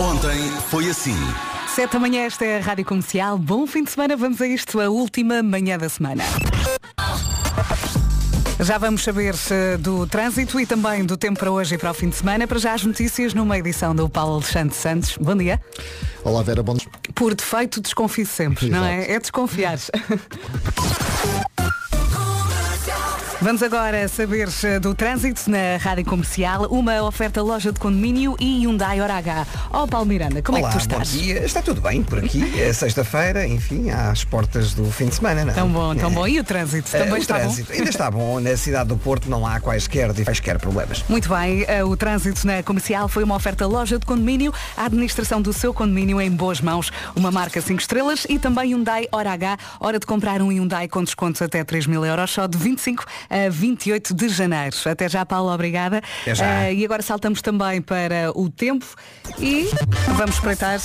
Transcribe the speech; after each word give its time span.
Ontem 0.00 0.50
foi 0.68 0.88
assim. 0.88 1.16
Sete 1.74 1.92
da 1.92 1.98
manhã, 1.98 2.22
esta 2.22 2.44
é 2.44 2.58
a 2.58 2.60
Rádio 2.60 2.84
Comercial. 2.84 3.38
Bom 3.38 3.66
fim 3.66 3.84
de 3.84 3.90
semana, 3.90 4.16
vamos 4.16 4.40
a 4.40 4.46
isto, 4.46 4.80
a 4.80 4.88
última 4.88 5.42
manhã 5.42 5.78
da 5.78 5.88
semana. 5.88 6.24
Já 8.60 8.76
vamos 8.76 9.02
saber 9.02 9.34
eh, 9.50 9.76
do 9.78 10.06
trânsito 10.06 10.60
e 10.60 10.66
também 10.66 11.04
do 11.04 11.16
tempo 11.16 11.38
para 11.38 11.50
hoje 11.50 11.74
e 11.74 11.78
para 11.78 11.90
o 11.90 11.94
fim 11.94 12.10
de 12.10 12.16
semana. 12.16 12.46
Para 12.46 12.58
já 12.58 12.74
as 12.74 12.84
notícias 12.84 13.32
numa 13.32 13.58
edição 13.58 13.94
do 13.94 14.08
Paulo 14.08 14.34
Alexandre 14.34 14.74
Santos. 14.74 15.16
Bom 15.18 15.34
dia. 15.36 15.60
Olá 16.22 16.42
Vera, 16.42 16.62
bom 16.62 16.76
Por 17.14 17.34
defeito, 17.34 17.80
desconfio 17.80 18.26
sempre, 18.26 18.68
não 18.68 18.84
é? 18.84 19.12
É 19.12 19.18
desconfiar. 19.18 19.78
Vamos 23.42 23.62
agora 23.62 24.06
saber 24.06 24.50
eh, 24.64 24.78
do 24.78 24.94
trânsito 24.94 25.50
na 25.50 25.78
Rádio 25.80 26.04
Comercial, 26.04 26.66
uma 26.66 27.02
oferta 27.02 27.40
loja 27.40 27.72
de 27.72 27.80
condomínio 27.80 28.36
e 28.38 28.60
Hyundai 28.66 29.00
Hora 29.00 29.14
H. 29.14 29.46
Ó 29.70 29.86
Paulo 29.86 30.04
Miranda, 30.06 30.42
como 30.42 30.58
Olá, 30.58 30.68
é 30.68 30.72
que 30.72 30.78
tu 30.78 30.82
estás? 30.82 31.10
Bom 31.14 31.18
dia. 31.22 31.42
Está 31.42 31.62
tudo 31.62 31.80
bem 31.80 32.02
por 32.02 32.18
aqui. 32.18 32.60
É 32.60 32.70
sexta-feira, 32.70 33.46
enfim, 33.46 33.88
às 33.88 34.24
portas 34.24 34.74
do 34.74 34.84
fim 34.92 35.06
de 35.06 35.14
semana, 35.14 35.46
não 35.46 35.52
é? 35.52 35.54
Tão 35.54 35.68
bom, 35.70 35.94
tão 35.96 36.10
bom. 36.10 36.26
E 36.28 36.38
o 36.38 36.44
trânsito? 36.44 36.94
Eh, 36.94 36.98
Também 36.98 37.14
o 37.14 37.16
está 37.16 37.38
trânsito 37.38 37.68
bom? 37.72 37.78
ainda 37.78 37.88
está 37.90 38.10
bom. 38.10 38.40
Na 38.40 38.56
cidade 38.58 38.90
do 38.90 38.98
Porto 38.98 39.30
não 39.30 39.46
há 39.46 39.58
quaisquer, 39.58 40.12
quaisquer 40.22 40.58
problemas. 40.58 41.02
Muito 41.08 41.30
bem, 41.30 41.64
eh, 41.66 41.82
o 41.82 41.96
trânsito 41.96 42.46
na 42.46 42.62
comercial 42.62 43.08
foi 43.08 43.24
uma 43.24 43.36
oferta 43.36 43.66
loja 43.66 43.98
de 43.98 44.04
condomínio, 44.04 44.52
a 44.76 44.84
administração 44.84 45.40
do 45.40 45.54
seu 45.54 45.72
condomínio 45.72 46.20
em 46.20 46.30
boas 46.30 46.60
mãos, 46.60 46.90
uma 47.16 47.30
marca 47.30 47.58
5 47.62 47.80
estrelas 47.80 48.26
e 48.28 48.38
também 48.38 48.74
Hyundai 48.74 49.08
Hora 49.10 49.32
H, 49.32 49.56
hora 49.80 49.98
de 49.98 50.04
comprar 50.04 50.42
um 50.42 50.52
Hyundai 50.52 50.86
com 50.88 51.02
descontos 51.02 51.40
até 51.40 51.64
3 51.64 51.86
mil 51.86 52.04
euros, 52.04 52.30
só 52.30 52.46
de 52.46 52.58
25 52.58 53.06
a 53.30 53.48
28 53.48 54.12
de 54.12 54.28
janeiro. 54.28 54.76
Até 54.84 55.08
já, 55.08 55.24
Paulo, 55.24 55.50
obrigada. 55.52 56.02
Já. 56.26 56.64
Eh, 56.64 56.74
e 56.74 56.84
agora 56.84 57.02
saltamos 57.02 57.40
também 57.40 57.80
para 57.80 58.32
o 58.34 58.50
tempo 58.50 58.84
e 59.38 59.70
vamos 60.16 60.34
espreitar 60.34 60.80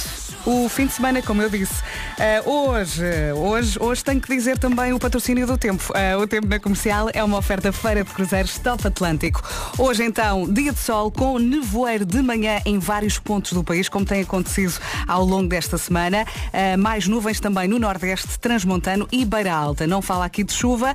o 0.45 0.69
fim 0.69 0.85
de 0.85 0.93
semana, 0.93 1.21
como 1.21 1.41
eu 1.41 1.49
disse. 1.49 1.73
Eh, 2.19 2.41
hoje, 2.45 3.03
hoje, 3.35 3.77
hoje 3.79 4.03
tenho 4.03 4.21
que 4.21 4.33
dizer 4.33 4.57
também 4.57 4.93
o 4.93 4.99
patrocínio 4.99 5.47
do 5.47 5.57
tempo. 5.57 5.91
Eh, 5.95 6.15
o 6.15 6.27
tempo 6.27 6.47
na 6.47 6.59
comercial 6.59 7.09
é 7.13 7.23
uma 7.23 7.37
oferta 7.37 7.71
feira 7.71 8.03
de 8.03 8.11
cruzeiros 8.11 8.57
Top 8.59 8.85
Atlântico. 8.87 9.41
Hoje 9.77 10.03
então, 10.03 10.47
dia 10.51 10.71
de 10.71 10.79
sol 10.79 11.11
com 11.11 11.39
nevoeiro 11.39 12.05
de 12.05 12.21
manhã 12.21 12.61
em 12.65 12.77
vários 12.77 13.17
pontos 13.17 13.53
do 13.53 13.63
país, 13.63 13.89
como 13.89 14.05
tem 14.05 14.21
acontecido 14.21 14.75
ao 15.07 15.25
longo 15.25 15.49
desta 15.49 15.77
semana. 15.77 16.25
Eh, 16.53 16.77
mais 16.77 17.07
nuvens 17.07 17.39
também 17.39 17.67
no 17.67 17.79
Nordeste, 17.79 18.39
Transmontano 18.39 19.07
e 19.11 19.25
Beira 19.25 19.53
Alta. 19.53 19.87
Não 19.87 20.01
fala 20.01 20.25
aqui 20.25 20.43
de 20.43 20.53
chuva. 20.53 20.93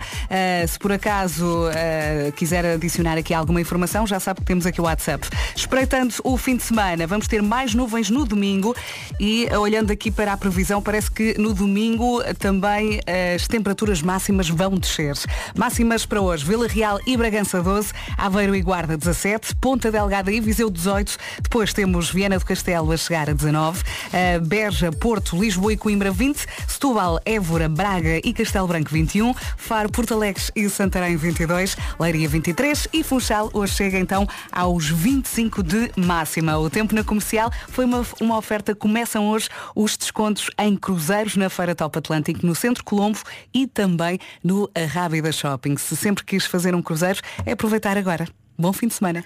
Se 0.69 0.79
por 0.79 0.93
acaso 0.93 1.40
eh, 1.75 2.33
quiser 2.37 2.65
adicionar 2.65 3.17
aqui 3.19 3.35
alguma 3.35 3.61
informação, 3.61 4.07
já 4.07 4.21
sabe 4.21 4.41
que 4.41 4.47
temos 4.47 4.67
aqui 4.67 4.81
o 4.81 4.85
WhatsApp. 4.85 5.29
Espreitando 5.55 6.15
o 6.25 6.37
fim 6.37 6.57
de 6.57 6.63
semana, 6.63 7.07
vamos 7.07 7.27
ter 7.27 7.43
mais 7.43 7.75
nuvens 7.75 8.11
no 8.11 8.25
domingo 8.25 8.75
e 9.19 9.47
eh, 9.47 9.59
olhando 9.59 9.91
aqui 9.91 10.11
para 10.11 10.33
a 10.33 10.37
previsão, 10.37 10.83
parece 10.83 11.11
que 11.11 11.39
no 11.39 11.53
domingo 11.55 12.23
eh, 12.23 12.35
também 12.35 13.01
as 13.35 13.47
temperaturas 13.47 14.03
máximas 14.03 14.49
vão 14.49 14.77
descer. 14.77 15.15
Máximas 15.57 16.07
para 16.07 16.21
hoje, 16.21 16.45
Vila 16.45 16.67
Real 16.67 16.99
e 17.07 17.17
Bragança 17.17 17.63
12, 17.63 17.93
Aveiro 18.17 18.55
e 18.55 18.63
Guarda 18.63 18.97
17, 18.97 19.57
Ponta 19.57 19.91
Delgada 19.91 20.31
e 20.31 20.41
Viseu 20.41 20.71
18, 20.71 21.17
depois 21.43 21.73
temos 21.73 22.11
Viana 22.11 22.39
do 22.39 22.45
Castelo 22.45 22.93
a 22.93 22.97
chegar 22.97 23.29
a 23.29 23.33
19, 23.33 23.83
eh, 24.13 24.39
Beja, 24.39 24.91
Porto, 24.91 25.37
Lisboa 25.37 25.73
e 25.73 25.77
Coimbra 25.77 26.11
20, 26.11 26.47
Setúbal, 26.67 27.21
Évora, 27.25 27.69
Braga 27.69 28.21
e 28.25 28.33
Castelo 28.33 28.67
Branco 28.67 28.91
21, 28.91 29.35
Faro, 29.57 29.91
Porto 29.91 30.15
Alegre 30.15 30.43
e 30.55 30.69
Santarém 30.69 31.17
22, 31.31 31.77
Leiria 31.99 32.29
23 32.29 32.89
e 32.93 33.05
Funchal 33.05 33.51
hoje 33.53 33.75
chega 33.75 33.99
então 33.99 34.27
aos 34.51 34.89
25 34.89 35.63
de 35.63 35.91
máxima. 35.97 36.59
O 36.59 36.69
tempo 36.69 36.95
na 36.95 37.05
comercial 37.05 37.51
foi 37.69 37.85
uma, 37.85 38.05
uma 38.21 38.37
oferta. 38.37 38.75
Começam 38.75 39.29
hoje 39.29 39.49
os 39.75 39.97
descontos 39.97 40.51
em 40.59 40.77
cruzeiros 40.77 41.37
na 41.37 41.49
Feira 41.49 41.75
Top 41.75 41.97
Atlântico, 41.97 42.45
no 42.45 42.55
Centro 42.55 42.83
Colombo 42.83 43.21
e 43.55 43.67
também 43.67 44.19
no 44.43 44.69
Arrábida 44.75 45.31
Shopping. 45.31 45.77
Se 45.77 45.97
sempre 45.97 46.25
quis 46.25 46.47
fazer 46.47 46.75
um 46.75 46.83
cruzeiro, 46.83 47.21
é 47.47 47.53
aproveitar 47.53 47.97
agora. 47.97 48.27
Bom 48.59 48.73
fim 48.73 48.89
de 48.89 48.95
semana. 48.95 49.25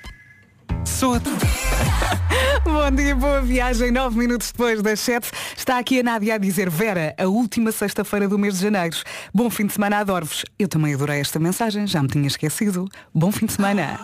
Sou 0.84 1.14
Bom 2.74 2.90
dia, 2.90 3.14
boa 3.14 3.40
viagem. 3.40 3.92
Nove 3.92 4.18
minutos 4.18 4.50
depois 4.50 4.82
das 4.82 4.98
sete, 4.98 5.30
está 5.56 5.78
aqui 5.78 6.00
a 6.00 6.02
Nádia 6.02 6.34
a 6.34 6.38
dizer 6.38 6.68
Vera, 6.68 7.14
a 7.16 7.24
última 7.28 7.70
sexta-feira 7.70 8.28
do 8.28 8.36
mês 8.36 8.54
de 8.54 8.62
janeiro. 8.62 8.96
Bom 9.32 9.48
fim 9.48 9.66
de 9.66 9.74
semana, 9.74 9.98
adoro-vos. 9.98 10.44
Eu 10.58 10.66
também 10.66 10.92
adorei 10.92 11.20
esta 11.20 11.38
mensagem, 11.38 11.86
já 11.86 12.02
me 12.02 12.08
tinha 12.08 12.26
esquecido. 12.26 12.88
Bom 13.14 13.30
fim 13.30 13.46
de 13.46 13.52
semana. 13.52 13.96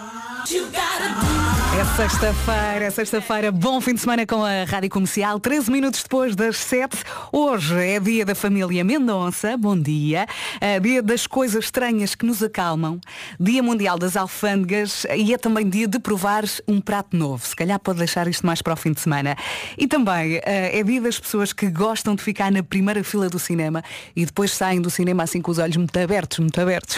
É 1.72 1.84
sexta-feira, 1.84 2.84
é 2.84 2.90
sexta-feira, 2.90 3.52
bom 3.52 3.80
fim 3.80 3.94
de 3.94 4.00
semana 4.00 4.26
com 4.26 4.44
a 4.44 4.64
Rádio 4.64 4.90
Comercial, 4.90 5.38
13 5.38 5.70
minutos 5.70 6.02
depois 6.02 6.34
das 6.34 6.56
7. 6.56 6.98
Hoje 7.30 7.78
é 7.78 8.00
dia 8.00 8.24
da 8.24 8.34
família 8.34 8.82
Mendonça, 8.82 9.56
bom 9.56 9.78
dia. 9.78 10.26
É 10.60 10.80
dia 10.80 11.00
das 11.00 11.28
coisas 11.28 11.66
estranhas 11.66 12.16
que 12.16 12.26
nos 12.26 12.42
acalmam. 12.42 13.00
Dia 13.38 13.62
Mundial 13.62 13.96
das 13.96 14.16
Alfândegas 14.16 15.06
e 15.16 15.32
é 15.32 15.38
também 15.38 15.68
dia 15.68 15.86
de 15.86 16.00
provar 16.00 16.42
um 16.66 16.80
prato 16.80 17.16
novo. 17.16 17.46
Se 17.46 17.54
calhar 17.54 17.78
pode 17.78 17.98
deixar 17.98 18.26
isto 18.26 18.44
mais 18.44 18.60
para 18.60 18.72
o 18.72 18.76
fim 18.76 18.90
de 18.90 19.00
semana. 19.00 19.36
E 19.78 19.86
também 19.86 20.40
eh, 20.44 20.76
é 20.76 20.82
dia 20.82 21.00
das 21.00 21.20
pessoas 21.20 21.52
que 21.52 21.70
gostam 21.70 22.16
de 22.16 22.22
ficar 22.22 22.50
na 22.50 22.64
primeira 22.64 23.04
fila 23.04 23.28
do 23.28 23.38
cinema 23.38 23.80
e 24.16 24.26
depois 24.26 24.50
saem 24.50 24.80
do 24.80 24.90
cinema 24.90 25.22
assim 25.22 25.40
com 25.40 25.52
os 25.52 25.58
olhos 25.58 25.76
muito 25.76 25.96
abertos, 25.96 26.40
muito 26.40 26.60
abertos. 26.60 26.96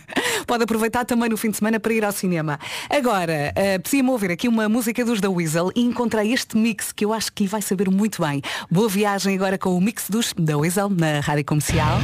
pode 0.46 0.64
aproveitar 0.64 1.04
também 1.04 1.28
no 1.28 1.36
fim 1.36 1.50
de 1.50 1.58
semana 1.58 1.78
para 1.78 1.92
ir 1.92 2.04
ao 2.04 2.12
cinema. 2.12 2.58
Agora, 2.88 3.52
uh, 3.52 3.82
ouvir 4.14 4.30
aqui 4.30 4.46
uma 4.46 4.68
música 4.68 5.04
dos 5.04 5.20
The 5.20 5.26
Weasel 5.26 5.72
e 5.74 5.80
encontrei 5.82 6.32
este 6.32 6.56
mix 6.56 6.92
que 6.92 7.04
eu 7.04 7.12
acho 7.12 7.32
que 7.32 7.48
vai 7.48 7.60
saber 7.60 7.90
muito 7.90 8.22
bem. 8.22 8.40
Boa 8.70 8.88
viagem 8.88 9.34
agora 9.34 9.58
com 9.58 9.76
o 9.76 9.80
mix 9.80 10.08
dos 10.08 10.32
The 10.32 10.54
Weasel 10.54 10.88
na 10.88 11.18
Rádio 11.18 11.44
Comercial. 11.44 11.98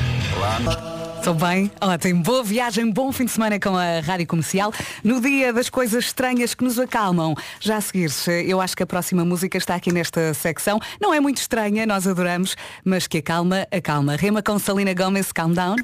Estou 1.16 1.34
bem? 1.34 1.70
Ótimo. 1.80 2.20
Boa 2.24 2.42
viagem, 2.42 2.90
bom 2.90 3.12
fim 3.12 3.26
de 3.26 3.30
semana 3.30 3.60
com 3.60 3.76
a 3.76 4.00
Rádio 4.00 4.26
Comercial. 4.26 4.72
No 5.04 5.20
dia 5.20 5.52
das 5.52 5.70
coisas 5.70 6.06
estranhas 6.06 6.52
que 6.52 6.64
nos 6.64 6.80
acalmam. 6.80 7.36
Já 7.60 7.76
a 7.76 7.80
seguir, 7.80 8.10
eu 8.44 8.60
acho 8.60 8.76
que 8.76 8.82
a 8.82 8.86
próxima 8.86 9.24
música 9.24 9.56
está 9.56 9.76
aqui 9.76 9.92
nesta 9.92 10.34
secção. 10.34 10.80
Não 11.00 11.14
é 11.14 11.20
muito 11.20 11.36
estranha, 11.36 11.86
nós 11.86 12.08
adoramos, 12.08 12.56
mas 12.84 13.06
que 13.06 13.18
acalma, 13.18 13.68
acalma. 13.70 14.16
Rema 14.16 14.42
com 14.42 14.58
Salina 14.58 14.94
Gomes, 14.94 15.30
Calm 15.30 15.52
Down. 15.52 15.76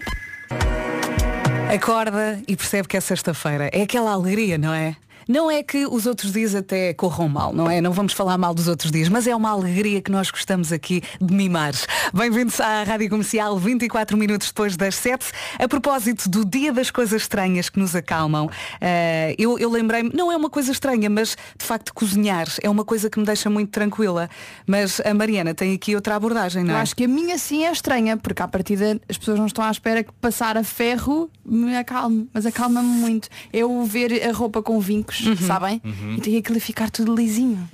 Acorda 1.72 2.42
e 2.48 2.56
percebe 2.56 2.88
que 2.88 2.96
é 2.96 3.00
sexta-feira. 3.00 3.70
É 3.72 3.82
aquela 3.82 4.10
alegria, 4.10 4.58
não 4.58 4.74
é? 4.74 4.96
Não 5.28 5.50
é 5.50 5.60
que 5.60 5.84
os 5.86 6.06
outros 6.06 6.32
dias 6.32 6.54
até 6.54 6.94
corram 6.94 7.28
mal, 7.28 7.52
não 7.52 7.68
é? 7.68 7.80
Não 7.80 7.90
vamos 7.90 8.12
falar 8.12 8.38
mal 8.38 8.54
dos 8.54 8.68
outros 8.68 8.92
dias, 8.92 9.08
mas 9.08 9.26
é 9.26 9.34
uma 9.34 9.50
alegria 9.50 10.00
que 10.00 10.08
nós 10.08 10.30
gostamos 10.30 10.70
aqui 10.70 11.02
de 11.20 11.34
mimar. 11.34 11.72
Bem-vindos 12.14 12.60
à 12.60 12.84
Rádio 12.84 13.10
Comercial, 13.10 13.58
24 13.58 14.16
minutos 14.16 14.46
depois 14.46 14.76
das 14.76 14.94
7. 14.94 15.32
A 15.58 15.66
propósito 15.66 16.28
do 16.28 16.44
Dia 16.44 16.72
das 16.72 16.92
Coisas 16.92 17.22
Estranhas 17.22 17.68
que 17.68 17.76
nos 17.76 17.96
acalmam, 17.96 18.48
eh, 18.80 19.34
eu, 19.36 19.58
eu 19.58 19.68
lembrei-me, 19.68 20.12
não 20.14 20.30
é 20.30 20.36
uma 20.36 20.48
coisa 20.48 20.70
estranha, 20.70 21.10
mas 21.10 21.36
de 21.58 21.66
facto 21.66 21.92
cozinhar 21.92 22.46
é 22.62 22.70
uma 22.70 22.84
coisa 22.84 23.10
que 23.10 23.18
me 23.18 23.26
deixa 23.26 23.50
muito 23.50 23.72
tranquila. 23.72 24.30
Mas 24.64 25.00
a 25.00 25.12
Mariana 25.12 25.52
tem 25.54 25.74
aqui 25.74 25.96
outra 25.96 26.14
abordagem, 26.14 26.62
não 26.62 26.74
Eu 26.74 26.78
é? 26.78 26.82
acho 26.82 26.94
que 26.94 27.02
a 27.02 27.08
minha 27.08 27.36
sim 27.36 27.64
é 27.64 27.72
estranha, 27.72 28.16
porque 28.16 28.42
à 28.42 28.46
partida 28.46 29.00
as 29.08 29.18
pessoas 29.18 29.40
não 29.40 29.46
estão 29.46 29.64
à 29.64 29.72
espera 29.72 30.04
que 30.04 30.12
passar 30.20 30.56
a 30.56 30.62
ferro 30.62 31.28
me 31.44 31.76
acalme, 31.76 32.28
mas 32.32 32.44
acalma-me 32.44 32.88
muito. 32.88 33.28
Eu 33.52 33.82
ver 33.84 34.24
a 34.28 34.32
roupa 34.32 34.62
com 34.62 34.78
vincos, 34.80 35.15
sabem? 35.46 35.80
E 36.16 36.20
tem 36.20 36.36
aquilo 36.36 36.58
a 36.58 36.60
ficar 36.60 36.90
tudo 36.90 37.14
lisinho. 37.14 37.68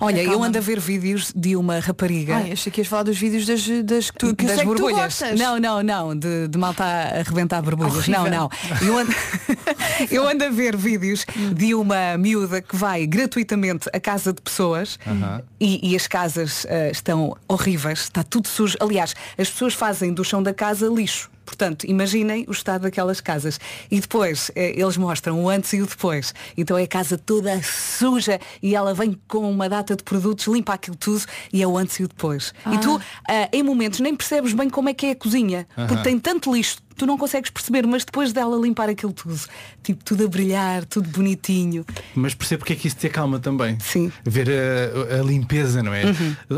Olha, 0.00 0.18
eu 0.18 0.22
Acalma-me. 0.30 0.48
ando 0.48 0.58
a 0.58 0.60
ver 0.60 0.78
vídeos 0.80 1.32
de 1.34 1.56
uma 1.56 1.78
rapariga. 1.78 2.36
Ai, 2.36 2.52
achei 2.52 2.70
que 2.72 2.80
ias 2.80 2.88
falar 2.88 3.04
dos 3.04 3.18
vídeos 3.18 3.46
das, 3.46 3.66
das 3.84 4.10
que 4.10 4.18
tu, 4.18 4.26
eu 4.26 4.32
das 4.34 4.62
borbulhas. 4.62 5.20
não, 5.38 5.58
não, 5.58 5.82
não, 5.82 6.16
de, 6.16 6.48
de 6.48 6.58
malta 6.58 6.84
a 6.84 7.20
arrebentar 7.20 7.62
borbulhas. 7.62 7.94
Horrível. 7.96 8.24
Não, 8.24 8.30
não. 8.30 8.50
Eu 8.86 8.98
ando, 8.98 9.12
eu 10.10 10.28
ando 10.28 10.44
a 10.44 10.50
ver 10.50 10.76
vídeos 10.76 11.24
de 11.54 11.74
uma 11.74 12.16
miúda 12.18 12.60
que 12.60 12.76
vai 12.76 13.06
gratuitamente 13.06 13.88
à 13.92 14.00
casa 14.00 14.32
de 14.32 14.40
pessoas 14.40 14.98
e, 15.60 15.90
e 15.90 15.96
as 15.96 16.06
casas 16.06 16.66
ah, 16.68 16.90
estão 16.90 17.36
horríveis, 17.48 18.00
está 18.00 18.22
tudo 18.22 18.48
sujo. 18.48 18.76
Aliás, 18.80 19.14
as 19.38 19.50
pessoas 19.50 19.74
fazem 19.74 20.12
do 20.12 20.24
chão 20.24 20.42
da 20.42 20.52
casa 20.54 20.86
lixo. 20.88 21.31
Portanto, 21.44 21.84
imaginem 21.86 22.44
o 22.48 22.52
estado 22.52 22.82
daquelas 22.82 23.20
casas. 23.20 23.58
E 23.90 24.00
depois 24.00 24.50
eh, 24.54 24.74
eles 24.76 24.96
mostram 24.96 25.42
o 25.42 25.48
antes 25.48 25.72
e 25.72 25.82
o 25.82 25.86
depois. 25.86 26.34
Então 26.56 26.76
é 26.76 26.84
a 26.84 26.86
casa 26.86 27.16
toda 27.16 27.60
suja 27.62 28.40
e 28.62 28.74
ela 28.74 28.94
vem 28.94 29.18
com 29.28 29.50
uma 29.50 29.68
data 29.68 29.96
de 29.96 30.02
produtos, 30.02 30.46
limpa 30.46 30.74
aquilo 30.74 30.96
tudo 30.96 31.24
e 31.52 31.62
é 31.62 31.66
o 31.66 31.76
antes 31.76 31.98
e 32.00 32.04
o 32.04 32.08
depois. 32.08 32.52
E 32.72 32.78
tu, 32.78 33.00
ah, 33.28 33.48
em 33.52 33.62
momentos, 33.62 34.00
nem 34.00 34.14
percebes 34.14 34.52
bem 34.52 34.68
como 34.68 34.88
é 34.88 34.94
que 34.94 35.06
é 35.06 35.10
a 35.10 35.16
cozinha. 35.16 35.66
Porque 35.74 36.02
tem 36.02 36.18
tanto 36.18 36.52
lixo, 36.52 36.78
tu 36.96 37.06
não 37.06 37.16
consegues 37.18 37.50
perceber, 37.50 37.86
mas 37.86 38.04
depois 38.04 38.32
dela 38.32 38.56
limpar 38.56 38.88
aquilo 38.88 39.12
tudo, 39.12 39.38
tipo 39.82 40.04
tudo 40.04 40.24
a 40.24 40.28
brilhar, 40.28 40.84
tudo 40.84 41.08
bonitinho. 41.08 41.84
Mas 42.14 42.34
percebo 42.34 42.60
porque 42.60 42.72
é 42.72 42.76
que 42.76 42.86
isso 42.88 42.96
te 42.96 43.06
acalma 43.06 43.38
também. 43.38 43.78
Sim. 43.80 44.10
Ver 44.24 44.48
a, 44.50 45.20
a 45.20 45.22
limpeza, 45.22 45.82
não 45.82 45.92
é? 45.94 46.02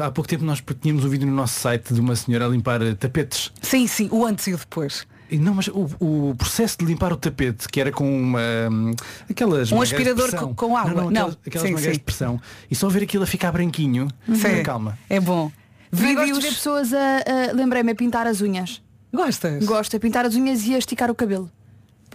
Há 0.03 0.11
pouco 0.11 0.29
tempo 0.29 0.45
nós 0.45 0.63
tínhamos 0.81 1.05
um 1.05 1.09
vídeo 1.09 1.27
no 1.27 1.35
nosso 1.35 1.59
site 1.61 1.93
de 1.95 2.01
uma 2.01 2.17
senhora 2.17 2.47
a 2.47 2.49
limpar 2.49 2.83
eh, 2.83 2.95
tapetes. 2.95 3.53
Sim, 3.63 3.87
sim, 3.87 4.09
o 4.11 4.25
antes 4.27 4.47
e 4.47 4.55
o 4.55 4.59
depois. 4.59 5.07
E 5.31 5.39
Não, 5.39 5.55
mas 5.55 5.69
o, 5.69 5.89
o 5.99 6.35
processo 6.37 6.77
de 6.79 6.85
limpar 6.85 7.13
o 7.13 7.17
tapete, 7.17 7.67
que 7.69 7.81
era 7.81 7.91
com 7.91 8.07
uma, 8.21 8.41
hum, 8.71 8.93
aquelas 9.29 9.73
Um 9.73 9.81
aspirador 9.81 10.31
com- 10.37 10.55
com 10.55 10.77
água. 10.77 10.93
Não, 10.95 11.05
não, 11.05 11.11
Não. 11.11 11.21
aquelas, 11.23 11.39
aquelas 11.47 11.67
Sim, 11.69 11.73
mangueiras 11.75 11.95
sim. 11.97 11.99
de 11.99 12.05
pressão. 12.05 12.41
E 12.71 12.75
só 12.77 12.89
ver 12.89 13.03
aquilo 13.05 13.25
a 13.25 13.27
ficar 13.27 13.51
branquinho. 13.51 14.09
Sim. 14.35 14.63
Calma. 14.63 14.99
É 15.09 15.19
bom. 15.19 15.51
Também 15.91 16.15
gosto 16.15 16.27
de 16.27 16.33
ver 16.33 16.41
Vídeos. 16.41 16.55
pessoas 16.57 16.93
a, 16.93 16.99
a- 16.99 17.53
lembrei-me 17.55 17.93
a 17.93 17.95
pintar 17.95 18.27
as 18.27 18.43
unhas. 18.43 18.83
Gostas? 19.15 19.65
Gosto 19.65 19.97
a 19.97 20.01
pintar 20.01 20.27
as 20.27 20.35
unhas 20.35 20.67
e 20.67 20.75
a 20.75 20.79
esticar 20.79 21.11
o 21.11 21.15
cabelo. 21.15 21.51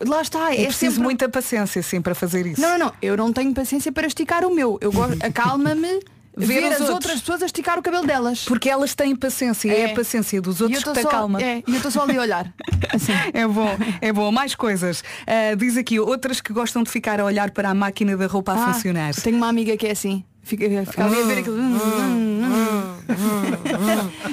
Lá 0.06 0.22
está, 0.22 0.52
É 0.54 0.62
é, 0.62 0.66
preciso 0.68 0.92
sempre... 0.94 1.04
muita 1.04 1.28
paciência 1.30 1.82
sim 1.84 2.02
para 2.02 2.16
fazer 2.16 2.46
isso. 2.46 2.62
Não, 2.62 2.78
não, 2.78 2.86
não. 2.88 2.94
Eu 3.02 3.18
não 3.18 3.34
tenho 3.34 3.54
paciência 3.54 3.92
para 3.92 4.08
esticar 4.08 4.46
o 4.46 4.54
meu. 4.54 4.78
Eu 4.82 4.92
gosto. 4.92 5.22
Acalma-me 5.22 6.00
ver, 6.38 6.46
Ver 6.48 6.64
as 6.66 6.72
outros. 6.80 6.90
outras 6.90 7.20
pessoas 7.20 7.44
a 7.44 7.46
esticar 7.48 7.78
o 7.78 7.82
cabelo 7.82 8.06
delas. 8.08 8.46
Porque 8.46 8.70
elas 8.70 8.96
têm 8.96 9.14
paciência 9.14 9.68
e 9.68 9.76
é 9.76 9.92
a 9.92 9.96
paciência 9.96 10.42
dos 10.42 10.62
outros 10.62 10.82
que 10.84 10.94
te 10.94 11.02
só- 11.02 11.08
acalma. 11.10 11.42
É, 11.42 11.58
e 11.68 11.72
eu 11.72 11.76
estou 11.78 11.92
só 11.92 12.04
ali 12.04 12.18
a 12.18 12.22
olhar. 12.22 12.54
Assim. 12.94 13.12
É 13.34 13.46
bom, 13.46 13.78
é 14.00 14.14
bom. 14.14 14.32
Mais 14.32 14.56
coisas. 14.56 15.04
Ah, 15.28 15.54
diz 15.56 15.76
aqui, 15.76 16.00
outras 16.00 16.40
que 16.40 16.54
gostam 16.54 16.82
de 16.82 16.90
ficar 16.90 17.20
a 17.20 17.26
olhar 17.26 17.52
para 17.52 17.70
a 17.70 17.74
máquina 17.74 18.16
da 18.16 18.26
roupa 18.28 18.54
a 18.54 18.56
Ah, 18.70 18.74
funcionar. 18.74 19.14
Tenho 19.16 19.36
uma 19.36 19.50
amiga 19.50 19.76
que 19.76 19.86
é 19.86 19.92
assim. 19.92 20.24
Fica, 20.44 20.64
fica 20.86 21.06
ali 21.06 21.22
a 21.22 21.26
ver 21.26 21.38
aquilo. 21.40 21.58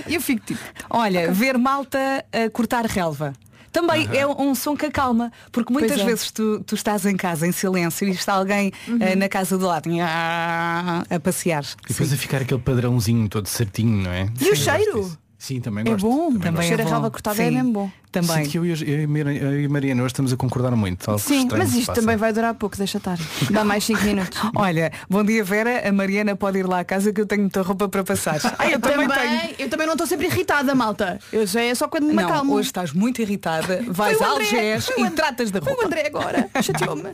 E 0.06 0.14
eu 0.14 0.20
fico 0.20 0.44
tipo. 0.44 0.60
Olha, 0.90 1.32
ver 1.32 1.58
malta 1.58 2.24
a 2.32 2.50
cortar 2.50 2.84
relva. 2.86 3.32
Também 3.72 4.08
é 4.16 4.26
um 4.26 4.54
som 4.54 4.74
que 4.74 4.86
acalma, 4.86 5.30
porque 5.52 5.70
muitas 5.70 5.98
Pois 5.98 6.00
é. 6.00 6.04
vezes 6.06 6.30
tu, 6.30 6.64
tu 6.64 6.74
estás 6.74 7.04
em 7.04 7.14
casa 7.14 7.46
em 7.46 7.52
silêncio 7.52 8.08
e 8.08 8.10
está 8.10 8.32
alguém 8.32 8.72
ah, 8.88 9.14
na 9.14 9.28
casa 9.28 9.58
do 9.58 9.66
lado 9.66 9.90
a 10.00 11.20
passear. 11.22 11.62
E 11.84 11.88
depois 11.88 12.10
a 12.10 12.16
ficar 12.16 12.40
aquele 12.40 12.60
padrãozinho 12.60 13.28
todo 13.28 13.46
certinho, 13.46 14.02
não 14.04 14.10
é? 14.10 14.30
E 14.40 14.50
o 14.50 14.56
cheiro? 14.56 15.12
Sim, 15.46 15.60
também 15.60 15.82
É 15.86 15.90
gosto. 15.90 16.02
bom. 16.08 16.26
Também 16.32 16.40
Também 16.40 16.68
gosto. 16.70 16.80
a 16.80 16.84
bom. 16.84 16.90
relva 16.90 17.10
cortada 17.12 17.40
é 17.42 17.46
Sim. 17.48 17.54
mesmo 17.54 17.72
bom. 17.72 17.90
Também. 18.10 18.36
Sinto 18.36 18.48
que 18.50 18.58
eu 18.58 18.66
e, 18.66 18.72
a- 18.72 18.76
eu 18.76 19.60
e 19.60 19.68
Mariana 19.68 20.02
hoje 20.02 20.12
estamos 20.12 20.32
a 20.32 20.36
concordar 20.36 20.74
muito. 20.74 21.08
algo 21.08 21.20
Sim, 21.22 21.46
mas 21.56 21.74
isto 21.74 21.92
também 21.92 22.16
vai 22.16 22.32
durar 22.32 22.54
pouco, 22.54 22.76
deixa 22.76 22.96
estar. 22.98 23.18
Dá 23.50 23.62
mais 23.62 23.84
5 23.84 24.00
minutos. 24.06 24.38
Olha, 24.56 24.90
bom 25.08 25.22
dia 25.22 25.44
Vera, 25.44 25.86
a 25.88 25.92
Mariana 25.92 26.34
pode 26.34 26.58
ir 26.58 26.66
lá 26.66 26.80
à 26.80 26.84
casa 26.84 27.12
que 27.12 27.20
eu 27.20 27.26
tenho 27.26 27.42
muita 27.42 27.60
roupa 27.62 27.88
para 27.88 28.02
passar. 28.02 28.40
Ah, 28.58 28.68
eu 28.70 28.80
também, 28.80 29.06
tenho. 29.06 29.54
eu 29.58 29.68
também 29.68 29.86
não 29.86 29.92
estou 29.94 30.06
sempre 30.06 30.26
irritada, 30.26 30.74
malta. 30.74 31.18
Eu 31.32 31.46
já 31.46 31.60
é 31.60 31.74
só 31.74 31.86
quando 31.88 32.06
me 32.06 32.14
Não, 32.14 32.24
acalmo. 32.26 32.54
hoje 32.54 32.68
estás 32.68 32.92
muito 32.92 33.20
irritada, 33.20 33.84
vais 33.86 34.20
a 34.20 34.26
Algés 34.28 34.88
e 34.96 35.00
André. 35.02 35.10
tratas 35.10 35.50
da 35.50 35.60
Foi 35.60 35.72
o 35.72 35.76
roupa. 35.76 35.86
André 35.88 36.06
agora. 36.06 36.48
Chateou-me. 36.62 37.04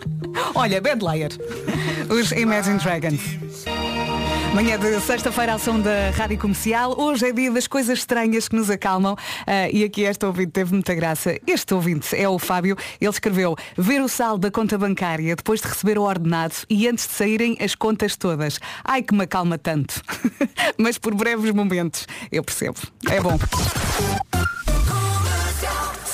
Olha, 0.55 0.81
Bad 0.81 1.05
Liar. 1.05 1.31
Os 2.09 2.31
Imagine 2.33 2.79
Dragons. 2.79 3.21
Manhã 4.55 4.79
de 4.79 5.01
sexta-feira, 5.01 5.55
ação 5.55 5.81
da 5.81 6.11
Rádio 6.11 6.39
Comercial. 6.39 6.95
Hoje 6.99 7.27
é 7.27 7.33
dia 7.33 7.51
das 7.51 7.67
coisas 7.67 8.01
estranhas 8.01 8.49
que 8.49 8.55
nos 8.55 8.69
acalmam. 8.69 9.17
Ah, 9.47 9.71
e 9.71 9.83
aqui 9.83 10.03
este 10.03 10.27
ouvinte 10.27 10.53
teve 10.53 10.75
muita 10.75 10.95
graça. 10.95 11.39
Este 11.47 11.73
ouvinte 11.73 12.15
é 12.15 12.29
o 12.29 12.39
Fábio. 12.39 12.77
Ele 13.01 13.11
escreveu 13.11 13.57
ver 13.79 14.03
o 14.03 14.09
saldo 14.09 14.43
da 14.43 14.51
conta 14.51 14.77
bancária 14.77 15.35
depois 15.35 15.63
de 15.63 15.69
receber 15.69 15.99
o 15.99 16.03
ordenado 16.03 16.55
e 16.69 16.87
antes 16.87 17.07
de 17.09 17.15
saírem 17.15 17.57
as 17.61 17.75
contas 17.75 18.15
todas. 18.15 18.61
Ai 18.85 19.03
que 19.03 19.15
me 19.15 19.25
acalma 19.25 19.57
tanto. 19.57 20.03
Mas 20.77 20.99
por 20.99 21.15
breves 21.15 21.51
momentos. 21.53 22.07
Eu 22.31 22.45
percebo. 22.45 22.77
É 23.09 23.21
bom. 23.21 23.39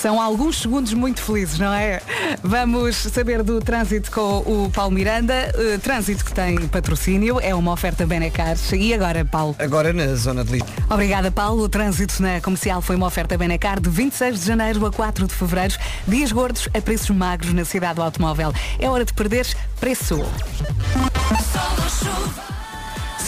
São 0.00 0.20
alguns 0.20 0.60
segundos 0.60 0.92
muito 0.94 1.20
felizes, 1.20 1.58
não 1.58 1.72
é? 1.72 2.00
Vamos 2.40 2.94
saber 2.96 3.42
do 3.42 3.60
trânsito 3.60 4.12
com 4.12 4.38
o 4.38 4.70
Paulo 4.72 4.92
Miranda. 4.92 5.34
Eh, 5.34 5.78
trânsito 5.82 6.24
que 6.24 6.32
tem 6.32 6.56
patrocínio, 6.68 7.40
é 7.40 7.52
uma 7.52 7.72
oferta 7.72 8.06
Benecar. 8.06 8.56
E 8.72 8.94
agora, 8.94 9.24
Paulo? 9.24 9.56
Agora 9.58 9.92
na 9.92 10.14
zona 10.14 10.44
de 10.44 10.52
Lisboa. 10.52 10.72
Obrigada, 10.88 11.32
Paulo. 11.32 11.64
O 11.64 11.68
trânsito 11.68 12.22
na 12.22 12.40
comercial 12.40 12.80
foi 12.80 12.94
uma 12.94 13.06
oferta 13.08 13.36
Benecar 13.36 13.80
de 13.80 13.90
26 13.90 14.38
de 14.38 14.46
janeiro 14.46 14.86
a 14.86 14.92
4 14.92 15.26
de 15.26 15.34
fevereiro. 15.34 15.74
Dias 16.06 16.30
gordos 16.30 16.68
a 16.72 16.80
preços 16.80 17.10
magros 17.10 17.52
na 17.52 17.64
cidade 17.64 17.96
do 17.96 18.02
automóvel. 18.02 18.52
É 18.78 18.88
hora 18.88 19.04
de 19.04 19.12
perder 19.12 19.48
preço. 19.80 20.20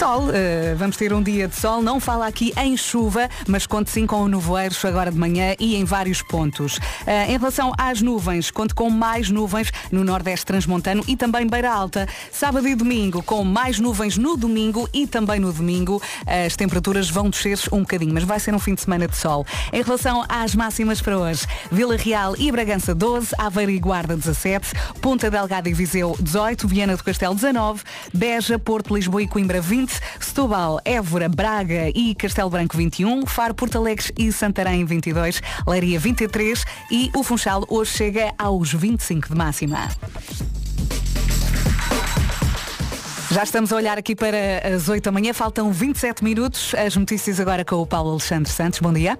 Sol, 0.00 0.30
eh, 0.32 0.74
vamos 0.78 0.96
ter 0.96 1.12
um 1.12 1.22
dia 1.22 1.46
de 1.46 1.54
sol, 1.54 1.82
não 1.82 2.00
fala 2.00 2.26
aqui 2.26 2.54
em 2.56 2.74
chuva, 2.74 3.28
mas 3.46 3.66
conte 3.66 3.90
sim 3.90 4.06
com 4.06 4.26
nevoeiros 4.26 4.82
agora 4.82 5.12
de 5.12 5.18
manhã 5.18 5.54
e 5.60 5.76
em 5.76 5.84
vários 5.84 6.22
pontos. 6.22 6.80
Eh, 7.06 7.34
em 7.34 7.36
relação 7.36 7.74
às 7.76 8.00
nuvens, 8.00 8.50
conte 8.50 8.74
com 8.74 8.88
mais 8.88 9.28
nuvens 9.28 9.70
no 9.92 10.02
Nordeste 10.02 10.46
Transmontano 10.46 11.04
e 11.06 11.18
também 11.18 11.46
Beira 11.46 11.70
Alta. 11.70 12.08
Sábado 12.32 12.66
e 12.66 12.74
domingo, 12.74 13.22
com 13.22 13.44
mais 13.44 13.78
nuvens 13.78 14.16
no 14.16 14.38
domingo 14.38 14.88
e 14.90 15.06
também 15.06 15.38
no 15.38 15.52
domingo, 15.52 16.00
as 16.26 16.56
temperaturas 16.56 17.10
vão 17.10 17.28
descer 17.28 17.58
um 17.70 17.80
bocadinho, 17.80 18.14
mas 18.14 18.24
vai 18.24 18.40
ser 18.40 18.54
um 18.54 18.58
fim 18.58 18.74
de 18.74 18.80
semana 18.80 19.06
de 19.06 19.18
sol. 19.18 19.44
Em 19.70 19.82
relação 19.82 20.24
às 20.30 20.54
máximas 20.54 21.02
para 21.02 21.18
hoje, 21.18 21.46
Vila 21.70 21.98
Real 21.98 22.34
e 22.38 22.50
Bragança 22.50 22.94
12, 22.94 23.34
Aveiro 23.36 23.70
e 23.70 23.78
Guarda 23.78 24.16
17, 24.16 24.72
Ponta 25.02 25.30
Delgada 25.30 25.68
e 25.68 25.74
Viseu 25.74 26.16
18, 26.18 26.66
Viana 26.66 26.96
do 26.96 27.04
Castelo 27.04 27.34
19, 27.34 27.82
Beja, 28.14 28.58
Porto, 28.58 28.94
Lisboa 28.94 29.22
e 29.22 29.28
Coimbra 29.28 29.60
20, 29.60 29.89
Setúbal, 30.20 30.80
Évora, 30.84 31.28
Braga 31.28 31.90
e 31.94 32.14
Castelo 32.14 32.50
Branco 32.50 32.76
21, 32.76 33.26
Faro, 33.26 33.54
Porto 33.54 33.78
Alegre 33.78 34.12
e 34.18 34.32
Santarém 34.32 34.84
22, 34.84 35.40
Leiria 35.66 35.98
23 35.98 36.64
e 36.90 37.10
o 37.14 37.22
Funchal 37.22 37.64
hoje 37.68 37.92
chega 37.92 38.32
aos 38.38 38.72
25 38.72 39.28
de 39.28 39.34
máxima. 39.34 39.88
Já 43.30 43.44
estamos 43.44 43.72
a 43.72 43.76
olhar 43.76 43.96
aqui 43.96 44.16
para 44.16 44.74
as 44.74 44.88
8 44.88 45.04
da 45.04 45.12
manhã, 45.12 45.32
faltam 45.32 45.70
27 45.72 46.24
minutos. 46.24 46.74
As 46.74 46.96
notícias 46.96 47.38
agora 47.38 47.64
com 47.64 47.76
o 47.76 47.86
Paulo 47.86 48.10
Alexandre 48.10 48.50
Santos. 48.50 48.80
Bom 48.80 48.92
dia. 48.92 49.18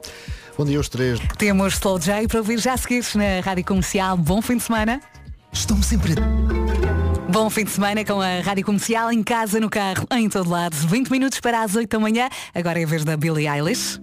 Bom 0.59 0.65
dia 0.65 0.79
aos 0.79 0.89
três. 0.89 1.21
Temos 1.39 1.75
Slow 1.75 1.99
J 1.99 2.27
para 2.27 2.39
ouvir 2.39 2.59
já 2.59 2.75
a 2.75 2.77
seguir 2.77 3.05
na 3.15 3.41
Rádio 3.41 3.65
Comercial. 3.65 4.17
Bom 4.17 4.43
fim 4.43 4.57
de 4.57 4.65
semana. 4.65 5.01
Estão 5.53 5.81
sempre. 5.81 6.15
Bom 7.31 7.49
fim 7.49 7.63
de 7.63 7.71
semana 7.71 8.05
com 8.05 8.21
a 8.21 8.41
Rádio 8.41 8.65
Comercial, 8.65 9.13
em 9.13 9.23
casa, 9.23 9.61
no 9.61 9.71
carro, 9.71 10.05
em 10.11 10.29
todo 10.29 10.51
lado. 10.51 10.75
20 10.75 11.11
minutos 11.11 11.39
para 11.39 11.63
as 11.63 11.77
8 11.77 11.89
da 11.89 12.01
manhã. 12.01 12.29
Agora 12.53 12.81
é 12.81 12.83
a 12.83 12.87
vez 12.87 13.05
da 13.05 13.17
Billie 13.17 13.49
Eilish. 13.49 14.01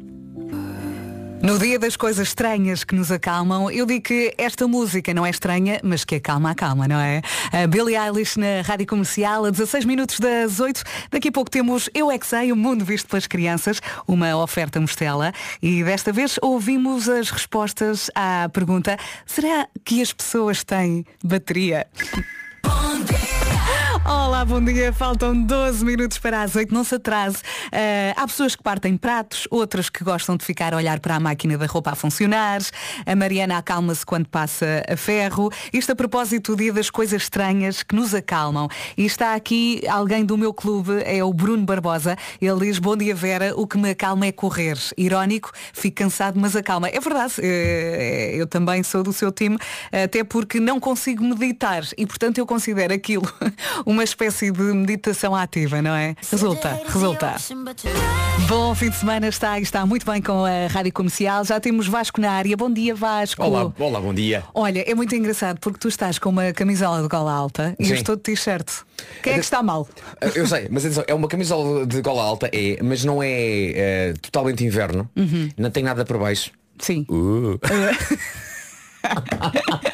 No 1.43 1.59
dia 1.59 1.77
das 1.77 1.97
coisas 1.97 2.29
estranhas 2.29 2.85
que 2.85 2.95
nos 2.95 3.11
acalmam, 3.11 3.69
eu 3.69 3.85
digo 3.85 4.05
que 4.05 4.33
esta 4.37 4.65
música 4.65 5.13
não 5.13 5.25
é 5.25 5.29
estranha, 5.29 5.77
mas 5.83 6.05
que 6.05 6.15
acalma, 6.15 6.51
acalma, 6.51 6.87
não 6.87 6.99
é? 7.01 7.21
A 7.51 7.67
Billie 7.67 7.97
Eilish 7.97 8.39
na 8.39 8.61
Rádio 8.65 8.87
Comercial, 8.87 9.43
a 9.43 9.49
16 9.49 9.83
minutos 9.83 10.21
das 10.21 10.61
8. 10.61 10.81
Daqui 11.11 11.27
a 11.27 11.31
pouco 11.31 11.51
temos 11.51 11.89
Eu 11.93 12.09
É 12.09 12.17
Que 12.17 12.25
Sei, 12.25 12.53
o 12.53 12.55
mundo 12.55 12.85
visto 12.85 13.09
pelas 13.09 13.27
crianças, 13.27 13.81
uma 14.07 14.37
oferta 14.37 14.79
Mostela. 14.79 15.33
E 15.61 15.83
desta 15.83 16.13
vez 16.13 16.39
ouvimos 16.41 17.09
as 17.09 17.29
respostas 17.29 18.09
à 18.15 18.49
pergunta, 18.53 18.97
será 19.25 19.67
que 19.83 20.01
as 20.01 20.13
pessoas 20.13 20.63
têm 20.63 21.05
bateria? 21.21 21.85
Olá, 24.09 24.45
bom 24.45 24.63
dia. 24.63 24.93
Faltam 24.93 25.35
12 25.43 25.83
minutos 25.83 26.17
para 26.17 26.41
as 26.41 26.55
8, 26.55 26.73
não 26.73 26.85
se 26.85 26.95
atrase. 26.95 27.39
Eh, 27.73 28.13
há 28.15 28.25
pessoas 28.25 28.55
que 28.55 28.63
partem 28.63 28.95
pratos, 28.95 29.49
outras 29.51 29.89
que 29.89 30.01
gostam 30.01 30.37
de 30.37 30.45
ficar 30.45 30.73
a 30.73 30.77
olhar 30.77 31.01
para 31.01 31.15
a 31.15 31.19
máquina 31.19 31.57
da 31.57 31.65
roupa 31.65 31.91
a 31.91 31.95
funcionar. 31.95 32.61
A 33.05 33.15
Mariana 33.17 33.57
acalma-se 33.57 34.05
quando 34.05 34.29
passa 34.29 34.81
a 34.87 34.95
ferro. 34.95 35.51
Isto 35.73 35.91
a 35.91 35.95
propósito 35.95 36.53
do 36.53 36.59
dia 36.59 36.71
das 36.71 36.89
coisas 36.89 37.23
estranhas 37.23 37.83
que 37.83 37.93
nos 37.93 38.15
acalmam. 38.15 38.69
E 38.97 39.05
está 39.05 39.35
aqui 39.35 39.81
alguém 39.89 40.23
do 40.23 40.37
meu 40.37 40.53
clube, 40.53 41.01
é 41.03 41.21
o 41.21 41.33
Bruno 41.33 41.65
Barbosa. 41.65 42.15
Ele 42.41 42.61
diz, 42.61 42.79
bom 42.79 42.95
dia 42.95 43.13
Vera, 43.13 43.53
o 43.57 43.67
que 43.67 43.77
me 43.77 43.89
acalma 43.89 44.25
é 44.25 44.31
correr. 44.31 44.77
Irónico, 44.97 45.51
fico 45.73 45.97
cansado, 45.97 46.39
mas 46.39 46.55
acalma. 46.55 46.87
É 46.87 46.99
verdade, 47.01 47.33
eh, 47.39 48.35
eu 48.35 48.47
também 48.47 48.83
sou 48.83 49.03
do 49.03 49.11
seu 49.11 49.33
time, 49.33 49.57
até 49.91 50.23
porque 50.23 50.61
não 50.61 50.79
consigo 50.79 51.25
meditar 51.25 51.83
e 51.97 52.05
portanto 52.05 52.37
eu 52.37 52.45
considero 52.45 52.93
aquilo 52.93 53.27
uma 53.85 53.96
espécie 54.03 54.51
de 54.51 54.61
meditação 54.61 55.35
ativa, 55.35 55.81
não 55.81 55.95
é? 55.95 56.15
Resulta, 56.31 56.79
resulta. 56.87 57.35
Bom 58.47 58.73
fim 58.75 58.89
de 58.89 58.95
semana, 58.95 59.27
está, 59.27 59.59
está 59.59 59.85
muito 59.85 60.05
bem 60.09 60.21
com 60.21 60.45
a 60.45 60.67
Rádio 60.67 60.93
Comercial. 60.93 61.43
Já 61.43 61.59
temos 61.59 61.87
Vasco 61.87 62.21
na 62.21 62.31
área. 62.31 62.55
Bom 62.55 62.71
dia, 62.71 62.95
Vasco. 62.95 63.43
Olá, 63.43 63.71
olá, 63.77 63.99
bom 63.99 64.13
dia. 64.13 64.43
Olha, 64.53 64.83
é 64.89 64.93
muito 64.95 65.15
engraçado 65.15 65.59
porque 65.59 65.79
tu 65.79 65.87
estás 65.87 66.17
com 66.19 66.29
uma 66.29 66.53
camisola 66.53 67.01
de 67.01 67.07
gola 67.07 67.31
alta 67.31 67.75
e 67.79 67.89
eu 67.89 67.95
estou 67.95 68.15
de 68.15 68.21
t-shirt. 68.21 68.67
Quem 69.21 69.33
é 69.33 69.35
que 69.35 69.41
está 69.43 69.61
mal? 69.61 69.87
Eu 70.35 70.47
sei, 70.47 70.67
mas 70.71 70.85
atenção, 70.85 71.03
é 71.07 71.13
uma 71.13 71.27
camisola 71.27 71.85
de 71.85 72.01
gola 72.01 72.23
alta, 72.23 72.49
é, 72.53 72.81
mas 72.83 73.03
não 73.03 73.21
é, 73.21 73.29
eh, 73.29 74.13
totalmente 74.21 74.63
inverno, 74.63 75.09
Uhum. 75.15 75.49
não 75.57 75.69
tem 75.69 75.83
nada 75.83 76.03
por 76.05 76.17
baixo. 76.17 76.51
Sim. 76.79 77.05
Uh. 77.09 77.59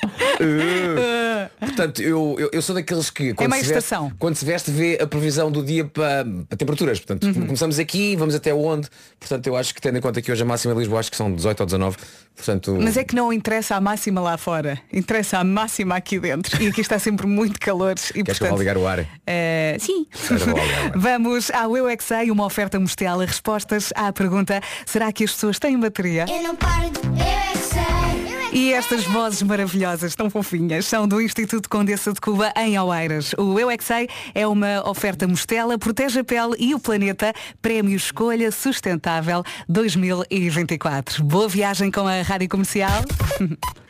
Uh. 0.43 1.50
Portanto, 1.59 2.01
eu, 2.01 2.35
eu, 2.39 2.50
eu 2.53 2.62
sou 2.62 2.75
daqueles 2.75 3.09
que 3.09 3.33
quando, 3.33 3.53
É 3.53 3.63
se 3.63 3.73
veste, 3.73 3.95
quando 4.19 4.35
se 4.35 4.45
veste 4.45 4.71
vê 4.71 5.00
a 5.01 5.07
previsão 5.07 5.51
do 5.51 5.63
dia 5.63 5.85
para, 5.85 6.25
para 6.47 6.57
temperaturas. 6.57 7.00
Portanto, 7.00 7.23
Uhum. 7.25 7.45
começamos 7.47 7.79
aqui, 7.79 8.15
vamos 8.15 8.35
até 8.35 8.53
onde. 8.53 8.88
Portanto, 9.19 9.47
eu 9.47 9.55
acho 9.55 9.73
que 9.73 9.81
tendo 9.81 9.97
em 9.97 10.01
conta 10.01 10.21
que 10.21 10.31
hoje 10.31 10.41
a 10.43 10.45
máxima 10.45 10.73
em 10.73 10.77
Lisboa 10.77 11.00
acho 11.00 11.09
que 11.12 11.17
são 11.17 11.33
18 11.33 11.59
ou 11.62 11.65
19. 11.65 11.97
Portanto, 12.35 12.77
Mas 12.81 12.97
é 12.97 13.03
que 13.03 13.15
não 13.15 13.31
interessa 13.31 13.75
a 13.75 13.81
máxima 13.81 14.19
lá 14.19 14.38
fora, 14.38 14.79
interessa 14.91 15.38
a 15.38 15.43
máxima 15.43 15.95
aqui 15.95 16.19
dentro. 16.19 16.62
E 16.62 16.67
aqui 16.67 16.81
está 16.81 16.97
sempre 17.00 17.27
muito 17.27 17.59
calor. 17.59 17.93
E, 18.15 18.23
queres 18.23 18.38
que 18.39 18.43
eu 18.43 18.50
vá 18.50 18.55
portanto, 18.55 18.59
ligar 18.59 18.77
o 18.77 18.88
ar? 18.88 19.05
eh, 19.27 19.77
sim. 19.79 20.07
Vou 20.29 20.57
ar. 20.57 20.91
Vamos 20.97 21.51
ao 21.51 21.77
Eu 21.77 21.88
é 21.88 21.95
Que 21.95 22.03
Sei, 22.03 22.31
uma 22.31 22.45
oferta 22.45 22.79
Mostela. 22.79 23.25
Respostas 23.25 23.91
à 23.95 24.12
pergunta, 24.12 24.59
será 24.85 25.12
que 25.12 25.23
as 25.23 25.31
pessoas 25.31 25.59
têm 25.59 25.79
bateria? 25.79 26.25
Eu 26.27 26.43
não 26.43 26.55
paro 26.55 26.89
de. 26.89 27.07
Eu 27.19 27.25
é 27.25 27.62
E 28.55 28.72
estas 28.72 29.03
vozes 29.05 29.41
maravilhosas, 29.41 30.13
tão 30.13 30.29
fofinhas, 30.29 30.86
são 30.86 31.07
do 31.07 31.19
Instituto 31.19 31.67
Condessa 31.67 32.13
de 32.13 32.22
Cuba 32.22 32.53
em 32.55 32.77
Oeiras. 32.77 33.33
O 33.36 33.60
Eu 33.60 33.67
é 33.67 33.77
Sei 33.81 34.07
é 34.36 34.45
uma 34.45 34.88
oferta 34.88 35.27
Mostela, 35.27 35.75
protege 35.75 36.19
a 36.19 36.24
pele 36.24 36.53
e 36.60 36.75
o 36.75 36.79
planeta, 36.79 37.33
Prémio 37.63 37.95
Escolha 37.95 38.51
Sustentável 38.51 39.43
2024. 39.67 41.24
Boa 41.24 41.50
viagem 41.50 41.89
com 41.89 42.07
a 42.07 42.22
Rádio 42.22 42.48
Comercial. 42.48 43.01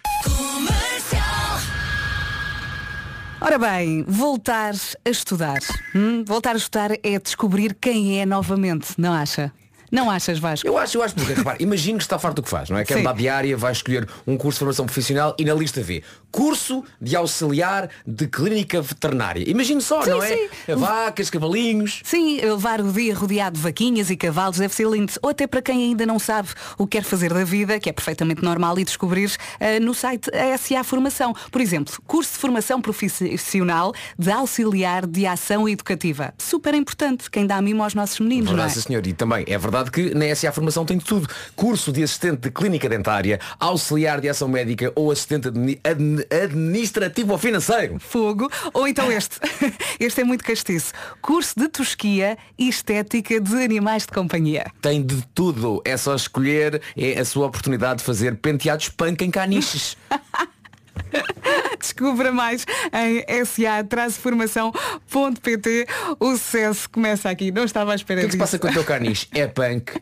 Ora 3.41 3.59
bem, 3.59 4.05
voltar 4.07 4.73
a 5.03 5.09
estudar. 5.09 5.59
hum? 5.93 6.23
Voltar 6.25 6.53
a 6.53 6.57
estudar 6.57 6.91
é 7.03 7.19
descobrir 7.19 7.73
quem 7.73 8.21
é 8.21 8.25
novamente, 8.25 8.93
não 8.97 9.11
acha? 9.11 9.51
Não 9.93 10.09
achas, 10.09 10.39
Vasco? 10.39 10.67
Eu 10.67 10.75
acho, 10.75 10.97
eu 10.97 11.03
acho, 11.03 11.13
porque 11.13 11.33
repare, 11.33 11.63
imagino 11.63 11.99
que 11.99 12.03
está 12.03 12.17
farto 12.17 12.37
do 12.37 12.41
que 12.41 12.49
faz, 12.49 12.67
não 12.67 12.79
é? 12.79 12.83
Quer 12.83 12.95
Sim. 12.95 12.99
mudar 13.01 13.13
de 13.13 13.29
área, 13.29 13.55
vai 13.55 13.71
escolher 13.71 14.09
um 14.25 14.35
curso 14.35 14.55
de 14.55 14.59
formação 14.59 14.87
profissional 14.87 15.35
e 15.37 15.45
na 15.45 15.53
lista 15.53 15.83
vê 15.83 16.01
curso 16.33 16.83
de 16.99 17.15
auxiliar 17.15 17.89
de 18.07 18.25
clínica 18.27 18.81
veterinária. 18.81 19.47
Imagino 19.47 19.79
só, 19.79 20.01
Sim, 20.01 20.09
não 20.09 20.23
é? 20.23 20.35
sim. 20.35 20.49
Vacas, 20.75 21.29
cavalinhos. 21.29 22.01
Sim, 22.03 22.41
levar 22.41 22.81
o 22.81 22.91
dia 22.91 23.13
rodeado 23.13 23.55
de 23.55 23.61
vaquinhas 23.61 24.09
e 24.09 24.17
cavalos 24.17 24.57
deve 24.57 24.73
ser 24.73 24.87
lindo. 24.89 25.13
Ou 25.21 25.29
até 25.29 25.45
para 25.45 25.61
quem 25.61 25.83
ainda 25.83 26.07
não 26.07 26.17
sabe 26.17 26.49
o 26.75 26.87
que 26.87 26.97
quer 26.97 27.03
fazer 27.03 27.31
da 27.31 27.43
vida, 27.43 27.79
que 27.79 27.87
é 27.87 27.93
perfeitamente 27.93 28.43
normal 28.43 28.79
e 28.79 28.83
descobrir 28.83 29.31
eh, 29.59 29.79
no 29.79 29.93
site 29.93 30.27
SA 30.57 30.83
Formação. 30.83 31.35
Por 31.51 31.61
exemplo, 31.61 31.93
curso 32.07 32.33
de 32.33 32.39
formação 32.39 32.81
profissional 32.81 33.93
de 34.17 34.31
auxiliar 34.31 35.05
de 35.05 35.27
ação 35.27 35.69
educativa. 35.69 36.33
Super 36.39 36.73
importante. 36.73 37.29
Quem 37.29 37.45
dá 37.45 37.61
mimo 37.61 37.83
aos 37.83 37.93
nossos 37.93 38.19
meninos, 38.19 38.49
não 38.51 38.57
é? 38.57 38.63
Verdade, 38.65 38.81
senhor. 38.81 39.05
E 39.05 39.13
também 39.13 39.45
é 39.47 39.57
verdade 39.57 39.91
que 39.91 40.15
na 40.15 40.33
SA 40.35 40.51
Formação 40.51 40.83
tem 40.83 40.97
tudo. 40.97 41.27
Curso 41.55 41.91
de 41.91 42.01
assistente 42.01 42.37
de 42.41 42.49
clínica 42.51 42.89
dentária, 42.89 43.39
auxiliar 43.59 44.19
de 44.19 44.29
ação 44.29 44.47
médica 44.47 44.91
ou 44.95 45.11
assistente 45.11 45.47
admi- 45.49 45.79
admi- 45.83 46.22
administrativo 46.31 47.31
ou 47.31 47.37
financeiro. 47.37 47.99
Fogo. 47.99 48.49
Ou 48.73 48.87
então 48.87 49.11
este. 49.11 49.37
Este 49.99 50.21
é 50.21 50.23
muito 50.23 50.43
castiço. 50.43 50.91
Curso 51.21 51.53
de 51.57 51.67
tosquia 51.67 52.37
e 52.57 52.67
estética 52.67 53.39
de 53.39 53.63
animais 53.63 54.03
de 54.03 54.09
companhia. 54.09 54.65
Tem 54.81 55.01
de 55.01 55.21
tudo. 55.33 55.81
É 55.85 55.95
só 55.97 56.15
escolher, 56.15 56.81
é 56.97 57.19
a 57.19 57.25
sua 57.25 57.47
oportunidade 57.47 57.99
de 57.99 58.05
fazer 58.05 58.35
penteados 58.37 58.89
punk 58.89 59.23
em 59.23 59.31
caniches. 59.31 59.95
Descubra 61.79 62.31
mais 62.31 62.65
em 62.93 63.23
sa-formação.pt. 63.45 65.87
O 66.19 66.31
sucesso 66.31 66.89
começa 66.89 67.29
aqui. 67.29 67.51
Não 67.51 67.65
estava 67.65 67.91
à 67.91 67.95
espera 67.95 68.21
O 68.21 68.23
que 68.23 68.25
é 68.25 68.29
que 68.29 68.33
se 68.33 68.37
disso. 68.37 68.51
passa 68.51 68.59
com 68.59 68.67
o 68.67 68.73
teu 68.73 68.83
caniche? 68.83 69.27
É 69.33 69.47
punk. 69.47 69.93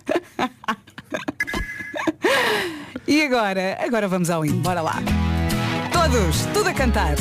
E 3.07 3.23
agora? 3.23 3.77
Agora 3.81 4.07
vamos 4.07 4.29
ao 4.29 4.45
hino. 4.45 4.57
Bora 4.57 4.81
lá. 4.81 5.01
Todos, 6.01 6.47
tudo 6.51 6.67
a 6.67 6.73
cantar. 6.73 7.15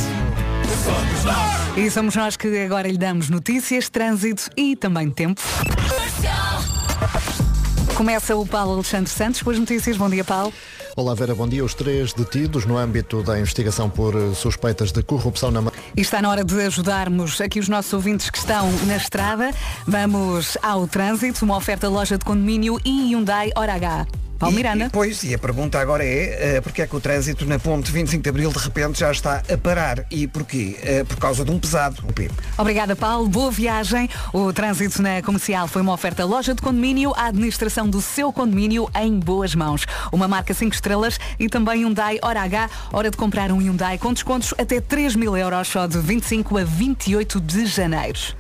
E 1.77 1.91
somos 1.91 2.17
nós 2.17 2.35
que 2.35 2.65
agora 2.65 2.89
lhe 2.89 2.97
damos 2.97 3.29
notícias, 3.29 3.91
trânsito 3.91 4.49
e 4.57 4.75
também 4.75 5.11
tempo. 5.11 5.43
Começa 7.95 8.35
o 8.35 8.47
Paulo 8.47 8.73
Alexandre 8.73 9.11
Santos 9.11 9.43
com 9.43 9.51
as 9.51 9.59
notícias. 9.59 9.99
Bom 9.99 10.09
dia, 10.09 10.25
Paulo. 10.25 10.51
Olá 10.97 11.13
Vera, 11.13 11.35
bom 11.35 11.47
dia. 11.47 11.63
Os 11.63 11.75
três 11.75 12.15
detidos 12.15 12.65
no 12.65 12.79
âmbito 12.79 13.23
da 13.23 13.39
investigação 13.39 13.91
por 13.91 14.15
eh, 14.17 14.33
suspeitas 14.35 14.93
de 14.93 15.03
corrupção 15.03 15.51
na 15.51 15.71
E 15.95 16.01
está 16.01 16.23
na 16.23 16.31
hora 16.31 16.43
de 16.43 16.59
ajudarmos 16.63 17.39
aqui 17.39 17.61
os 17.61 17.69
nossos 17.69 17.93
ouvintes 17.93 18.31
que 18.31 18.39
estão 18.39 18.73
na 18.87 18.97
estrada. 18.97 19.51
Vamos 19.87 20.57
ao 20.63 20.89
trânsito, 20.89 21.45
uma 21.45 21.59
oferta 21.59 21.87
loja 21.87 22.17
de 22.17 22.25
condomínio 22.25 22.81
e 22.83 23.11
Hyundai 23.13 23.51
Hora 23.55 23.75
H. 23.75 24.07
Paulo 24.41 24.55
E- 24.55 24.57
Miranda. 24.57 24.87
e, 24.87 24.91
pois, 24.91 25.23
e 25.23 25.35
a 25.35 25.39
pergunta 25.39 25.79
agora 25.79 26.03
é 26.03 26.57
eh, 26.57 26.61
porque 26.63 26.81
é 26.81 26.87
que 26.87 26.97
o 26.97 27.01
trânsito 27.01 27.45
na 27.45 27.59
ponte 27.59 27.93
25 27.93 28.23
de 28.23 28.29
Abril 28.31 28.51
de 28.51 28.59
repente 28.59 28.99
já 29.01 29.13
está 29.13 29.43
a 29.53 29.59
parar? 29.59 30.07
E 30.11 30.27
porquê? 30.27 30.79
Eh, 30.83 31.05
por 31.05 31.19
causa 31.19 31.45
de 31.45 31.51
um 31.51 31.59
pesado, 31.59 32.03
o 32.09 32.13
P. 32.13 32.31
Obrigada, 32.57 32.97
Paulo. 32.97 33.29
Boa 33.29 33.51
viagem. 33.51 34.09
O 34.33 34.51
trânsito 34.51 35.03
na 35.03 35.21
comercial 35.23 35.69
foi 35.69 35.83
uma 35.83 35.93
oferta 35.93 36.25
loja 36.25 36.55
de 36.55 36.63
condomínio, 36.63 37.13
a 37.17 37.27
administração 37.27 37.87
do 37.87 38.01
seu 38.01 38.33
condomínio 38.33 38.89
em 38.99 39.19
boas 39.21 39.55
mãos. 39.55 39.85
Uma 40.11 40.27
marca 40.27 40.55
5 40.55 40.75
estrelas 40.75 41.21
e 41.39 41.47
também 41.47 41.83
Hyundai 41.85 42.19
Hora 42.23 42.41
H. 42.41 42.71
Hora 42.93 43.11
de 43.11 43.19
comprar 43.19 43.53
um 43.53 43.59
Hyundai 43.61 43.99
com 43.99 44.11
descontos 44.15 44.55
até 44.57 44.81
3 44.81 45.17
mil 45.17 45.37
euros 45.37 45.69
só 45.69 45.87
de 45.87 45.99
25 45.99 46.57
a 46.57 46.65
28 46.65 47.39
de 47.41 47.67
janeiro. 47.67 48.40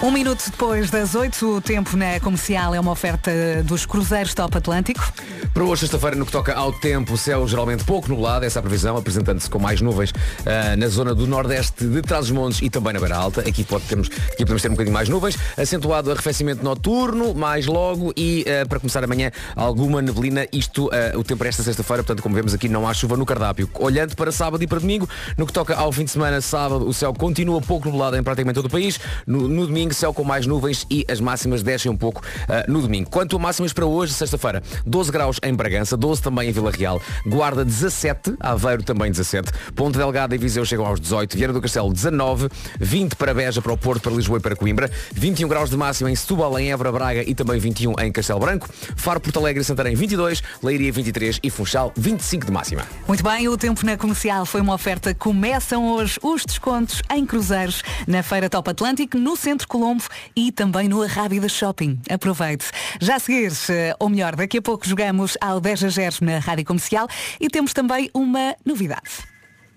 Um 0.00 0.12
minuto 0.12 0.44
depois 0.48 0.90
das 0.90 1.16
8, 1.16 1.56
o 1.56 1.60
tempo 1.60 1.96
na 1.96 2.20
comercial 2.20 2.72
é 2.72 2.78
uma 2.78 2.92
oferta 2.92 3.30
dos 3.64 3.84
cruzeiros 3.84 4.32
Top 4.32 4.56
Atlântico. 4.56 5.12
Para 5.52 5.64
hoje, 5.64 5.80
sexta-feira, 5.80 6.14
no 6.14 6.24
que 6.24 6.30
toca 6.30 6.54
ao 6.54 6.72
tempo, 6.72 7.14
o 7.14 7.18
céu 7.18 7.48
geralmente 7.48 7.82
pouco 7.82 8.08
nublado, 8.08 8.44
essa 8.44 8.58
é 8.58 8.60
a 8.60 8.62
previsão, 8.62 8.96
apresentando-se 8.96 9.50
com 9.50 9.58
mais 9.58 9.80
nuvens 9.80 10.12
ah, 10.46 10.76
na 10.76 10.86
zona 10.86 11.16
do 11.16 11.26
nordeste 11.26 11.84
de 11.84 12.00
Trás-os-Montes 12.00 12.62
e 12.62 12.70
também 12.70 12.92
na 12.92 13.00
Beira 13.00 13.16
Alta. 13.16 13.40
Aqui, 13.40 13.64
pode 13.64 13.86
termos, 13.86 14.08
aqui 14.08 14.44
podemos 14.44 14.62
ter 14.62 14.68
um 14.68 14.72
bocadinho 14.72 14.94
mais 14.94 15.08
nuvens, 15.08 15.36
acentuado 15.56 16.12
arrefecimento 16.12 16.62
noturno, 16.62 17.34
mais 17.34 17.66
logo 17.66 18.12
e 18.16 18.44
ah, 18.46 18.66
para 18.66 18.78
começar 18.78 19.02
amanhã 19.02 19.32
alguma 19.56 20.00
neblina. 20.00 20.46
Isto, 20.52 20.90
ah, 20.92 21.18
o 21.18 21.24
tempo 21.24 21.38
para 21.38 21.48
esta 21.48 21.64
sexta-feira, 21.64 22.04
portanto, 22.04 22.22
como 22.22 22.36
vemos 22.36 22.54
aqui, 22.54 22.68
não 22.68 22.86
há 22.86 22.94
chuva 22.94 23.16
no 23.16 23.26
cardápio. 23.26 23.68
Olhando 23.74 24.14
para 24.14 24.30
sábado 24.30 24.62
e 24.62 24.66
para 24.68 24.78
domingo, 24.78 25.08
no 25.36 25.44
que 25.44 25.52
toca 25.52 25.74
ao 25.74 25.90
fim 25.90 26.04
de 26.04 26.12
semana, 26.12 26.40
sábado, 26.40 26.86
o 26.86 26.94
céu 26.94 27.12
continua 27.12 27.27
pouco 27.60 27.88
nublado 27.88 28.16
em 28.16 28.22
praticamente 28.22 28.54
todo 28.54 28.66
o 28.66 28.70
país. 28.70 28.98
No, 29.26 29.48
no 29.48 29.66
domingo, 29.66 29.92
céu 29.92 30.12
com 30.14 30.24
mais 30.24 30.46
nuvens 30.46 30.86
e 30.90 31.04
as 31.10 31.20
máximas 31.20 31.62
descem 31.62 31.90
um 31.90 31.96
pouco 31.96 32.22
ah, 32.48 32.64
no 32.68 32.80
domingo. 32.80 33.10
Quanto 33.10 33.36
a 33.36 33.38
máximas 33.38 33.72
para 33.72 33.86
hoje, 33.86 34.12
sexta-feira, 34.12 34.62
12 34.86 35.12
graus 35.12 35.38
em 35.42 35.54
Bragança, 35.54 35.96
12 35.96 36.22
também 36.22 36.48
em 36.48 36.52
Vila 36.52 36.70
Real, 36.70 37.00
Guarda 37.26 37.64
17, 37.64 38.34
Aveiro 38.40 38.82
também 38.82 39.10
17, 39.10 39.52
Ponte 39.74 39.98
Delgada 39.98 40.34
e 40.34 40.38
Viseu 40.38 40.64
chegam 40.64 40.86
aos 40.86 41.00
18, 41.00 41.36
Vieira 41.36 41.52
do 41.52 41.60
Castelo 41.60 41.92
19, 41.92 42.48
20 42.80 43.16
para 43.16 43.34
Beja, 43.34 43.60
para 43.60 43.72
o 43.72 43.76
Porto, 43.76 44.02
para 44.02 44.12
Lisboa 44.12 44.38
e 44.38 44.42
para 44.42 44.56
Coimbra, 44.56 44.90
21 45.12 45.48
graus 45.48 45.70
de 45.70 45.76
máxima 45.76 46.10
em 46.10 46.16
Setúbal, 46.16 46.58
em 46.58 46.72
Évora, 46.72 46.92
Braga 46.92 47.22
e 47.28 47.34
também 47.34 47.58
21 47.58 47.94
em 48.00 48.12
Castelo 48.12 48.40
Branco, 48.40 48.68
Faro, 48.96 49.20
Porto 49.20 49.38
Alegre 49.38 49.62
e 49.62 49.64
Santarém 49.64 49.94
22, 49.94 50.42
Leiria 50.62 50.92
23 50.92 51.40
e 51.42 51.50
Funchal 51.50 51.92
25 51.96 52.46
de 52.46 52.52
máxima. 52.52 52.82
Muito 53.06 53.22
bem, 53.22 53.48
o 53.48 53.56
tempo 53.56 53.84
na 53.84 53.96
comercial 53.96 54.46
foi 54.46 54.60
uma 54.60 54.74
oferta. 54.74 55.14
Começam 55.14 55.88
hoje 55.88 56.18
os 56.22 56.44
descontos 56.44 57.02
em 57.14 57.17
cruzeiros 57.26 57.82
na 58.06 58.22
Feira 58.22 58.48
Top 58.48 58.68
Atlântico, 58.70 59.18
no 59.18 59.36
Centro 59.36 59.66
Colombo 59.68 60.04
e 60.34 60.52
também 60.52 60.88
no 60.88 61.02
Arrábida 61.02 61.48
Shopping. 61.48 62.00
Aproveite. 62.10 62.66
Já 63.00 63.16
a 63.16 63.18
seguir, 63.18 63.52
eh, 63.70 63.94
ou 63.98 64.08
melhor, 64.08 64.36
daqui 64.36 64.58
a 64.58 64.62
pouco 64.62 64.86
jogamos 64.86 65.36
ao 65.40 65.60
10 65.60 65.84
a 65.84 65.88
0 65.88 66.16
na 66.22 66.38
Rádio 66.38 66.64
Comercial 66.64 67.08
e 67.40 67.48
temos 67.48 67.72
também 67.72 68.10
uma 68.14 68.54
novidade. 68.64 69.10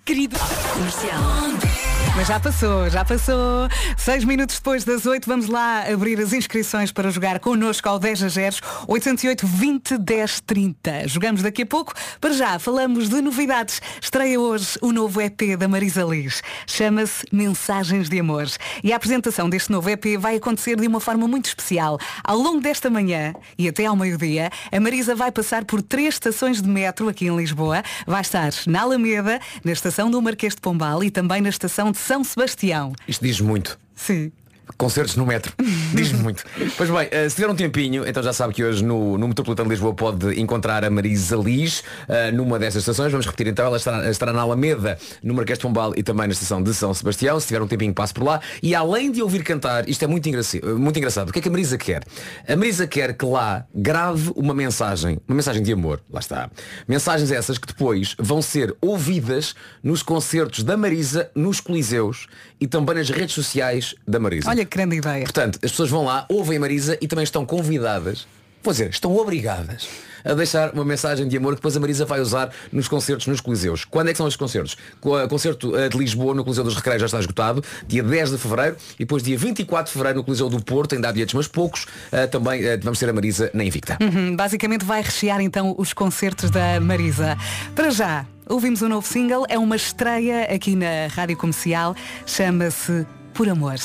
Querido 0.05 0.37
comercial. 0.73 2.00
Mas 2.13 2.27
já 2.27 2.39
passou, 2.39 2.89
já 2.89 3.05
passou. 3.05 3.69
Seis 3.97 4.25
minutos 4.25 4.57
depois 4.57 4.83
das 4.83 5.05
oito, 5.05 5.27
vamos 5.27 5.47
lá 5.47 5.85
abrir 5.91 6.19
as 6.19 6.33
inscrições 6.33 6.91
para 6.91 7.09
jogar 7.09 7.39
connosco 7.39 7.87
ao 7.87 7.97
10 7.97 8.23
a 8.23 8.27
0, 8.27 8.55
808 8.87 9.47
20 9.47 9.97
10 9.97 10.41
30. 10.41 11.07
Jogamos 11.07 11.41
daqui 11.41 11.61
a 11.61 11.65
pouco. 11.65 11.93
Para 12.19 12.33
já, 12.33 12.59
falamos 12.59 13.07
de 13.07 13.21
novidades. 13.21 13.81
Estreia 14.01 14.39
hoje 14.39 14.77
o 14.81 14.91
novo 14.91 15.21
EP 15.21 15.57
da 15.57 15.69
Marisa 15.69 16.03
Liz. 16.03 16.43
Chama-se 16.67 17.25
Mensagens 17.31 18.09
de 18.09 18.19
Amor. 18.19 18.47
E 18.83 18.91
a 18.91 18.97
apresentação 18.97 19.49
deste 19.49 19.71
novo 19.71 19.89
EP 19.89 20.17
vai 20.19 20.35
acontecer 20.35 20.75
de 20.75 20.87
uma 20.87 20.99
forma 20.99 21.27
muito 21.29 21.45
especial. 21.45 21.97
Ao 22.23 22.37
longo 22.37 22.59
desta 22.59 22.89
manhã 22.89 23.33
e 23.57 23.69
até 23.69 23.85
ao 23.85 23.95
meio-dia, 23.95 24.49
a 24.69 24.79
Marisa 24.81 25.15
vai 25.15 25.31
passar 25.31 25.63
por 25.63 25.81
três 25.81 26.15
estações 26.15 26.61
de 26.61 26.67
metro 26.67 27.07
aqui 27.07 27.27
em 27.27 27.35
Lisboa. 27.35 27.81
Vai 28.05 28.21
estar 28.21 28.51
na 28.67 28.81
Alameda, 28.81 29.39
na 29.63 29.71
estação 29.71 30.11
do 30.11 30.21
Marquês 30.21 30.53
de 30.53 30.61
Pombal 30.61 31.03
e 31.03 31.09
também 31.09 31.39
na 31.41 31.49
estação 31.49 31.89
de 31.91 32.00
São 32.01 32.23
Sebastião. 32.23 32.93
Isto 33.07 33.23
diz 33.23 33.39
muito. 33.39 33.79
Sim. 33.95 34.31
Concertos 34.77 35.15
no 35.15 35.25
metro. 35.25 35.53
Diz-me 35.93 36.19
muito. 36.19 36.43
Pois 36.77 36.89
bem, 36.89 37.07
eh, 37.11 37.29
se 37.29 37.35
tiver 37.35 37.49
um 37.49 37.55
tempinho, 37.55 38.07
então 38.07 38.21
já 38.21 38.33
sabe 38.33 38.53
que 38.53 38.63
hoje 38.63 38.83
no, 38.83 39.17
no 39.17 39.27
Metropolitano 39.27 39.69
de 39.69 39.75
Lisboa 39.75 39.93
pode 39.93 40.39
encontrar 40.39 40.83
a 40.83 40.89
Marisa 40.89 41.35
Liz 41.35 41.83
eh, 42.07 42.31
numa 42.31 42.57
destas 42.57 42.83
estações. 42.83 43.11
Vamos 43.11 43.25
repetir 43.25 43.47
então, 43.47 43.65
ela 43.65 43.77
estará, 43.77 44.09
estará 44.09 44.33
na 44.33 44.41
Alameda, 44.41 44.97
no 45.23 45.33
Marquês 45.33 45.57
de 45.57 45.63
Pombal 45.63 45.93
e 45.95 46.03
também 46.03 46.27
na 46.27 46.33
estação 46.33 46.61
de 46.61 46.73
São 46.73 46.93
Sebastião. 46.93 47.39
Se 47.39 47.47
tiver 47.47 47.61
um 47.61 47.67
tempinho, 47.67 47.93
passe 47.93 48.13
por 48.13 48.23
lá. 48.23 48.41
E 48.61 48.73
além 48.75 49.11
de 49.11 49.21
ouvir 49.21 49.43
cantar, 49.43 49.87
isto 49.87 50.03
é 50.03 50.07
muito, 50.07 50.29
muito 50.77 50.97
engraçado. 50.97 51.29
O 51.29 51.33
que 51.33 51.39
é 51.39 51.41
que 51.41 51.47
a 51.47 51.51
Marisa 51.51 51.77
quer? 51.77 52.03
A 52.47 52.55
Marisa 52.55 52.87
quer 52.87 53.13
que 53.13 53.25
lá 53.25 53.65
grave 53.73 54.31
uma 54.35 54.53
mensagem, 54.53 55.19
uma 55.27 55.35
mensagem 55.35 55.61
de 55.61 55.73
amor. 55.73 56.01
Lá 56.11 56.19
está. 56.19 56.49
Mensagens 56.87 57.31
essas 57.31 57.57
que 57.57 57.67
depois 57.67 58.15
vão 58.17 58.41
ser 58.41 58.75
ouvidas 58.81 59.55
nos 59.83 60.03
concertos 60.03 60.63
da 60.63 60.77
Marisa, 60.77 61.29
nos 61.35 61.59
coliseus 61.59 62.27
e 62.59 62.67
também 62.67 62.95
nas 62.95 63.09
redes 63.09 63.33
sociais 63.33 63.95
da 64.07 64.19
Marisa. 64.19 64.49
Olha 64.49 64.60
que 64.65 64.77
grande 64.77 64.97
ideia. 64.97 65.23
Portanto, 65.23 65.59
as 65.63 65.71
pessoas 65.71 65.89
vão 65.89 66.05
lá, 66.05 66.25
ouvem 66.29 66.57
a 66.57 66.59
Marisa 66.59 66.97
e 67.01 67.07
também 67.07 67.23
estão 67.23 67.45
convidadas, 67.45 68.27
vou 68.63 68.71
dizer, 68.71 68.89
estão 68.89 69.15
obrigadas 69.15 69.87
a 70.23 70.33
deixar 70.33 70.71
uma 70.73 70.85
mensagem 70.85 71.27
de 71.27 71.37
amor 71.37 71.53
que 71.53 71.57
depois 71.57 71.75
a 71.75 71.79
Marisa 71.79 72.05
vai 72.05 72.19
usar 72.19 72.51
nos 72.71 72.87
concertos 72.87 73.27
nos 73.27 73.41
Coliseus. 73.41 73.85
Quando 73.85 74.09
é 74.09 74.11
que 74.11 74.17
são 74.17 74.27
estes 74.27 74.37
concertos? 74.37 74.77
O 75.01 75.27
concerto 75.27 75.75
eh, 75.75 75.89
de 75.89 75.97
Lisboa 75.97 76.33
no 76.33 76.43
Coliseu 76.43 76.63
dos 76.63 76.75
Recreios 76.75 77.01
já 77.01 77.05
está 77.05 77.19
esgotado, 77.19 77.63
dia 77.87 78.03
10 78.03 78.31
de 78.31 78.37
Fevereiro, 78.37 78.77
e 78.95 78.99
depois 78.99 79.23
dia 79.23 79.37
24 79.37 79.85
de 79.85 79.91
Fevereiro 79.93 80.19
no 80.19 80.23
Coliseu 80.23 80.49
do 80.49 80.63
Porto, 80.63 80.95
ainda 80.95 81.09
há 81.09 81.11
bilhetes, 81.11 81.33
mas 81.33 81.47
poucos, 81.47 81.87
eh, 82.11 82.27
também 82.27 82.63
eh, 82.63 82.77
vamos 82.77 82.99
ter 82.99 83.09
a 83.09 83.13
Marisa 83.13 83.49
na 83.53 83.63
Invicta. 83.63 83.97
Hum, 84.01 84.35
Basicamente 84.35 84.85
vai 84.85 85.01
rechear 85.01 85.41
então 85.41 85.75
os 85.77 85.93
concertos 85.93 86.49
da 86.49 86.79
Marisa. 86.79 87.37
Para 87.75 87.89
já, 87.89 88.25
ouvimos 88.47 88.81
um 88.81 88.89
novo 88.89 89.07
single, 89.07 89.45
é 89.49 89.57
uma 89.57 89.75
estreia 89.75 90.43
aqui 90.43 90.75
na 90.75 91.07
Rádio 91.13 91.37
Comercial, 91.37 91.95
chama-se 92.25 93.05
Por 93.33 93.49
Amor. 93.49 93.79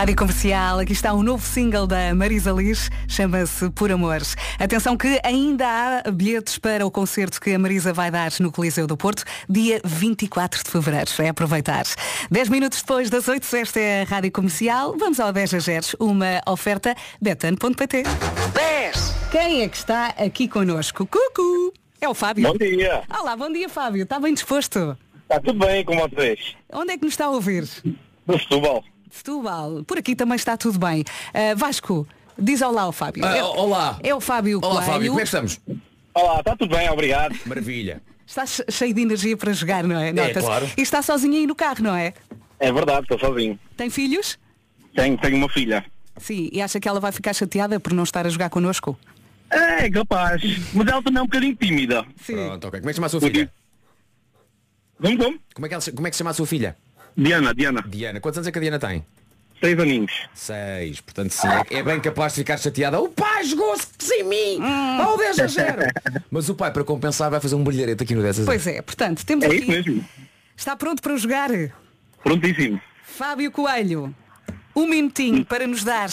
Rádio 0.00 0.16
Comercial, 0.16 0.78
aqui 0.78 0.94
está 0.94 1.12
um 1.12 1.22
novo 1.22 1.46
single 1.46 1.86
da 1.86 2.14
Marisa 2.14 2.50
Liz, 2.52 2.88
chama-se 3.06 3.68
Por 3.68 3.92
Amor. 3.92 4.22
Atenção 4.58 4.96
que 4.96 5.20
ainda 5.22 5.66
há 5.68 6.10
bilhetes 6.10 6.56
para 6.56 6.86
o 6.86 6.90
concerto 6.90 7.38
que 7.38 7.52
a 7.52 7.58
Marisa 7.58 7.92
vai 7.92 8.10
dar 8.10 8.32
no 8.40 8.50
Coliseu 8.50 8.86
do 8.86 8.96
Porto, 8.96 9.24
dia 9.46 9.78
24 9.84 10.64
de 10.64 10.70
Fevereiro. 10.70 11.10
É 11.18 11.28
aproveitar. 11.28 11.84
10 12.30 12.48
minutos 12.48 12.80
depois 12.80 13.10
das 13.10 13.28
8, 13.28 13.56
esta 13.56 13.78
é 13.78 14.00
a 14.00 14.04
Rádio 14.06 14.32
Comercial. 14.32 14.96
Vamos 14.96 15.20
ao 15.20 15.34
10 15.34 15.52
a 15.52 15.58
0, 15.58 15.86
uma 16.00 16.40
oferta 16.48 16.94
betano.pt. 17.20 18.04
10! 18.54 19.14
Quem 19.30 19.64
é 19.64 19.68
que 19.68 19.76
está 19.76 20.14
aqui 20.16 20.48
connosco? 20.48 21.06
Cucu! 21.06 21.74
É 22.00 22.08
o 22.08 22.14
Fábio. 22.14 22.50
Bom 22.50 22.56
dia. 22.56 23.02
Olá, 23.20 23.36
bom 23.36 23.52
dia 23.52 23.68
Fábio. 23.68 24.04
Está 24.04 24.18
bem 24.18 24.32
disposto? 24.32 24.96
Está 25.24 25.38
tudo 25.40 25.58
bem 25.66 25.84
com 25.84 25.94
vocês? 25.98 26.56
Onde 26.72 26.92
é 26.92 26.96
que 26.96 27.04
nos 27.04 27.12
está 27.12 27.26
a 27.26 27.30
ouvir? 27.30 27.68
No 28.26 28.38
Setúbal. 28.38 28.82
Setúbal. 29.10 29.84
Por 29.84 29.98
aqui 29.98 30.14
também 30.14 30.36
está 30.36 30.56
tudo 30.56 30.78
bem. 30.78 31.04
Ah, 31.34 31.54
Vasco, 31.56 32.06
diz 32.38 32.62
olá 32.62 32.82
ao 32.82 32.92
Fábio. 32.92 33.24
Ah, 33.24 33.36
É- 33.36 33.42
olá. 33.42 33.98
É 34.02 34.14
o 34.14 34.20
Fábio 34.20 34.58
Olá 34.62 34.74
Coelho. 34.76 34.86
Fábio, 34.92 35.08
como 35.08 35.20
é 35.20 35.22
que 35.22 35.28
estamos? 35.28 35.60
Olá, 36.14 36.38
está 36.40 36.56
tudo 36.56 36.76
bem, 36.76 36.88
obrigado. 36.90 37.36
Maravilha. 37.46 38.02
Está 38.26 38.46
che- 38.46 38.64
cheio 38.70 38.94
de 38.94 39.00
energia 39.02 39.36
para 39.36 39.52
jogar, 39.52 39.82
não 39.84 39.98
é? 39.98 40.12
Nota-se. 40.12 40.46
claro. 40.46 40.70
E 40.76 40.82
está 40.82 41.02
sozinho 41.02 41.34
aí 41.34 41.46
no 41.46 41.54
carro, 41.54 41.82
não 41.82 41.94
é? 41.94 42.14
É 42.58 42.72
verdade, 42.72 43.02
estou 43.02 43.18
sozinho. 43.18 43.58
Tem 43.76 43.90
filhos? 43.90 44.38
Tenho, 44.94 45.16
tenho 45.18 45.36
uma 45.36 45.48
filha. 45.48 45.84
Sim. 46.16 46.48
E 46.52 46.60
acha 46.60 46.78
que 46.78 46.88
ela 46.88 47.00
vai 47.00 47.10
ficar 47.12 47.32
chateada 47.32 47.80
por 47.80 47.92
não 47.92 48.04
estar 48.04 48.26
a 48.26 48.28
jogar 48.28 48.50
connosco? 48.50 48.98
É, 49.48 49.90
capaz. 49.90 50.42
Mas 50.74 50.86
ela 50.86 51.02
também 51.02 51.18
é 51.18 51.22
um 51.22 51.26
bocadinho 51.26 51.56
tímida. 51.56 52.04
Sim. 52.24 52.34
Pronto, 52.34 52.68
ok. 52.68 52.80
Como 52.80 52.90
é 52.90 52.92
que 52.92 52.94
se 52.94 52.96
chama 52.96 53.06
a 53.06 53.10
sua 53.10 53.20
filha? 53.20 53.52
Vamos, 54.98 55.18
vamos? 55.18 55.40
Como 55.54 55.66
é 55.66 55.68
que, 55.68 55.74
ela, 55.74 55.80
se- 55.80 55.92
como 55.92 56.06
é 56.06 56.10
que 56.10 56.16
se 56.16 56.18
chama 56.18 56.30
a 56.30 56.34
sua 56.34 56.46
filha? 56.46 56.76
Diana, 57.16 57.54
Diana. 57.54 57.84
Diana. 57.86 58.20
Quantos 58.20 58.38
anos 58.38 58.48
é 58.48 58.52
que 58.52 58.58
a 58.58 58.62
Diana 58.62 58.78
tem? 58.78 59.04
Seis 59.60 59.78
aninhos. 59.78 60.12
Seis. 60.34 61.00
Portanto, 61.02 61.32
sim, 61.32 61.46
é, 61.46 61.78
é 61.78 61.82
bem 61.82 62.00
capaz 62.00 62.32
de 62.32 62.40
ficar 62.40 62.56
chateada. 62.58 62.98
O 62.98 63.08
pai 63.10 63.44
jogou-se 63.44 63.88
sem 63.98 64.24
mim! 64.24 64.58
Ao 64.98 65.18
10 65.18 65.38
a 65.40 65.46
0! 65.46 65.82
Mas 66.30 66.48
o 66.48 66.54
pai, 66.54 66.72
para 66.72 66.82
compensar, 66.82 67.30
vai 67.30 67.40
fazer 67.40 67.56
um 67.56 67.62
brilharete 67.64 68.02
aqui 68.02 68.14
no 68.14 68.22
10 68.22 68.30
a 68.30 68.42
0. 68.42 68.46
Pois 68.46 68.66
é, 68.66 68.80
portanto, 68.80 69.24
temos 69.26 69.44
É 69.44 69.48
aqui. 69.48 69.56
isso 69.58 69.66
mesmo. 69.70 70.04
Está 70.56 70.74
pronto 70.76 71.02
para 71.02 71.14
jogar? 71.16 71.50
Prontíssimo. 72.22 72.80
Fábio 73.04 73.50
Coelho, 73.50 74.14
um 74.74 74.86
minutinho 74.86 75.44
para 75.44 75.66
nos 75.66 75.84
dar 75.84 76.08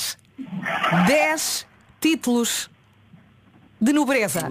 10 1.08 1.66
títulos 2.02 2.70
de 3.80 3.94
nobreza. 3.94 4.50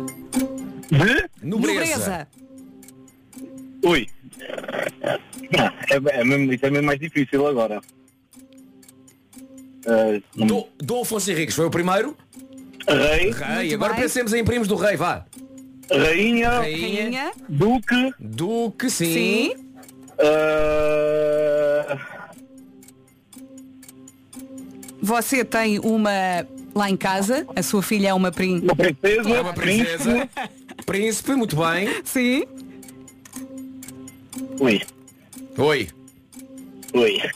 De? 0.91 1.29
Nobreza. 1.47 2.27
Ui. 3.85 4.09
Não, 5.51 5.65
é, 5.65 6.21
é 6.21 6.25
mesmo, 6.25 6.53
isso 6.53 6.67
é 6.67 6.71
mesmo 6.71 6.87
mais 6.87 6.99
difícil 7.01 7.47
agora. 7.47 7.81
Ah, 9.87 10.21
Do, 10.35 10.67
Dom 10.79 11.03
Afonso 11.03 11.31
Henriques 11.31 11.55
foi 11.55 11.67
o 11.67 11.71
primeiro. 11.71 12.17
rei, 12.89 13.31
Rei. 13.31 13.75
Agora 13.75 13.93
bem. 13.95 14.03
pensemos 14.03 14.33
em 14.35 14.45
primos 14.45 14.67
do 14.69 14.75
rei, 14.77 14.97
vá. 14.97 15.25
rainha, 15.91 16.51
Rainha. 16.51 17.03
Rainha. 17.05 17.33
duque, 17.49 18.13
Duque, 18.19 18.91
sim. 18.91 19.13
Sim. 19.13 19.55
ah, 20.19 21.99
Você 25.01 25.45
tem 25.45 25.79
uma 25.79 26.11
lá 26.75 26.91
em 26.91 26.97
casa, 26.97 27.47
a 27.55 27.63
sua 27.63 27.83
filha 27.83 28.09
é 28.09 28.15
uma 28.15 28.31
prim. 28.33 28.61
uma 28.61 28.75
princesa, 28.75 29.31
É 29.31 29.41
uma 29.41 29.53
princesa. 29.53 30.29
Príncipe, 30.85 31.35
muito 31.35 31.57
bem. 31.57 31.89
Sim. 32.05 32.45
Ui, 34.61 34.81
Oi. 35.59 35.89
ui. 36.95 37.19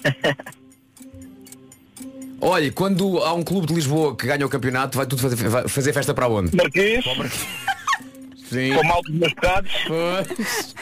Olha, 2.42 2.72
quando 2.72 3.18
há 3.22 3.34
um 3.34 3.42
clube 3.42 3.66
de 3.66 3.74
Lisboa 3.74 4.16
que 4.16 4.26
ganha 4.26 4.46
o 4.46 4.48
campeonato, 4.48 4.96
vai 4.96 5.06
tudo 5.06 5.20
fazer, 5.20 5.36
vai 5.48 5.68
fazer 5.68 5.92
festa 5.92 6.14
para 6.14 6.26
onde? 6.26 6.56
Marquês, 6.56 7.04
Sim. 8.48 8.74
com 8.74 8.82
mal 8.84 9.02
dos 9.02 9.14
meus 9.14 9.34
pecados. 9.34 9.70
Pois. 9.86 10.74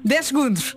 10 0.02 0.26
segundos. 0.26 0.76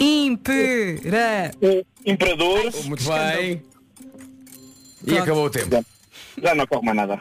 Impera. 0.00 1.50
O 1.60 1.84
imperador, 2.10 2.72
Muito 2.86 3.04
bem. 3.04 3.62
E 5.06 5.18
acabou 5.18 5.44
o 5.44 5.50
tempo. 5.50 5.84
já 6.42 6.54
não 6.54 6.66
corre 6.66 6.86
mais 6.86 6.96
nada. 6.96 7.20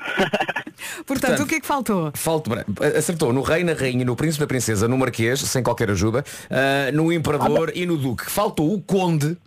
Portanto, 1.05 1.29
Portanto, 1.29 1.43
o 1.43 1.47
que 1.47 1.55
é 1.55 1.59
que 1.59 1.67
faltou? 1.67 2.11
Falta, 2.13 2.65
acertou 2.97 3.31
no 3.33 3.41
rei, 3.41 3.63
na 3.63 3.73
rainha, 3.73 4.05
no 4.05 4.15
príncipe, 4.15 4.41
na 4.41 4.47
princesa, 4.47 4.87
no 4.87 4.97
marquês, 4.97 5.39
sem 5.39 5.61
qualquer 5.63 5.89
ajuda, 5.91 6.23
ah, 6.49 6.91
no 6.91 7.11
imperador 7.11 7.71
e 7.75 7.85
no 7.85 7.97
duque. 7.97 8.29
Faltou 8.29 8.73
o 8.73 8.81
conde. 8.81 9.37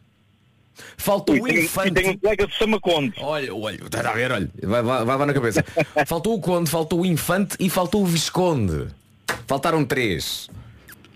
Faltou 0.97 1.35
o 1.35 1.49
infante. 1.49 1.93
tenho 1.93 2.13
um 2.13 2.19
colega 2.19 2.47
que 2.47 2.53
se 2.53 2.59
chama 2.59 2.81
Conde. 2.81 3.13
Olha, 3.21 3.55
olha, 3.55 3.79
está 3.85 4.11
a 4.11 4.13
ver, 4.15 4.33
olha, 4.33 4.51
vai, 4.63 4.83
vai, 4.83 5.05
vai 5.05 5.27
na 5.27 5.35
cabeça. 5.35 5.65
faltou 6.07 6.35
o 6.35 6.41
conde, 6.41 6.71
faltou 6.71 7.01
o 7.01 7.07
infante 7.07 7.57
e 7.61 7.69
faltou 7.69 8.03
o 8.03 8.07
visconde. 8.07 8.89
Faltaram 9.47 9.85
três. 9.85 10.49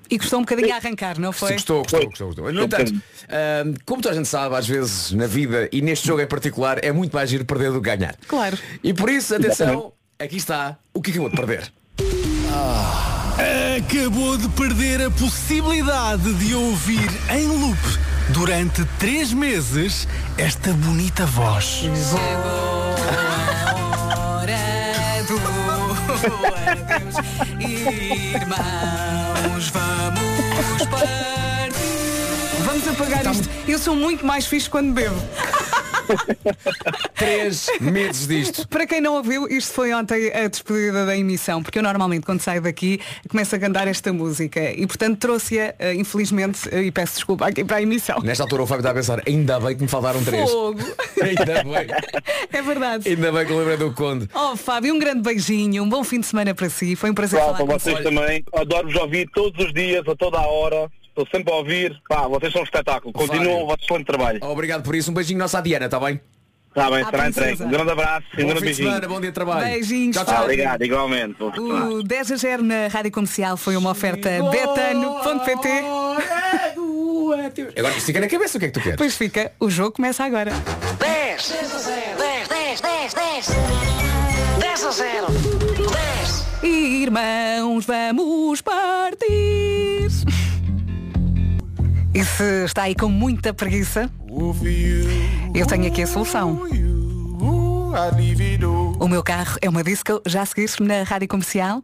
E 0.09 0.19
custou 0.19 0.39
um 0.39 0.43
bocadinho 0.43 0.73
a 0.73 0.77
arrancar, 0.77 1.19
não 1.19 1.33
Sim, 1.33 1.39
foi? 1.39 1.53
gostou, 1.55 1.83
gostou, 1.83 2.05
gostou, 2.05 2.27
gostou. 2.29 2.53
No 2.53 2.65
entanto, 2.65 2.95
ah, 3.29 3.65
como 3.85 4.03
toda 4.03 4.15
a 4.15 4.17
gente 4.17 4.29
sabe, 4.29 4.55
às 4.55 4.67
vezes 4.67 5.13
na 5.13 5.27
vida 5.27 5.69
e 5.73 5.83
neste 5.83 6.07
jogo 6.07 6.21
em 6.21 6.27
particular 6.27 6.85
é 6.85 6.93
muito 6.93 7.13
mais 7.13 7.29
giro 7.31 7.45
perder 7.45 7.73
do 7.73 7.81
que 7.81 7.97
ganhar. 7.97 8.15
Claro. 8.29 8.57
E 8.85 8.95
por 8.95 9.11
isso, 9.11 9.35
atenção, 9.35 9.93
aqui 10.19 10.37
está 10.37 10.77
o 10.95 11.03
que 11.03 11.11
acabou 11.11 11.31
de 11.31 11.37
perder. 11.37 11.73
Acabou 13.77 14.39
de 14.39 14.49
perder 14.51 15.03
a 15.03 15.11
possibilidade 15.11 16.33
de 16.35 16.55
ouvir 16.55 17.09
em 17.31 17.47
loop 17.47 17.79
durante 18.31 18.85
três 18.99 19.33
meses 19.33 20.09
esta 20.39 20.73
bonita 20.73 21.27
voz. 21.27 21.83
Irmãos, 28.35 29.69
vamos 29.69 30.87
partir. 30.91 31.73
Vamos 32.65 32.89
apagar 32.89 33.27
isto. 33.33 33.49
Eu 33.69 33.79
sou 33.79 33.95
muito 33.95 34.25
mais 34.25 34.47
fixe 34.47 34.69
quando 34.71 34.93
bebo. 34.93 35.17
Três 37.15 37.67
meses 37.81 38.27
disto. 38.27 38.69
Para 38.69 38.87
quem 38.87 39.01
não 39.01 39.15
ouviu, 39.15 39.49
isto 39.49 39.73
foi 39.73 39.93
ontem 39.93 40.33
a 40.33 40.49
despedida 40.49 41.07
da 41.07 41.17
emissão, 41.17 41.63
porque 41.63 41.79
eu 41.79 41.83
normalmente 41.83 42.25
quando 42.25 42.41
saio 42.41 42.61
daqui 42.63 43.01
começo 43.29 43.55
a 43.55 43.59
cantar 43.59 43.89
esta 43.89 44.13
música 44.13 44.73
e 44.73 44.87
portanto 44.87 45.19
trouxe-a, 45.19 45.75
eh, 45.79 45.95
infelizmente, 45.95 46.69
eh, 46.71 46.85
e 46.85 46.93
peço 46.93 47.15
desculpa 47.15 47.47
aqui 47.47 47.65
para 47.65 47.77
a 47.77 47.83
emissão. 47.83 48.21
Nesta 48.21 48.45
altura 48.45 48.63
o 48.63 48.67
Fábio 48.67 48.81
está 48.81 48.91
a 48.91 48.95
pensar, 48.95 49.23
ainda 49.27 49.59
bem 49.61 49.77
que 49.77 49.83
me 49.83 49.89
faltaram 49.89 50.23
três. 50.23 50.51
Fogo. 50.51 50.81
Ainda 51.23 51.65
bem. 51.65 51.87
É 52.53 52.63
verdade. 52.63 53.09
Ainda 53.09 53.33
bem 53.33 53.47
que 53.47 53.53
eu 53.53 53.59
lembrei 53.59 53.77
do 53.77 53.93
Conde. 53.93 54.29
Oh 54.35 54.55
Fábio, 54.57 54.95
um 54.95 54.99
grande 54.99 55.23
beijinho, 55.23 55.83
um 55.83 55.89
bom 55.89 56.05
fim 56.05 56.21
de 56.21 56.27
semana 56.27 56.55
para 56.55 56.69
si. 56.69 56.95
Foi 56.95 57.11
um 57.11 57.15
prazer 57.15 57.39
Pessoal, 57.41 57.57
falar 57.57 57.67
para 57.67 57.75
com 57.75 57.81
vocês 57.81 58.03
também. 58.03 58.45
Adoro-vos 58.55 58.95
ouvir 58.97 59.29
todos 59.35 59.65
os 59.65 59.73
dias, 59.73 60.07
a 60.07 60.15
toda 60.15 60.39
a 60.39 60.47
hora. 60.47 60.91
Estou 61.17 61.27
sempre 61.35 61.51
a 61.51 61.57
ouvir. 61.57 61.97
Pá, 62.07 62.29
vocês 62.29 62.53
são 62.53 62.61
um 62.61 62.65
espetáculo. 62.65 63.11
Continuam 63.15 63.63
o 63.63 63.67
vosso 63.67 63.79
excelente 63.85 64.05
trabalho. 64.05 64.39
Obrigado 64.43 64.83
por 64.83 64.95
isso. 64.95 65.11
Um 65.11 65.15
beijinho 65.15 65.39
nosso 65.39 65.57
à 65.57 65.63
Diana, 65.63 65.87
está 65.87 65.99
bem? 65.99 66.21
Está 66.69 66.91
bem, 66.91 67.03
será 67.07 67.29
entregue. 67.29 67.63
Um 67.63 67.71
grande 67.71 67.91
abraço 67.91 68.27
e 68.37 68.37
um 68.37 68.43
Bom 68.43 68.49
grande 68.49 68.65
beijinho. 68.67 68.89
semana, 68.89 69.09
bom 69.09 69.19
dia 69.19 69.31
de 69.31 69.35
trabalho. 69.35 69.67
Beijinhos, 69.67 70.15
Tchau, 70.15 70.27
tchau. 70.27 70.43
Obrigado, 70.43 70.83
igualmente. 70.83 71.43
O 71.43 72.03
10 72.03 72.33
a 72.33 72.37
0 72.37 72.63
na 72.63 72.89
Rádio 72.89 73.11
Comercial 73.13 73.57
foi 73.57 73.79
uma 73.79 73.91
oferta 73.93 74.29
betano.pt. 74.51 75.69
Agora 77.79 77.97
isto 77.97 78.07
fica 78.07 78.21
na 78.21 78.29
cabeça, 78.29 78.59
o 78.59 78.61
que 78.61 78.67
é 78.67 78.69
que 78.69 78.75
tu 78.75 78.83
queres? 78.83 78.99
Pois 78.99 79.17
fica, 79.17 79.53
o 79.59 79.71
jogo 79.71 79.93
começa 79.93 80.23
agora. 80.23 80.53
10 80.99 81.49
10 81.49 82.49
10 82.49 82.81
10 82.81 83.15
10 83.15 83.15
10 84.61 84.85
a 84.85 84.91
0 84.91 85.27
10 85.31 86.47
Irmãos, 86.63 87.87
vamos 87.87 88.61
partir. 88.61 89.26
Se 92.37 92.65
está 92.65 92.83
aí 92.83 92.95
com 92.95 93.09
muita 93.09 93.55
preguiça, 93.55 94.11
eu 95.55 95.67
tenho 95.67 95.87
aqui 95.87 96.03
a 96.03 96.07
solução. 96.07 96.61
O 99.01 99.09
meu 99.09 99.23
carro 99.23 99.57
é 99.63 99.69
uma 99.71 99.83
disco, 99.83 100.21
já 100.27 100.43
a 100.43 100.47
seguir 100.47 100.71
na 100.81 101.03
rádio 101.03 101.29
comercial. 101.29 101.83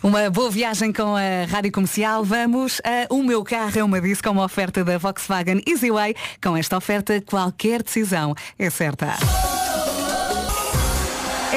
Uma 0.00 0.30
boa 0.30 0.50
viagem 0.50 0.92
com 0.92 1.14
a 1.14 1.46
Rádio 1.48 1.70
Comercial. 1.70 2.24
Vamos 2.24 2.80
a 2.84 3.12
O 3.12 3.22
Meu 3.22 3.44
Carro 3.44 3.78
é 3.78 3.84
uma 3.84 4.00
Disco, 4.00 4.28
uma 4.30 4.44
oferta 4.44 4.82
da 4.82 4.98
Volkswagen 4.98 5.62
Easyway. 5.64 6.16
Com 6.42 6.56
esta 6.56 6.76
oferta, 6.76 7.20
qualquer 7.20 7.84
decisão 7.84 8.34
é 8.58 8.68
certa. 8.68 9.16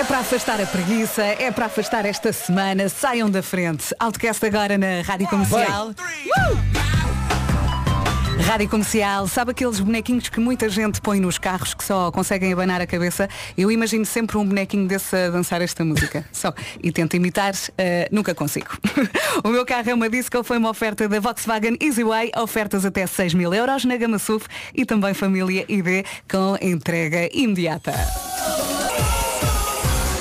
É 0.06 0.08
para 0.08 0.20
afastar 0.20 0.62
a 0.62 0.68
preguiça, 0.68 1.24
é 1.24 1.50
para 1.50 1.66
afastar 1.66 2.06
esta 2.06 2.32
semana. 2.32 2.88
Saiam 2.90 3.28
da 3.28 3.42
frente. 3.42 3.86
Outcast 4.00 4.46
agora 4.46 4.78
na 4.78 5.02
Rádio 5.02 5.28
Comercial. 5.28 5.90
Uh! 5.90 5.94
Rádio 8.44 8.70
Comercial, 8.70 9.28
sabe 9.28 9.50
aqueles 9.50 9.80
bonequinhos 9.80 10.30
que 10.30 10.40
muita 10.40 10.70
gente 10.70 11.02
põe 11.02 11.20
nos 11.20 11.40
carros 11.40 11.74
que 11.74 11.84
só 11.84 12.12
conseguem 12.12 12.54
abanar 12.54 12.80
a 12.82 12.86
cabeça? 12.86 13.28
Eu 13.58 13.72
imagino 13.72 14.06
sempre 14.06 14.38
um 14.38 14.46
bonequinho 14.46 14.88
desse 14.88 15.16
a 15.16 15.32
dançar 15.32 15.60
esta 15.64 15.84
música. 15.84 16.24
Só. 16.32 16.54
E 16.84 16.92
tento 16.92 17.16
imitar, 17.16 17.56
uh, 17.56 17.76
nunca 18.12 18.36
consigo. 18.36 18.78
o 19.44 19.50
meu 19.50 19.66
carro 19.66 19.90
é 19.90 19.94
uma 19.96 20.08
disco, 20.08 20.44
foi 20.44 20.60
uma 20.60 20.70
oferta 20.70 21.10
da 21.10 21.20
Volkswagen 21.20 21.78
Easyway, 21.82 22.30
ofertas 22.38 22.86
até 22.86 23.08
6 23.08 23.34
mil 23.34 23.52
euros 23.52 23.84
na 23.86 23.98
gama 23.98 24.20
SUV 24.20 24.46
e 24.76 24.86
também 24.86 25.16
família 25.16 25.66
ID 25.68 26.06
com 26.30 26.56
entrega 26.62 27.28
imediata. 27.34 27.94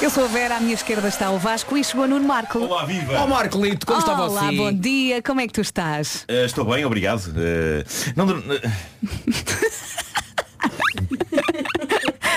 Eu 0.05 0.11
sou 0.11 0.27
a 0.27 0.29
Vera, 0.29 0.57
à 0.59 0.61
minha 0.61 0.75
esquerda 0.75 1.09
está 1.09 1.31
o 1.31 1.39
Vasco 1.39 1.79
e 1.79 1.83
chegou 1.83 2.07
Nuno 2.07 2.29
Marco. 2.29 2.59
Olá, 2.59 2.85
viva! 2.85 3.21
Ó 3.21 3.27
Marcolito, 3.27 3.87
como 3.87 3.99
está 4.01 4.13
Olá, 4.13 4.51
você? 4.51 4.55
bom 4.55 4.71
dia, 4.71 5.23
como 5.23 5.41
é 5.41 5.47
que 5.47 5.55
tu 5.55 5.63
estás? 5.63 6.27
Eh, 6.29 6.45
estou 6.45 6.63
bem, 6.67 6.85
obrigado. 6.85 7.23
Eh, 7.35 7.87
não, 8.15 8.29
eh, 8.29 8.61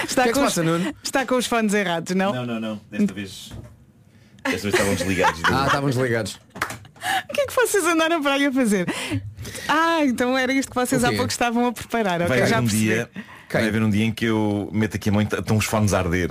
Está, 0.08 0.24
que 0.24 0.30
é 0.30 0.32
que 0.32 0.40
com 0.40 0.46
passa, 0.46 0.62
os, 0.62 0.66
Nuno? 0.66 0.96
está 1.04 1.26
com 1.26 1.36
os 1.36 1.46
fones 1.46 1.74
errados, 1.74 2.16
não? 2.16 2.34
não, 2.34 2.46
não, 2.46 2.60
não. 2.62 2.82
Desta 2.90 3.14
vez. 3.14 3.52
Desta 4.46 4.62
vez 4.62 4.74
estavam 4.74 4.96
desligados. 4.96 5.42
Ah, 5.44 5.66
estávamos 5.66 5.96
ligados. 5.98 6.40
O 7.30 7.34
que 7.34 7.42
é 7.42 7.48
que 7.48 7.54
vocês 7.54 7.84
andaram 7.84 8.24
para 8.24 8.36
aí 8.36 8.46
a 8.46 8.52
fazer? 8.54 8.88
Ah, 9.68 10.06
então 10.06 10.38
era 10.38 10.54
isto 10.54 10.70
que 10.70 10.76
vocês 10.76 11.04
há 11.04 11.10
pouco 11.12 11.28
estavam 11.30 11.68
a 11.68 11.74
preparar? 11.74 12.20
Vai 12.30 12.38
haver 12.44 12.48
já 12.48 12.60
um 12.60 12.64
percebi. 12.64 12.84
dia. 12.86 13.10
Quem? 13.50 13.62
Vai 13.62 13.70
haver 13.70 13.82
um 13.82 13.90
dia 13.90 14.04
em 14.04 14.12
que 14.12 14.26
eu 14.26 14.70
meto 14.74 14.98
aqui 14.98 15.08
a 15.10 15.12
mão 15.12 15.22
e 15.22 15.26
estão 15.26 15.56
os 15.56 15.64
fones 15.66 15.94
a 15.94 16.00
arder. 16.00 16.30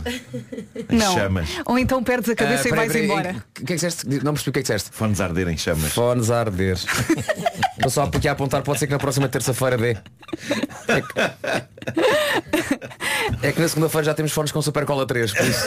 Em 0.90 0.96
Não. 0.96 1.14
chamas. 1.14 1.48
Ou 1.64 1.79
então 1.79 2.02
perdes 2.05 2.29
a 2.29 2.33
Ah, 2.35 2.37
cabeça 2.37 2.68
e 2.68 2.72
vais 2.72 2.94
embora. 2.94 3.31
O 3.31 3.55
que 3.55 3.62
é 3.62 3.66
que 3.66 3.74
disseste? 3.74 4.07
Não 4.22 4.35
percebi 4.35 4.50
o 4.50 4.52
que 4.52 4.59
é 4.59 4.62
que 4.62 4.68
disseste. 4.68 4.90
Fones 4.92 5.20
a 5.20 5.24
arder 5.24 5.48
em 5.48 5.57
chamas. 5.57 5.92
Fones 5.92 6.31
a 6.31 6.40
arder. 6.40 6.76
Estou 7.76 7.90
só 7.90 8.02
aqui 8.05 8.29
a 8.29 8.33
apontar, 8.33 8.62
pode 8.62 8.79
ser 8.79 8.87
que 8.87 8.92
na 8.92 8.98
próxima 8.98 9.29
terça-feira 9.29 9.76
dê. 9.79 9.96
É 10.88 11.00
que, 13.40 13.46
é 13.46 13.52
que 13.52 13.61
na 13.61 13.68
segunda-feira 13.68 14.05
já 14.05 14.14
temos 14.14 14.33
fones 14.33 14.50
com 14.52 14.61
Super 14.61 14.85
Cola 14.85 15.07
3, 15.07 15.33
por 15.33 15.46
isso. 15.46 15.66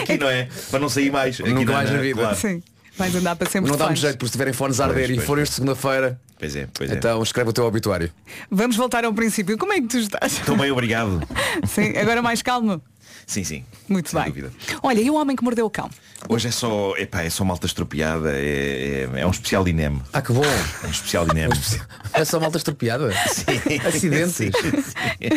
Aqui 0.00 0.18
não 0.18 0.28
é? 0.28 0.48
Para 0.70 0.80
não 0.80 0.88
sair 0.88 1.10
mais. 1.10 1.40
Aqui 1.40 1.50
Nunca 1.50 1.64
não 1.66 1.72
é, 1.72 1.76
mais 1.76 1.90
não 1.90 1.96
na 1.96 2.02
é? 2.02 2.06
vida. 2.06 2.20
Claro. 2.20 2.36
Sim. 2.36 2.62
Vais 2.96 3.14
andar 3.14 3.36
para 3.36 3.48
sempre 3.48 3.70
Não 3.70 3.76
dá-me 3.78 3.96
jeito, 3.96 4.18
porque 4.18 4.26
se 4.26 4.32
tiverem 4.32 4.52
fones 4.52 4.80
a 4.80 4.84
arder 4.84 5.06
Pois, 5.06 5.10
e 5.10 5.14
pois, 5.14 5.26
forem 5.26 5.44
de 5.44 5.50
segunda-feira, 5.50 6.20
Pois 6.38 6.56
é, 6.56 6.68
pois 6.74 6.90
é. 6.90 6.94
então 6.94 7.22
escreve 7.22 7.50
o 7.50 7.52
teu 7.52 7.64
obituário. 7.64 8.10
Vamos 8.50 8.76
voltar 8.76 9.04
ao 9.04 9.12
princípio. 9.14 9.56
Como 9.56 9.72
é 9.72 9.80
que 9.80 9.86
tu 9.86 9.98
estás? 9.98 10.32
Estou 10.32 10.56
bem, 10.56 10.70
obrigado. 10.70 11.22
Sim, 11.66 11.96
agora 11.96 12.20
mais 12.20 12.42
calmo. 12.42 12.82
Sim, 13.26 13.44
sim. 13.44 13.64
Muito 13.88 14.10
Sem 14.10 14.20
bem. 14.20 14.28
dúvida. 14.30 14.52
Olha, 14.82 15.00
e 15.00 15.08
o 15.08 15.14
homem 15.14 15.36
que 15.36 15.44
mordeu 15.44 15.64
o 15.66 15.70
cão? 15.70 15.88
Hoje 16.28 16.48
é 16.48 16.50
só, 16.50 16.94
epá, 16.96 17.22
é 17.22 17.30
só 17.30 17.44
malta 17.44 17.66
estropiada, 17.66 18.32
é, 18.32 19.08
é, 19.14 19.20
é 19.20 19.26
um 19.26 19.30
especial 19.30 19.66
INEM. 19.66 20.02
Ah, 20.12 20.20
que 20.20 20.32
bom! 20.32 20.42
É 20.44 20.86
um 20.86 20.90
especial 20.90 21.26
INEM. 21.28 21.48
É 22.12 22.24
só 22.24 22.40
malta 22.40 22.58
estropiada. 22.58 23.10
Acidentes. 23.86 24.34
Sim, 24.34 24.50
sim. 24.50 25.32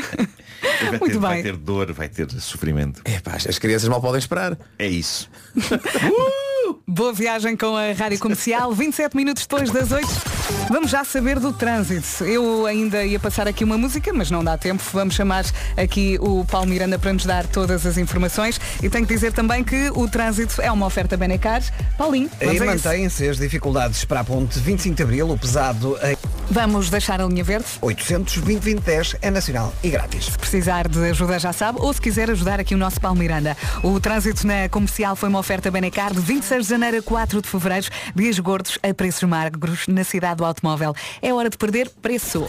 Vai, 0.81 0.99
Muito 0.99 1.05
ter, 1.13 1.17
vai 1.19 1.33
bem. 1.35 1.43
ter 1.43 1.55
dor, 1.57 1.93
vai 1.93 2.09
ter 2.09 2.29
sofrimento. 2.41 3.01
É 3.05 3.19
pá, 3.19 3.35
as 3.35 3.59
crianças 3.59 3.87
mal 3.87 4.01
podem 4.01 4.19
esperar. 4.19 4.57
É 4.79 4.87
isso. 4.87 5.29
Boa 6.87 7.13
viagem 7.13 7.55
com 7.55 7.75
a 7.75 7.91
Rádio 7.91 8.19
Comercial, 8.19 8.71
27 8.71 9.15
minutos 9.15 9.45
depois 9.45 9.69
das 9.71 9.91
8. 9.91 10.34
Vamos 10.69 10.91
já 10.91 11.03
saber 11.03 11.39
do 11.39 11.53
trânsito. 11.53 12.23
Eu 12.23 12.65
ainda 12.65 13.03
ia 13.03 13.19
passar 13.19 13.47
aqui 13.47 13.63
uma 13.63 13.77
música, 13.77 14.11
mas 14.13 14.29
não 14.29 14.43
dá 14.43 14.57
tempo. 14.57 14.83
Vamos 14.93 15.15
chamar 15.15 15.45
aqui 15.77 16.17
o 16.21 16.45
Paulo 16.45 16.67
Miranda 16.67 16.97
para 16.99 17.13
nos 17.13 17.25
dar 17.25 17.45
todas 17.45 17.85
as 17.85 17.97
informações. 17.97 18.59
E 18.81 18.89
tenho 18.89 19.05
que 19.05 19.13
dizer 19.13 19.33
também 19.33 19.63
que 19.63 19.89
o 19.91 20.07
trânsito 20.07 20.61
é 20.61 20.71
uma 20.71 20.85
oferta 20.85 21.17
Benecar. 21.17 21.61
Paulinho, 21.97 22.29
vamos 22.39 22.55
isso. 22.55 22.65
mantêm-se 22.65 23.29
as 23.29 23.37
dificuldades 23.37 24.05
para 24.05 24.21
a 24.21 24.23
ponte 24.23 24.59
25 24.59 24.95
de 24.95 25.03
Abril, 25.03 25.29
o 25.29 25.37
pesado 25.37 25.97
em 26.03 26.15
Vamos 26.49 26.89
deixar 26.89 27.19
a 27.19 27.25
linha 27.25 27.43
verde. 27.43 27.65
820 27.81 28.61
2010 28.61 29.15
é 29.21 29.31
nacional 29.31 29.73
e 29.83 29.89
grátis. 29.89 30.25
Se 30.25 30.37
precisar 30.37 30.87
de 30.87 31.09
ajuda 31.09 31.39
já 31.39 31.51
sabe, 31.51 31.79
ou 31.81 31.91
se 31.91 31.99
quiser 31.99 32.29
ajudar 32.29 32.59
aqui 32.59 32.75
o 32.75 32.77
nosso 32.77 33.01
Paulo 33.01 33.17
Miranda. 33.17 33.57
O 33.83 33.99
trânsito 33.99 34.45
na 34.45 34.69
comercial 34.69 35.15
foi 35.15 35.27
uma 35.29 35.39
oferta 35.39 35.71
Benecar 35.71 36.13
de 36.13 36.19
26 36.19 36.63
de 36.63 36.69
janeiro 36.69 36.97
a 36.97 37.01
4 37.01 37.41
de 37.41 37.49
fevereiro, 37.49 37.87
dias 38.15 38.39
gordos 38.39 38.77
a 38.83 38.93
preços 38.93 39.23
magros 39.23 39.87
na 39.87 40.03
cidade 40.03 40.34
do 40.35 40.45
automóvel. 40.45 40.93
É 41.21 41.33
hora 41.33 41.49
de 41.49 41.57
perder 41.57 41.89
preço. 42.01 42.45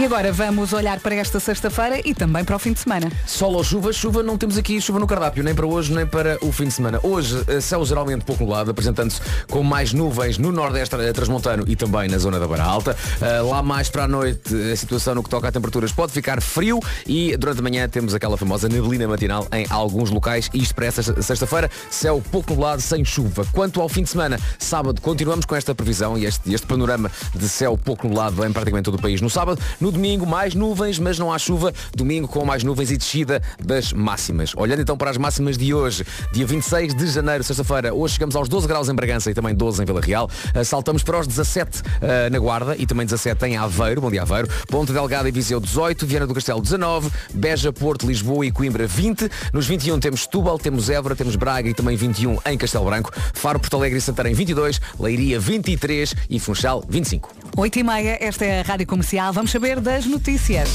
E 0.00 0.04
agora 0.06 0.32
vamos 0.32 0.72
olhar 0.72 0.98
para 0.98 1.14
esta 1.14 1.38
sexta-feira 1.38 2.00
e 2.02 2.14
também 2.14 2.42
para 2.42 2.56
o 2.56 2.58
fim 2.58 2.72
de 2.72 2.80
semana. 2.80 3.12
Sol 3.26 3.52
ou 3.52 3.62
chuva, 3.62 3.92
chuva, 3.92 4.22
não 4.22 4.38
temos 4.38 4.56
aqui 4.56 4.80
chuva 4.80 4.98
no 4.98 5.06
cardápio, 5.06 5.44
nem 5.44 5.54
para 5.54 5.66
hoje, 5.66 5.92
nem 5.92 6.06
para 6.06 6.38
o 6.40 6.50
fim 6.50 6.68
de 6.68 6.70
semana. 6.70 6.98
Hoje, 7.02 7.44
eh, 7.46 7.60
céu 7.60 7.84
geralmente 7.84 8.24
pouco 8.24 8.42
nublado, 8.42 8.70
apresentando-se 8.70 9.20
com 9.50 9.62
mais 9.62 9.92
nuvens 9.92 10.38
no 10.38 10.50
Nordeste 10.52 10.94
eh, 10.96 11.12
Transmontano 11.12 11.64
e 11.68 11.76
também 11.76 12.08
na 12.08 12.16
zona 12.16 12.40
da 12.40 12.48
Beira 12.48 12.62
Alta. 12.62 12.96
Eh, 13.20 13.42
Lá 13.42 13.62
mais 13.62 13.90
para 13.90 14.04
a 14.04 14.08
noite, 14.08 14.54
a 14.72 14.74
situação 14.74 15.14
no 15.14 15.22
que 15.22 15.28
toca 15.28 15.48
a 15.48 15.52
temperaturas 15.52 15.92
pode 15.92 16.12
ficar 16.12 16.40
frio 16.40 16.80
e 17.06 17.36
durante 17.36 17.58
a 17.58 17.62
manhã 17.62 17.86
temos 17.86 18.14
aquela 18.14 18.38
famosa 18.38 18.70
neblina 18.70 19.06
matinal 19.06 19.46
em 19.52 19.66
alguns 19.68 20.08
locais. 20.08 20.48
Isto 20.54 20.76
para 20.76 20.86
esta 20.86 21.02
sexta-feira, 21.20 21.70
céu 21.90 22.22
pouco 22.32 22.52
nublado, 22.52 22.80
sem 22.80 23.04
chuva. 23.04 23.44
Quanto 23.52 23.82
ao 23.82 23.88
fim 23.90 24.04
de 24.04 24.08
semana, 24.08 24.40
sábado, 24.58 24.98
continuamos 25.02 25.44
com 25.44 25.54
esta 25.54 25.74
previsão 25.74 26.16
e 26.16 26.24
este, 26.24 26.54
este 26.54 26.66
panorama 26.66 27.10
de 27.34 27.46
céu 27.50 27.76
pouco 27.76 28.08
nublado 28.08 28.42
em 28.46 28.50
praticamente 28.50 28.86
todo 28.86 28.94
o 28.94 29.02
país 29.02 29.20
no 29.20 29.28
sábado. 29.28 29.60
No 29.78 29.89
domingo, 29.90 30.26
mais 30.26 30.54
nuvens, 30.54 30.98
mas 30.98 31.18
não 31.18 31.32
há 31.32 31.38
chuva. 31.38 31.72
Domingo 31.94 32.28
com 32.28 32.44
mais 32.44 32.62
nuvens 32.64 32.90
e 32.90 32.96
descida 32.96 33.42
das 33.62 33.92
máximas. 33.92 34.52
Olhando 34.56 34.82
então 34.82 34.96
para 34.96 35.10
as 35.10 35.16
máximas 35.16 35.56
de 35.56 35.72
hoje, 35.74 36.04
dia 36.32 36.46
26 36.46 36.94
de 36.94 37.06
janeiro, 37.06 37.44
sexta-feira, 37.44 37.94
hoje 37.94 38.14
chegamos 38.14 38.36
aos 38.36 38.48
12 38.48 38.66
graus 38.66 38.88
em 38.88 38.94
Bragança 38.94 39.30
e 39.30 39.34
também 39.34 39.54
12 39.54 39.82
em 39.82 39.86
Vila 39.86 40.00
Real. 40.00 40.30
Uh, 40.54 40.64
Saltamos 40.64 41.02
para 41.02 41.18
os 41.20 41.26
17 41.26 41.80
uh, 41.80 41.82
na 42.30 42.38
Guarda 42.38 42.76
e 42.78 42.86
também 42.86 43.06
17 43.06 43.46
em 43.46 43.56
Aveiro, 43.56 44.00
bom 44.00 44.10
dia 44.10 44.22
Aveiro. 44.22 44.48
Ponte 44.68 44.92
Delgada 44.92 45.28
e 45.28 45.32
Viseu 45.32 45.60
18, 45.60 46.06
Viana 46.06 46.26
do 46.26 46.34
Castelo 46.34 46.60
19, 46.60 47.10
Beja, 47.34 47.72
Porto, 47.72 48.06
Lisboa 48.06 48.46
e 48.46 48.50
Coimbra 48.50 48.86
20. 48.86 49.30
Nos 49.52 49.66
21 49.66 49.98
temos 50.00 50.22
Setúbal, 50.22 50.58
temos 50.58 50.88
Évora, 50.90 51.16
temos 51.16 51.36
Braga 51.36 51.68
e 51.68 51.74
também 51.74 51.96
21 51.96 52.38
em 52.46 52.58
Castelo 52.58 52.84
Branco. 52.84 53.10
Faro, 53.34 53.58
Porto 53.58 53.76
Alegre 53.76 53.98
e 53.98 54.02
Santarém 54.02 54.34
22, 54.34 54.80
Leiria 54.98 55.38
23 55.38 56.14
e 56.28 56.38
Funchal 56.38 56.84
25. 56.88 57.30
8 57.56 57.78
e 57.78 57.82
meia, 57.82 58.18
esta 58.20 58.44
é 58.44 58.60
a 58.60 58.62
Rádio 58.62 58.86
Comercial. 58.86 59.32
Vamos 59.32 59.50
saber 59.50 59.69
das 59.78 60.06
notícias. 60.06 60.70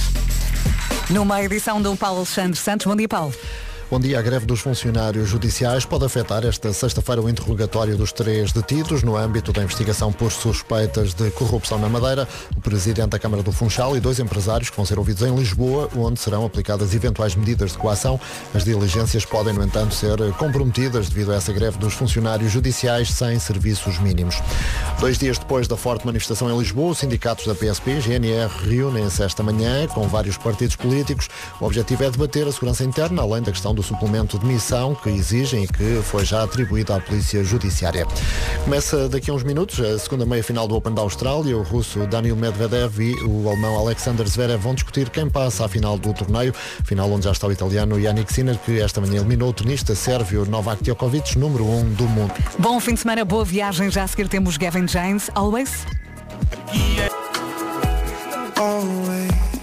Numa 1.10 1.44
edição 1.44 1.82
do 1.82 1.96
Paulo 1.98 2.20
Alexandre 2.20 2.58
Santos. 2.58 2.86
Bom 2.86 2.96
dia, 2.96 3.08
Paulo. 3.08 3.34
Dia. 4.02 4.20
A 4.20 4.22
greve 4.22 4.46
dos 4.46 4.60
funcionários 4.60 5.30
judiciais 5.30 5.86
pode 5.86 6.04
afetar 6.04 6.44
esta 6.44 6.74
sexta-feira 6.74 7.22
o 7.22 7.30
interrogatório 7.30 7.96
dos 7.96 8.12
três 8.12 8.52
detidos 8.52 9.04
no 9.04 9.16
âmbito 9.16 9.54
da 9.54 9.64
investigação 9.64 10.12
por 10.12 10.32
suspeitas 10.32 11.14
de 11.14 11.32
corrupção 11.32 11.78
na 11.80 11.88
Madeira. 11.88 12.28
O 12.58 12.62
presidente 12.62 13.10
da 13.10 13.20
Câmara 13.20 13.42
do 13.42 13.54
Funchal 13.54 13.96
e 13.96 14.02
dois 14.02 14.20
empresários 14.20 14.70
que 14.70 14.76
vão 14.76 14.86
ser 14.86 14.98
ouvidos 14.98 15.22
em 15.22 15.34
Lisboa, 15.34 15.90
onde 15.96 16.20
serão 16.20 16.46
aplicadas 16.46 16.94
eventuais 16.94 17.36
medidas 17.36 17.72
de 17.72 17.78
coação. 17.78 18.20
As 18.54 18.66
diligências 18.66 19.24
podem, 19.24 19.54
no 19.54 19.64
entanto, 19.64 19.94
ser 19.94 20.18
comprometidas 20.34 21.08
devido 21.08 21.32
a 21.32 21.36
essa 21.36 21.54
greve 21.54 21.78
dos 21.78 21.94
funcionários 21.94 22.52
judiciais 22.52 23.12
sem 23.12 23.40
serviços 23.40 23.98
mínimos. 24.00 24.42
Dois 25.00 25.18
dias 25.18 25.38
depois 25.38 25.68
da 25.68 25.78
forte 25.78 26.06
manifestação 26.06 26.50
em 26.50 26.58
Lisboa, 26.58 26.92
os 26.92 26.98
sindicatos 26.98 27.46
da 27.46 27.56
PSP 27.56 27.92
e 27.92 28.02
GNR 28.02 28.52
reúnem-se 28.68 29.24
esta 29.24 29.42
manhã 29.42 29.88
com 29.88 30.08
vários 30.08 30.38
partidos 30.38 30.76
políticos. 30.76 31.30
O 31.62 31.66
objetivo 31.66 32.04
é 32.04 32.10
debater 32.10 32.48
a 32.48 32.52
segurança 32.52 32.84
interna, 32.84 33.22
além 33.22 33.42
da 33.42 33.52
questão 33.52 33.75
do 33.76 33.84
suplemento 33.84 34.40
de 34.40 34.46
missão 34.46 34.96
que 34.96 35.10
exigem 35.10 35.66
e 35.66 35.68
que 35.68 36.02
foi 36.04 36.26
já 36.26 36.44
atribuído 36.44 36.94
à 36.94 37.00
Polícia 37.00 37.44
Judiciária. 37.44 38.08
Começa 38.64 39.08
daqui 39.10 39.30
a 39.30 39.34
uns 39.34 39.44
minutos 39.44 39.80
a 39.80 40.00
segunda 40.00 40.26
meia-final 40.26 40.68
do 40.68 40.76
Open 40.76 40.94
da 40.94 41.02
Austrália. 41.02 41.58
O 41.58 41.64
russo 41.64 42.08
Daniil 42.08 42.36
Medvedev 42.36 43.00
e 43.00 43.14
o 43.24 43.50
alemão 43.50 43.78
Alexander 43.78 44.28
Zverev 44.28 44.62
vão 44.62 44.74
discutir 44.74 45.10
quem 45.10 45.30
passa 45.30 45.66
à 45.66 45.68
final 45.68 45.98
do 45.98 46.14
torneio. 46.14 46.54
Final 46.84 47.12
onde 47.12 47.26
já 47.26 47.32
está 47.32 47.46
o 47.48 47.52
italiano 47.52 48.00
Yannick 48.00 48.34
Sinner, 48.34 48.58
que 48.58 48.80
esta 48.80 49.02
manhã 49.02 49.18
eliminou 49.18 49.50
o 49.50 49.54
tenista 49.54 49.94
sérvio 49.94 50.46
Novak 50.46 50.84
Djokovic, 50.84 51.38
número 51.38 51.66
1 51.66 51.80
um 51.80 51.94
do 51.94 52.08
mundo. 52.08 52.34
Bom 52.58 52.80
fim 52.80 52.94
de 52.94 53.02
semana, 53.02 53.26
boa 53.26 53.44
viagem. 53.44 53.92
Já 53.92 54.04
a 54.04 54.08
seguir 54.08 54.28
temos 54.28 54.58
Gavin 54.58 54.88
James, 54.88 55.30
Always. 55.36 55.86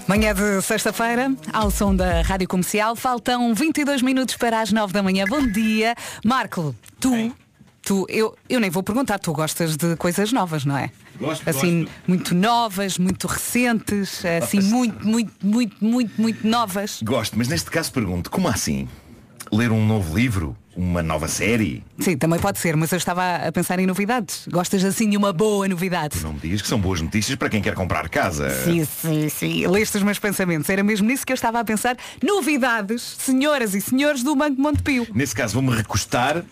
Manhã 0.06 0.34
de 0.34 0.60
sexta-feira, 0.62 1.32
ao 1.52 1.70
som 1.70 1.94
da 1.94 2.22
Rádio 2.22 2.48
Comercial, 2.48 2.96
faltam 2.96 3.54
22 3.54 4.02
minutos 4.02 4.36
para 4.36 4.60
as 4.60 4.72
9 4.72 4.92
da 4.92 5.02
manhã. 5.02 5.24
Bom 5.28 5.46
dia. 5.46 5.94
Marco, 6.24 6.74
tu, 7.00 7.34
tu 7.82 8.04
eu, 8.08 8.36
eu 8.48 8.60
nem 8.60 8.68
vou 8.68 8.82
perguntar, 8.82 9.18
tu 9.18 9.32
gostas 9.32 9.76
de 9.76 9.96
coisas 9.96 10.32
novas, 10.32 10.64
não 10.64 10.76
é? 10.76 10.90
Gosto, 11.18 11.48
Assim, 11.48 11.84
gosto. 11.84 11.94
muito 12.08 12.34
novas, 12.34 12.98
muito 12.98 13.26
recentes, 13.28 14.22
assim, 14.24 14.60
muito, 14.60 15.06
muito, 15.06 15.32
muito, 15.42 15.76
muito, 15.84 16.20
muito 16.20 16.46
novas. 16.46 17.00
Gosto, 17.02 17.38
mas 17.38 17.48
neste 17.48 17.70
caso 17.70 17.92
pergunto, 17.92 18.30
como 18.30 18.48
assim? 18.48 18.88
Ler 19.52 19.70
um 19.70 19.84
novo 19.86 20.16
livro, 20.16 20.56
uma 20.74 21.02
nova 21.02 21.28
série. 21.28 21.84
Sim, 21.98 22.16
também 22.16 22.40
pode 22.40 22.58
ser, 22.58 22.74
mas 22.74 22.90
eu 22.90 22.96
estava 22.98 23.36
a 23.36 23.52
pensar 23.52 23.78
em 23.78 23.86
novidades. 23.86 24.48
Gostas 24.50 24.82
assim 24.84 25.10
de 25.10 25.16
uma 25.16 25.32
boa 25.32 25.68
novidade? 25.68 26.22
Não 26.22 26.32
me 26.32 26.40
digas 26.40 26.62
que 26.62 26.68
são 26.68 26.80
boas 26.80 27.00
notícias 27.00 27.36
para 27.36 27.50
quem 27.50 27.60
quer 27.60 27.74
comprar 27.74 28.08
casa. 28.08 28.48
Sim, 28.64 28.84
sim, 28.84 29.28
sim. 29.28 29.66
Leste 29.66 29.98
os 29.98 30.02
meus 30.02 30.18
pensamentos. 30.18 30.70
Era 30.70 30.82
mesmo 30.82 31.06
nisso 31.06 31.26
que 31.26 31.32
eu 31.32 31.34
estava 31.34 31.60
a 31.60 31.64
pensar. 31.64 31.96
Novidades, 32.22 33.02
senhoras 33.18 33.74
e 33.74 33.80
senhores 33.80 34.22
do 34.22 34.34
Banco 34.34 34.60
Montepio. 34.60 35.06
Nesse 35.14 35.34
caso 35.34 35.54
vou-me 35.54 35.76
recostar 35.76 36.42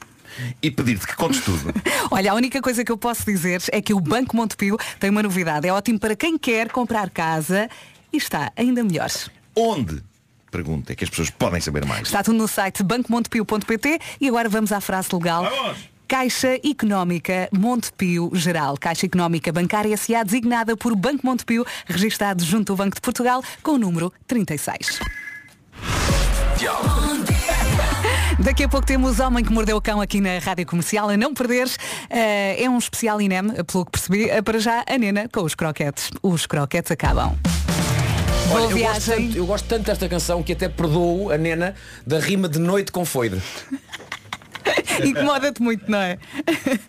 e 0.62 0.70
pedir-te 0.70 1.06
que 1.06 1.16
contes 1.16 1.40
tudo. 1.40 1.72
Olha, 2.10 2.32
a 2.32 2.34
única 2.34 2.60
coisa 2.60 2.84
que 2.84 2.92
eu 2.92 2.98
posso 2.98 3.24
dizer 3.24 3.62
é 3.72 3.80
que 3.80 3.94
o 3.94 4.00
Banco 4.00 4.36
Montepio 4.36 4.76
tem 4.98 5.08
uma 5.08 5.22
novidade. 5.22 5.66
É 5.66 5.72
ótimo 5.72 5.98
para 5.98 6.14
quem 6.14 6.36
quer 6.36 6.68
comprar 6.70 7.08
casa 7.08 7.68
e 8.12 8.18
está 8.18 8.52
ainda 8.56 8.84
melhor. 8.84 9.10
Onde? 9.56 10.02
Pergunta, 10.50 10.92
é 10.92 10.96
que 10.96 11.04
as 11.04 11.10
pessoas 11.10 11.30
podem 11.30 11.60
saber 11.60 11.84
mais. 11.84 12.02
Está 12.02 12.22
tudo 12.22 12.38
no 12.38 12.48
site 12.48 12.82
bancomontepio.pt 12.82 13.98
e 14.20 14.28
agora 14.28 14.48
vamos 14.48 14.72
à 14.72 14.80
frase 14.80 15.08
legal. 15.12 15.46
Caixa 16.08 16.58
Económica 16.68 17.48
Montepio 17.52 18.30
Geral. 18.34 18.76
Caixa 18.76 19.06
Económica 19.06 19.52
Bancária 19.52 19.94
S.A. 19.94 20.24
designada 20.24 20.76
por 20.76 20.96
Banco 20.96 21.24
Montepio, 21.24 21.64
registado 21.86 22.44
junto 22.44 22.72
ao 22.72 22.76
Banco 22.76 22.96
de 22.96 23.00
Portugal 23.00 23.44
com 23.62 23.72
o 23.72 23.78
número 23.78 24.12
36. 24.26 24.98
Daqui 28.40 28.64
a 28.64 28.68
pouco 28.68 28.86
temos 28.86 29.20
Homem 29.20 29.44
que 29.44 29.52
Mordeu 29.52 29.76
o 29.76 29.82
Cão 29.82 30.00
aqui 30.00 30.20
na 30.20 30.38
Rádio 30.38 30.66
Comercial. 30.66 31.10
A 31.10 31.16
não 31.16 31.34
perderes, 31.34 31.78
eh, 32.08 32.62
é 32.62 32.70
um 32.70 32.78
especial 32.78 33.20
INEM, 33.20 33.64
pelo 33.64 33.84
que 33.84 33.92
percebi. 33.92 34.30
Eh, 34.30 34.40
Para 34.42 34.58
já, 34.58 34.82
a 34.88 34.98
Nena 34.98 35.28
com 35.28 35.42
os 35.42 35.54
croquetes. 35.54 36.10
Os 36.22 36.46
croquetes 36.46 36.90
acabam. 36.90 37.36
Olha, 38.50 38.70
eu 38.72 38.78
gosto, 38.78 39.06
tanto, 39.10 39.36
eu 39.36 39.46
gosto 39.46 39.66
tanto 39.66 39.86
desta 39.86 40.08
canção 40.08 40.42
que 40.42 40.52
até 40.52 40.68
perdoo 40.68 41.30
a 41.30 41.38
nena 41.38 41.74
da 42.06 42.18
rima 42.18 42.48
de 42.48 42.58
noite 42.58 42.90
com 42.92 43.04
foide. 43.04 43.40
Incomoda-te 45.04 45.62
muito, 45.62 45.90
não 45.90 45.98
é? 45.98 46.18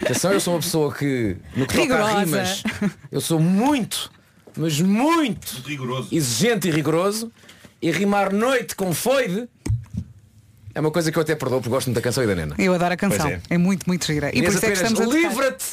Atenção, 0.04 0.32
eu 0.34 0.39
sou 0.39 0.56
uma 0.56 0.60
pessoa 0.60 0.93
que, 0.93 1.38
no 1.56 1.65
que 1.65 1.78
toca 1.78 1.95
a 1.95 2.19
Rigorosa. 2.19 2.19
rimas, 2.19 2.63
eu 3.12 3.21
sou 3.21 3.39
muito, 3.39 4.12
mas 4.58 4.80
muito 4.82 5.62
Rigoroso. 5.65 6.10
exigente 6.12 6.67
e 6.67 6.71
rigoroso. 6.71 7.32
E 7.82 7.89
rimar 7.89 8.32
noite 8.32 8.76
com 8.76 8.93
foide 8.93 9.47
é 10.76 10.80
uma 10.80 10.91
coisa 10.91 11.12
que 11.12 11.17
eu 11.17 11.21
até 11.21 11.36
perdoo 11.36 11.60
porque 11.60 11.69
gosto 11.69 11.88
muito 11.88 11.95
da 11.95 12.02
canção 12.02 12.24
e 12.24 12.28
da 12.28 12.36
nena. 12.36 12.56
Eu 12.58 12.74
adoro 12.74 12.93
a 12.93 12.97
canção. 12.97 13.28
É. 13.28 13.41
é. 13.50 13.58
muito, 13.58 13.86
muito 13.88 14.06
gira. 14.06 14.30
E 14.30 14.41
por 14.41 14.54
isso 14.54 14.65
é 14.65 14.67
que 14.67 14.74
estamos 14.74 15.00
a 15.00 15.06
livra-te 15.06 15.65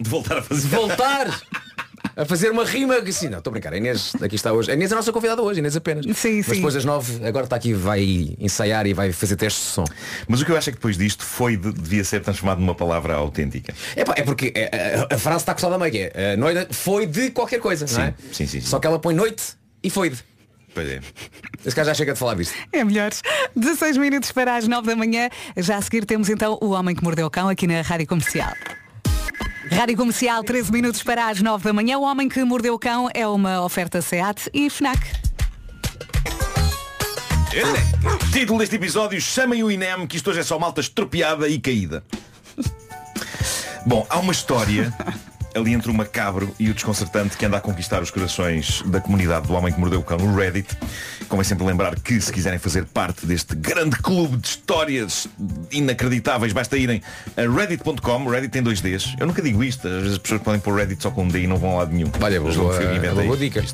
De 0.00 0.10
voltar 0.10 0.38
a 0.38 0.42
fazer. 0.42 0.62
de 0.62 0.66
voltar 0.68 1.40
a 2.16 2.24
fazer 2.24 2.50
uma 2.50 2.64
rima 2.64 3.00
que 3.00 3.12
sim, 3.12 3.28
não, 3.28 3.38
estou 3.38 3.50
a 3.50 3.52
brincar. 3.52 3.72
A 3.72 3.76
Inês 3.76 4.12
aqui 4.22 4.34
está 4.36 4.52
hoje. 4.52 4.70
A 4.70 4.74
Inês 4.74 4.90
é 4.90 4.94
a 4.94 4.96
nossa 4.96 5.12
convidada 5.12 5.42
hoje, 5.42 5.60
Inês 5.60 5.76
apenas. 5.76 6.04
Sim, 6.16 6.36
Mas 6.38 6.46
sim. 6.46 6.54
depois 6.54 6.74
das 6.74 6.84
nove, 6.84 7.26
agora 7.26 7.44
está 7.44 7.56
aqui, 7.56 7.72
vai 7.72 8.34
ensaiar 8.38 8.86
e 8.86 8.92
vai 8.94 9.12
fazer 9.12 9.36
testes 9.36 9.64
de 9.64 9.70
som. 9.70 9.84
Mas 10.28 10.40
o 10.40 10.44
que 10.44 10.52
eu 10.52 10.56
acho 10.56 10.70
é 10.70 10.72
que 10.72 10.78
depois 10.78 10.96
disto 10.96 11.24
foi 11.24 11.56
de- 11.56 11.72
devia 11.72 12.04
ser 12.04 12.20
transformado 12.20 12.58
numa 12.60 12.74
palavra 12.74 13.14
autêntica. 13.14 13.72
É, 13.96 14.04
pá, 14.04 14.14
é 14.16 14.22
porque 14.22 14.52
é, 14.54 15.06
a, 15.10 15.14
a 15.14 15.18
frase 15.18 15.38
está 15.42 15.54
coçada 15.54 15.74
a 15.74 15.78
meio, 15.78 15.90
que 15.92 16.10
é, 16.14 16.32
a 16.32 16.36
noite 16.36 16.74
foi 16.74 17.06
de 17.06 17.30
qualquer 17.30 17.60
coisa, 17.60 17.86
não 17.90 18.04
é? 18.04 18.14
sim, 18.32 18.46
sim, 18.46 18.60
sim. 18.60 18.60
Só 18.60 18.78
que 18.78 18.86
ela 18.86 18.98
põe 18.98 19.14
noite 19.14 19.42
e 19.82 19.88
foi 19.90 20.10
de. 20.10 20.18
Pois 20.74 20.88
é. 20.88 21.00
Esse 21.66 21.76
cara 21.76 21.88
já 21.88 21.94
chega 21.94 22.14
de 22.14 22.18
falar 22.18 22.34
disto. 22.34 22.54
É 22.72 22.82
melhor. 22.82 23.10
16 23.54 23.98
minutos 23.98 24.32
para 24.32 24.56
as 24.56 24.66
9 24.66 24.86
da 24.86 24.96
manhã. 24.96 25.28
Já 25.56 25.76
a 25.76 25.82
seguir 25.82 26.06
temos 26.06 26.30
então 26.30 26.58
o 26.62 26.70
Homem 26.70 26.94
que 26.96 27.04
Mordeu 27.04 27.26
o 27.26 27.30
Cão 27.30 27.48
aqui 27.48 27.66
na 27.66 27.82
Rádio 27.82 28.06
Comercial. 28.06 28.52
Rádio 29.72 29.96
Comercial, 29.96 30.44
13 30.44 30.70
minutos 30.70 31.02
para 31.02 31.28
as 31.28 31.40
9 31.40 31.64
da 31.64 31.72
manhã. 31.72 31.98
O 31.98 32.02
Homem 32.02 32.28
que 32.28 32.44
Mordeu 32.44 32.74
o 32.74 32.78
Cão 32.78 33.08
é 33.14 33.26
uma 33.26 33.64
oferta 33.64 34.02
SEAT 34.02 34.50
e 34.52 34.68
FNAC. 34.68 35.00
Título 38.32 38.58
deste 38.58 38.76
episódio, 38.76 39.20
chamem 39.20 39.62
o 39.62 39.70
INEM, 39.70 40.06
que 40.06 40.16
isto 40.16 40.30
hoje 40.30 40.40
é 40.40 40.42
só 40.42 40.58
malta 40.58 40.80
estropiada 40.80 41.48
e 41.48 41.58
caída. 41.58 42.04
Bom, 43.86 44.06
há 44.08 44.18
uma 44.18 44.32
história 44.32 44.92
ali 45.54 45.72
entre 45.72 45.90
o 45.90 45.94
macabro 45.94 46.54
e 46.58 46.70
o 46.70 46.74
desconcertante 46.74 47.36
que 47.36 47.44
anda 47.44 47.56
a 47.56 47.60
conquistar 47.60 48.02
os 48.02 48.10
corações 48.10 48.82
da 48.86 49.00
comunidade 49.00 49.46
do 49.46 49.54
Homem 49.54 49.72
que 49.72 49.78
Mordeu 49.78 50.00
o 50.00 50.02
Cão 50.02 50.18
no 50.18 50.34
Reddit. 50.34 50.76
Convém 51.28 51.44
sempre 51.44 51.64
lembrar 51.64 51.98
que 51.98 52.20
se 52.20 52.32
quiserem 52.32 52.58
fazer 52.58 52.84
parte 52.86 53.26
deste 53.26 53.54
grande 53.54 53.96
clube 53.96 54.36
de 54.36 54.48
histórias 54.48 55.28
inacreditáveis, 55.70 56.52
basta 56.52 56.76
irem 56.76 57.02
a 57.36 57.42
reddit.com, 57.42 58.28
Reddit 58.28 58.52
tem 58.52 58.62
dois 58.62 58.80
Ds. 58.80 59.14
Eu 59.18 59.26
nunca 59.26 59.42
digo 59.42 59.62
isto, 59.62 59.86
às 59.86 59.94
vezes 59.94 60.12
as 60.12 60.18
pessoas 60.18 60.42
podem 60.42 60.60
pôr 60.60 60.74
Reddit 60.74 61.02
só 61.02 61.10
com 61.10 61.24
um 61.24 61.28
D 61.28 61.42
e 61.42 61.46
não 61.46 61.56
vão 61.56 61.72
a 61.72 61.78
lado 61.80 61.92
nenhum. 61.92 62.10
Olha, 62.20 62.36
é 62.36 62.40
uma 62.40 62.52
boa 62.52 62.74
isto. 63.24 63.36
dica. 63.36 63.64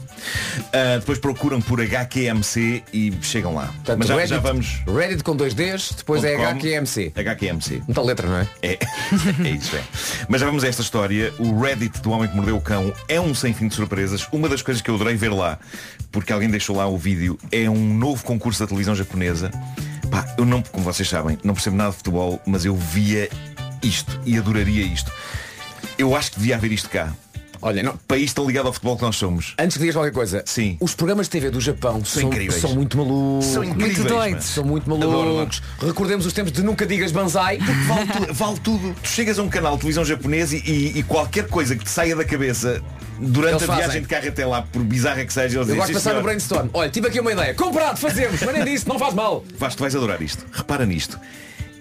Ah, 0.72 0.98
depois 0.98 1.18
procuram 1.18 1.60
por 1.60 1.80
HQMC 1.80 2.82
e 2.92 3.12
chegam 3.22 3.54
lá. 3.54 3.66
Portanto, 3.66 3.98
Mas 3.98 4.08
já, 4.08 4.14
Reddit, 4.14 4.30
já 4.30 4.38
vamos. 4.40 4.82
Reddit 4.86 5.22
com 5.22 5.36
dois 5.36 5.54
Ds, 5.54 5.94
depois 5.98 6.24
é. 6.24 6.34
HQMC. 6.34 7.12
HQMC. 7.14 7.82
Muita 7.86 8.02
letra, 8.02 8.28
não 8.28 8.38
é? 8.38 8.48
É, 8.62 8.72
é 9.44 9.50
isso, 9.50 9.76
é. 9.76 9.82
Mas 10.28 10.40
já 10.40 10.46
vamos 10.46 10.64
a 10.64 10.68
esta 10.68 10.82
história. 10.82 11.32
O 11.38 11.60
Reddit 11.60 11.67
do 11.76 12.10
Homem 12.10 12.28
que 12.28 12.34
Mordeu 12.34 12.56
o 12.56 12.60
Cão 12.60 12.94
é 13.08 13.20
um 13.20 13.34
sem 13.34 13.52
fim 13.52 13.68
de 13.68 13.74
surpresas. 13.74 14.26
Uma 14.32 14.48
das 14.48 14.62
coisas 14.62 14.80
que 14.80 14.90
eu 14.90 14.94
adorei 14.94 15.16
ver 15.16 15.30
lá, 15.30 15.58
porque 16.10 16.32
alguém 16.32 16.48
deixou 16.48 16.74
lá 16.74 16.86
o 16.86 16.96
vídeo, 16.96 17.38
é 17.52 17.68
um 17.68 17.94
novo 17.94 18.24
concurso 18.24 18.60
da 18.60 18.66
televisão 18.66 18.94
japonesa. 18.94 19.50
Pá, 20.10 20.34
eu 20.38 20.46
não, 20.46 20.62
como 20.62 20.82
vocês 20.82 21.06
sabem, 21.08 21.38
não 21.44 21.52
percebo 21.52 21.76
nada 21.76 21.90
de 21.90 21.96
futebol, 21.98 22.40
mas 22.46 22.64
eu 22.64 22.74
via 22.74 23.28
isto 23.82 24.18
e 24.24 24.38
adoraria 24.38 24.82
isto. 24.82 25.12
Eu 25.98 26.16
acho 26.16 26.32
que 26.32 26.38
devia 26.38 26.56
haver 26.56 26.72
isto 26.72 26.88
cá. 26.88 27.12
Olha, 27.60 27.82
não, 27.82 27.96
País 28.08 28.32
tão 28.32 28.46
ligado 28.46 28.66
ao 28.66 28.72
futebol 28.72 28.96
que 28.96 29.02
nós 29.02 29.16
somos. 29.16 29.54
antes 29.58 29.76
que 29.76 29.80
digas 29.80 29.96
qualquer 29.96 30.12
coisa, 30.12 30.42
Sim. 30.46 30.76
os 30.80 30.94
programas 30.94 31.26
de 31.26 31.30
TV 31.32 31.50
do 31.50 31.60
Japão 31.60 32.04
são, 32.04 32.22
incríveis. 32.24 32.60
são 32.60 32.74
muito 32.74 32.96
malucos. 32.96 33.46
São 33.46 33.64
incríveis. 33.64 33.98
doidos. 33.98 34.30
mano. 34.30 34.42
São 34.42 34.64
muito 34.64 34.94
Adoro, 34.94 35.34
malucos. 35.34 35.62
Recordemos 35.80 36.24
os 36.26 36.32
tempos 36.32 36.52
de 36.52 36.62
nunca 36.62 36.86
digas 36.86 37.10
banzai. 37.12 37.58
Vale, 37.58 38.06
tu- 38.26 38.32
vale 38.34 38.58
tudo. 38.60 38.94
Tu 39.02 39.08
chegas 39.08 39.38
a 39.38 39.42
um 39.42 39.48
canal 39.48 39.72
de 39.74 39.78
televisão 39.80 40.04
japonês 40.04 40.52
e, 40.52 40.58
e- 40.58 40.98
e 40.98 41.02
qualquer 41.02 41.46
coisa 41.48 41.74
que 41.76 41.84
te 41.84 41.90
saia 41.90 42.14
da 42.14 42.24
cabeça 42.24 42.82
durante 43.20 43.54
Eles 43.54 43.62
a 43.64 43.66
fazem. 43.66 43.82
viagem 43.84 44.02
de 44.02 44.08
carro 44.08 44.28
até 44.28 44.46
lá, 44.46 44.62
por 44.62 44.82
bizarra 44.82 45.24
que 45.24 45.32
seja, 45.32 45.58
eles 45.58 45.68
Eu 45.68 45.74
gosto 45.76 45.88
de 45.88 45.94
"Sim, 45.94 45.94
pensar 45.94 46.10
no 46.10 46.14
senhor." 46.16 46.22
brainstorm. 46.22 46.68
Olha, 46.72 46.90
tive 46.90 47.08
aqui 47.08 47.18
uma 47.20 47.32
ideia. 47.32 47.54
Comprado, 47.54 47.96
fazemos, 47.98 48.40
mas 48.42 48.54
nem 48.54 48.64
disso, 48.64 48.88
não 48.88 48.98
faz 48.98 49.12
mal. 49.14 49.44
Vasco, 49.58 49.78
tu 49.78 49.80
vais 49.80 49.96
adorar 49.96 50.22
isto. 50.22 50.46
Repara 50.52 50.86
nisto. 50.86 51.18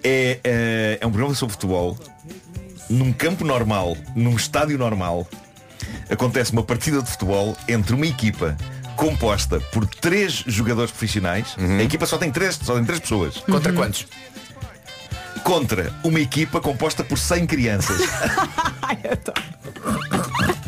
É, 0.02 0.38
é, 0.42 0.98
é 1.00 1.06
um 1.06 1.10
programa 1.10 1.34
sobre 1.34 1.52
futebol. 1.52 1.96
Num 2.90 3.12
campo 3.12 3.44
normal, 3.44 3.96
num 4.16 4.34
estádio 4.34 4.78
normal, 4.78 5.28
acontece 6.10 6.52
uma 6.52 6.62
partida 6.62 7.02
de 7.02 7.10
futebol 7.10 7.56
entre 7.68 7.94
uma 7.94 8.06
equipa 8.06 8.56
composta 8.96 9.60
por 9.72 9.86
três 9.86 10.42
jogadores 10.46 10.90
profissionais. 10.90 11.54
A 11.78 11.82
equipa 11.82 12.04
só 12.06 12.18
tem 12.18 12.30
três, 12.32 12.58
só 12.62 12.74
tem 12.74 12.84
três 12.84 12.98
pessoas. 13.00 13.36
Contra 13.38 13.72
quantos? 13.72 14.06
Contra 15.44 15.92
uma 16.04 16.20
equipa 16.20 16.60
composta 16.60 17.02
por 17.04 17.16
100 17.16 17.46
crianças. 17.46 18.00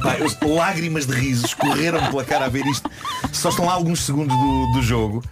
Pá, 0.03 0.17
eu- 0.19 0.55
lágrimas 0.55 1.07
de 1.07 1.15
riso 1.15 1.45
escorreram 1.47 2.05
pela 2.07 2.25
cara 2.25 2.47
a 2.47 2.49
ver 2.49 2.65
isto. 2.67 2.91
Só 3.33 3.51
estão 3.51 3.67
lá 3.67 3.73
alguns 3.75 4.05
segundos 4.05 4.35
do, 4.37 4.73
do 4.73 4.83
jogo. 4.83 5.23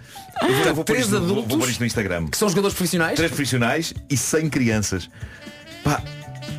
Eu 0.43 0.55
vou, 0.55 0.64
eu 0.67 0.75
vou 0.75 0.85
três 0.85 1.05
isto 1.05 1.12
no- 1.14 1.21
vou- 1.21 1.31
adultos? 1.31 1.51
vou 1.51 1.59
pôr 1.61 1.71
isto 1.71 1.81
no 1.81 1.87
Instagram. 1.87 2.27
Que 2.27 2.37
são 2.37 2.49
jogadores 2.49 2.75
profissionais? 2.77 3.17
Três 3.17 3.31
profissionais 3.31 3.95
e 4.11 4.17
100 4.17 4.51
crianças. 4.51 5.09
Pá, 5.83 6.03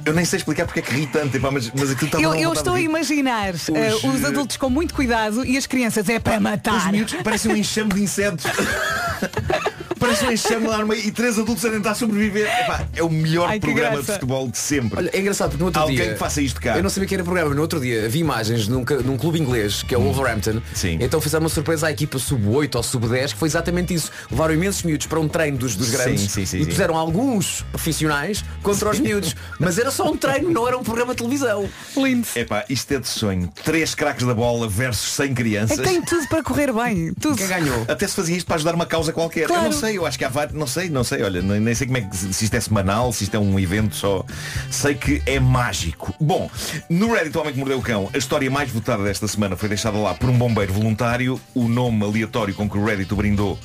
eu 0.06 0.14
nem 0.14 0.26
sei 0.26 0.38
explicar 0.38 0.66
porque 0.66 0.80
é 0.80 0.84
que 0.84 0.94
ri 0.94 1.08
tanto, 1.08 1.36
epá, 1.36 1.52
mas, 1.52 1.72
mas 1.72 1.90
aquilo 1.92 2.08
estava 2.08 2.24
Eu, 2.24 2.36
eu 2.36 2.54
estou 2.54 2.74
a 2.74 2.76
de 2.78 2.82
rir. 2.84 2.90
imaginar 2.90 3.50
eh, 3.54 3.96
os 4.08 4.24
adultos 4.26 4.58
com 4.58 4.70
muito 4.70 4.94
cuidado 4.94 5.46
e 5.46 5.58
as 5.58 5.66
crianças 5.68 6.08
é 6.10 6.20
para 6.20 6.38
Os 6.38 6.42
matar. 6.42 6.92
miúdos 6.92 7.14
parecem 7.24 7.52
um 7.52 7.56
enxame 7.56 7.92
de 7.94 8.02
insetos. 8.02 8.46
Parece 10.00 10.26
um 10.26 10.32
enxame 10.32 10.68
lá 10.68 10.78
no 10.80 10.88
meio 10.88 11.06
e 11.06 11.12
três 11.12 11.38
adultos 11.38 11.64
a 11.66 11.70
tentar 11.70 11.96
sobreviver. 11.96 12.48
Epá, 12.62 12.88
é 12.96 13.04
o 13.04 13.10
melhor 13.10 13.50
Ai, 13.50 13.60
programa 13.60 13.90
de 13.90 13.96
graça. 13.98 14.14
futebol 14.14 14.48
de 14.48 14.58
sempre. 14.58 14.98
Olha, 14.98 15.10
é 15.14 15.20
engraçado 15.20 15.50
porque 15.50 15.60
no 15.62 15.66
outro 15.68 15.82
Alguém 15.82 15.98
dia. 15.98 16.14
que 16.14 16.20
faça 16.20 16.42
isto 16.42 16.60
cá. 16.62 16.78
Eu 16.78 16.84
não 16.84 16.90
sabia 16.90 17.08
que 17.08 17.16
era 17.16 17.24
programa, 17.24 17.50
mas 17.50 17.56
no 17.56 17.62
outro 17.62 17.80
dia 17.80 18.08
vi 18.10 18.20
imagens 18.20 18.68
num, 18.68 18.84
num 19.04 19.18
clube 19.18 19.40
inglês, 19.40 19.84
que 19.84 19.94
é 19.94 19.98
o 19.98 20.02
Wolverhampton. 20.02 20.58
Hum. 20.58 20.62
Sim. 20.74 20.98
Então 21.02 21.20
fizeram 21.20 21.44
uma 21.44 21.50
surpresa 21.50 21.88
à 21.88 21.92
equipa 21.92 22.18
sub-8 22.18 22.76
ou 22.76 22.84
sub-10, 22.84 23.34
que 23.34 23.38
foi 23.38 23.48
exatamente 23.48 23.94
isso. 23.94 24.12
Levaram 24.32 24.54
imensos 24.54 24.84
miúdos 24.84 25.08
para 25.08 25.20
um 25.20 25.28
treino 25.28 25.58
dos, 25.58 25.76
dos 25.76 25.90
grandes 25.92 26.22
sim, 26.32 26.46
sim, 26.46 26.58
e 26.60 26.64
sim. 26.64 26.66
puseram 26.66 26.96
alguns 26.96 27.66
profissionais 27.72 28.44
contra 28.64 28.90
os 28.90 29.00
miúdos. 29.00 29.36
Mas 29.60 29.78
era 29.78 29.92
só 29.92 30.10
um 30.10 30.16
treino, 30.18 30.50
não 30.50 30.68
era 30.68 30.78
um 30.78 30.84
programa 30.84 31.14
de 31.14 31.18
televisão. 31.18 31.70
Lindo. 31.98 32.28
Epá, 32.36 32.64
isto 32.70 32.92
é 32.94 33.00
de 33.00 33.08
sonho. 33.08 33.52
Três 33.64 33.94
craques 33.96 34.26
da 34.26 34.34
bola 34.34 34.68
versus 34.68 35.12
100 35.14 35.32
É 35.32 35.34
crianças. 35.34 35.78
que 35.80 35.84
tem 35.84 36.02
tudo 36.02 36.28
para 36.28 36.44
correr 36.44 36.72
bem. 36.72 37.14
Tudo. 37.20 37.38
Quem 37.38 37.48
ganhou? 37.48 37.86
Até 37.88 38.08
se 38.08 38.16
fazia 38.16 38.38
isto 38.38 38.46
para 38.46 38.56
ajudar 38.56 38.76
uma 38.76 38.86
causa 38.86 39.12
qualquer. 39.12 39.48
Claro. 39.48 39.66
Eu 39.66 39.72
não 39.72 39.78
sei, 39.78 39.89
eu 39.96 40.06
acho 40.06 40.18
que 40.18 40.26
há 40.26 40.30
vários. 40.30 40.58
Não 40.58 40.68
sei, 40.68 40.90
não 40.90 41.04
sei, 41.04 41.24
olha, 41.24 41.42
nem, 41.42 41.60
nem 41.60 41.74
sei 41.76 41.88
como 41.88 41.98
é 41.98 42.02
que 42.02 42.16
se 42.16 42.44
isto 42.46 42.54
é 42.54 42.60
semanal, 42.60 43.12
se 43.14 43.24
isto 43.24 43.36
é 43.36 43.40
um 43.40 43.60
evento 43.60 43.96
só. 43.96 44.24
Sei 44.70 44.96
que 44.96 45.22
é 45.26 45.40
mágico. 45.40 46.14
Bom, 46.20 46.50
no 46.90 47.14
Reddit 47.14 47.38
o 47.38 47.42
Homem 47.42 47.54
que 47.54 47.60
Mordeu 47.60 47.80
o 47.80 47.82
Cão, 47.82 48.10
a 48.14 48.18
história 48.18 48.50
mais 48.50 48.70
votada 48.72 49.04
desta 49.04 49.28
semana 49.28 49.56
foi 49.56 49.70
deixada 49.70 49.98
lá 49.98 50.14
por 50.14 50.30
um 50.30 50.38
bombeiro 50.38 50.74
voluntário. 50.74 51.40
O 51.54 51.68
nome 51.68 52.04
aleatório 52.04 52.54
com 52.54 52.70
que 52.70 52.78
o 52.78 52.86
Reddit 52.86 53.14
o 53.14 53.18
brindou 53.18 53.58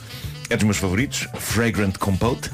é 0.51 0.57
dos 0.57 0.65
meus 0.65 0.77
favoritos, 0.77 1.29
Fragrant 1.39 1.97
Compote. 1.99 2.51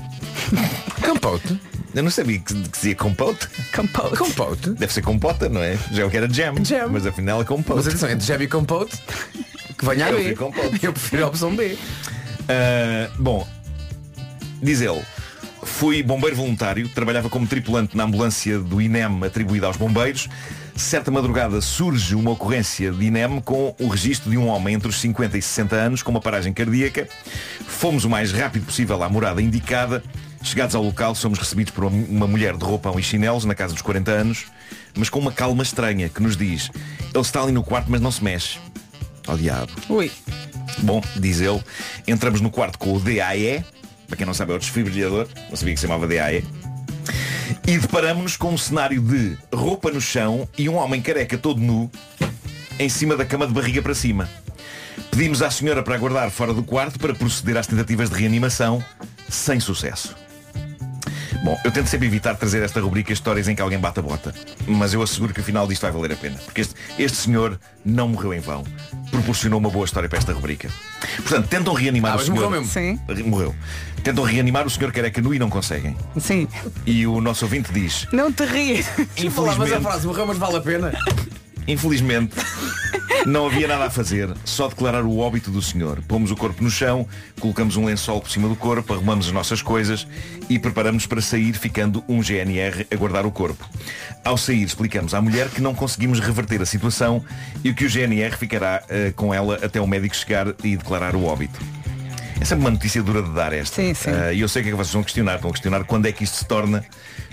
Campote. 1.03 1.61
Eu 1.95 2.05
não 2.05 2.11
sabia 2.11 2.39
que, 2.39 2.55
que 2.55 2.69
dizia 2.69 2.95
compote. 2.95 3.49
Compote. 3.75 4.17
Compote. 4.17 4.71
Deve 4.71 4.93
ser 4.93 5.03
compota, 5.03 5.49
não 5.49 5.61
é? 5.61 5.77
Já 5.91 6.03
eu 6.03 6.11
que 6.11 6.17
era 6.17 6.33
jam. 6.33 6.55
Jam. 6.65 6.89
Mas 6.89 7.05
afinal 7.05 7.41
é 7.41 7.45
compote. 7.45 7.79
Mas 7.79 7.89
atenção, 7.89 8.09
é 8.09 8.15
de 8.15 8.25
Jab 8.25 8.43
e 8.43 8.49
Compote. 8.49 8.97
Que 9.77 9.87
venha 9.87 10.07
a 10.07 10.11
Eu 10.11 10.17
B. 10.17 10.25
prefiro 10.25 10.37
Compote. 10.37 10.85
Eu 10.85 10.93
prefiro 10.93 11.25
a 11.25 11.29
opção 11.29 11.57
B. 11.57 11.73
Uh, 11.73 13.23
bom, 13.23 13.49
diz 14.63 14.81
ele, 14.81 15.03
Fui 15.63 16.03
bombeiro 16.03 16.37
voluntário, 16.37 16.89
trabalhava 16.89 17.29
como 17.29 17.47
tripulante 17.47 17.95
na 17.95 18.05
ambulância 18.05 18.59
do 18.59 18.81
INEM 18.81 19.21
atribuída 19.25 19.67
aos 19.67 19.77
bombeiros. 19.77 20.27
Certa 20.75 21.11
madrugada 21.11 21.61
surge 21.61 22.15
uma 22.15 22.31
ocorrência 22.31 22.91
de 22.91 23.05
INEM 23.05 23.41
com 23.43 23.75
o 23.79 23.89
registro 23.89 24.31
de 24.31 24.39
um 24.39 24.47
homem 24.47 24.75
entre 24.75 24.89
os 24.89 24.99
50 24.99 25.37
e 25.37 25.43
60 25.43 25.77
anos 25.77 26.03
com 26.03 26.11
uma 26.11 26.21
paragem 26.21 26.53
cardíaca. 26.55 27.07
Fomos 27.67 28.05
o 28.07 28.11
mais 28.11 28.33
rápido 28.33 28.65
possível 28.65 29.03
à 29.03 29.09
morada 29.11 29.43
indicada. 29.43 30.03
Chegados 30.43 30.75
ao 30.75 30.83
local, 30.83 31.15
somos 31.15 31.39
recebidos 31.39 31.75
por 31.75 31.85
uma- 31.85 32.27
mulher 32.27 32.57
de 32.57 32.65
roupão 32.65 32.99
e 32.99 33.03
chinelos, 33.03 33.45
na 33.45 33.55
casa 33.55 33.75
dos 33.75 33.83
40 33.83 34.11
anos, 34.11 34.47
mas 34.97 35.11
com 35.11 35.19
uma 35.19 35.31
calma 35.33 35.63
estranha, 35.63 36.09
que 36.09 36.23
nos 36.23 36.39
diz 36.39 36.71
ele 37.13 37.21
está 37.21 37.43
ali 37.43 37.53
no 37.53 37.63
quarto, 37.63 37.91
mas 37.91 38.01
não 38.01 38.11
se 38.11 38.25
mexe. 38.25 38.59
Ó 39.29 39.37
diabo. 39.37 39.71
Ui. 39.91 40.11
Bom, 40.79 41.03
diz 41.17 41.41
ele, 41.41 41.61
entramos 42.09 42.41
no 42.41 42.51
quarto 42.51 42.79
com 42.79 42.95
o 42.95 42.99
DAE, 43.01 43.63
para 44.11 44.17
quem 44.19 44.27
não 44.27 44.35
sabe 44.35 44.53
é 44.53 44.57
o 44.57 44.59
desfibrilador, 44.59 45.27
não 45.49 45.57
sabia 45.57 45.73
que 45.73 45.81
se 45.81 45.87
chamava 45.87 46.07
DAE, 46.07 46.45
e 47.67 47.79
deparamos-nos 47.79 48.37
com 48.37 48.53
um 48.53 48.59
cenário 48.59 49.01
de 49.01 49.37
roupa 49.55 49.91
no 49.91 50.01
chão 50.01 50.47
e 50.59 50.69
um 50.69 50.75
homem 50.77 51.01
careca 51.01 51.39
todo 51.39 51.61
nu 51.61 51.91
em 52.79 52.89
cima 52.89 53.17
da 53.17 53.25
cama 53.25 53.47
de 53.47 53.53
barriga 53.53 53.81
para 53.81 53.95
cima. 53.95 54.29
Pedimos 55.11 55.43
à 55.43 55.51
senhora 55.51 55.83
para 55.83 55.95
aguardar 55.95 56.31
fora 56.31 56.53
do 56.53 56.63
quarto 56.63 56.99
para 56.99 57.15
proceder 57.15 57.57
às 57.57 57.67
tentativas 57.67 58.11
de 58.11 58.17
reanimação, 58.17 58.85
sem 59.29 59.59
sucesso. 59.61 60.15
Bom, 61.43 61.59
eu 61.65 61.71
tento 61.71 61.87
sempre 61.87 62.07
evitar 62.07 62.35
trazer 62.37 62.63
esta 62.63 62.81
rubrica 62.83 63.13
histórias 63.15 63.49
em 63.49 63.55
que 63.55 63.63
alguém 63.63 63.79
bate 63.79 63.99
a 63.99 64.03
bota. 64.03 64.35
Mas 64.67 64.93
eu 64.93 65.01
asseguro 65.01 65.33
que 65.33 65.41
o 65.41 65.43
final 65.43 65.67
disto 65.67 65.81
vai 65.83 65.91
valer 65.91 66.13
a 66.13 66.17
pena. 66.17 66.37
Porque 66.45 66.61
este, 66.61 66.75
este 66.99 67.17
senhor 67.17 67.59
não 67.83 68.09
morreu 68.09 68.35
em 68.35 68.41
vão. 68.41 68.63
Proporcionou 69.11 69.59
uma 69.59 69.71
boa 69.71 69.87
história 69.87 70.07
para 70.07 70.19
esta 70.19 70.35
rubrica. 70.35 70.69
Portanto, 71.17 71.49
tentam 71.49 71.73
reanimar 71.73 72.11
Ah, 72.13 72.15
o 72.15 72.19
mas 72.19 72.27
senhor. 72.27 72.37
morreu 72.37 72.51
mesmo? 72.51 72.67
Sim. 72.67 73.01
Re- 73.09 73.23
Morreu. 73.23 73.55
Tentam 74.03 74.25
reanimar 74.25 74.67
o 74.67 74.71
senhor 74.71 74.93
careca 74.93 75.21
nu 75.21 75.35
e 75.35 75.39
não 75.39 75.51
conseguem. 75.51 75.97
Sim. 76.19 76.49
E 76.87 77.07
o 77.07 77.21
nosso 77.21 77.45
ouvinte 77.45 77.73
diz, 77.73 78.07
Não 78.13 78.33
te 78.33 78.45
rias. 78.45 78.87
Lá, 78.87 78.95
mas 78.97 79.19
a 79.19 79.25
infelizmente, 79.27 79.83
frase 79.83 80.07
morreu, 80.07 80.27
mas 80.27 80.39
vale 80.39 80.57
a 80.57 80.61
pena. 80.61 80.93
infelizmente, 81.69 82.35
não 83.27 83.47
havia 83.47 83.69
nada 83.69 83.85
a 83.85 83.91
fazer, 83.91 84.31
só 84.45 84.69
declarar 84.69 85.05
o 85.05 85.19
óbito 85.19 85.51
do 85.51 85.61
senhor. 85.61 86.03
Pomos 86.09 86.31
o 86.31 86.37
corpo 86.37 86.63
no 86.65 86.71
chão, 86.71 87.07
colocamos 87.39 87.77
um 87.77 87.85
lençol 87.85 88.21
por 88.21 88.31
cima 88.31 88.49
do 88.49 88.57
corpo, 88.57 88.93
arrumamos 88.95 89.27
as 89.27 89.33
nossas 89.33 89.61
coisas 89.61 90.07
e 90.49 90.59
preparamos 90.59 91.07
para 91.07 91.21
sair, 91.21 91.53
ficando 91.53 92.03
um 92.09 92.23
GNR 92.23 92.87
a 92.91 92.97
guardar 92.97 93.27
o 93.27 93.31
corpo. 93.31 93.69
Ao 94.25 94.37
sair, 94.37 94.63
explicamos 94.65 95.13
à 95.15 95.21
mulher 95.21 95.49
que 95.51 95.61
não 95.61 95.75
conseguimos 95.75 96.21
reverter 96.21 96.61
a 96.63 96.67
situação 96.67 97.23
e 97.63 97.73
que 97.75 97.85
o 97.85 97.89
GNR 97.89 98.37
ficará 98.37 98.83
eh, 98.89 99.13
com 99.15 99.33
ela 99.35 99.57
até 99.63 99.81
o 99.81 99.87
médico 99.87 100.17
chegar 100.17 100.49
e 100.65 100.77
declarar 100.77 101.15
o 101.15 101.25
óbito. 101.25 101.61
É 102.41 102.45
sempre 102.45 102.65
uma 102.65 102.71
notícia 102.71 103.03
dura 103.03 103.23
de 103.23 103.31
dar 103.31 103.53
esta. 103.53 103.77
Sim, 103.77 103.93
sim. 103.95 104.11
Eh, 104.11 104.35
E 104.35 104.41
eu 104.41 104.49
sei 104.49 104.63
o 104.63 104.65
que 104.65 104.69
é 104.71 104.73
que 104.73 104.77
vocês 104.79 104.93
vão 104.95 105.03
questionar. 105.03 105.37
Vão 105.39 105.51
questionar 105.51 105.85
quando 105.85 106.07
é 106.07 106.13
que 106.13 106.25
isto 106.25 106.39
se 106.39 106.45
torna 106.47 106.83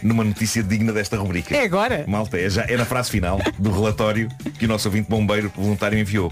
numa 0.03 0.23
notícia 0.23 0.61
digna 0.61 0.91
desta 0.91 1.17
rubrica. 1.17 1.55
É 1.55 1.63
agora. 1.63 2.03
Malta, 2.07 2.37
é, 2.37 2.49
já, 2.49 2.63
é 2.63 2.75
na 2.75 2.85
frase 2.85 3.09
final 3.09 3.39
do 3.57 3.71
relatório 3.71 4.27
que 4.59 4.65
o 4.65 4.67
nosso 4.67 4.87
ouvinte 4.87 5.09
bombeiro 5.09 5.51
voluntário 5.55 5.97
enviou. 5.97 6.31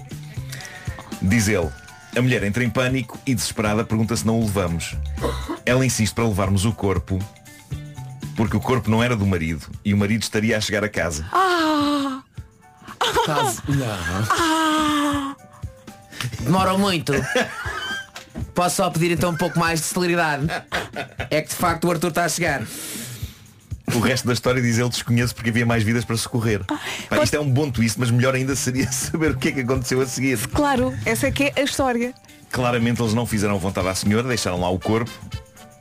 Diz 1.21 1.47
ele, 1.47 1.69
a 2.15 2.21
mulher 2.21 2.43
entra 2.43 2.63
em 2.63 2.69
pânico 2.69 3.17
e 3.25 3.33
desesperada 3.33 3.83
pergunta 3.85 4.15
se 4.15 4.25
não 4.27 4.39
o 4.39 4.43
levamos. 4.45 4.95
Ela 5.65 5.85
insiste 5.85 6.13
para 6.13 6.25
levarmos 6.25 6.65
o 6.65 6.73
corpo 6.73 7.17
porque 8.35 8.57
o 8.57 8.59
corpo 8.59 8.91
não 8.91 9.01
era 9.01 9.15
do 9.15 9.25
marido 9.25 9.65
e 9.85 9.93
o 9.93 9.97
marido 9.97 10.21
estaria 10.23 10.57
a 10.57 10.61
chegar 10.61 10.83
a 10.83 10.89
casa. 10.89 11.25
Estás- 13.19 13.61
Não. 13.69 15.35
Demora 16.41 16.77
muito. 16.77 17.13
Posso 18.55 18.77
só 18.77 18.89
pedir 18.89 19.11
então 19.11 19.31
um 19.31 19.35
pouco 19.35 19.59
mais 19.59 19.81
de 19.81 19.85
celeridade? 19.87 20.47
É 21.29 21.41
que 21.41 21.49
de 21.49 21.55
facto 21.55 21.83
o 21.85 21.91
Arthur 21.91 22.07
está 22.07 22.23
a 22.23 22.29
chegar. 22.29 22.63
O 23.93 23.99
resto 23.99 24.25
da 24.25 24.33
história 24.33 24.61
diz 24.61 24.79
ele 24.79 24.89
desconheço 24.89 25.35
porque 25.35 25.49
havia 25.49 25.65
mais 25.65 25.83
vidas 25.83 26.05
para 26.05 26.15
socorrer. 26.15 26.63
Pá, 26.63 26.79
isto 27.21 27.35
é 27.35 27.39
um 27.39 27.49
bom 27.51 27.69
twist, 27.69 27.99
mas 27.99 28.09
melhor 28.09 28.33
ainda 28.33 28.55
seria 28.55 28.89
saber 28.91 29.31
o 29.31 29.37
que 29.37 29.49
é 29.49 29.51
que 29.51 29.59
aconteceu 29.59 29.99
a 29.99 30.05
seguir. 30.07 30.39
Claro, 30.47 30.97
essa 31.05 31.27
é 31.27 31.31
que 31.31 31.43
é 31.43 31.53
a 31.57 31.61
história. 31.63 32.13
Claramente 32.49 33.01
eles 33.01 33.13
não 33.13 33.25
fizeram 33.25 33.59
vontade 33.59 33.89
à 33.89 33.93
senhora, 33.93 34.27
deixaram 34.27 34.59
lá 34.59 34.69
o 34.69 34.79
corpo. 34.79 35.11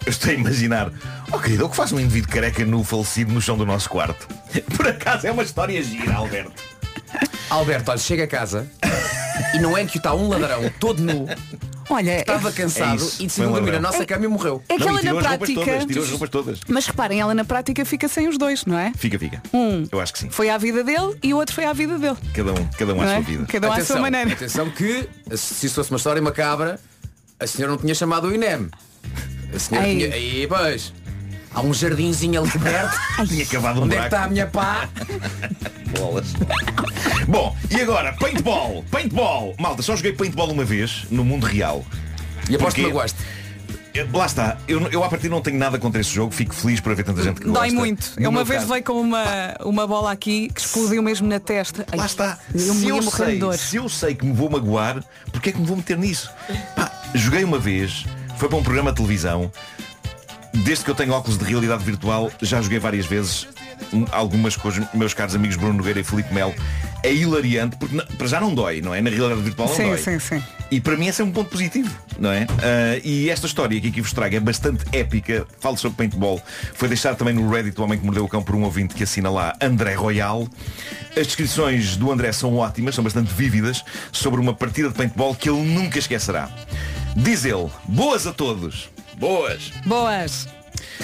Eu 0.05 0.11
estou 0.11 0.31
a 0.31 0.35
imaginar, 0.35 0.91
oh 1.33 1.39
querido, 1.39 1.65
o 1.65 1.69
que 1.69 1.77
faz 1.77 1.93
um 1.93 2.01
indivíduo 2.01 2.31
careca 2.31 2.65
nu 2.65 2.83
falecido 2.83 3.33
no 3.33 3.41
chão 3.41 3.57
do 3.57 3.65
nosso 3.65 3.89
quarto? 3.89 4.29
Por 4.77 4.89
acaso 4.89 5.29
é 5.29 5.31
uma 5.31 5.45
história 5.45 5.81
gira, 5.81 6.15
Alberto. 6.15 6.53
Alberto, 7.49 7.93
olha, 7.93 7.99
chega 7.99 8.25
a 8.25 8.27
casa 8.27 8.69
e 9.55 9.59
não 9.61 9.79
é 9.79 9.85
que 9.87 9.97
está 9.97 10.13
um 10.13 10.29
ladrão 10.29 10.71
todo 10.81 11.01
nu, 11.01 11.27
Olha, 11.91 12.21
estava 12.21 12.49
é, 12.49 12.53
cansado 12.53 13.03
É 13.03 13.23
e 13.23 13.27
decidiu 13.27 13.51
um 13.51 13.53
dormir 13.53 13.73
na 13.73 13.81
nossa 13.81 14.05
cama 14.07 14.25
e 14.25 14.29
morreu. 14.29 14.63
é 14.69 14.77
que 14.77 14.85
não, 14.85 14.99
ela 14.99 15.03
na 15.03 15.21
prática. 15.21 15.61
todas, 15.65 15.87
tirou 15.87 16.05
as 16.05 16.11
roupas 16.11 16.29
todas. 16.31 16.61
Mas 16.69 16.87
reparem, 16.87 17.21
ela 17.21 17.35
na 17.35 17.45
prática 17.45 17.85
fica 17.85 18.09
sem 18.09 18.29
os 18.29 18.39
dois, 18.39 18.65
não 18.65 18.79
é? 18.79 18.93
Fica, 18.97 19.19
fica. 19.19 19.43
Um. 19.53 19.87
Eu 19.91 20.01
acho 20.01 20.13
que 20.13 20.19
sim. 20.21 20.31
Foi 20.31 20.51
à 20.51 20.59
vida 20.59 20.83
dele 20.83 21.17
e 21.23 21.35
o 21.35 21.37
outro 21.37 21.55
foi 21.55 21.65
à 21.65 21.73
vida 21.73 21.99
dele. 21.99 22.17
Cada 22.33 22.53
um, 22.53 22.67
cada 22.79 22.95
um 22.95 23.01
à 23.01 23.05
não 23.05 23.11
é? 23.11 23.15
sua 23.15 23.23
vida. 23.25 23.47
Cada 23.47 23.69
um 23.69 23.73
à 23.73 23.85
sua 23.85 24.01
maneira. 24.01 24.33
atenção 24.33 24.71
que 24.71 25.09
se 25.37 25.67
isso 25.67 25.75
fosse 25.75 25.91
uma 25.91 25.97
história 25.99 26.21
macabra, 26.23 26.81
a 27.39 27.47
senhora 27.47 27.73
não 27.73 27.79
tinha 27.79 27.95
chamado 27.95 28.29
o 28.29 28.35
INEM. 28.35 28.69
A 29.55 29.59
senhora 29.59 29.89
Ei. 29.89 29.97
tinha. 29.99 30.15
Aí, 30.15 30.47
pois. 30.49 30.93
Há 31.55 31.61
um 31.61 31.73
jardinzinho 31.73 32.43
ali 32.43 32.51
perto. 32.51 32.99
Tinha 33.29 33.47
cavado 33.47 33.81
um 33.81 33.85
Onde 33.85 33.97
é 33.97 34.03
que 34.03 34.09
buraco. 34.09 34.15
está 34.17 34.25
a 34.25 34.29
minha 34.29 34.47
pá? 34.47 34.89
Bolas. 35.99 36.27
Bom, 37.29 37.57
e 37.71 37.81
agora, 37.81 38.13
paintball, 38.15 38.85
paintball. 38.91 39.55
Malta, 39.59 39.83
só 39.83 39.95
joguei 39.97 40.13
paintball 40.13 40.51
uma 40.51 40.65
vez 40.65 41.05
no 41.11 41.25
mundo 41.25 41.47
real. 41.47 41.85
E 42.51 42.57
aposto 42.57 42.75
que 42.75 42.83
Porquê? 42.83 42.83
magoaste. 42.89 43.19
Eu- 43.95 44.09
Lá 44.13 44.27
está, 44.27 44.59
eu, 44.67 44.81
eu 44.89 45.05
a 45.05 45.09
partir 45.09 45.29
não 45.29 45.41
tenho 45.41 45.57
nada 45.57 45.79
contra 45.79 46.01
esse 46.01 46.11
jogo, 46.13 46.33
fico 46.35 46.53
feliz 46.53 46.81
por 46.81 46.91
haver 46.91 47.05
tanta 47.05 47.23
gente 47.23 47.41
que 47.41 47.47
Dói 47.47 47.53
gosta. 47.69 47.75
muito. 47.75 48.13
No 48.17 48.23
Eu 48.25 48.31
uma 48.31 48.39
meu 48.41 48.45
vez 48.45 48.61
caso- 48.63 48.73
veio 48.73 48.83
com 48.85 49.01
uma, 49.01 49.25
uma 49.65 49.87
bola 49.87 50.11
aqui 50.11 50.51
que 50.53 50.61
explodiu 50.61 51.01
mesmo 51.01 51.29
na 51.29 51.39
testa. 51.39 51.87
Ai, 51.93 51.99
Lá 52.01 52.07
está. 52.07 52.39
Eu 52.53 52.75
me 52.75 52.81
se, 52.81 52.87
ia 52.87 52.91
eu 52.91 52.97
morrer 52.97 53.25
de 53.25 53.31
sei, 53.31 53.39
dor. 53.39 53.57
se 53.57 53.77
eu 53.77 53.89
sei 53.89 54.15
que 54.17 54.27
me 54.27 54.33
vou 54.33 54.51
magoar, 54.51 55.01
porque 55.31 55.51
é 55.51 55.53
que 55.53 55.61
me 55.61 55.67
vou 55.67 55.77
meter 55.77 55.97
nisso? 55.97 56.29
Pá, 56.75 56.91
joguei 57.15 57.45
uma 57.45 57.59
vez, 57.61 58.05
foi 58.37 58.49
para 58.49 58.59
um 58.59 58.65
programa 58.65 58.91
de 58.91 58.97
televisão. 58.97 59.53
Desde 60.63 60.85
que 60.85 60.91
eu 60.91 60.95
tenho 60.95 61.13
óculos 61.13 61.37
de 61.37 61.45
realidade 61.45 61.83
virtual, 61.85 62.31
já 62.41 62.63
joguei 62.63 62.79
várias 62.79 63.07
vezes. 63.07 63.47
um, 63.93 64.05
Algumas 64.13 64.57
com 64.57 64.69
os 64.69 64.79
meus 64.95 65.13
caros 65.13 65.35
amigos 65.35 65.57
Bruno 65.57 65.75
Nogueira 65.75 66.01
e 66.01 66.05
Filipe 66.05 66.33
Melo. 66.33 66.55
É 67.03 67.13
hilariante, 67.13 67.77
porque 67.77 67.97
para 68.17 68.27
já 68.27 68.41
não 68.41 68.55
dói, 68.55 68.81
não 68.81 68.95
é? 68.95 69.03
Na 69.03 69.11
realidade 69.11 69.43
virtual 69.43 69.69
não 69.69 69.77
Sim, 69.77 69.89
dói. 69.89 69.99
sim, 69.99 70.19
sim. 70.19 70.43
E 70.71 70.81
para 70.81 70.97
mim 70.97 71.07
esse 71.09 71.21
é 71.21 71.25
um 71.25 71.31
ponto 71.31 71.51
positivo, 71.51 71.91
não 72.19 72.31
é? 72.31 72.47
Ah, 72.63 72.99
e 73.05 73.29
esta 73.29 73.47
história 73.47 73.79
que 73.81 73.89
aqui 73.89 74.01
vos 74.01 74.13
trago 74.13 74.35
é 74.35 74.41
bastante 74.41 74.85
épica. 74.91 75.47
Falo 75.61 75.77
sobre 75.77 75.99
paintball. 75.99 76.41
Foi 76.75 76.89
deixado 76.89 77.17
também 77.19 77.35
no 77.35 77.51
Reddit 77.51 77.79
o 77.79 77.85
homem 77.85 77.99
que 77.99 78.05
mordeu 78.05 78.25
o 78.25 78.29
cão 78.29 78.43
por 78.43 78.55
um 78.55 78.63
ouvinte 78.63 78.95
que 78.95 79.03
assina 79.03 79.29
lá 79.31 79.55
André 79.61 79.95
Royal. 79.95 80.49
As 81.17 81.27
descrições 81.27 81.97
do 81.97 82.11
André 82.11 82.33
são 82.33 82.57
ótimas, 82.57 82.95
são 82.95 83.05
bastante 83.05 83.33
vívidas, 83.35 83.85
sobre 84.11 84.41
uma 84.41 84.55
partida 84.55 84.89
de 84.89 84.95
paintball 84.95 85.35
que 85.35 85.51
ele 85.51 85.63
nunca 85.63 85.99
esquecerá. 85.99 86.49
Diz 87.15 87.45
ele, 87.45 87.69
boas 87.87 88.27
a 88.27 88.33
todos. 88.33 88.89
Boas. 89.17 89.71
Boas. 89.87 90.49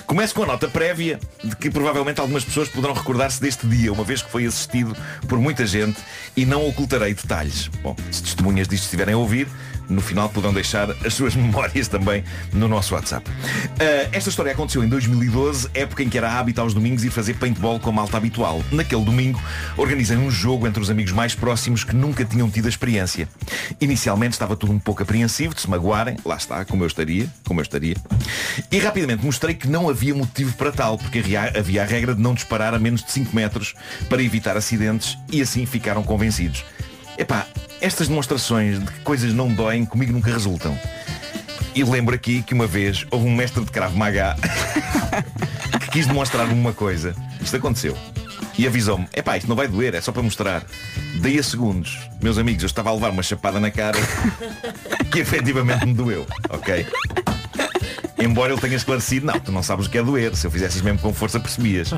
Começo 0.07 0.35
com 0.35 0.43
a 0.43 0.47
nota 0.47 0.69
prévia 0.69 1.19
de 1.43 1.55
que 1.57 1.71
provavelmente 1.71 2.21
algumas 2.21 2.45
pessoas 2.45 2.69
poderão 2.69 2.95
recordar-se 2.95 3.41
deste 3.41 3.67
dia, 3.67 3.93
uma 3.93 4.05
vez 4.05 4.23
que 4.23 4.31
foi 4.31 4.45
assistido 4.45 4.97
por 5.29 5.39
muita 5.39 5.67
gente 5.67 6.01
e 6.37 6.45
não 6.45 6.67
ocultarei 6.69 7.15
detalhes. 7.15 7.69
Bom, 7.83 7.97
se 8.11 8.23
testemunhas 8.23 8.69
disto 8.69 8.85
estiverem 8.85 9.15
a 9.15 9.19
ouvir, 9.19 9.49
no 9.91 10.01
final 10.01 10.29
poderão 10.29 10.55
deixar 10.55 10.91
as 11.05 11.15
suas 11.15 11.35
memórias 11.37 11.89
também 11.89 12.25
no 12.53 12.69
nosso 12.69 12.95
WhatsApp. 12.95 13.31
Ah, 13.79 14.09
esta 14.13 14.31
história 14.31 14.53
aconteceu 14.53 14.83
em 14.85 14.89
2012, 14.89 15.71
época 15.75 16.03
em 16.03 16.09
que 16.09 16.17
era 16.17 16.39
hábito 16.39 16.61
aos 16.61 16.73
domingos 16.73 17.05
ir 17.05 17.11
fazer 17.11 17.35
paintball 17.35 17.79
com 17.81 17.91
a 17.91 17.93
malta 17.93 18.17
habitual. 18.17 18.63
Naquele 18.71 19.05
domingo, 19.05 19.41
organizei 19.77 20.17
um 20.17 20.31
jogo 20.31 20.67
entre 20.67 20.83
os 20.83 20.91
amigos 20.91 21.13
mais 21.13 21.35
próximos 21.35 21.85
que 21.85 21.95
nunca 21.95 22.25
tinham 22.25 22.49
tido 22.51 22.67
a 22.67 22.69
experiência. 22.69 23.29
Inicialmente 23.81 24.33
estava 24.33 24.57
tudo 24.57 24.73
um 24.73 24.79
pouco 24.79 25.03
apreensivo 25.03 25.55
de 25.55 25.61
se 25.61 25.69
magoarem, 25.69 26.17
lá 26.25 26.37
está, 26.37 26.65
como 26.65 26.83
eu 26.83 26.87
estaria, 26.87 27.29
como 27.45 27.61
eu 27.61 27.63
estaria. 27.63 27.97
E 28.71 28.79
rapidamente 28.79 29.25
mostrei 29.25 29.55
que 29.55 29.69
não 29.69 29.89
havia 29.89 30.15
motivo 30.15 30.55
para 30.57 30.73
tal, 30.73 30.97
porque 30.97 31.23
havia 31.57 31.83
a 31.83 31.87
regra 31.87 32.15
de 32.15 32.21
não 32.21 32.35
disparar 32.35 32.75
a 32.75 32.79
menos 32.79 33.03
de 33.03 33.11
5 33.11 33.35
metros 33.35 33.75
para 34.09 34.23
evitar 34.23 34.57
acidentes 34.57 35.19
e 35.31 35.41
assim 35.41 35.67
ficaram 35.67 36.03
convencidos. 36.03 36.65
Epá, 37.21 37.47
estas 37.83 38.09
demonstrações 38.09 38.81
de 38.81 38.87
que 38.87 39.01
coisas 39.01 39.35
não 39.35 39.53
doem 39.53 39.85
comigo 39.85 40.11
nunca 40.11 40.33
resultam. 40.33 40.75
E 41.75 41.85
lembro 41.85 42.15
aqui 42.15 42.43
que 42.43 42.55
uma 42.55 42.67
vez 42.67 43.07
houve 43.11 43.27
um 43.27 43.37
mestre 43.37 43.63
de 43.63 43.71
Krav 43.71 43.95
Maga 43.95 44.37
que 45.83 45.91
quis 45.91 46.07
demonstrar-me 46.07 46.55
uma 46.55 46.73
coisa. 46.73 47.15
Isto 47.39 47.59
aconteceu. 47.59 47.95
E 48.57 48.67
avisou-me, 48.67 49.07
epá, 49.13 49.37
isto 49.37 49.47
não 49.47 49.55
vai 49.55 49.69
doer, 49.69 49.95
é 49.95 50.01
só 50.01 50.13
para 50.13 50.23
mostrar. 50.23 50.65
Daí 51.21 51.39
a 51.39 51.43
segundos, 51.43 52.09
meus 52.23 52.39
amigos, 52.39 52.63
eu 52.63 52.67
estava 52.67 52.89
a 52.89 52.95
levar 52.95 53.11
uma 53.11 53.23
chapada 53.23 53.61
na 53.61 53.71
cara 53.71 53.99
que 55.13 55.19
efetivamente 55.19 55.85
me 55.85 55.93
doeu, 55.93 56.27
ok? 56.49 56.87
Embora 58.21 58.53
ele 58.53 58.61
tenha 58.61 58.77
esclarecido, 58.77 59.27
não, 59.27 59.39
tu 59.41 59.51
não 59.53 59.63
sabes 59.63 59.87
o 59.87 59.91
que 59.91 59.99
é 59.99 60.03
doer. 60.03 60.35
Se 60.37 60.47
eu 60.47 60.51
fizesse 60.51 60.77
isso 60.77 60.85
mesmo 60.85 60.99
com 61.01 61.13
força, 61.13 61.41
percebias. 61.41 61.91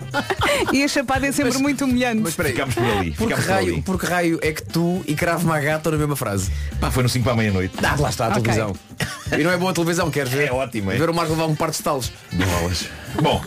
E 0.73 0.83
a 0.85 0.89
chapada 0.89 1.27
é 1.27 1.33
sempre 1.33 1.59
muito 1.59 1.85
humilhante. 1.85 2.21
Mas 2.21 2.31
espera 2.31 2.49
aí, 2.49 2.55
Ficámos 2.55 2.75
por 2.75 2.85
ali. 2.85 3.11
por 3.13 3.29
que, 3.29 3.35
Ficámos 3.35 3.45
por 3.45 3.51
raio, 3.53 3.73
ali. 3.73 3.83
por 3.83 3.99
que 4.01 4.07
raio 4.07 4.39
é 4.43 4.53
que 4.53 4.63
tu 4.63 5.03
e 5.07 5.15
cravo 5.15 5.45
uma 5.47 5.59
gata 5.61 5.91
na 5.91 5.97
mesma 5.97 6.17
frase? 6.17 6.51
Pá, 6.81 6.91
foi 6.91 7.03
no 7.03 7.09
5 7.09 7.25
para 7.25 7.33
a 7.33 7.37
meia-noite. 7.37 7.75
Ah, 7.83 7.97
lá 7.99 8.09
está 8.11 8.27
a 8.27 8.29
Ok. 8.31 8.43
televisão. 8.43 8.77
E 9.39 9.43
não 9.43 9.51
é 9.51 9.57
boa 9.57 9.71
a 9.71 9.75
televisão, 9.75 10.11
queres 10.11 10.31
ver? 10.33 10.49
É 10.49 10.53
ótimo, 10.53 10.93
é. 10.93 10.97
Ver 10.97 11.11
o 11.11 11.15
Marco 11.15 11.33
levar 11.33 11.47
um 11.47 11.55
par 11.55 11.71
de 11.71 11.77
estalos. 11.77 12.13
Bolas. 12.33 12.87
Bom, 13.21 13.43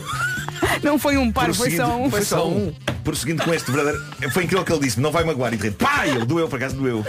Não 0.82 0.98
foi 0.98 1.16
um 1.16 1.30
par, 1.32 1.52
foi 1.54 1.70
só 1.70 1.96
um. 1.96 2.10
Foi 2.10 2.22
só 2.22 2.48
um. 2.48 2.72
prosseguindo 3.04 3.42
com 3.42 3.54
este 3.54 3.70
verdadeiro. 3.70 4.04
Foi 4.32 4.44
incrível 4.44 4.64
que 4.64 4.72
ele 4.72 4.80
disse, 4.80 5.00
não 5.00 5.10
vai 5.12 5.22
magoar 5.24 5.52
e 5.52 5.56
de 5.56 5.62
repente, 5.62 5.78
pá, 5.84 6.06
ele 6.06 6.24
doeu, 6.24 6.48
por 6.48 6.56
acaso 6.56 6.76
doeu. 6.76 7.04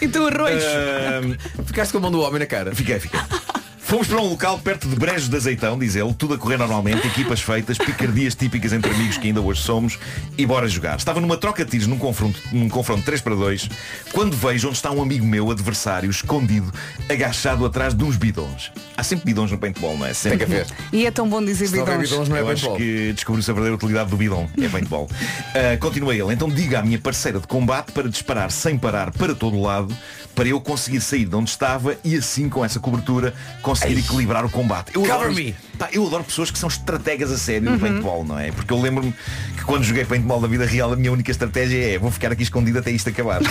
E 0.00 0.08
tu 0.08 0.26
arroz. 0.26 0.62
Ahm, 0.64 1.36
Ficaste 1.66 1.92
com 1.92 1.98
a 1.98 2.00
mão 2.02 2.10
do 2.10 2.20
homem 2.20 2.38
na 2.38 2.46
cara. 2.46 2.74
Fiquei, 2.74 2.98
fiquei. 3.00 3.18
Fomos 3.90 4.06
para 4.06 4.20
um 4.20 4.28
local 4.28 4.56
perto 4.60 4.86
de 4.86 4.94
Brejos 4.94 5.28
de 5.28 5.34
Azeitão, 5.36 5.76
diz 5.76 5.96
ele, 5.96 6.14
tudo 6.14 6.34
a 6.34 6.38
correr 6.38 6.56
normalmente, 6.56 7.04
equipas 7.08 7.40
feitas, 7.40 7.76
picardias 7.76 8.36
típicas 8.36 8.72
entre 8.72 8.88
amigos 8.92 9.18
que 9.18 9.26
ainda 9.26 9.40
hoje 9.40 9.62
somos, 9.62 9.98
e 10.38 10.46
bora 10.46 10.68
jogar. 10.68 10.96
Estava 10.96 11.20
numa 11.20 11.36
troca 11.36 11.64
de 11.64 11.72
tiros 11.72 11.88
num 11.88 11.98
confronto, 11.98 12.40
num 12.52 12.68
confronto 12.68 13.02
3 13.02 13.20
para 13.20 13.34
2, 13.34 13.68
quando 14.12 14.36
vejo 14.36 14.68
onde 14.68 14.76
está 14.76 14.92
um 14.92 15.02
amigo 15.02 15.26
meu, 15.26 15.50
adversário, 15.50 16.08
escondido, 16.08 16.72
agachado 17.08 17.66
atrás 17.66 17.92
de 17.92 18.04
uns 18.04 18.16
bidons. 18.16 18.70
Há 18.96 19.02
sempre 19.02 19.24
bidons 19.24 19.50
no 19.50 19.58
paintball, 19.58 19.96
não 19.98 20.04
é? 20.06 20.10
Tem 20.10 20.14
Sempre. 20.14 20.38
que 20.38 20.44
haver. 20.44 20.66
E 20.92 21.04
é 21.04 21.10
tão 21.10 21.28
bom 21.28 21.44
dizer 21.44 21.66
Se 21.66 21.72
bidons. 21.72 22.08
bidons 22.08 22.28
não 22.28 22.36
é 22.36 22.40
Eu 22.42 22.48
acho 22.48 22.66
paintball. 22.68 22.76
que 22.76 23.12
descobriu-se 23.12 23.50
a 23.50 23.54
verdadeira 23.54 23.74
utilidade 23.74 24.08
do 24.08 24.16
bidon. 24.16 24.48
É 24.62 24.68
paintball. 24.68 25.06
Uh, 25.06 25.78
continua 25.80 26.14
ele. 26.14 26.32
Então 26.32 26.48
diga 26.48 26.78
à 26.78 26.82
minha 26.82 26.98
parceira 27.00 27.40
de 27.40 27.46
combate 27.48 27.90
para 27.90 28.08
disparar 28.08 28.52
sem 28.52 28.78
parar 28.78 29.10
para 29.10 29.34
todo 29.34 29.56
o 29.56 29.62
lado, 29.62 29.92
para 30.34 30.48
eu 30.48 30.60
conseguir 30.60 31.00
sair 31.00 31.24
de 31.24 31.34
onde 31.34 31.50
estava 31.50 31.96
e 32.04 32.16
assim 32.16 32.48
com 32.48 32.64
essa 32.64 32.80
cobertura 32.80 33.34
conseguir 33.62 33.98
equilibrar 33.98 34.44
o 34.44 34.50
combate. 34.50 34.92
Eu 34.94 35.04
adoro, 35.04 35.34
pá, 35.78 35.88
eu 35.92 36.06
adoro 36.06 36.24
pessoas 36.24 36.50
que 36.50 36.58
são 36.58 36.68
estrategas 36.68 37.30
a 37.30 37.38
sério 37.38 37.70
no 37.70 37.78
paintball, 37.78 38.24
não 38.24 38.38
é? 38.38 38.50
Porque 38.52 38.72
eu 38.72 38.80
lembro-me 38.80 39.14
que 39.56 39.64
quando 39.64 39.84
joguei 39.84 40.04
paintball 40.04 40.40
na 40.40 40.48
vida 40.48 40.64
real 40.64 40.92
a 40.92 40.96
minha 40.96 41.12
única 41.12 41.30
estratégia 41.30 41.94
é 41.94 41.98
vou 41.98 42.10
ficar 42.10 42.32
aqui 42.32 42.42
escondido 42.42 42.78
até 42.78 42.90
isto 42.90 43.08
acabar. 43.08 43.40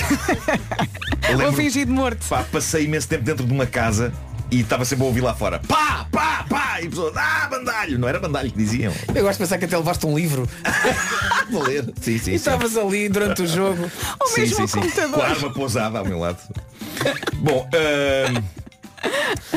Eu 1.30 1.38
Vou 1.38 1.53
fingir 1.53 1.86
de 1.86 1.91
morto. 1.91 2.25
Pá, 2.27 2.43
passei 2.51 2.86
imenso 2.86 3.07
tempo 3.07 3.23
dentro 3.23 3.45
de 3.45 3.53
uma 3.53 3.67
casa 3.67 4.11
e 4.52 4.62
estava 4.62 4.86
sempre 4.86 5.04
a 5.04 5.08
ouvir 5.08 5.22
lá 5.22 5.34
fora. 5.34 5.60
Pá, 5.68 6.08
pá, 6.12 6.45
pá! 6.50 6.82
E 6.82 6.89
pessoas, 6.89 7.16
ah, 7.16 7.47
bandalho! 7.50 8.00
Não 8.00 8.08
era 8.08 8.20
bandalho 8.20 8.52
que 8.52 8.58
diziam. 8.58 8.93
Eu 9.14 9.24
gosto 9.24 9.34
de 9.34 9.38
pensar 9.39 9.58
que 9.58 9.66
até 9.66 9.78
levaste 9.78 10.06
um 10.06 10.18
livro 10.18 10.47
Vou 11.50 11.64
ler. 11.64 11.86
Sim, 12.02 12.18
sim, 12.18 12.32
e 12.32 12.36
estavas 12.36 12.78
ali 12.78 13.10
durante 13.10 13.41
o 13.41 13.47
jogo. 13.47 13.89
Ou 14.20 14.28
sim, 14.28 14.41
mesmo 14.41 14.56
sim, 14.56 14.68
sim. 14.68 14.82
computador. 14.82 15.16
Com 15.16 15.22
a 15.22 15.28
arma 15.28 15.54
pousada 15.54 16.00
ao 16.00 16.06
meu 16.06 16.20
lado. 16.20 16.39
Bom, 17.36 17.68
ahm, 17.74 18.43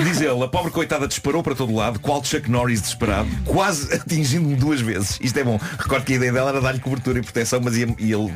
diz 0.03 0.21
ele, 0.21 0.43
a 0.43 0.49
pobre 0.49 0.71
coitada 0.71 1.07
disparou 1.07 1.43
para 1.43 1.55
todo 1.55 1.75
lado, 1.75 1.99
qual 2.01 2.25
Chuck 2.25 2.51
Norris 2.51 2.81
desesperado, 2.81 3.29
quase 3.45 3.93
atingindo-me 3.95 4.55
duas 4.55 4.81
vezes. 4.81 5.19
Isto 5.21 5.39
é 5.39 5.45
bom. 5.45 5.59
Recordo 5.79 6.05
que 6.05 6.13
a 6.13 6.17
ideia 6.17 6.33
dela 6.33 6.51
era 6.51 6.61
dar-lhe 6.61 6.81
cobertura 6.81 7.19
e 7.19 7.23
proteção, 7.23 7.61
mas 7.63 7.77
ia, 7.77 7.87
ia 7.99 8.17
ele 8.17 8.33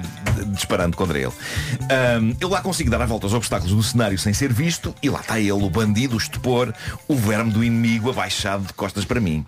disparando 0.49 0.97
contra 0.97 1.19
ele. 1.19 1.33
Ahm, 1.91 2.35
eu 2.41 2.49
lá 2.49 2.61
consigo 2.61 2.91
dar 2.91 3.01
a 3.01 3.07
volta 3.07 3.27
aos 3.27 3.35
obstáculos 3.35 3.75
do 3.75 3.83
cenário 3.83 4.19
sem 4.19 4.33
ser 4.33 4.53
visto 4.53 4.95
e 5.03 5.11
lá 5.11 5.21
está 5.21 5.39
ele, 5.39 5.53
o 5.53 5.71
bandido, 5.71 6.15
o 6.15 6.19
estupor, 6.19 6.73
o 7.07 7.15
verme 7.15 7.53
do 7.53 7.63
inimigo 7.63 8.11
abaixado 8.11 8.65
de 8.65 8.73
costas 8.73 9.05
para 9.05 9.21
mim. 9.21 9.45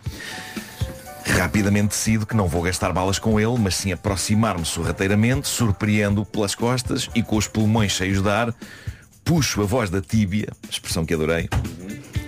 Rapidamente 1.37 1.89
decido 1.89 2.25
que 2.25 2.35
não 2.35 2.49
vou 2.49 2.63
gastar 2.63 2.93
balas 2.93 3.19
com 3.19 3.39
ele, 3.39 3.59
mas 3.59 3.77
sim 3.77 3.93
aproximar-me 3.93 4.65
sorrateiramente, 4.65 5.47
surpreendo-o 5.47 6.25
pelas 6.25 6.55
costas 6.55 7.09
e 7.15 7.23
com 7.23 7.37
os 7.37 7.47
pulmões 7.47 7.93
cheios 7.93 8.23
de 8.23 8.29
ar, 8.29 8.55
puxo 9.29 9.61
a 9.61 9.67
voz 9.67 9.91
da 9.91 10.01
tíbia, 10.01 10.49
expressão 10.71 11.05
que 11.05 11.13
adorei, 11.13 11.51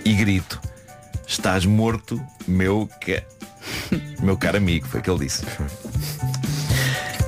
e 0.05 0.13
grito, 0.13 0.61
estás 1.25 1.65
morto, 1.65 2.21
meu 2.47 2.87
ca... 2.87 3.23
meu 4.21 4.37
caro 4.37 4.57
amigo, 4.57 4.87
foi 4.87 4.99
o 4.99 5.03
que 5.03 5.09
ele 5.09 5.25
disse. 5.25 5.43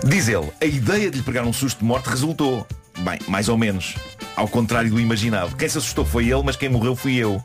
Diz 0.06 0.28
ele, 0.28 0.52
a 0.62 0.66
ideia 0.66 1.10
de 1.10 1.18
lhe 1.18 1.24
pegar 1.24 1.42
um 1.42 1.52
susto 1.52 1.80
de 1.80 1.86
morte 1.86 2.08
resultou. 2.08 2.68
Bem, 3.00 3.18
mais 3.28 3.50
ou 3.50 3.58
menos. 3.58 3.96
Ao 4.36 4.48
contrário 4.48 4.92
do 4.92 5.00
imaginado. 5.00 5.56
Quem 5.56 5.68
se 5.68 5.80
assustou 5.80 6.06
foi 6.06 6.26
ele, 6.26 6.44
mas 6.44 6.56
quem 6.56 6.70
morreu 6.70 6.96
fui 6.96 7.16
eu. 7.16 7.42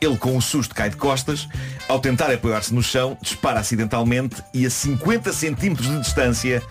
Ele 0.00 0.16
com 0.16 0.34
o 0.34 0.40
susto 0.40 0.74
cai 0.74 0.88
de 0.88 0.96
costas, 0.96 1.46
ao 1.86 2.00
tentar 2.00 2.32
apoiar-se 2.32 2.72
no 2.72 2.82
chão, 2.82 3.18
dispara 3.20 3.60
acidentalmente 3.60 4.42
e 4.54 4.64
a 4.64 4.70
50 4.70 5.30
centímetros 5.30 5.88
de 5.88 6.00
distância 6.00 6.62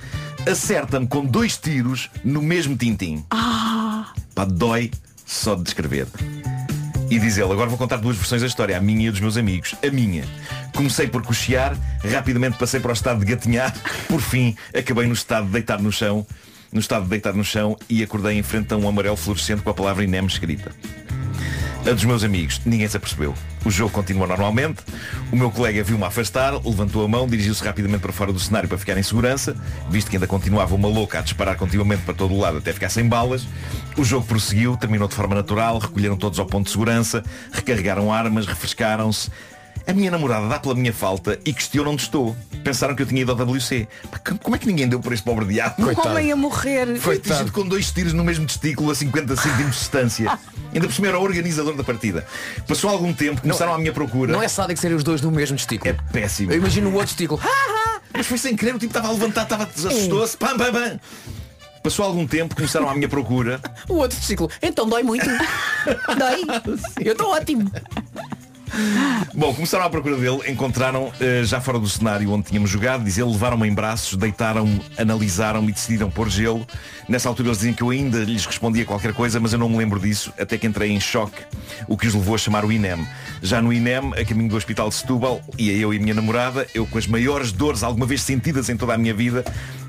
acerta-me 0.47 1.07
com 1.07 1.25
dois 1.25 1.57
tiros 1.57 2.09
no 2.23 2.41
mesmo 2.41 2.77
tintim. 2.77 3.23
Pá, 4.33 4.45
dói 4.45 4.91
só 5.25 5.55
de 5.55 5.63
descrever. 5.63 6.07
E 7.09 7.19
diz 7.19 7.37
ele, 7.37 7.51
agora 7.51 7.69
vou 7.69 7.77
contar 7.77 7.97
duas 7.97 8.17
versões 8.17 8.41
da 8.41 8.47
história, 8.47 8.77
a 8.77 8.81
minha 8.81 9.05
e 9.05 9.07
a 9.07 9.11
dos 9.11 9.19
meus 9.19 9.37
amigos. 9.37 9.75
A 9.85 9.91
minha. 9.91 10.23
Comecei 10.75 11.07
por 11.07 11.21
cochear, 11.23 11.77
rapidamente 12.03 12.57
passei 12.57 12.79
para 12.79 12.89
o 12.89 12.93
estado 12.93 13.19
de 13.19 13.25
gatinhar, 13.25 13.73
por 14.07 14.19
fim 14.19 14.55
acabei 14.73 15.07
no 15.07 15.13
estado 15.13 15.45
de 15.45 15.53
deitar 15.53 15.81
no 15.81 15.91
chão, 15.91 16.25
no 16.71 16.79
estado 16.79 17.03
de 17.03 17.09
deitar 17.09 17.33
no 17.33 17.43
chão 17.43 17.77
e 17.87 18.03
acordei 18.03 18.37
em 18.37 18.43
frente 18.43 18.73
a 18.73 18.77
um 18.77 18.87
amarelo 18.87 19.15
fluorescente 19.15 19.61
com 19.61 19.69
a 19.69 19.73
palavra 19.73 20.03
INEM 20.03 20.25
escrita. 20.25 20.71
A 21.87 21.93
dos 21.93 22.03
meus 22.03 22.23
amigos, 22.23 22.59
ninguém 22.65 22.87
se 22.87 22.97
apercebeu. 22.97 23.35
O 23.63 23.69
jogo 23.69 23.91
continuou 23.91 24.27
normalmente. 24.27 24.81
O 25.31 25.35
meu 25.35 25.51
colega 25.51 25.83
viu-me 25.83 26.03
afastar, 26.03 26.53
levantou 26.65 27.05
a 27.05 27.07
mão, 27.07 27.27
dirigiu-se 27.27 27.63
rapidamente 27.63 28.01
para 28.01 28.11
fora 28.11 28.33
do 28.33 28.39
cenário 28.39 28.67
para 28.67 28.75
ficar 28.75 28.97
em 28.97 29.03
segurança, 29.03 29.55
visto 29.87 30.09
que 30.09 30.15
ainda 30.15 30.25
continuava 30.25 30.73
uma 30.73 30.87
louca 30.87 31.19
a 31.19 31.21
disparar 31.21 31.55
continuamente 31.55 32.01
para 32.01 32.15
todo 32.15 32.33
o 32.33 32.39
lado 32.39 32.57
até 32.57 32.73
ficar 32.73 32.89
sem 32.89 33.07
balas. 33.07 33.45
O 33.95 34.03
jogo 34.03 34.25
prosseguiu, 34.25 34.75
terminou 34.75 35.07
de 35.07 35.13
forma 35.13 35.35
natural, 35.35 35.77
recolheram 35.77 36.17
todos 36.17 36.39
ao 36.39 36.47
ponto 36.47 36.65
de 36.65 36.71
segurança, 36.71 37.23
recarregaram 37.51 38.11
armas, 38.11 38.47
refrescaram-se. 38.47 39.29
A 39.87 39.93
minha 39.93 40.09
namorada 40.09 40.47
dá 40.47 40.59
pela 40.59 40.73
minha 40.73 40.91
falta 40.91 41.39
e 41.45 41.53
questiona 41.53 41.91
onde 41.91 42.01
estou. 42.01 42.35
Pensaram 42.63 42.95
que 42.95 43.03
eu 43.03 43.05
tinha 43.05 43.21
ido 43.21 43.31
ao 43.31 43.37
WC. 43.37 43.87
Como 44.41 44.55
é 44.55 44.59
que 44.59 44.65
ninguém 44.65 44.87
deu 44.89 44.99
por 44.99 45.13
este 45.13 45.23
pobre 45.23 45.45
diabo? 45.45 45.75
Um 45.79 46.09
homem 46.09 46.31
a 46.31 46.35
morrer. 46.35 46.97
Foi 46.97 47.17
atingido 47.17 47.51
com 47.51 47.67
dois 47.67 47.91
tiros 47.91 48.11
no 48.11 48.23
mesmo 48.23 48.47
testículo 48.47 48.89
a 48.89 48.95
50 48.95 49.35
centímetros 49.35 49.75
de 49.75 49.79
distância. 49.79 50.39
Ainda 50.73 50.87
por 50.87 50.93
cima 50.93 51.07
era 51.07 51.19
o 51.19 51.23
organizador 51.23 51.75
da 51.75 51.83
partida. 51.83 52.25
Passou 52.67 52.89
algum 52.89 53.13
tempo, 53.13 53.41
começaram 53.41 53.73
à 53.73 53.77
minha 53.77 53.93
procura. 53.93 54.33
Não 54.33 54.41
é 54.41 54.47
sádico 54.47 54.79
serem 54.79 54.97
os 54.97 55.03
dois 55.03 55.21
no 55.21 55.29
mesmo 55.29 55.55
testículo. 55.55 55.91
É 55.91 56.11
péssimo. 56.11 56.51
Eu 56.51 56.57
imagino 56.57 56.89
o 56.89 56.93
outro 56.93 57.07
testículo. 57.07 57.39
Mas 58.11 58.25
foi 58.25 58.37
sem 58.37 58.55
querer, 58.55 58.73
o 58.73 58.79
tipo 58.79 58.91
estava 58.91 59.09
a 59.09 59.11
levantar, 59.11 59.43
estava 59.43 59.63
assustou-se. 59.65 60.35
Pam, 60.37 60.57
pam, 60.57 60.71
pam. 60.71 60.99
Passou 61.83 62.03
algum 62.03 62.25
tempo, 62.25 62.55
começaram 62.55 62.89
à 62.89 62.95
minha 62.95 63.07
procura. 63.07 63.61
O 63.87 63.97
outro 63.97 64.17
testículo. 64.17 64.49
Então 64.59 64.89
dói 64.89 65.03
muito. 65.03 65.27
dói. 66.17 66.41
Eu 67.05 67.11
estou 67.11 67.29
ótimo. 67.29 67.71
Bom, 69.33 69.53
começaram 69.53 69.85
à 69.85 69.89
procura 69.89 70.17
dele, 70.17 70.39
encontraram 70.47 71.11
eh, 71.19 71.43
já 71.43 71.61
fora 71.61 71.79
do 71.79 71.87
cenário 71.87 72.31
onde 72.31 72.45
tínhamos 72.45 72.69
jogado, 72.69 73.03
diz 73.03 73.17
ele, 73.17 73.29
levaram-me 73.29 73.67
em 73.67 73.73
braços, 73.73 74.17
deitaram-me, 74.17 74.81
analisaram-me 74.97 75.69
e 75.69 75.71
decidiram 75.71 76.09
pôr 76.09 76.29
gelo. 76.29 76.65
Nessa 77.07 77.29
altura 77.29 77.49
eles 77.49 77.59
diziam 77.59 77.73
que 77.73 77.83
eu 77.83 77.89
ainda 77.89 78.19
lhes 78.23 78.45
respondia 78.45 78.85
qualquer 78.85 79.13
coisa, 79.13 79.39
mas 79.39 79.53
eu 79.53 79.59
não 79.59 79.69
me 79.69 79.77
lembro 79.77 79.99
disso, 79.99 80.33
até 80.39 80.57
que 80.57 80.67
entrei 80.67 80.91
em 80.91 80.99
choque, 80.99 81.41
o 81.87 81.97
que 81.97 82.07
os 82.07 82.13
levou 82.13 82.35
a 82.35 82.37
chamar 82.37 82.65
o 82.65 82.71
INEM. 82.71 83.05
Já 83.41 83.61
no 83.61 83.71
INEM, 83.71 84.13
a 84.19 84.25
caminho 84.25 84.49
do 84.49 84.57
hospital 84.57 84.89
de 84.89 84.95
Setúbal, 84.95 85.41
ia 85.57 85.73
eu 85.73 85.93
e 85.93 85.97
a 85.97 85.99
minha 85.99 86.15
namorada, 86.15 86.67
eu 86.73 86.85
com 86.85 86.97
as 86.97 87.07
maiores 87.07 87.51
dores 87.51 87.83
alguma 87.83 88.05
vez 88.05 88.21
sentidas 88.21 88.69
em 88.69 88.77
toda 88.77 88.93
a 88.93 88.97
minha 88.97 89.13
vida, 89.13 89.43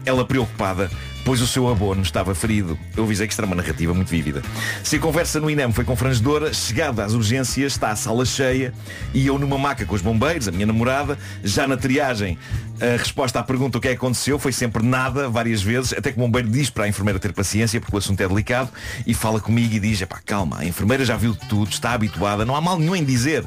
ela 0.06 0.24
preocupada, 0.24 0.88
pois 1.24 1.42
o 1.42 1.46
seu 1.46 1.68
abono 1.68 2.02
estava 2.02 2.34
ferido. 2.34 2.78
Eu 2.96 3.02
avisei 3.02 3.26
que 3.26 3.32
isto 3.32 3.40
era 3.40 3.46
uma 3.46 3.56
narrativa 3.56 3.92
muito 3.92 4.08
vívida. 4.08 4.40
Se 4.84 4.94
a 4.94 4.98
conversa 5.00 5.40
no 5.40 5.50
INEM 5.50 5.72
foi 5.72 5.84
confrangedora, 5.84 6.54
chegada 6.54 7.04
às 7.04 7.12
urgências, 7.12 7.72
está 7.72 7.90
a 7.90 7.96
sala 7.96 8.24
cheia 8.24 8.72
e 9.12 9.26
eu 9.26 9.36
numa 9.36 9.58
maca 9.58 9.84
com 9.84 9.94
os 9.96 10.00
bombeiros, 10.00 10.46
a 10.46 10.52
minha 10.52 10.66
namorada, 10.66 11.18
já 11.42 11.66
na 11.66 11.76
triagem. 11.76 12.38
A 12.80 12.96
resposta 12.96 13.40
à 13.40 13.42
pergunta 13.42 13.78
o 13.78 13.80
que 13.80 13.88
é 13.88 13.90
que 13.90 13.96
aconteceu 13.96 14.38
foi 14.38 14.52
sempre 14.52 14.86
nada, 14.86 15.28
várias 15.28 15.60
vezes, 15.62 15.92
até 15.92 16.12
que 16.12 16.18
o 16.18 16.20
bombeiro 16.20 16.48
diz 16.48 16.70
para 16.70 16.84
a 16.84 16.88
enfermeira 16.88 17.18
ter 17.18 17.32
paciência, 17.32 17.80
porque 17.80 17.96
o 17.96 17.98
assunto 17.98 18.20
é 18.20 18.28
delicado, 18.28 18.70
e 19.04 19.12
fala 19.12 19.40
comigo 19.40 19.74
e 19.74 19.80
diz, 19.80 20.04
pá, 20.04 20.20
calma, 20.24 20.60
a 20.60 20.64
enfermeira 20.64 21.04
já 21.04 21.16
viu 21.16 21.34
tudo, 21.34 21.70
está 21.70 21.92
habituada, 21.92 22.44
não 22.44 22.54
há 22.54 22.60
mal 22.60 22.78
nenhum 22.78 22.94
em 22.94 23.04
dizer. 23.04 23.44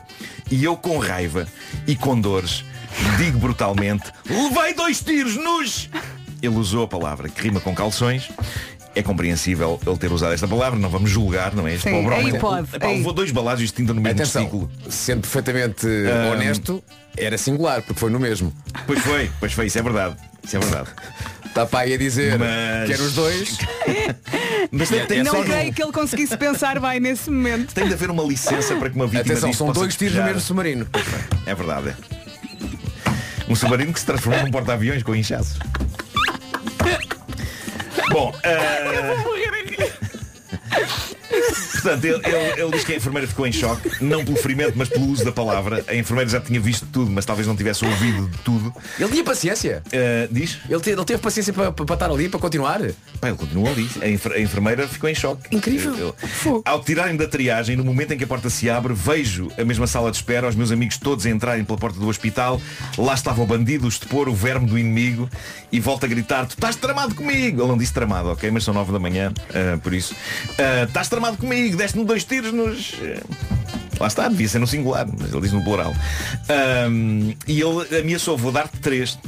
E 0.52 0.64
eu 0.64 0.76
com 0.76 0.98
raiva 0.98 1.48
e 1.88 1.96
com 1.96 2.20
dores, 2.20 2.66
digo 3.18 3.38
brutalmente, 3.40 4.12
levei 4.28 4.74
dois 4.74 5.00
tiros 5.00 5.38
nos... 5.38 5.90
Ele 6.42 6.56
usou 6.56 6.84
a 6.84 6.88
palavra 6.88 7.28
que 7.30 7.42
rima 7.42 7.60
com 7.60 7.74
calções. 7.76 8.30
É 8.96 9.04
compreensível 9.04 9.80
ele 9.86 9.98
ter 9.98 10.12
usado 10.12 10.34
esta 10.34 10.48
palavra, 10.48 10.78
não 10.80 10.90
vamos 10.90 11.12
julgar, 11.12 11.54
não 11.54 11.68
é? 11.68 11.76
Este 11.76 11.90
Sim, 11.90 12.02
pobre 12.02 12.16
aí 12.16 12.22
homem- 12.26 12.40
pode, 12.40 12.76
Epá, 12.76 12.88
levou 12.88 13.14
dois 13.14 13.30
balados 13.32 13.64
de 13.64 13.72
tinta 13.72 13.94
no 13.94 14.02
mesmo 14.02 14.16
Atenção, 14.20 14.44
ciclo. 14.44 14.72
sendo 14.90 15.22
perfeitamente 15.22 15.86
Ah, 16.12 16.32
honesto, 16.32 16.84
era 17.16 17.38
singular, 17.38 17.84
porque 17.84 18.00
foi 18.00 18.10
no 18.10 18.20
mesmo. 18.20 18.52
Pois 18.88 19.00
foi, 19.00 19.32
pois 19.40 19.54
foi, 19.54 19.68
isso 19.68 19.78
é 19.78 19.82
verdade. 19.84 20.16
Isso 20.44 20.58
é 20.58 20.60
verdade. 20.60 20.90
Está 21.46 21.66
para 21.68 21.80
aí 21.82 21.94
a 21.94 21.98
dizer 21.98 22.38
Mas- 22.40 22.88
que 22.88 22.94
eram 22.94 23.06
os 23.06 23.14
dois. 23.14 23.58
Mas 24.72 24.90
tem, 24.90 25.06
tem, 25.06 25.24
Não 25.24 25.34
só- 25.34 25.44
creio 25.44 25.74
que 25.74 25.84
ele 25.84 25.92
conseguisse 25.92 26.36
pensar 26.36 26.80
bem 26.80 27.00
nesse 27.00 27.30
momento. 27.30 27.74
tem 27.74 27.88
de 27.88 27.94
haver 27.94 28.10
uma 28.10 28.24
licença 28.24 28.76
para 28.76 28.90
que 28.90 28.96
uma 28.96 29.06
vítima 29.06 29.22
Atenção, 29.34 29.54
são 29.54 29.68
possa 29.68 29.80
dois 29.82 29.96
tiros 29.96 30.16
no 30.16 30.24
mesmo 30.24 30.40
submarino. 30.42 30.88
É 31.46 31.54
verdade. 31.54 31.96
Um 33.48 33.56
submarino 33.56 33.94
que 33.94 34.00
se 34.00 34.06
transformou 34.06 34.44
num 34.44 34.52
porta-aviões 34.52 35.04
com 35.04 35.16
inchaços. 35.16 35.58
Bom, 38.12 38.34
ah, 38.44 38.90
Portanto, 41.72 42.04
ele, 42.06 42.16
ele- 42.26 42.62
ele 42.62 42.72
diz 42.72 42.84
que 42.84 42.94
a 42.94 42.96
enfermeira 42.98 43.28
ficou 43.28 43.48
em 43.48 43.52
choque, 43.52 43.90
não 44.04 44.24
pelo 44.24 44.38
ferimento, 44.38 44.74
mas 44.76 44.90
pelo 44.90 45.06
uso 45.08 45.24
da 45.24 45.32
palavra. 45.32 45.84
A 45.88 45.96
enfermeira 45.96 46.30
já 46.30 46.40
tinha 46.40 46.60
visto 46.60 46.86
tudo, 46.92 47.10
mas 47.12 47.26
talvez 47.26 47.48
não 47.48 47.56
tivesse 47.56 47.86
ouvido 47.86 48.28
de 48.28 48.38
tudo. 48.40 48.74
Ele 49.00 49.10
tinha 49.10 49.24
paciência. 49.24 49.82
Uh, 49.88 50.34
diz? 50.34 50.58
Ele, 50.70 50.80
te- 50.82 50.90
ele 50.92 51.06
teve 51.06 51.22
paciência 51.22 51.54
para, 51.54 51.72
para 51.72 51.94
estar 51.94 52.10
ali, 52.10 52.28
para 52.30 52.40
continuar. 52.40 52.80
Pá, 53.22 53.28
ele 53.30 53.38
continua 53.38 53.70
ali. 53.70 53.90
A, 54.02 54.08
enfer- 54.08 54.34
a 54.34 54.40
enfermeira 54.40 54.88
ficou 54.88 55.10
em 55.10 55.16
choque. 55.16 55.56
Incrível. 55.56 56.16
Ele- 56.46 56.62
Ao 56.66 56.82
tirarem 56.84 57.16
da 57.16 57.28
triagem, 57.28 57.76
no 57.76 57.84
momento 57.84 58.14
em 58.14 58.18
que 58.18 58.24
a 58.24 58.28
porta 58.28 58.50
se 58.50 58.70
abre, 58.70 58.94
vejo 58.94 59.50
a 59.58 59.64
mesma 59.64 59.88
sala 59.88 60.12
de 60.12 60.18
espera, 60.18 60.48
os 60.48 60.56
meus 60.56 60.72
amigos 60.72 60.98
todos 60.98 61.26
entrarem 61.26 61.64
pela 61.64 61.78
porta 61.78 62.00
do 62.00 62.08
hospital. 62.08 62.62
Lá 62.98 63.14
estava 63.14 63.42
o 63.42 63.46
bandido, 63.46 63.86
o 63.86 63.90
estepor, 63.90 64.28
o 64.28 64.34
verme 64.34 64.68
do 64.68 64.78
inimigo 64.78 65.30
e 65.72 65.80
volta 65.80 66.06
a 66.06 66.10
gritar, 66.10 66.46
tu 66.46 66.52
estás 66.52 66.76
tramado 66.76 67.16
comigo. 67.16 67.62
Ele 67.62 67.68
não 67.68 67.78
disse 67.78 67.94
tramado, 67.94 68.30
ok? 68.30 68.50
Mas 68.52 68.64
são 68.64 68.74
nove 68.74 68.92
da 68.92 69.00
manhã, 69.00 69.32
uh, 69.50 69.80
por 69.80 69.94
isso. 69.94 70.14
Uh, 70.14 70.86
estás 70.88 71.08
tramado 71.08 71.29
comigo, 71.38 71.78
deste-me 71.78 72.06
dois 72.06 72.24
tiros 72.24 72.52
nos. 72.54 72.94
uh, 72.94 73.50
Lá 74.00 74.08
está, 74.08 74.28
devia 74.30 74.48
ser 74.48 74.60
no 74.60 74.68
singular, 74.68 75.06
mas 75.20 75.32
ele 75.32 75.42
diz 75.42 75.52
no 75.52 75.62
plural. 75.64 75.94
Um, 76.90 77.34
e 77.48 77.60
ele 77.62 78.00
ameaçou, 78.00 78.38
vou 78.38 78.52
dar-te 78.52 78.78
três. 78.80 79.20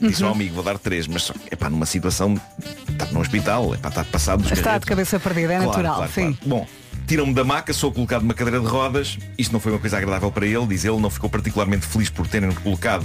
Disse 0.00 0.22
ao 0.22 0.30
amigo, 0.32 0.54
vou 0.54 0.62
dar 0.64 0.78
três, 0.78 1.06
mas 1.08 1.30
é 1.50 1.56
pá, 1.56 1.68
numa 1.68 1.84
situação, 1.84 2.40
está 2.88 3.04
no 3.06 3.20
hospital, 3.20 3.74
é 3.74 3.76
pá, 3.78 3.88
está 3.88 4.04
passado 4.04 4.38
dos 4.42 4.46
Está 4.52 4.54
de 4.60 4.64
carretos. 4.64 4.88
cabeça 4.88 5.18
perdida, 5.20 5.52
é 5.54 5.56
Claro, 5.56 5.68
natural, 5.70 5.96
claro, 5.96 6.12
sim. 6.12 6.32
claro. 6.34 6.38
Bom, 6.46 6.66
tiram-me 7.08 7.32
da 7.32 7.42
maca, 7.42 7.72
sou 7.72 7.90
colocado 7.90 8.20
numa 8.22 8.34
cadeira 8.34 8.60
de 8.60 8.66
rodas. 8.66 9.18
Isto 9.38 9.52
não 9.52 9.58
foi 9.60 9.72
uma 9.72 9.78
coisa 9.78 9.96
agradável 9.96 10.30
para 10.30 10.46
ele, 10.46 10.66
diz 10.66 10.84
ele, 10.84 10.98
não 11.00 11.08
ficou 11.08 11.28
particularmente 11.30 11.86
feliz 11.86 12.10
por 12.10 12.26
terem-me 12.28 12.54
colocado 12.56 13.04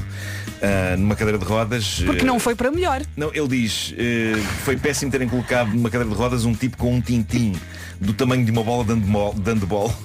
ah, 0.62 0.98
numa 0.98 1.16
cadeira 1.16 1.38
de 1.40 1.46
rodas. 1.46 2.02
Porque 2.06 2.22
Eh, 2.22 2.26
não 2.26 2.38
foi 2.38 2.54
para 2.54 2.70
melhor. 2.70 3.02
não, 3.16 3.32
ele 3.34 3.48
diz, 3.48 3.94
eh, 3.98 4.34
foi 4.66 4.76
péssimo 4.76 5.10
terem 5.10 5.28
colocado 5.30 5.70
numa 5.74 5.90
cadeira 5.90 6.14
de 6.14 6.20
rodas 6.20 6.44
um 6.44 6.54
tipo 6.54 6.76
com 6.76 6.94
um 6.94 7.00
tintim 7.02 7.54
do 8.02 8.14
tamanho 8.14 8.44
de 8.44 8.52
uma 8.52 8.64
bola 8.64 8.84
de 8.84 8.92
handball, 8.94 9.34
de 9.34 9.50
handball 9.50 9.96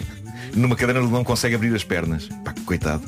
numa 0.55 0.77
cadeira 0.77 1.03
onde 1.03 1.13
não 1.13 1.25
consegue 1.25 1.55
abrir 1.55 1.75
as 1.75 1.85
pernas. 1.85 2.29
Pá, 2.45 2.53
que 2.53 2.63
coitado. 2.63 3.03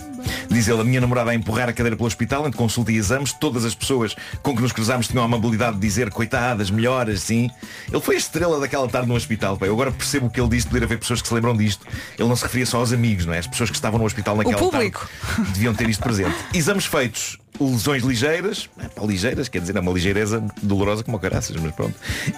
Diz 0.49 0.69
ele, 0.69 0.81
a 0.81 0.85
minha 0.85 1.01
namorada 1.01 1.31
a 1.31 1.35
empurrar 1.35 1.69
a 1.69 1.73
cadeira 1.73 1.97
pelo 1.97 2.07
hospital, 2.07 2.47
entre 2.47 2.59
consulta 2.59 2.93
e 2.93 2.97
exames, 2.97 3.33
todas 3.33 3.65
as 3.65 3.75
pessoas 3.75 4.15
com 4.43 4.55
que 4.55 4.63
nos 4.63 4.73
cruzámos 4.73 5.09
tinham 5.09 5.23
a 5.23 5.27
amabilidade 5.27 5.77
de 5.77 5.81
dizer 5.81 6.11
coitadas, 6.11 6.71
melhoras, 6.71 7.23
sim. 7.23 7.51
Ele 7.91 8.01
foi 8.01 8.17
a 8.17 8.19
estrela 8.19 8.61
daquela 8.61 8.89
tarde 8.89 9.09
no 9.09 9.15
hospital. 9.15 9.57
Pá. 9.57 9.67
Eu 9.67 9.73
agora 9.73 9.93
percebo 9.93 10.27
o 10.27 10.31
que 10.31 10.41
ele 10.41 10.49
disse, 10.49 10.67
poder 10.67 10.85
haver 10.85 10.99
pessoas 10.99 11.23
que 11.23 11.29
se 11.29 11.35
lembram 11.35 11.57
disto. 11.57 11.87
Ele 12.19 12.29
não 12.29 12.37
se 12.37 12.43
referia 12.43 12.67
só 12.67 12.79
aos 12.79 12.93
amigos, 12.93 13.27
não 13.27 13.35
é? 13.35 13.39
As 13.39 13.47
pessoas 13.47 13.71
que 13.71 13.77
estavam 13.77 13.99
no 13.99 14.05
hospital 14.05 14.37
naquela 14.37 14.59
público. 14.59 15.09
tarde 15.37 15.53
deviam 15.53 15.75
ter 15.75 15.89
isto 15.89 16.03
presente. 16.03 16.35
Exames 16.53 16.87
feitos, 16.87 17.39
lesões 17.59 18.03
ligeiras, 18.03 18.69
é, 18.79 19.07
ligeiras, 19.07 19.49
quer 19.49 19.61
dizer, 19.61 19.77
é 19.77 19.81
uma 19.81 19.93
ligeireza 19.93 20.45
dolorosa 20.63 21.03
como 21.03 21.19
caraças, 21.19 21.57
mas 21.57 21.75
pronto. 21.75 21.95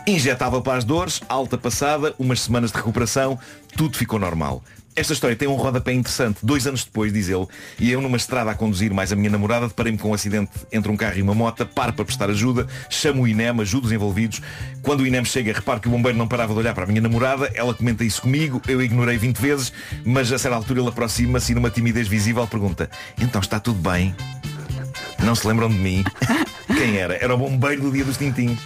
Injetável 0.07 0.63
para 0.63 0.79
as 0.79 0.85
dores, 0.85 1.21
alta 1.29 1.59
passada, 1.59 2.15
umas 2.19 2.41
semanas 2.41 2.71
de 2.71 2.77
recuperação, 2.77 3.39
tudo 3.77 3.97
ficou 3.97 4.19
normal. 4.19 4.63
Esta 4.95 5.15
história 5.15 5.35
tem 5.35 5.49
um 5.49 5.55
rodapé 5.55 5.93
interessante. 5.93 6.41
Dois 6.43 6.67
anos 6.67 6.85
depois, 6.85 7.13
diz 7.13 7.29
ele, 7.29 7.47
e 7.79 7.91
eu 7.91 8.01
numa 8.03 8.17
estrada 8.19 8.51
a 8.51 8.55
conduzir 8.55 8.93
mais 8.93 9.11
a 9.11 9.17
minha 9.17 9.31
namorada, 9.31 9.67
deparei-me 9.67 9.97
com 9.97 10.11
um 10.11 10.15
acidente 10.15 10.51
entre 10.71 10.93
um 10.93 10.97
carro 10.97 11.19
e 11.19 11.23
uma 11.23 11.35
moto, 11.35 11.65
paro 11.65 11.95
para 11.95 12.05
prestar 12.05 12.29
ajuda, 12.29 12.67
chamo 12.91 13.23
o 13.23 13.29
INEM, 13.29 13.59
ajudo 13.63 13.87
os 13.87 13.93
envolvidos. 13.93 14.43
Quando 14.83 15.01
o 15.01 15.07
INEM 15.07 15.25
chega, 15.25 15.53
reparo 15.55 15.81
que 15.81 15.89
o 15.89 15.91
bombeiro 15.91 16.19
não 16.19 16.29
parava 16.29 16.53
de 16.53 16.59
olhar 16.59 16.75
para 16.75 16.85
a 16.85 16.87
minha 16.87 17.01
namorada, 17.01 17.51
ela 17.55 17.73
comenta 17.73 18.05
isso 18.05 18.21
comigo, 18.21 18.61
eu 18.69 18.83
ignorei 18.83 19.17
20 19.17 19.39
vezes, 19.39 19.73
mas 20.05 20.31
a 20.31 20.39
certa 20.39 20.57
altura 20.57 20.81
ele 20.81 20.89
aproxima-se 20.91 21.53
e 21.53 21.55
numa 21.55 21.71
timidez 21.71 22.07
visível 22.07 22.47
pergunta, 22.47 22.91
então 23.19 23.41
está 23.41 23.59
tudo 23.59 23.79
bem? 23.79 24.15
Não 25.23 25.35
se 25.35 25.47
lembram 25.47 25.69
de 25.69 25.77
mim? 25.77 26.05
Quem 26.67 26.97
era? 26.97 27.15
Era 27.15 27.35
o 27.35 27.39
bombeiro 27.39 27.83
do 27.83 27.93
dia 27.93 28.05
dos 28.05 28.17
tintins. 28.17 28.59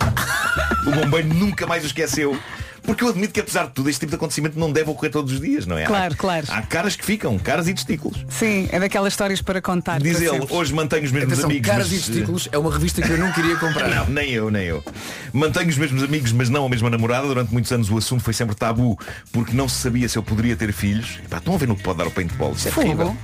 O 0.86 0.90
bombeiro 0.90 1.28
nunca 1.28 1.66
mais 1.66 1.82
o 1.82 1.86
esqueceu. 1.86 2.38
Porque 2.86 3.02
eu 3.02 3.08
admito 3.08 3.32
que 3.34 3.40
apesar 3.40 3.66
de 3.66 3.72
tudo, 3.72 3.90
este 3.90 4.00
tipo 4.00 4.10
de 4.10 4.16
acontecimento 4.16 4.58
não 4.58 4.72
deve 4.72 4.90
ocorrer 4.90 5.10
todos 5.10 5.32
os 5.32 5.40
dias, 5.40 5.66
não 5.66 5.76
é? 5.76 5.84
Claro, 5.84 6.14
há, 6.14 6.16
claro. 6.16 6.46
Há 6.48 6.62
caras 6.62 6.94
que 6.96 7.04
ficam, 7.04 7.38
caras 7.38 7.66
e 7.68 7.74
testículos. 7.74 8.24
Sim, 8.28 8.68
é 8.70 8.78
daquelas 8.78 9.12
histórias 9.12 9.42
para 9.42 9.60
contar. 9.60 10.00
Diz 10.00 10.16
para 10.16 10.26
ele, 10.26 10.40
sempre. 10.40 10.54
hoje 10.54 10.72
mantenho 10.74 11.04
os 11.04 11.12
mesmos 11.12 11.32
Atenção, 11.32 11.50
amigos. 11.50 11.68
Caras 11.68 11.90
mas, 11.90 12.00
e 12.00 12.04
Testículos 12.06 12.48
é 12.52 12.58
uma 12.58 12.72
revista 12.72 13.02
que 13.02 13.10
eu 13.10 13.18
não 13.18 13.32
queria 13.32 13.56
comprar. 13.56 13.88
Não, 13.88 14.06
nem 14.08 14.30
eu, 14.30 14.50
nem 14.50 14.64
eu. 14.64 14.84
Mantenho 15.32 15.68
os 15.68 15.76
mesmos 15.76 16.02
amigos, 16.02 16.32
mas 16.32 16.48
não 16.48 16.64
a 16.64 16.68
mesma 16.68 16.88
namorada. 16.88 17.26
Durante 17.26 17.52
muitos 17.52 17.72
anos 17.72 17.90
o 17.90 17.98
assunto 17.98 18.22
foi 18.22 18.32
sempre 18.32 18.54
tabu, 18.54 18.98
porque 19.32 19.54
não 19.54 19.68
se 19.68 19.76
sabia 19.76 20.08
se 20.08 20.16
eu 20.16 20.22
poderia 20.22 20.56
ter 20.56 20.72
filhos. 20.72 21.18
Epá, 21.24 21.38
estão 21.38 21.54
a 21.54 21.58
ver 21.58 21.66
no 21.66 21.76
que 21.76 21.82
pode 21.82 21.98
dar 21.98 22.06
o 22.06 22.10
paintball. 22.10 22.52
Isso 22.52 22.68
é 22.68 22.70
Fogo. 22.70 22.86
terrível. 22.86 23.16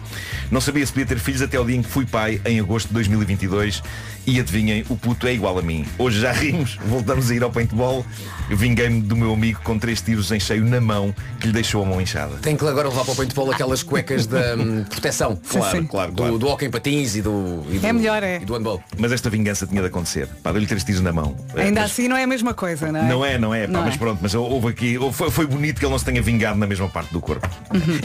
Não 0.51 0.61
sabia 0.61 0.85
se 0.85 0.93
podia 0.93 1.07
ter 1.07 1.19
filhos 1.19 1.41
até 1.41 1.59
o 1.59 1.65
dia 1.65 1.77
em 1.77 1.83
que 1.83 1.89
fui 1.89 2.05
pai, 2.05 2.41
em 2.45 2.61
agosto 2.61 2.89
de 2.89 2.95
2022. 2.95 3.83
E 4.25 4.39
adivinhem, 4.39 4.85
o 4.89 4.97
puto 4.97 5.27
é 5.27 5.35
igual 5.35 5.59
a 5.59 5.63
mim. 5.63 5.85
Hoje 5.99 6.21
já 6.21 6.31
rimos, 6.31 6.79
voltamos 6.87 7.29
a 7.31 7.35
ir 7.35 7.43
ao 7.43 7.51
paintball. 7.51 8.07
Eu 8.49 8.57
vinguei-me 8.57 9.01
do 9.01 9.17
meu 9.17 9.33
amigo 9.33 9.61
com 9.65 9.77
três 9.79 10.01
tiros 10.01 10.31
em 10.31 10.39
cheio 10.39 10.65
na 10.65 10.81
mão, 10.81 11.13
que 11.41 11.49
lhe 11.49 11.53
deixou 11.53 11.83
a 11.83 11.87
mão 11.87 12.01
inchada. 12.01 12.37
Tem 12.41 12.57
que 12.57 12.65
agora 12.65 12.89
levar 12.89 13.05
para 13.05 13.13
o 13.15 13.17
paintball 13.17 13.51
aquelas 13.51 13.83
cuecas 13.83 14.27
de 14.27 14.37
hum, 14.37 14.85
proteção. 14.89 15.37
Claro, 15.49 15.77
sim. 15.77 15.85
claro, 15.87 16.13
Do, 16.13 16.17
claro. 16.19 16.39
do 16.39 16.47
hockey 16.49 16.67
em 16.67 16.71
patins 16.71 17.17
e 17.17 17.23
do, 17.23 17.65
e 17.69 17.79
do, 17.79 17.87
É 17.87 17.93
melhor, 17.93 18.23
é. 18.23 18.37
E 18.37 18.45
do 18.45 18.55
handball. 18.55 18.81
Mas 18.97 19.11
esta 19.11 19.29
vingança 19.29 19.67
tinha 19.67 19.81
de 19.81 19.89
acontecer. 19.89 20.29
Pá, 20.41 20.53
deu-lhe 20.53 20.69
três 20.69 20.85
tiros 20.85 21.01
na 21.01 21.13
mão. 21.13 21.37
Ainda 21.57 21.81
Mas- 21.81 21.91
assim 21.91 22.07
não 22.07 22.17
é 22.17 22.23
a 22.23 22.27
mesma 22.29 22.55
coisa, 22.55 22.93
não 22.93 23.01
é? 23.01 23.09
Não 23.09 23.25
é, 23.25 23.39
não 23.39 23.53
é, 23.53 23.67
pá, 23.67 23.73
Não 23.73 23.83
mas 23.85 23.95
é. 23.95 23.99
pronto, 23.99 24.21
mas 24.23 24.35
houve 24.35 24.69
aqui, 24.69 24.97
houve- 24.99 25.17
foi, 25.17 25.31
foi 25.33 25.47
bonito 25.47 25.81
que 25.81 25.85
ele 25.85 25.91
não 25.91 25.99
se 25.99 26.05
tenha 26.05 26.23
vingado 26.23 26.59
na 26.61 26.67
mesma 26.69 26.89
parte 26.89 27.13
do 27.13 27.21
corpo. 27.21 27.49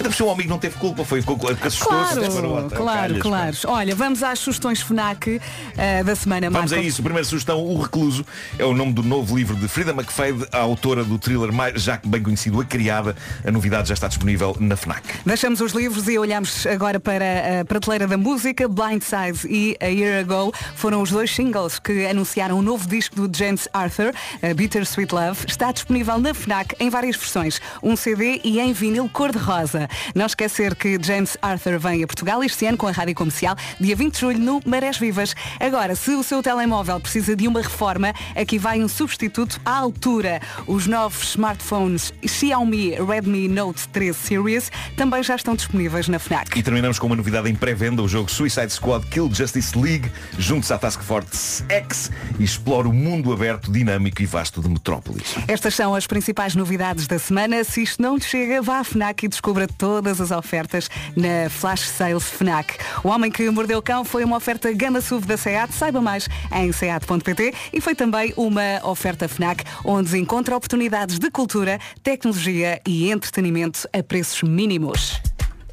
Por 0.03 0.13
cima 0.13 0.29
o 0.29 0.31
amigo 0.31 0.49
não 0.49 0.57
teve 0.57 0.77
culpa, 0.77 1.05
foi 1.05 1.21
ficou- 1.21 1.37
assustou-se. 1.47 2.15
Claro, 2.15 2.69
claro, 2.69 3.19
calhas, 3.19 3.21
claro. 3.21 3.57
Olha, 3.67 3.95
vamos 3.95 4.23
às 4.23 4.39
sugestões 4.39 4.81
FNAC 4.81 5.39
eh, 5.77 6.03
da 6.07 6.15
semana, 6.15 6.49
Vamos 6.49 6.71
a 6.71 6.75
Marco. 6.77 6.87
isso. 6.89 7.03
Primeira 7.03 7.25
sugestão, 7.27 7.59
O 7.63 7.81
Recluso, 7.81 8.25
é 8.57 8.63
o 8.63 8.73
nome 8.73 8.93
do 8.93 9.03
novo 9.03 9.35
livro 9.37 9.55
de 9.57 9.67
Frida 9.67 9.91
McFade, 9.91 10.47
a 10.53 10.59
autora 10.59 11.03
do 11.03 11.19
thriller 11.19 11.51
mais 11.51 11.81
já 11.83 11.99
bem 12.05 12.23
conhecido, 12.23 12.59
A 12.61 12.65
Criada. 12.65 13.15
A 13.45 13.51
novidade 13.51 13.89
já 13.89 13.93
está 13.93 14.07
disponível 14.07 14.55
na 14.59 14.75
FNAC. 14.77 15.03
Deixamos 15.25 15.59
os 15.59 15.73
livros 15.73 16.07
e 16.07 16.17
olhamos 16.17 16.65
agora 16.65 16.99
para 16.99 17.61
a 17.61 17.65
prateleira 17.65 18.07
da 18.07 18.17
música. 18.17 18.67
Blindside 18.69 19.45
e 19.49 19.75
A 19.81 19.87
Year 19.87 20.21
Ago 20.21 20.53
foram 20.75 21.01
os 21.01 21.11
dois 21.11 21.29
singles 21.33 21.77
que 21.77 22.05
anunciaram 22.07 22.57
o 22.57 22.61
novo 22.61 22.87
disco 22.87 23.27
do 23.27 23.37
James 23.37 23.67
Arthur, 23.73 24.13
a 24.41 24.53
Bitter 24.53 24.83
Sweet 24.83 25.13
Love. 25.13 25.39
Está 25.47 25.71
disponível 25.73 26.17
na 26.19 26.33
FNAC 26.33 26.73
em 26.79 26.89
várias 26.89 27.17
versões, 27.17 27.59
um 27.83 27.95
CD 27.97 28.39
e 28.45 28.59
em 28.61 28.71
vinil 28.71 29.09
cor-de-rosa. 29.11 29.89
Não 30.15 30.25
esquecer 30.25 30.73
que 30.73 30.97
James 31.03 31.35
Arthur 31.41 31.77
vem 31.79 32.01
a 32.03 32.07
Portugal 32.07 32.41
este 32.43 32.65
ano 32.65 32.77
com 32.77 32.87
a 32.87 32.91
Rádio 32.91 33.13
Comercial, 33.15 33.55
dia 33.79 33.95
20 33.95 34.13
de 34.13 34.19
julho 34.21 34.39
no 34.39 34.61
Marés 34.65 34.97
Vivas. 34.97 35.35
Agora, 35.59 35.96
se 35.97 36.11
o 36.11 36.23
seu 36.23 36.43
telemóvel 36.43 36.99
precisa 36.99 37.35
de 37.35 37.47
uma 37.47 37.61
reforma, 37.61 38.13
aqui 38.35 38.57
vai 38.59 38.81
um 38.83 38.87
substituto 38.87 39.59
à 39.65 39.77
altura. 39.77 40.39
Os 40.67 40.85
novos 40.85 41.29
smartphones 41.29 42.13
Xiaomi 42.25 42.91
Redmi 42.91 43.47
Note 43.47 43.87
13 43.89 44.17
Series 44.17 44.71
também 44.95 45.23
já 45.23 45.35
estão 45.35 45.55
disponíveis 45.55 46.07
na 46.07 46.19
FNAC. 46.19 46.57
E 46.57 46.63
terminamos 46.63 46.99
com 46.99 47.07
uma 47.07 47.15
novidade 47.15 47.49
em 47.49 47.55
pré-venda, 47.55 48.01
o 48.01 48.07
jogo 48.07 48.31
Suicide 48.31 48.71
Squad 48.71 49.05
Kill 49.07 49.29
Justice 49.33 49.77
League. 49.77 50.11
Junte-se 50.37 50.71
à 50.71 50.77
Task 50.77 51.01
Force 51.01 51.63
X 51.67 52.11
e 52.39 52.43
explore 52.43 52.87
o 52.87 52.93
mundo 52.93 53.33
aberto, 53.33 53.71
dinâmico 53.71 54.21
e 54.21 54.25
vasto 54.25 54.61
de 54.61 54.69
Metrópolis. 54.69 55.35
Estas 55.47 55.73
são 55.73 55.95
as 55.95 56.05
principais 56.05 56.55
novidades 56.55 57.07
da 57.07 57.17
semana. 57.17 57.63
Se 57.63 57.81
isto 57.81 58.01
não 58.01 58.15
lhe 58.15 58.23
chega, 58.23 58.61
vá 58.61 58.79
à 58.79 58.83
FNAC 58.83 59.25
e 59.25 59.27
descubra 59.27 59.67
todas 59.67 60.21
as 60.21 60.31
ofertas 60.31 60.89
na 61.15 61.49
Flash 61.49 61.87
Sales 61.87 62.23
FNAC. 62.23 62.77
O 63.03 63.09
Homem 63.09 63.31
que 63.31 63.49
Mordeu 63.49 63.79
o 63.79 63.81
Cão 63.81 64.05
foi 64.05 64.23
uma 64.23 64.37
oferta 64.37 64.71
gama 64.71 65.01
SUV 65.01 65.25
da 65.25 65.37
SEAT. 65.37 65.73
Saiba 65.87 66.01
mais 66.01 66.27
em 66.53 66.69
seat.pt 66.73 67.53
e 67.71 67.79
foi 67.79 67.95
também 67.95 68.33
uma 68.35 68.81
oferta 68.83 69.25
FNAC 69.29 69.63
onde 69.85 70.17
encontra 70.17 70.53
oportunidades 70.53 71.17
de 71.17 71.31
cultura, 71.31 71.79
tecnologia 72.03 72.81
e 72.85 73.09
entretenimento 73.09 73.87
a 73.97 74.03
preços 74.03 74.43
mínimos. 74.43 75.21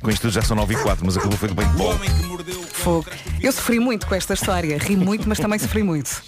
Com 0.00 0.10
isto 0.10 0.30
já 0.30 0.40
são 0.40 0.56
9 0.56 0.74
e 0.74 0.76
4, 0.76 1.04
mas 1.04 1.16
acabou 1.16 1.36
foi 1.36 1.48
bem 1.48 1.66
bom. 1.70 1.98
Fogo. 2.72 3.06
Eu 3.42 3.50
sofri 3.50 3.80
muito 3.80 4.06
com 4.06 4.14
esta 4.14 4.34
história. 4.34 4.78
Ri 4.78 4.94
muito, 4.94 5.28
mas 5.28 5.40
também 5.40 5.58
sofri 5.58 5.82
muito. 5.82 6.22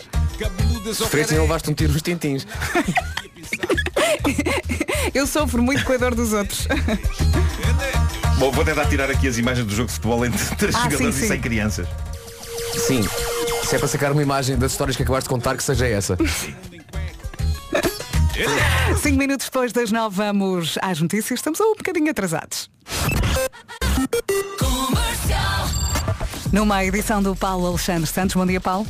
Sofreste 0.93 1.35
e 1.35 1.39
levaste 1.39 1.71
um 1.71 1.75
tiro 1.75 1.93
nos 1.93 2.03
tintins. 2.03 2.45
Eu 5.15 5.29
sofro 5.29 5.63
muito 5.63 5.85
com 5.85 5.93
a 5.93 5.97
dor 5.97 6.13
dos 6.17 6.33
outros. 6.33 6.67
Bom, 8.41 8.51
vou 8.51 8.65
tentar 8.65 8.87
tirar 8.87 9.09
aqui 9.13 9.29
as 9.29 9.39
imagens 9.39 9.65
do 9.65 9.73
jogo 9.73 9.87
de 9.87 9.95
futebol 9.95 10.27
entre 10.27 10.45
três 10.57 10.75
Ah, 10.75 10.79
sim, 10.83 10.91
jogadores 10.91 11.15
sim. 11.15 11.25
e 11.27 11.29
100 11.29 11.41
crianças. 11.41 11.87
Sim. 12.77 13.01
Se 13.67 13.75
é 13.75 13.79
para 13.81 13.89
sacar 13.89 14.13
uma 14.13 14.23
imagem 14.23 14.57
das 14.57 14.71
histórias 14.71 14.97
que 14.97 15.03
acabaste 15.03 15.25
de 15.25 15.35
contar, 15.35 15.57
que 15.57 15.63
seja 15.63 15.89
essa. 15.89 16.17
Cinco 19.03 19.19
minutos 19.19 19.47
depois 19.47 19.73
das 19.73 19.91
nove 19.91 20.15
vamos 20.15 20.79
às 20.81 21.01
notícias. 21.01 21.41
Estamos 21.41 21.59
um 21.61 21.75
bocadinho 21.75 22.09
atrasados. 22.09 22.71
Numa 26.53 26.85
edição 26.85 27.21
do 27.21 27.35
Paulo 27.35 27.67
Alexandre 27.67 28.07
Santos. 28.07 28.37
Bom 28.37 28.47
dia, 28.47 28.61
Paulo. 28.61 28.87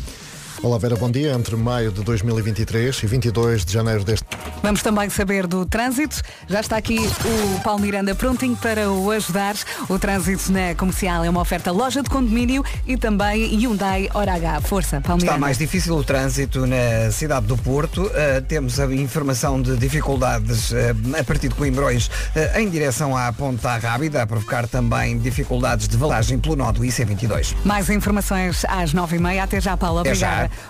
Olá 0.63 0.79
Vera, 0.79 0.97
bom 0.97 1.11
dia. 1.11 1.33
Entre 1.33 1.55
maio 1.55 1.93
de 1.93 2.03
2023 2.03 3.03
e 3.03 3.07
22 3.07 3.65
de 3.65 3.73
janeiro 3.73 4.05
deste 4.05 4.27
Vamos 4.63 4.83
também 4.83 5.09
saber 5.11 5.47
do 5.47 5.65
trânsito. 5.65 6.21
Já 6.49 6.61
está 6.61 6.77
aqui 6.77 6.99
o 6.99 7.61
Paulo 7.61 7.81
Miranda 7.81 8.15
prontinho 8.15 8.57
para 8.57 8.91
o 8.91 9.11
ajudar. 9.11 9.55
O 9.89 9.99
trânsito 9.99 10.51
na 10.51 10.75
comercial 10.75 11.25
é 11.25 11.31
uma 11.31 11.41
oferta 11.41 11.71
loja 11.71 12.03
de 12.03 12.11
condomínio 12.11 12.65
e 12.87 12.97
também 12.97 13.45
Hyundai 13.55 14.09
Hora 14.13 14.35
H. 14.35 14.63
Força, 14.63 15.01
Paulo 15.01 15.19
Está 15.19 15.33
Miranda. 15.33 15.39
mais 15.39 15.59
difícil 15.59 15.95
o 15.95 16.03
trânsito 16.03 16.67
na 16.67 17.13
cidade 17.13 17.47
do 17.47 17.57
Porto. 17.57 18.03
Uh, 18.07 18.43
temos 18.49 18.81
a 18.81 18.93
informação 18.93 19.61
de 19.63 19.77
dificuldades 19.77 20.73
uh, 20.73 20.77
a 21.21 21.23
partir 21.23 21.49
de 21.49 21.55
Coimbrões 21.55 22.09
uh, 22.09 22.59
em 22.59 22.69
direção 22.69 23.17
à 23.17 23.33
Ponta 23.33 23.77
Rábida, 23.77 24.23
a 24.23 24.27
provocar 24.27 24.67
também 24.67 25.19
dificuldades 25.19 25.87
de 25.87 25.97
valagem 25.97 26.39
pelo 26.39 26.57
nó 26.57 26.73
do 26.73 26.81
IC22. 26.81 27.55
Mais 27.65 27.89
informações 27.89 28.65
às 28.69 28.93
nove 28.93 29.17
e 29.17 29.19
meia. 29.21 29.45
Até 29.45 29.61
já, 29.61 29.77
Paulo. 29.77 30.01
Até 30.01 30.15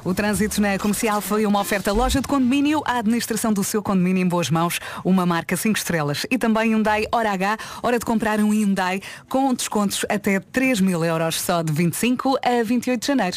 O 0.04 0.14
trânsito 0.14 0.60
na 0.60 0.78
comercial 0.78 1.20
foi 1.20 1.46
uma 1.46 1.60
oferta 1.60 1.92
loja 1.92 2.20
de 2.20 2.28
condomínio, 2.28 2.82
a 2.84 2.98
administração 2.98 3.52
do 3.52 3.62
seu 3.64 3.82
condomínio 3.82 4.22
em 4.22 4.28
boas 4.28 4.50
mãos, 4.50 4.78
uma 5.04 5.26
marca 5.26 5.56
5 5.56 5.76
estrelas. 5.76 6.26
E 6.30 6.38
também 6.38 6.70
Hyundai 6.70 7.06
Hora 7.12 7.32
H, 7.32 7.58
hora 7.82 7.98
de 7.98 8.04
comprar 8.04 8.40
um 8.40 8.52
Hyundai 8.52 9.00
com 9.28 9.52
descontos 9.54 10.04
até 10.08 10.40
3 10.40 10.80
mil 10.80 11.04
euros 11.04 11.40
só 11.40 11.62
de 11.62 11.72
25 11.72 12.38
a 12.42 12.62
28 12.62 13.00
de 13.00 13.06
janeiro. 13.06 13.36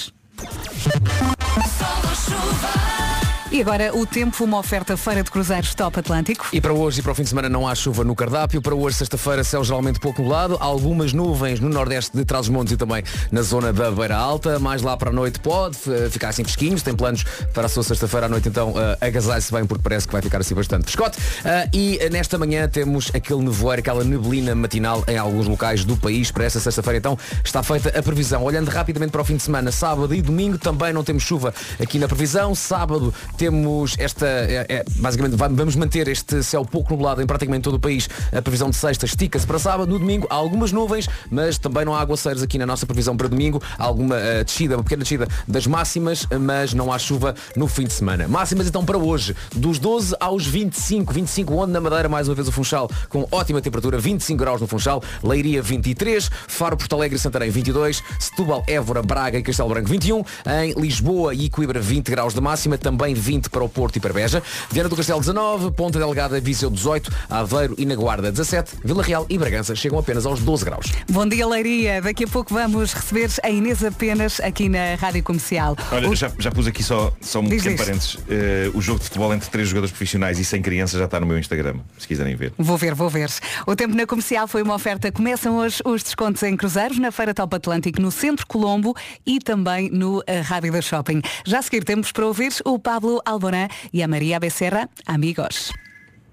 E 3.52 3.62
agora 3.62 3.96
o 3.98 4.06
tempo, 4.06 4.44
uma 4.44 4.60
oferta 4.60 4.96
feira 4.96 5.24
de 5.24 5.32
cruzeiros 5.32 5.74
Top 5.74 6.00
Atlântico. 6.00 6.48
E 6.54 6.62
para 6.62 6.72
hoje 6.72 7.00
e 7.00 7.02
para 7.02 7.14
o 7.14 7.16
fim 7.16 7.24
de 7.24 7.30
semana 7.30 7.50
não 7.50 7.68
há 7.68 7.74
chuva 7.74 8.04
no 8.04 8.14
cardápio. 8.14 8.62
Para 8.62 8.76
hoje, 8.76 8.98
sexta-feira, 8.98 9.44
céu 9.44 9.64
geralmente 9.64 10.00
pouco 10.00 10.22
nublado. 10.22 10.56
Algumas 10.60 11.14
nuvens 11.14 11.60
no 11.60 11.68
nordeste 11.68 12.16
de 12.16 12.24
Trás-os-Montes 12.24 12.74
e 12.74 12.78
também 12.78 13.04
na 13.32 13.42
zona 13.42 13.74
da 13.74 13.90
Beira 13.90 14.16
Alta. 14.16 14.60
Mais 14.60 14.84
lá 14.84 14.96
para 14.96 15.10
a 15.10 15.14
noite 15.14 15.40
pode 15.40 15.78
eh, 15.88 16.12
ficar 16.12 16.30
assim 16.30 16.44
fresquinhos. 16.44 16.84
Tem 16.84 16.96
planos 16.96 17.24
para 17.52 17.66
a 17.66 17.70
sua 17.70 17.82
sexta-feira 17.82 18.28
à 18.28 18.30
noite, 18.30 18.48
então 18.48 18.70
uh, 18.70 18.76
agasalhe-se 19.02 19.52
bem 19.52 19.66
porque 19.66 19.82
parece 19.82 20.06
que 20.06 20.14
vai 20.14 20.22
ficar 20.22 20.40
assim 20.40 20.54
bastante 20.54 20.84
frescote. 20.84 21.18
Eh, 21.44 21.70
e 21.74 22.10
nesta 22.12 22.38
manhã 22.38 22.70
temos 22.70 23.10
aquele 23.16 23.42
nevoeiro, 23.42 23.80
aquela 23.80 24.04
neblina 24.04 24.54
matinal 24.54 25.04
em 25.08 25.18
alguns 25.18 25.48
locais 25.48 25.84
do 25.84 25.98
país. 25.98 26.30
Para 26.30 26.44
esta 26.44 26.60
sexta-feira, 26.60 27.00
então, 27.00 27.18
está 27.44 27.64
feita 27.64 27.98
a 27.98 28.04
previsão. 28.04 28.44
Olhando 28.44 28.70
rapidamente 28.70 29.12
para 29.12 29.22
o 29.22 29.26
fim 29.26 29.38
de 29.38 29.44
semana, 29.44 29.72
sábado 29.72 30.14
e 30.14 30.22
domingo 30.22 30.60
também 30.60 30.94
não 30.94 31.04
temos 31.04 31.24
chuva 31.24 31.52
aqui 31.80 31.98
na 31.98 32.08
previsão. 32.08 32.54
Sábado 32.54 33.12
temos 33.40 33.96
esta, 33.98 34.28
é, 34.28 34.66
é, 34.68 34.86
basicamente 34.98 35.38
vamos 35.38 35.74
manter 35.74 36.10
este 36.10 36.44
céu 36.44 36.66
pouco 36.66 36.92
nublado 36.92 37.22
em 37.22 37.26
praticamente 37.26 37.64
todo 37.64 37.76
o 37.76 37.80
país. 37.80 38.10
A 38.36 38.42
previsão 38.42 38.70
de 38.70 38.76
sexta 38.76 39.06
estica-se 39.06 39.48
para 39.48 39.58
sábado. 39.58 39.90
No 39.90 39.98
domingo 39.98 40.28
há 40.30 40.36
algumas 40.36 40.74
nuvens, 40.74 41.08
mas 41.32 41.58
também 41.58 41.86
não 41.86 41.96
há 41.96 42.02
aguaceiros 42.02 42.44
aqui 42.44 42.58
na 42.58 42.66
nossa 42.66 42.86
previsão 42.86 43.16
para 43.16 43.30
domingo. 43.30 43.64
Há 43.78 43.86
alguma 43.86 44.18
eh, 44.18 44.44
descida, 44.44 44.76
uma 44.76 44.84
pequena 44.84 45.04
descida 45.04 45.26
das 45.48 45.66
máximas, 45.66 46.28
mas 46.38 46.74
não 46.74 46.92
há 46.92 47.00
chuva 47.00 47.34
no 47.56 47.66
fim 47.66 47.86
de 47.86 47.94
semana. 47.94 48.28
Máximas 48.28 48.68
então 48.68 48.84
para 48.84 48.98
hoje, 48.98 49.34
dos 49.56 49.80
12 49.80 50.18
aos 50.20 50.46
25. 50.46 51.14
25 51.14 51.56
onde 51.56 51.72
na 51.72 51.80
Madeira, 51.80 52.10
mais 52.10 52.28
uma 52.28 52.36
vez 52.36 52.50
o 52.50 52.52
Funchal, 52.52 52.92
com 53.08 53.26
ótima 53.32 53.62
temperatura, 53.62 53.98
25 53.98 54.38
graus 54.38 54.60
no 54.60 54.68
Funchal, 54.68 55.02
Leiria 55.24 55.62
23, 55.62 56.30
Faro, 56.46 56.76
Porto 56.76 56.94
Alegre 56.94 57.16
e 57.16 57.20
Santarém 57.20 57.50
22, 57.50 58.04
Setúbal, 58.20 58.66
Évora, 58.68 59.02
Braga 59.02 59.40
e 59.40 59.44
Castelo 59.44 59.70
Branco 59.70 59.88
21, 59.88 60.26
em 60.62 60.74
Lisboa 60.74 61.34
e 61.34 61.50
Coimbra 61.50 61.80
20 61.80 62.10
graus 62.10 62.34
de 62.34 62.42
máxima, 62.42 62.78
também 62.78 63.14
20 63.14 63.29
para 63.50 63.64
o 63.64 63.70
Porto 63.70 63.98
e 63.98 64.00
para 64.00 64.14
Beja, 64.14 64.42
Viana 64.72 64.90
do 64.90 64.96
Castelo 64.96 65.20
19, 65.20 65.72
Ponta 65.72 66.00
Delgada, 66.00 66.40
Viseu 66.40 66.70
18, 66.70 67.12
Aveiro 67.30 67.76
e 67.78 67.86
na 67.86 67.96
Guarda 67.96 68.32
17, 68.32 68.78
Vila 68.84 69.04
Real 69.04 69.26
e 69.30 69.38
Bragança 69.38 69.76
chegam 69.76 70.00
apenas 70.00 70.26
aos 70.26 70.40
12 70.40 70.66
graus. 70.66 70.88
Bom 71.10 71.28
dia, 71.28 71.46
Leiria. 71.46 72.02
Daqui 72.02 72.24
a 72.24 72.28
pouco 72.28 72.54
vamos 72.54 72.94
receber 72.94 73.30
a 73.44 73.50
Inês 73.50 73.84
apenas 73.84 74.40
aqui 74.40 74.70
na 74.70 74.96
Rádio 74.96 75.22
Comercial. 75.24 75.76
Olha, 75.92 76.10
O- 76.10 76.16
já, 76.16 76.32
já 76.40 76.50
pus 76.52 76.66
aqui 76.66 76.82
só, 76.84 77.14
só 77.22 77.40
um 77.40 77.44
Diz, 77.44 77.62
pequeno 77.64 77.78
parênteses. 77.78 78.18
Eh, 78.30 78.72
o 78.74 78.82
jogo 78.82 79.00
de 79.00 79.06
futebol 79.06 79.34
entre 79.34 79.50
três 79.50 79.68
jogadores 79.68 79.92
profissionais 79.92 80.40
e 80.40 80.46
sem 80.46 80.62
crianças 80.62 80.98
já 80.98 81.06
está 81.06 81.20
no 81.20 81.26
meu 81.28 81.38
Instagram, 81.38 81.76
se 81.98 82.08
quiserem 82.08 82.36
ver. 82.36 82.54
Vou 82.58 82.78
ver, 82.78 82.96
vou 82.96 83.10
ver. 83.10 83.30
O 83.68 83.76
tempo 83.76 83.96
na 83.96 84.06
comercial 84.08 84.48
foi 84.48 84.62
uma 84.64 84.74
oferta. 84.76 85.12
Começam 85.12 85.58
hoje 85.58 85.82
os 85.86 86.02
descontos 86.04 86.42
em 86.44 86.56
cruzeiros 86.56 86.98
na 86.98 87.12
Feira 87.12 87.34
Top 87.34 87.56
Atlântico, 87.56 88.02
no 88.02 88.10
Centro 88.12 88.48
Colombo 88.48 88.96
e 89.26 89.40
também 89.40 89.90
no 89.90 90.24
eh, 90.26 90.40
Rádio 90.42 90.72
da 90.72 90.82
Shopping. 90.82 91.22
Já 91.46 91.60
a 91.60 91.62
seguir 91.62 91.84
temos 91.84 92.12
para 92.12 92.26
ouvir 92.26 92.54
o 92.66 92.80
Pablo 92.80 93.19
Alborán 93.26 93.70
e 93.92 94.04
a 94.04 94.08
Maria 94.08 94.40
Becerra, 94.40 94.90
amigos. 95.06 95.72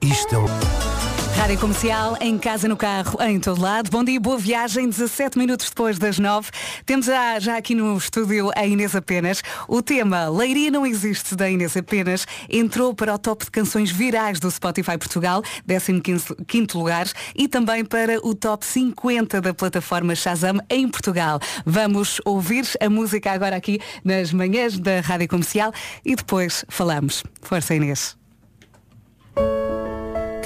Isto 0.00 0.44
é. 0.46 1.15
Rádio 1.36 1.60
Comercial, 1.60 2.16
em 2.20 2.38
casa, 2.38 2.66
no 2.66 2.76
carro, 2.76 3.22
em 3.22 3.38
todo 3.38 3.60
lado. 3.60 3.90
Bom 3.90 4.02
dia, 4.02 4.18
boa 4.18 4.38
viagem, 4.38 4.88
17 4.88 5.36
minutos 5.36 5.68
depois 5.68 5.98
das 5.98 6.18
9. 6.18 6.50
Temos 6.86 7.06
já, 7.06 7.38
já 7.38 7.56
aqui 7.58 7.74
no 7.74 7.96
estúdio 7.96 8.50
a 8.56 8.66
Inês 8.66 8.96
Apenas. 8.96 9.42
O 9.68 9.82
tema 9.82 10.28
Leiria 10.28 10.70
Não 10.70 10.86
Existe, 10.86 11.36
da 11.36 11.48
Inês 11.48 11.76
Apenas, 11.76 12.26
entrou 12.48 12.94
para 12.94 13.14
o 13.14 13.18
top 13.18 13.44
de 13.44 13.50
canções 13.50 13.90
virais 13.90 14.40
do 14.40 14.50
Spotify 14.50 14.96
Portugal, 14.96 15.42
15º 15.68 16.74
lugar, 16.74 17.06
e 17.34 17.46
também 17.46 17.84
para 17.84 18.18
o 18.26 18.34
top 18.34 18.64
50 18.64 19.40
da 19.40 19.52
plataforma 19.52 20.14
Shazam 20.14 20.58
em 20.70 20.88
Portugal. 20.88 21.38
Vamos 21.66 22.18
ouvir 22.24 22.66
a 22.80 22.88
música 22.88 23.30
agora 23.30 23.54
aqui 23.54 23.78
nas 24.02 24.32
manhãs 24.32 24.78
da 24.78 25.00
Rádio 25.00 25.28
Comercial 25.28 25.70
e 26.04 26.16
depois 26.16 26.64
falamos. 26.68 27.22
Força 27.42 27.74
Inês. 27.74 28.25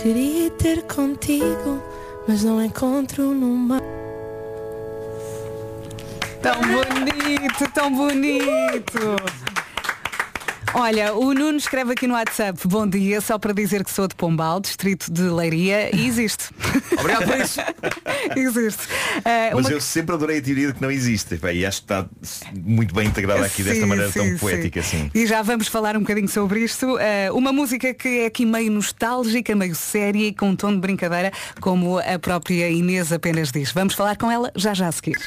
Queria 0.02 0.50
ter 0.52 0.82
contigo, 0.84 1.78
mas 2.26 2.42
não 2.42 2.64
encontro 2.64 3.34
no 3.34 3.48
mar. 3.48 3.82
Tão 6.40 6.58
bonito, 6.62 7.70
tão 7.74 7.94
bonito. 7.94 8.98
Olha, 10.72 11.14
o 11.14 11.34
Nuno 11.34 11.58
escreve 11.58 11.92
aqui 11.92 12.06
no 12.06 12.14
WhatsApp, 12.14 12.58
bom 12.66 12.86
dia, 12.86 13.20
só 13.20 13.38
para 13.38 13.52
dizer 13.52 13.82
que 13.84 13.90
sou 13.90 14.06
de 14.06 14.14
Pombal, 14.14 14.60
distrito 14.60 15.12
de 15.12 15.22
Leiria, 15.22 15.94
e 15.94 16.06
existe. 16.06 16.44
Obrigado 16.98 17.24
por 17.26 17.38
isso. 17.40 17.60
existe. 18.36 18.82
Ah, 19.24 19.50
Mas 19.54 19.66
uma- 19.66 19.72
eu 19.72 19.80
sempre 19.80 20.14
adorei 20.14 20.38
a 20.38 20.42
teoria 20.42 20.68
de 20.68 20.74
que 20.74 20.82
não 20.82 20.90
existe. 20.90 21.38
E 21.52 21.66
acho 21.66 21.78
que 21.78 21.84
está 21.84 22.06
muito 22.64 22.94
bem 22.94 23.08
integrada 23.08 23.44
aqui 23.44 23.62
desta 23.64 23.80
Sim, 23.80 23.86
maneira 23.86 24.12
sim, 24.12 24.18
tão 24.20 24.28
sim. 24.28 24.38
poética 24.38 24.80
assim. 24.80 25.10
E 25.12 25.26
já 25.26 25.42
vamos 25.42 25.66
falar 25.66 25.96
um 25.96 26.00
bocadinho 26.00 26.28
sobre 26.28 26.60
isto. 26.60 26.96
Ah, 26.98 27.32
uma 27.32 27.52
música 27.52 27.92
que 27.92 28.20
é 28.20 28.26
aqui 28.26 28.46
meio 28.46 28.70
nostálgica, 28.70 29.54
meio 29.56 29.74
séria 29.74 30.28
e 30.28 30.32
com 30.34 30.50
um 30.50 30.56
tom 30.56 30.72
de 30.72 30.78
brincadeira, 30.78 31.32
como 31.60 31.98
a 31.98 32.18
própria 32.18 32.68
Inês 32.70 33.12
apenas 33.12 33.50
diz. 33.50 33.72
Vamos 33.72 33.94
falar 33.94 34.16
com 34.16 34.30
ela 34.30 34.52
já 34.54 34.72
já 34.72 34.86
a 34.88 34.92
seguir. 34.92 35.18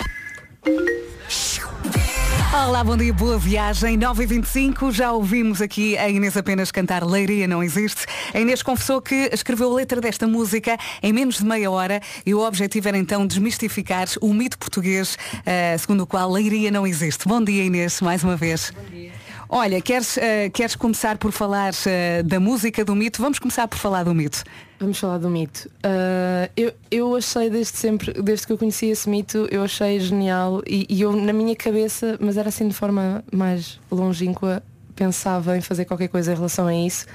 Olá, 2.53 2.83
bom 2.83 2.95
dia, 2.95 3.11
boa 3.11 3.35
viagem. 3.35 3.97
9h25, 3.97 4.91
já 4.91 5.11
ouvimos 5.11 5.59
aqui 5.59 5.97
a 5.97 6.07
Inês 6.07 6.37
apenas 6.37 6.69
cantar 6.69 7.03
Leiria 7.03 7.47
Não 7.47 7.63
Existe. 7.63 8.05
A 8.31 8.39
Inês 8.39 8.61
confessou 8.61 9.01
que 9.01 9.27
escreveu 9.33 9.71
a 9.71 9.75
letra 9.75 9.99
desta 9.99 10.27
música 10.27 10.77
em 11.01 11.11
menos 11.11 11.39
de 11.39 11.45
meia 11.45 11.71
hora 11.71 11.99
e 12.23 12.31
o 12.31 12.45
objetivo 12.45 12.87
era 12.87 12.97
então 12.97 13.25
desmistificar 13.25 14.07
o 14.21 14.31
mito 14.31 14.59
português 14.59 15.17
eh, 15.47 15.75
segundo 15.79 16.01
o 16.01 16.07
qual 16.07 16.31
Leiria 16.31 16.69
não 16.69 16.85
existe. 16.85 17.27
Bom 17.27 17.43
dia, 17.43 17.63
Inês, 17.63 17.99
mais 18.01 18.23
uma 18.23 18.35
vez. 18.35 18.71
Bom 18.71 18.95
dia. 18.95 19.11
Olha, 19.49 19.81
queres, 19.81 20.15
eh, 20.19 20.49
queres 20.51 20.75
começar 20.75 21.17
por 21.17 21.31
falar 21.31 21.73
eh, 21.87 22.21
da 22.21 22.39
música 22.39 22.85
do 22.85 22.95
mito? 22.95 23.19
Vamos 23.19 23.39
começar 23.39 23.67
por 23.67 23.79
falar 23.79 24.03
do 24.03 24.13
mito. 24.13 24.43
Vamos 24.83 24.99
falar 24.99 25.17
do 25.17 25.29
mito. 25.29 25.69
Ah, 25.81 26.49
eu, 26.57 26.73
eu 26.91 27.15
achei 27.15 27.49
desde 27.49 27.77
sempre, 27.77 28.11
desde 28.21 28.45
que 28.45 28.51
eu 28.51 28.57
conheci 28.57 28.87
esse 28.87 29.09
mito, 29.09 29.47
eu 29.49 29.63
achei 29.63 29.97
genial 29.97 30.61
e, 30.67 30.85
e 30.89 31.01
eu 31.01 31.13
na 31.13 31.31
minha 31.31 31.55
cabeça, 31.55 32.17
mas 32.19 32.35
era 32.35 32.49
assim 32.49 32.67
de 32.67 32.73
forma 32.73 33.23
mais 33.31 33.79
longínqua, 33.89 34.61
pensava 34.93 35.55
em 35.55 35.61
fazer 35.61 35.85
qualquer 35.85 36.09
coisa 36.09 36.33
em 36.33 36.35
relação 36.35 36.67
a 36.67 36.75
isso. 36.75 37.05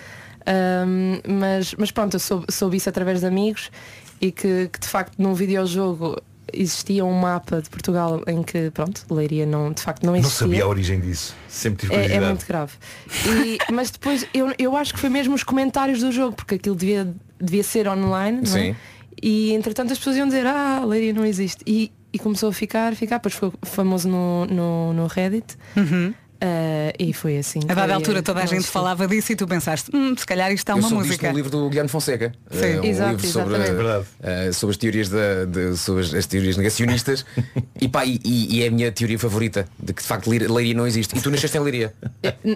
Ahm, 0.46 1.20
mas, 1.28 1.74
mas 1.74 1.90
pronto, 1.90 2.14
eu 2.14 2.20
soube, 2.20 2.46
soube 2.50 2.78
isso 2.78 2.88
através 2.88 3.20
de 3.20 3.26
amigos 3.26 3.70
e 4.18 4.32
que, 4.32 4.70
que 4.72 4.80
de 4.80 4.88
facto 4.88 5.18
num 5.18 5.34
videojogo 5.34 6.16
existia 6.52 7.04
um 7.04 7.12
mapa 7.12 7.60
de 7.62 7.68
Portugal 7.70 8.22
em 8.26 8.42
que, 8.42 8.70
pronto, 8.70 9.02
Leiria 9.10 9.44
não, 9.46 9.72
de 9.72 9.82
facto 9.82 10.02
não 10.04 10.12
Não 10.12 10.18
existia. 10.18 10.46
sabia 10.46 10.64
a 10.64 10.68
origem 10.68 11.00
disso. 11.00 11.34
Sempre 11.48 11.82
tive 11.86 11.94
É, 11.94 11.96
é 11.96 12.00
curiosidade. 12.02 12.28
muito 12.32 12.46
grave. 12.46 12.72
E- 13.46 13.58
mas 13.72 13.90
depois 13.90 14.26
eu, 14.32 14.52
eu 14.58 14.76
acho 14.76 14.94
que 14.94 15.00
foi 15.00 15.08
mesmo 15.10 15.34
os 15.34 15.42
comentários 15.42 16.00
do 16.00 16.10
jogo, 16.12 16.34
porque 16.36 16.54
aquilo 16.56 16.74
devia, 16.76 17.12
devia 17.40 17.62
ser 17.62 17.88
online, 17.88 18.42
não 18.48 18.56
é? 18.56 18.62
Sim. 18.64 18.76
E 19.22 19.52
entretanto 19.52 19.92
as 19.92 19.98
pessoas 19.98 20.16
iam 20.16 20.26
dizer, 20.28 20.46
ah, 20.46 20.82
Leiria 20.84 21.12
não 21.12 21.24
existe. 21.24 21.62
E, 21.66 21.90
e 22.12 22.18
começou 22.18 22.48
a 22.48 22.52
ficar, 22.52 22.94
ficar, 22.94 23.16
depois 23.16 23.34
foi 23.34 23.52
famoso 23.62 24.08
no, 24.08 24.46
no, 24.46 24.92
no 24.94 25.06
Reddit. 25.06 25.56
Ah, 26.40 26.92
e 26.98 27.12
foi 27.12 27.38
assim. 27.38 27.60
A 27.68 27.74
dada 27.74 27.94
altura 27.94 28.22
toda 28.22 28.38
a 28.40 28.46
gente 28.46 28.54
existiu. 28.58 28.72
falava 28.72 29.06
disso 29.08 29.32
e 29.32 29.36
tu 29.36 29.46
pensaste, 29.46 29.90
hum, 29.94 30.14
se 30.16 30.24
calhar 30.24 30.52
isto 30.52 30.68
é 30.68 30.72
Eu 30.72 30.76
uma 30.78 30.90
música. 30.90 31.28
no 31.30 31.36
livro 31.36 31.50
do 31.50 31.68
Guilherme 31.68 31.88
Fonseca. 31.90 32.32
Sim. 32.50 32.58
Eh, 32.60 32.80
um 32.80 32.84
Exato, 32.84 33.10
livro 33.10 33.26
sobre, 33.26 33.56
eh, 34.22 34.52
sobre 34.52 34.70
as 34.72 34.76
teorias 34.76 35.08
da- 35.08 35.44
de, 35.44 35.76
sobre 35.76 36.02
as, 36.04 36.14
as 36.14 36.26
teorias 36.26 36.56
negacionistas. 36.56 37.26
e, 37.80 37.88
pá, 37.88 38.04
e, 38.04 38.20
e 38.24 38.62
é 38.62 38.68
a 38.68 38.70
minha 38.70 38.92
teoria 38.92 39.18
favorita, 39.18 39.66
de 39.78 39.92
que 39.92 40.00
de 40.02 40.08
facto 40.08 40.28
Leiria 40.30 40.74
não 40.74 40.86
existe. 40.86 41.16
E 41.16 41.20
tu 41.20 41.30
nasceste 41.30 41.56
em 41.56 41.60
Leiria. 41.60 41.92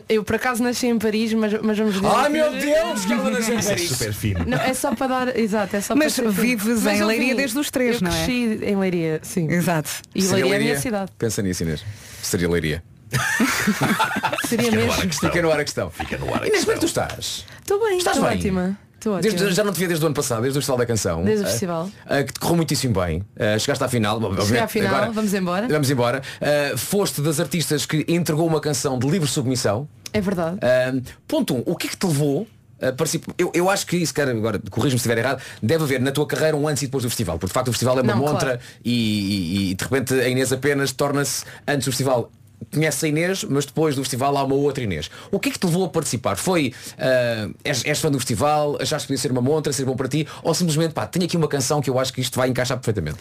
Eu 0.08 0.22
por 0.22 0.36
acaso 0.36 0.62
nasci 0.62 0.86
em 0.86 0.98
Paris, 0.98 1.32
mas, 1.34 1.52
mas 1.60 1.76
vamos 1.78 1.94
dizer. 1.94 2.06
Ai 2.06 2.28
meu 2.28 2.50
Deus, 2.52 3.04
que 3.04 3.12
ela 3.12 3.30
nasceu 3.30 3.54
em 3.54 3.58
é 3.58 3.62
Paris. 3.62 3.88
super 3.88 4.12
fino. 4.12 4.44
Não, 4.46 4.58
é 4.58 4.74
só 4.74 4.94
para 4.94 5.06
dar. 5.06 5.36
Exato, 5.38 5.74
é 5.76 5.80
só 5.80 5.96
Mas 5.96 6.14
para 6.14 6.30
vives 6.30 6.82
Mas 6.82 6.98
em 6.98 7.00
eu 7.00 7.06
Leiria 7.08 7.34
desde 7.34 7.58
os 7.58 7.70
três, 7.70 7.96
eu 7.96 8.02
não 8.02 8.10
é? 8.10 8.14
cresci 8.14 8.58
em 8.62 8.76
Leiria, 8.76 9.20
sim. 9.22 9.50
Exato. 9.50 9.90
E 10.14 10.22
Seria 10.22 10.44
Leiria 10.44 10.54
é 10.54 10.56
a 10.56 10.64
minha 10.70 10.78
cidade. 10.80 11.10
Pensa 11.18 11.42
nisso, 11.42 11.62
Inês. 11.64 11.84
Seria 12.22 12.48
Leiria. 12.48 12.82
Seria 14.48 14.66
Fica 14.70 14.76
no 14.76 14.86
mesmo. 14.86 15.02
questão. 15.02 15.30
Fica 15.30 15.42
no 15.42 15.52
ar 15.52 15.60
a 15.60 15.64
questão. 15.64 15.90
Fica 15.90 16.18
no 16.18 16.34
ar 16.34 16.42
a 16.42 16.46
Inês, 16.46 16.60
como 16.64 16.72
é 16.72 16.74
que 16.74 16.80
tu 16.80 16.86
estás? 16.86 17.44
Estou 17.60 17.80
bem, 17.80 17.98
Estás 17.98 18.16
estou 18.16 18.28
bem? 18.30 18.38
ótima. 18.38 18.78
Estou 18.94 19.18
Desde- 19.20 19.50
já 19.52 19.64
não 19.64 19.72
te 19.72 19.78
via 19.80 19.88
desde 19.88 20.04
o 20.04 20.06
ano 20.06 20.14
passado, 20.14 20.42
desde 20.42 20.58
o 20.58 20.62
Festival 20.62 20.78
da 20.78 20.86
Canção. 20.86 21.24
Desde 21.24 21.44
o 21.44 21.46
Ah, 21.46 21.50
festival. 21.50 21.90
ah, 22.06 22.22
que 22.22 22.32
te 22.32 22.38
correu 22.38 22.56
muitíssimo 22.56 22.94
bem. 23.00 23.24
Ah, 23.36 23.58
chegaste 23.58 23.82
à 23.82 23.88
final. 23.88 24.20
Cheguei 24.44 24.60
à 24.60 24.68
final, 24.68 25.12
vamos 25.12 25.34
embora. 25.34 25.66
Vamos 25.68 25.90
embora. 25.90 26.22
Ah, 26.40 26.76
foste 26.76 27.20
das 27.20 27.40
artistas 27.40 27.84
que 27.84 28.04
entregou 28.08 28.46
uma 28.46 28.60
canção 28.60 28.98
de 28.98 29.08
livre 29.08 29.28
submissão. 29.28 29.88
É 30.12 30.20
verdade. 30.20 30.58
Ah, 30.62 30.94
ponto 31.26 31.54
1. 31.54 31.58
Um, 31.58 31.62
o 31.66 31.76
que 31.76 31.88
é 31.88 31.90
que 31.90 31.96
te 31.96 32.06
levou 32.06 32.46
a 32.80 32.92
participar? 32.92 33.34
Eu, 33.36 33.50
eu 33.54 33.68
acho 33.68 33.84
que 33.88 33.96
isso, 33.96 34.14
cara, 34.14 34.30
agora, 34.30 34.60
corrijo-me 34.70 35.00
se 35.00 35.08
estiver 35.08 35.18
errado, 35.18 35.42
deve 35.60 35.82
haver 35.82 36.00
na 36.00 36.12
tua 36.12 36.26
carreira 36.26 36.56
um 36.56 36.68
antes 36.68 36.84
e 36.84 36.86
depois 36.86 37.02
do 37.02 37.10
festival. 37.10 37.38
Porque 37.40 37.48
de 37.48 37.54
facto 37.54 37.68
o 37.68 37.72
festival 37.72 37.98
é 37.98 38.02
uma 38.02 38.14
Não, 38.14 38.20
montra 38.20 38.50
claro. 38.58 38.60
e, 38.84 38.92
e- 38.92 39.70
e, 39.70 39.74
de 39.74 39.82
repente 39.82 40.14
a 40.14 40.28
Inês 40.28 40.52
apenas 40.52 40.92
torna-se 40.92 41.44
antes 41.66 41.86
do 41.86 41.90
festival. 41.90 42.30
Conhece 42.72 43.06
a 43.06 43.08
Inês, 43.08 43.44
mas 43.44 43.64
depois 43.64 43.96
do 43.96 44.02
festival 44.02 44.36
há 44.36 44.44
uma 44.44 44.54
outra 44.54 44.84
Inês. 44.84 45.10
O 45.30 45.38
que 45.40 45.48
é 45.48 45.52
que 45.52 45.58
te 45.58 45.66
levou 45.66 45.84
a 45.84 45.88
participar? 45.88 46.36
Foi, 46.36 46.72
ah, 46.98 47.48
és, 47.64 47.84
és 47.84 47.98
fã 48.00 48.10
do 48.10 48.18
festival, 48.18 48.76
achaste 48.80 49.06
que 49.06 49.12
podia 49.14 49.22
ser 49.22 49.32
uma 49.32 49.40
montra, 49.42 49.72
ser 49.72 49.84
bom 49.84 49.96
para 49.96 50.08
ti, 50.08 50.26
ou 50.42 50.52
simplesmente, 50.54 50.92
pá, 50.94 51.06
tenho 51.06 51.24
aqui 51.24 51.36
uma 51.36 51.48
canção 51.48 51.80
que 51.80 51.88
eu 51.90 51.98
acho 51.98 52.12
que 52.12 52.20
isto 52.20 52.36
vai 52.38 52.48
encaixar 52.48 52.76
perfeitamente? 52.78 53.18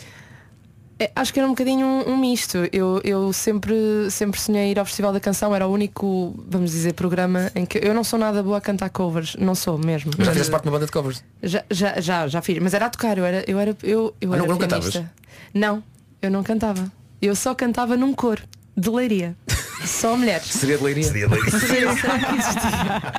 É, 1.00 1.10
acho 1.16 1.34
que 1.34 1.40
era 1.40 1.48
um 1.48 1.52
bocadinho 1.52 1.84
um, 1.84 2.12
um 2.12 2.18
misto. 2.18 2.60
Eu, 2.72 3.02
eu 3.04 3.34
sempre, 3.34 3.74
sempre 4.12 4.40
sonhei 4.40 4.70
ir 4.70 4.78
ao 4.78 4.86
Festival 4.86 5.12
da 5.12 5.20
Canção, 5.20 5.56
era 5.56 5.66
o 5.68 5.72
único, 5.74 6.36
vamos 6.48 6.70
dizer, 6.70 6.94
programa 6.94 7.52
em 7.56 7.66
que 7.66 7.80
eu 7.84 7.92
não 7.92 8.04
sou 8.04 8.20
nada 8.20 8.44
boa 8.44 8.58
a 8.60 8.62
cantar 8.62 8.92
covers, 8.92 9.36
não 9.40 9.56
sou 9.56 9.80
mesmo. 9.80 10.12
Mas 10.16 10.28
já 10.28 10.32
fizeste 10.34 10.52
parte 10.52 10.62
de 10.64 10.70
uma 10.70 10.74
banda 10.74 10.86
de 10.86 10.92
covers. 10.92 11.24
Já, 11.42 11.64
já, 11.72 12.00
já, 12.00 12.28
já 12.28 12.40
fiz, 12.44 12.60
mas 12.60 12.76
era 12.76 12.86
a 12.86 12.90
tocar, 12.92 13.18
eu 13.18 13.26
era, 13.26 13.44
eu 13.50 13.60
era, 13.60 13.76
eu, 13.82 14.14
eu 14.22 14.32
Ah, 14.32 14.36
era 14.36 14.44
não- 14.46 14.48
não 14.54 14.58
cantavas? 14.60 15.02
Não, 15.52 15.84
eu 16.22 16.30
não 16.30 16.44
cantava. 16.44 16.92
Eu 17.20 17.36
só 17.36 17.56
cantava 17.56 17.98
num 17.98 18.14
coro, 18.14 18.44
de 18.76 18.90
leiria. 18.90 19.36
Só 19.86 20.16
mulheres. 20.16 20.46
Seria 20.48 20.78
de 20.78 20.84
leiria? 20.84 21.04
Seria 21.04 21.28
leiria. 21.28 21.60
Seria, 21.60 21.96
será 21.96 22.20
que 22.20 22.36
existia? 22.36 23.14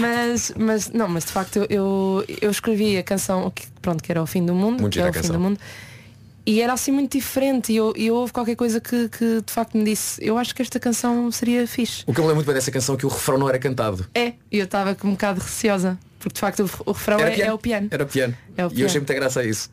mas, 0.00 0.52
mas 0.56 0.90
não, 0.90 1.08
mas 1.08 1.24
de 1.24 1.32
facto 1.32 1.66
eu, 1.68 2.24
eu, 2.40 2.50
escrevi 2.50 2.96
a 2.96 3.02
canção 3.02 3.50
que, 3.50 3.66
pronto, 3.82 4.02
que 4.02 4.10
era 4.10 4.22
o 4.22 4.26
fim 4.26 4.44
do 4.44 4.54
mundo, 4.54 4.80
Muito 4.80 4.94
que 4.94 4.98
gira 4.98 5.10
o 5.10 5.12
fim 5.12 5.32
do 5.32 5.40
mundo. 5.40 5.60
E 6.46 6.60
era 6.60 6.72
assim 6.72 6.92
muito 6.92 7.18
diferente 7.18 7.72
e 7.72 7.76
eu, 7.76 7.92
e 7.96 8.06
eu 8.06 8.14
houve 8.14 8.32
qualquer 8.32 8.54
coisa 8.54 8.80
que, 8.80 9.08
que 9.08 9.42
de 9.44 9.52
facto 9.52 9.76
me 9.76 9.84
disse, 9.84 10.24
eu 10.24 10.38
acho 10.38 10.54
que 10.54 10.62
esta 10.62 10.78
canção 10.78 11.30
seria 11.32 11.66
fixe. 11.66 12.04
O 12.06 12.14
que 12.14 12.20
eu 12.20 12.22
me 12.22 12.28
lembro 12.28 12.36
muito 12.36 12.46
bem 12.46 12.54
dessa 12.54 12.70
canção 12.70 12.94
é 12.94 12.98
que 12.98 13.04
o 13.04 13.08
refrão 13.08 13.36
não 13.36 13.48
era 13.48 13.58
cantado. 13.58 14.06
É, 14.14 14.34
e 14.50 14.58
eu 14.58 14.64
estava 14.64 14.94
com 14.94 15.08
um 15.08 15.12
bocado 15.12 15.40
receosa, 15.40 15.98
porque 16.20 16.34
de 16.34 16.40
facto 16.40 16.60
o, 16.60 16.90
o 16.90 16.92
refrão 16.92 17.18
Era 17.18 17.34
é, 17.34 17.40
é 17.40 17.52
o 17.52 17.58
piano. 17.58 17.88
Era 17.90 18.06
piano. 18.06 18.36
É 18.56 18.64
o 18.64 18.68
E 18.68 18.70
eu 18.70 18.70
piano. 18.70 18.86
achei 18.86 19.00
muita 19.00 19.14
graça 19.14 19.40
a 19.40 19.44
isso. 19.44 19.68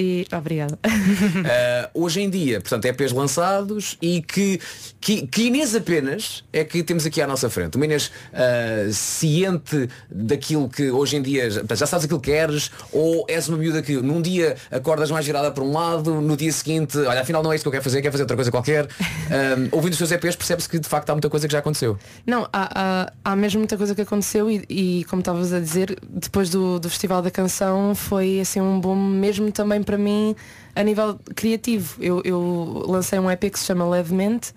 E 0.00 0.26
obrigada. 0.34 0.78
Uh, 0.82 1.90
hoje 1.92 2.22
em 2.22 2.30
dia, 2.30 2.58
portanto, 2.58 2.86
EPs 2.86 3.12
lançados 3.12 3.98
e 4.00 4.22
que, 4.22 4.58
que, 4.98 5.26
que 5.26 5.42
Inês 5.42 5.74
apenas 5.74 6.42
é 6.50 6.64
que 6.64 6.82
temos 6.82 7.04
aqui 7.04 7.20
à 7.20 7.26
nossa 7.26 7.50
frente. 7.50 7.76
Uma 7.76 7.84
Inês 7.84 8.06
uh, 8.06 8.90
ciente 8.90 9.90
daquilo 10.10 10.70
que 10.70 10.90
hoje 10.90 11.16
em 11.16 11.22
dia 11.22 11.50
já, 11.50 11.86
sabes 11.86 12.06
aquilo 12.06 12.18
que 12.18 12.30
queres 12.30 12.70
ou 12.90 13.26
és 13.28 13.46
uma 13.46 13.58
miúda 13.58 13.82
que 13.82 13.92
num 13.96 14.22
dia 14.22 14.56
acordas 14.70 15.10
mais 15.10 15.26
virada 15.26 15.50
para 15.50 15.62
um 15.62 15.70
lado, 15.70 16.18
no 16.22 16.34
dia 16.34 16.50
seguinte, 16.50 16.96
olha, 16.96 17.20
afinal 17.20 17.42
não 17.42 17.52
é 17.52 17.56
isso 17.56 17.64
que 17.64 17.68
eu 17.68 17.72
quero 17.72 17.84
fazer, 17.84 18.00
quero 18.00 18.12
fazer 18.12 18.22
outra 18.22 18.36
coisa 18.36 18.50
qualquer. 18.50 18.86
Um, 18.86 19.68
ouvindo 19.76 19.92
os 19.92 19.98
seus 19.98 20.10
EPs 20.12 20.34
percebe-se 20.34 20.68
que 20.68 20.78
de 20.78 20.88
facto 20.88 21.10
há 21.10 21.12
muita 21.12 21.28
coisa 21.28 21.46
que 21.46 21.52
já 21.52 21.58
aconteceu. 21.58 21.98
Não, 22.26 22.48
há, 22.50 22.70
há, 22.74 23.12
há 23.22 23.36
mesmo 23.36 23.58
muita 23.58 23.76
coisa 23.76 23.94
que 23.94 24.00
aconteceu 24.00 24.50
e, 24.50 24.64
e, 24.66 25.04
como 25.10 25.20
estavas 25.20 25.52
a 25.52 25.60
dizer, 25.60 25.98
depois 26.08 26.48
do, 26.48 26.80
do 26.80 26.88
Festival 26.88 27.20
da 27.20 27.30
Canção 27.30 27.94
foi 27.94 28.40
assim 28.40 28.62
um 28.62 28.80
bom 28.80 28.96
mesmo 28.96 29.52
também 29.52 29.82
para 29.90 29.98
mim 29.98 30.36
a 30.76 30.82
nível 30.84 31.18
criativo. 31.34 31.96
Eu, 32.00 32.22
eu 32.24 32.84
lancei 32.86 33.18
um 33.18 33.28
EP 33.28 33.50
que 33.50 33.58
se 33.58 33.66
chama 33.66 33.88
Levemente 33.88 34.54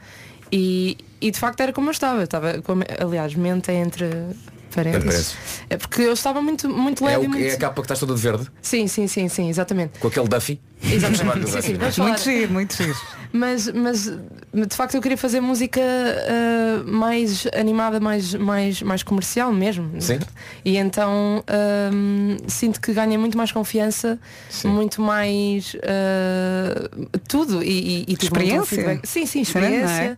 e, 0.51 0.95
e 1.19 1.31
de 1.31 1.39
facto 1.39 1.59
era 1.61 1.73
como 1.73 1.87
eu 1.87 1.91
estava. 1.91 2.23
Estava 2.23 2.61
com, 2.61 2.73
aliás, 2.99 3.33
mente 3.33 3.71
é 3.71 3.75
entre 3.75 4.07
parênteses. 4.73 5.03
parênteses. 5.05 5.35
É 5.69 5.77
porque 5.77 6.01
eu 6.01 6.13
estava 6.13 6.41
muito, 6.41 6.69
muito 6.69 7.03
É, 7.03 7.07
leve 7.07 7.19
o, 7.19 7.25
e 7.25 7.27
muito... 7.27 7.45
é 7.45 7.53
a 7.53 7.57
capa 7.57 7.75
que 7.75 7.81
estás 7.81 7.99
toda 7.99 8.13
de 8.15 8.21
verde, 8.21 8.47
Sim, 8.61 8.87
sim, 8.87 9.07
sim, 9.07 9.27
sim, 9.29 9.49
exatamente. 9.49 9.99
com 9.99 10.07
aquele 10.07 10.27
Duffy. 10.27 10.59
Exatamente. 10.83 11.49
sim, 11.49 11.61
sim, 11.61 11.75
falar. 11.75 12.07
Muito 12.09 12.23
giro, 12.23 12.51
muito 12.51 12.75
giro. 12.75 12.97
Mas, 13.31 13.67
mas 13.69 14.05
de 14.53 14.75
facto 14.75 14.93
eu 14.95 15.01
queria 15.01 15.17
fazer 15.17 15.41
música 15.41 15.81
ah, 15.81 16.83
mais 16.85 17.47
animada, 17.57 17.99
mais, 17.99 18.33
mais, 18.35 18.81
mais 18.81 19.01
comercial 19.01 19.51
mesmo. 19.51 19.89
Sim. 19.99 20.19
E 20.63 20.77
então 20.77 21.43
ahm, 21.47 22.37
sinto 22.47 22.79
que 22.79 22.93
ganhei 22.93 23.17
muito 23.17 23.37
mais 23.37 23.51
confiança, 23.51 24.19
Sim. 24.49 24.67
muito 24.69 25.01
mais 25.01 25.75
ah, 25.83 26.89
tudo. 27.27 27.63
E, 27.63 27.69
e, 27.69 28.05
e 28.09 28.13
um 28.13 28.15
bom 28.15 28.23
Experiência? 28.23 28.99
Sim, 29.03 29.25
sim, 29.25 29.43
Será, 29.43 29.65
é? 29.65 29.69
experiência. 29.69 30.17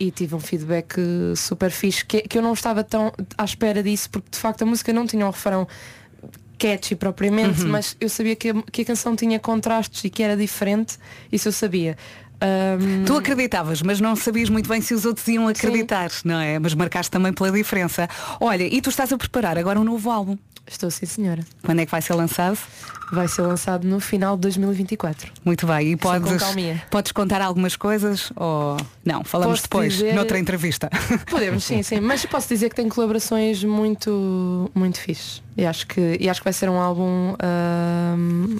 E 0.00 0.10
tive 0.12 0.34
um 0.34 0.40
feedback 0.40 0.94
super 1.36 1.70
fixe, 1.70 2.04
que, 2.04 2.22
que 2.22 2.38
eu 2.38 2.42
não 2.42 2.52
estava 2.52 2.84
tão 2.84 3.12
à 3.36 3.44
espera 3.44 3.82
disso, 3.82 4.08
porque 4.10 4.28
de 4.30 4.38
facto 4.38 4.62
a 4.62 4.66
música 4.66 4.92
não 4.92 5.06
tinha 5.06 5.26
um 5.26 5.30
refrão 5.30 5.66
catchy 6.58 6.94
propriamente, 6.96 7.62
Uhum. 7.62 7.68
mas 7.68 7.96
eu 8.00 8.08
sabia 8.08 8.34
que 8.36 8.50
a, 8.50 8.62
que 8.70 8.82
a 8.82 8.84
canção 8.84 9.14
tinha 9.16 9.38
contrastes 9.38 10.02
e 10.04 10.10
que 10.10 10.22
era 10.22 10.36
diferente, 10.36 10.98
isso 11.30 11.48
eu 11.48 11.52
sabia. 11.52 11.96
Ahm, 12.40 13.04
Tu 13.04 13.16
acreditavas, 13.16 13.82
mas 13.82 14.00
não 14.00 14.14
sabias 14.14 14.48
muito 14.48 14.68
bem 14.68 14.80
se 14.80 14.94
os 14.94 15.04
outros 15.04 15.26
iam 15.28 15.48
acreditar, 15.48 16.10
não 16.24 16.38
é? 16.38 16.58
Mas 16.58 16.72
marcaste 16.74 17.10
também 17.10 17.32
pela 17.32 17.50
diferença. 17.50 18.08
Olha, 18.40 18.62
e 18.62 18.80
tu 18.80 18.90
estás 18.90 19.12
a 19.12 19.18
preparar 19.18 19.58
agora 19.58 19.80
um 19.80 19.84
novo 19.84 20.10
álbum. 20.10 20.36
Estou 20.70 20.90
sim, 20.90 21.06
senhora. 21.06 21.42
Quando 21.64 21.80
é 21.80 21.86
que 21.86 21.90
vai 21.90 22.02
ser 22.02 22.12
lançado? 22.14 22.58
Vai 23.10 23.26
ser 23.26 23.40
lançado 23.40 23.88
no 23.88 23.98
final 24.00 24.36
de 24.36 24.42
2024. 24.42 25.32
Muito 25.42 25.66
bem. 25.66 25.92
E 25.92 25.96
com 25.96 26.02
podes, 26.20 26.42
podes 26.90 27.12
contar 27.12 27.40
algumas 27.40 27.74
coisas 27.74 28.30
ou 28.36 28.76
não? 29.02 29.24
Falamos 29.24 29.52
Posso 29.60 29.62
depois, 29.62 29.92
dizer- 29.94 30.12
noutra 30.14 30.38
entrevista. 30.38 30.90
Podemos, 31.30 31.64
sim, 31.64 31.82
sim. 31.82 32.00
Mas 32.00 32.26
posso 32.26 32.46
dizer 32.48 32.68
que 32.68 32.76
tem 32.76 32.86
colaborações 32.86 33.64
muito, 33.64 34.70
muito 34.74 35.00
fixe. 35.00 35.40
E 35.56 35.64
acho 35.64 35.86
que, 35.86 36.18
e 36.20 36.28
acho 36.28 36.40
que 36.40 36.44
vai 36.44 36.52
ser 36.52 36.68
um 36.68 36.78
álbum 36.78 37.34
ahm, 37.40 38.58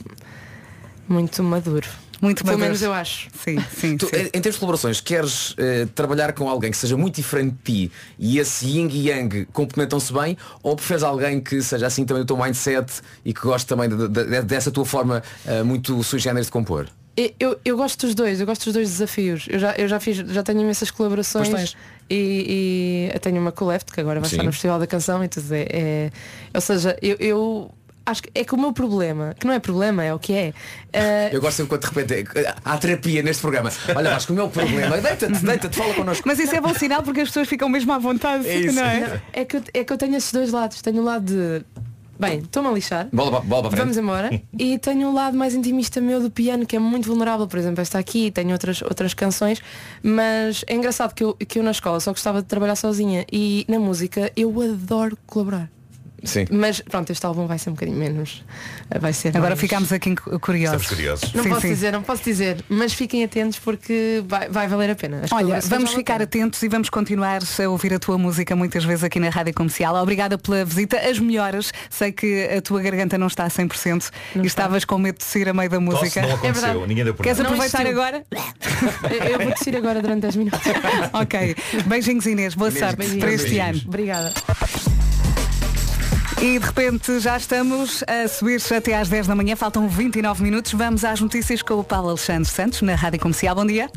muito 1.07 1.43
maduro. 1.43 1.87
Muito 2.21 2.45
Pelo 2.45 2.59
menos 2.59 2.83
eu 2.83 2.93
acho. 2.93 3.29
Sim, 3.45 3.59
sim, 3.77 3.97
Tu, 3.97 4.07
sim. 4.09 4.17
em, 4.17 4.25
em 4.27 4.31
termos 4.41 4.55
de 4.55 4.59
colaborações, 4.59 5.01
queres 5.01 5.55
eh, 5.57 5.87
trabalhar 5.95 6.33
com 6.33 6.49
alguém 6.49 6.71
que 6.71 6.77
seja 6.77 6.97
muito 6.97 7.15
diferente 7.17 7.55
de 7.65 7.87
ti 7.89 7.93
e 8.19 8.39
esse 8.39 8.67
yin 8.67 8.89
e 8.91 9.09
yang 9.09 9.47
complementam-se 9.53 10.13
bem 10.13 10.37
ou 10.63 10.75
preferes 10.75 11.03
alguém 11.03 11.41
que 11.41 11.63
seja 11.63 11.87
assim 11.87 12.05
também 12.05 12.25
do 12.25 12.27
teu 12.27 12.37
mindset 12.37 12.93
e 13.25 13.33
que 13.33 13.41
goste 13.41 13.67
também 13.69 13.89
de- 13.89 14.09
de- 14.09 14.25
de- 14.25 14.43
dessa 14.43 14.71
tua 14.71 14.85
forma 14.85 15.23
eh, 15.47 15.63
muito 15.63 16.03
sui 16.03 16.19
generis 16.19 16.47
de 16.47 16.53
compor? 16.53 16.89
Eu, 17.41 17.59
eu, 17.65 17.77
gosto 17.77 18.07
dos 18.07 18.15
dois, 18.15 18.39
eu 18.41 18.47
gosto 18.47 18.65
dos 18.67 18.75
dois 18.75 18.89
desafios. 18.91 19.47
Eu 19.51 19.59
já, 19.59 19.75
eu 19.75 19.89
já 19.89 19.99
fiz, 19.99 20.19
já 20.19 20.41
tenho 20.45 20.61
imensas 20.61 20.89
colaborações 20.89 21.49
Pois 21.49 21.71
tens. 21.73 21.77
e, 22.09 23.11
e 23.13 23.19
tenho 23.19 23.41
uma 23.41 23.51
Coleft 23.51 23.91
que 23.93 24.01
agora 24.01 24.21
vai 24.21 24.29
Sim. 24.29 24.37
estar 24.37 24.45
no 24.45 24.53
Festival 24.53 24.79
da 24.79 24.87
Canção 24.87 25.25
e 25.25 25.29
tudo 25.29 25.53
é, 25.53 25.63
é- 25.69 26.11
ou 26.55 26.61
seja, 26.61 26.97
eu, 27.03 27.17
eu 27.19 27.71
acho 28.11 28.23
que 28.23 28.31
é 28.35 28.45
que 28.45 28.55
o 28.55 28.59
meu 28.59 28.73
problema, 28.73 29.35
que 29.39 29.47
não 29.47 29.53
é 29.55 29.59
problema, 29.59 30.03
é 30.05 30.13
o 30.15 30.19
que 30.19 30.33
é. 30.33 30.53
eh, 30.93 31.31
Eu 31.33 31.41
gosto 31.41 31.57
sempre 31.59 31.71
quando 31.79 31.83
de 31.83 32.15
repente 32.15 32.39
eh, 32.39 32.55
há 32.65 32.77
terapia 32.79 33.23
neste 33.23 33.41
programa. 33.43 33.71
Olha, 33.95 34.11
Vasco, 34.11 34.33
o 34.33 34.37
meu 34.37 34.49
problema, 34.49 34.99
deita-te, 34.99 35.39
deita-te, 35.45 35.77
fala 35.77 35.95
connosco. 35.95 36.25
Mas 36.27 36.39
isso 36.39 36.55
é 36.55 36.61
bom 36.61 36.75
sinal 36.75 37.03
porque 37.03 37.21
as 37.21 37.29
pessoas 37.29 37.49
ficam 37.49 37.69
mesmo 37.69 37.93
à 37.93 37.99
vontade, 37.99 38.49
É 38.49 38.59
isso. 38.59 38.75
não 38.75 38.85
é? 38.85 39.01
Não, 39.01 39.21
é, 39.33 39.45
que 39.45 39.57
eu, 39.57 39.63
é 39.75 39.85
que 39.85 39.93
eu 39.93 39.97
tenho 39.99 40.17
esses 40.17 40.33
dois 40.33 40.51
lados. 40.53 40.81
Tenho 40.83 41.01
o 41.01 41.05
lado 41.05 41.25
de. 41.25 41.65
Bem, 42.21 42.39
estou-me 42.41 42.69
a 42.69 42.73
lixar. 42.73 43.07
Bola, 43.13 43.41
bola 43.41 43.63
para 43.63 43.69
a 43.69 43.71
frente. 43.71 43.81
Vamos 43.81 43.97
embora. 43.97 44.43
e 44.59 44.77
tenho 44.81 45.09
o 45.09 45.15
lado 45.15 45.37
mais 45.39 45.55
intimista 45.55 46.01
meu 46.01 46.21
do 46.21 46.29
piano, 46.29 46.67
que 46.67 46.75
é 46.75 46.79
muito 46.81 47.07
vulnerável. 47.07 47.47
Por 47.47 47.57
exemplo, 47.57 47.81
esta 47.81 47.97
aqui, 47.97 48.33
tenho 48.33 48.51
outras, 48.51 48.83
outras 48.83 49.15
canções. 49.15 49.63
Mas 50.03 50.65
é 50.67 50.75
engraçado 50.75 51.15
que 51.15 51.23
eu, 51.23 51.35
que 51.35 51.61
eu 51.61 51.63
na 51.63 51.71
escola 51.71 52.01
só 52.01 52.11
gostava 52.11 52.43
de 52.43 52.49
trabalhar 52.49 52.75
sozinha. 52.75 53.25
E 53.33 53.65
na 53.69 53.79
música 53.79 54.33
eu 54.37 54.53
adoro 54.61 55.17
colaborar. 55.29 55.71
Sim. 56.25 56.47
Mas 56.51 56.81
pronto, 56.81 57.11
este 57.11 57.25
álbum 57.25 57.47
vai 57.47 57.59
ser 57.59 57.71
um 57.71 57.75
bocadinho 57.75 57.97
menos. 57.99 58.45
Vai 59.01 59.13
ser 59.13 59.29
Agora 59.29 59.51
mais- 59.51 59.61
ficámos 59.61 59.93
aqui 59.93 60.17
curiosos. 60.17 60.83
Estamos 60.83 60.89
curiosos. 60.89 61.33
Não 61.35 61.43
Sim, 61.45 61.49
posso 61.51 61.61
sim. 61.63 61.69
dizer, 61.69 61.93
não 61.93 62.03
posso 62.03 62.25
dizer. 62.25 62.65
Mas 62.69 62.93
fiquem 62.93 63.23
atentos 63.25 63.59
porque 63.59 64.23
vai, 64.27 64.49
vai 64.49 64.67
valer 64.69 64.91
a 64.91 64.95
pena. 64.97 65.21
As 65.25 65.33
Olha, 65.33 65.61
vamos 65.61 65.93
ficar 65.93 66.15
pena. 66.15 66.25
atentos 66.25 66.63
e 66.63 66.69
vamos 66.69 66.91
continuar 66.91 67.41
a 67.43 67.69
ouvir 67.69 67.95
a 67.95 67.99
tua 67.99 68.19
música 68.19 68.57
muitas 68.57 68.85
vezes 68.85 69.05
aqui 69.05 69.21
na 69.21 69.29
Rádio 69.29 69.55
Comercial. 69.55 69.95
Obrigada 69.97 70.37
pela 70.39 70.65
visita. 70.65 70.99
As 70.99 71.19
melhoras. 71.19 71.73
Sei 71.91 72.11
que 72.13 72.49
a 72.57 72.61
tua 72.61 72.81
garganta 72.83 73.17
não 73.17 73.27
está 73.29 73.45
a 73.45 73.49
100% 73.51 74.11
e 74.43 74.47
estavas 74.47 74.85
com 74.85 74.99
medo 74.99 75.19
de 75.19 75.25
sair 75.25 75.49
a 75.49 75.55
meio 75.55 75.71
da 75.71 75.79
Tosse 75.79 75.87
música. 76.01 76.23
não 76.23 76.35
aconteceu, 76.35 76.63
verdade. 76.63 76.87
ninguém 76.89 77.05
deu 77.05 77.15
por 77.15 77.23
Queres. 77.23 77.39
Não 77.39 77.47
aproveitar 77.47 77.83
existiu. 77.83 78.03
agora? 78.03 78.25
Eu- 79.11 79.29
Eu 79.33 79.39
vou 79.39 79.53
descer 79.53 79.77
agora 79.77 80.01
durante 80.03 80.23
10 80.23 80.37
minutos. 80.37 80.61
ok. 81.13 81.55
Beijinhos 81.87 82.27
Inês. 82.27 82.55
Boa 82.55 82.71
Inês, 82.71 82.81
sorte 82.85 82.97
beijinhos. 82.97 83.21
para 83.25 83.33
este 83.33 83.51
Beijinhos. 83.51 83.77
ano. 83.83 83.89
Obrigada. 83.89 84.33
E 86.41 86.57
de 86.57 86.65
repente 86.65 87.19
já 87.19 87.37
estamos 87.37 88.05
a 88.07 88.29
subir 88.29 88.63
até 88.73 88.97
às 88.97 89.09
10 89.09 89.27
da 89.27 89.35
manhã. 89.35 89.57
Faltam 89.57 89.89
29 89.89 90.41
minutos. 90.41 90.73
Vamos 90.73 91.05
às 91.05 91.21
notícias 91.21 91.63
com 91.63 91.75
o 91.75 91.83
Paulo 91.83 92.11
Alexandre 92.11 92.49
Santos 92.49 92.81
na 92.81 92.95
Rádio 92.95 93.19
Comercial. 93.19 93.57
Bom 93.57 93.67
dia. 93.67 93.91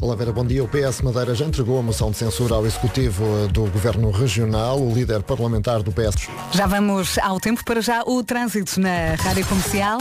Olá 0.00 0.16
Vera, 0.16 0.32
bom 0.32 0.44
dia. 0.44 0.64
O 0.64 0.68
PS 0.68 1.02
Madeira 1.02 1.34
já 1.34 1.44
entregou 1.44 1.78
a 1.78 1.82
moção 1.82 2.10
de 2.10 2.16
censura 2.16 2.54
ao 2.54 2.64
Executivo 2.64 3.46
do 3.48 3.66
Governo 3.66 4.10
Regional. 4.10 4.80
O 4.80 4.94
líder 4.94 5.22
parlamentar 5.22 5.82
do 5.82 5.92
PS 5.92 6.28
Já 6.52 6.66
vamos 6.66 7.18
ao 7.18 7.38
tempo 7.38 7.62
para 7.62 7.82
já 7.82 8.02
o 8.06 8.22
trânsito 8.22 8.80
na 8.80 9.14
Rádio 9.22 9.44
Comercial. 9.46 9.98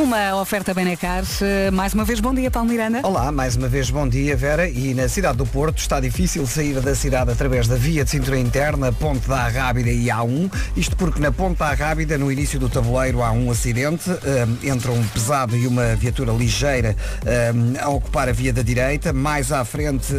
Uma 0.00 0.34
oferta 0.40 0.72
Benecar. 0.72 1.24
Eh, 1.42 1.70
Mais 1.70 1.92
uma 1.92 2.06
vez, 2.06 2.20
bom 2.20 2.32
dia, 2.32 2.50
Paulo 2.50 2.70
Miranda. 2.70 3.00
Olá, 3.02 3.30
mais 3.30 3.54
uma 3.54 3.68
vez 3.68 3.90
bom 3.90 4.08
dia 4.08 4.34
Vera 4.34 4.66
e 4.66 4.94
na 4.94 5.06
cidade 5.10 5.36
do 5.36 5.44
Porto 5.44 5.76
está 5.76 6.00
difícil 6.00 6.46
sair 6.46 6.80
da 6.80 6.94
cidade 6.94 7.30
através 7.30 7.68
da 7.68 7.76
via 7.76 8.02
de 8.02 8.08
cintura 8.08 8.38
interna, 8.38 8.90
Ponte 8.90 9.28
da 9.28 9.42
Arrábida 9.42 9.90
e 9.90 10.06
A1, 10.06 10.50
isto 10.74 10.96
porque 10.96 11.20
na 11.20 11.30
Ponte 11.30 11.58
da 11.58 11.66
Arrábida, 11.66 12.16
no 12.16 12.32
início 12.32 12.58
do 12.58 12.70
tabuleiro, 12.70 13.22
há 13.22 13.30
um 13.30 13.50
acidente 13.50 14.10
eh, 14.10 14.46
entre 14.62 14.90
um 14.90 15.06
pesado 15.08 15.54
e 15.54 15.66
uma 15.66 15.94
viatura 15.96 16.32
ligeira 16.32 16.96
eh, 17.26 17.52
a 17.78 17.90
ocupar 17.90 18.26
a 18.26 18.32
via 18.32 18.54
da 18.54 18.62
direita, 18.62 19.12
mais 19.12 19.52
à 19.52 19.66
frente 19.66 20.14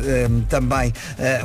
também 0.47 0.93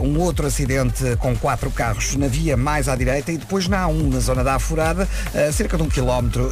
um 0.03 0.19
outro 0.21 0.47
acidente 0.47 1.17
com 1.19 1.35
quatro 1.37 1.71
carros 1.71 2.17
na 2.17 2.29
via 2.29 2.57
mais 2.57 2.87
à 2.87 2.95
direita 2.95 3.33
e 3.33 3.39
depois 3.39 3.67
na 3.67 3.87
A1, 3.87 4.13
na 4.13 4.21
zona 4.21 4.45
da 4.45 4.57
Afurada, 4.57 5.09
cerca 5.53 5.77
de 5.77 5.83
um 5.83 5.89
quilómetro 5.89 6.51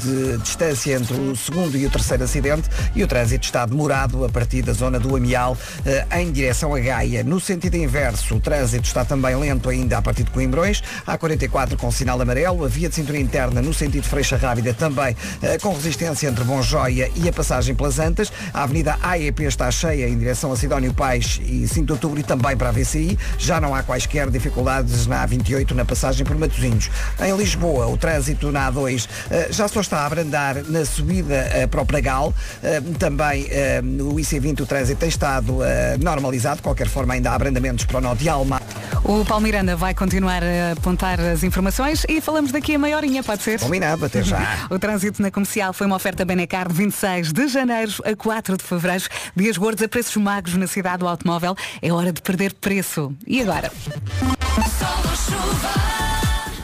de 0.00 0.38
distância 0.38 0.94
entre 0.94 1.15
o 1.18 1.36
segundo 1.36 1.76
e 1.76 1.86
o 1.86 1.90
terceiro 1.90 2.24
acidente 2.24 2.68
e 2.94 3.02
o 3.02 3.06
trânsito 3.06 3.44
está 3.44 3.64
demorado 3.64 4.24
a 4.24 4.28
partir 4.28 4.62
da 4.62 4.72
zona 4.72 4.98
do 4.98 5.16
Amial 5.16 5.56
eh, 5.84 6.06
em 6.20 6.30
direção 6.30 6.74
a 6.74 6.78
Gaia. 6.78 7.24
No 7.24 7.40
sentido 7.40 7.76
inverso, 7.76 8.36
o 8.36 8.40
trânsito 8.40 8.86
está 8.86 9.04
também 9.04 9.34
lento 9.36 9.68
ainda 9.68 9.98
a 9.98 10.02
partir 10.02 10.24
de 10.24 10.30
Coimbrões, 10.30 10.82
a 11.06 11.16
44 11.16 11.76
com 11.76 11.90
sinal 11.90 12.20
amarelo, 12.20 12.64
a 12.64 12.68
via 12.68 12.88
de 12.88 12.94
cintura 12.94 13.18
interna 13.18 13.62
no 13.62 13.72
sentido 13.72 14.04
Freixa 14.04 14.36
Rábida 14.36 14.74
também 14.74 15.16
eh, 15.42 15.58
com 15.58 15.72
resistência 15.72 16.28
entre 16.28 16.44
Bom 16.44 16.62
Joia 16.62 17.10
e 17.16 17.28
a 17.28 17.32
passagem 17.32 17.74
pelas 17.74 17.98
Antas, 17.98 18.32
a 18.52 18.62
avenida 18.62 18.98
AEP 19.02 19.44
está 19.44 19.70
cheia 19.70 20.08
em 20.08 20.18
direção 20.18 20.52
a 20.52 20.56
Sidónio 20.56 20.92
Pais 20.92 21.40
e 21.44 21.66
5 21.66 21.86
de 21.86 21.92
Outubro 21.92 22.20
e 22.20 22.22
também 22.22 22.56
para 22.56 22.68
a 22.68 22.72
VCI, 22.72 23.18
já 23.38 23.60
não 23.60 23.74
há 23.74 23.82
quaisquer 23.82 24.30
dificuldades 24.30 25.06
na 25.06 25.26
A28 25.26 25.72
na 25.72 25.84
passagem 25.84 26.24
por 26.24 26.36
Matosinhos. 26.36 26.90
Em 27.20 27.36
Lisboa, 27.36 27.86
o 27.86 27.96
trânsito 27.96 28.50
na 28.52 28.70
A2 28.70 29.08
eh, 29.30 29.48
já 29.50 29.68
só 29.68 29.80
está 29.80 30.00
a 30.00 30.06
abrandar 30.06 30.62
na 30.68 30.84
subida 30.96 31.34
eh, 31.34 31.66
para 31.66 31.82
o 31.82 31.86
Pragal, 31.86 32.32
Eh, 32.62 32.80
também 32.98 33.46
eh, 33.50 33.80
no 33.82 34.14
IC20 34.14 34.60
o 34.60 34.66
trânsito 34.66 35.00
tem 35.00 35.08
estado 35.08 35.62
eh, 35.62 35.96
normalizado, 36.00 36.56
de 36.56 36.62
qualquer 36.62 36.88
forma 36.88 37.14
ainda 37.14 37.30
há 37.30 37.34
abrandamentos 37.34 37.84
para 37.84 37.98
o 37.98 38.00
nó 38.00 38.14
de 38.14 38.28
Alma. 38.28 38.60
O 39.04 39.24
Paulo 39.24 39.42
Miranda 39.42 39.76
vai 39.76 39.94
continuar 39.94 40.42
a 40.42 40.72
apontar 40.72 41.20
as 41.20 41.42
informações 41.42 42.04
e 42.08 42.20
falamos 42.20 42.50
daqui 42.50 42.74
a 42.74 42.78
meia 42.78 42.96
horinha, 42.96 43.22
pode 43.22 43.42
ser? 43.42 43.60
Combinado, 43.60 44.04
até 44.04 44.22
já. 44.22 44.66
O 44.70 44.78
trânsito 44.78 45.22
na 45.22 45.30
comercial 45.30 45.72
foi 45.72 45.86
uma 45.86 45.96
oferta 45.96 46.24
Benecar 46.24 46.68
de 46.68 46.74
26 46.74 47.32
de 47.32 47.48
janeiro 47.48 47.92
a 48.04 48.16
4 48.16 48.56
de 48.56 48.64
fevereiro. 48.64 49.04
Dias 49.34 49.56
gordos 49.56 49.82
a 49.84 49.88
preços 49.88 50.16
magos 50.16 50.54
na 50.54 50.66
cidade 50.66 50.98
do 50.98 51.08
automóvel. 51.08 51.54
É 51.82 51.92
hora 51.92 52.12
de 52.12 52.20
perder 52.22 52.54
preço. 52.54 53.12
E 53.26 53.40
agora? 53.42 53.70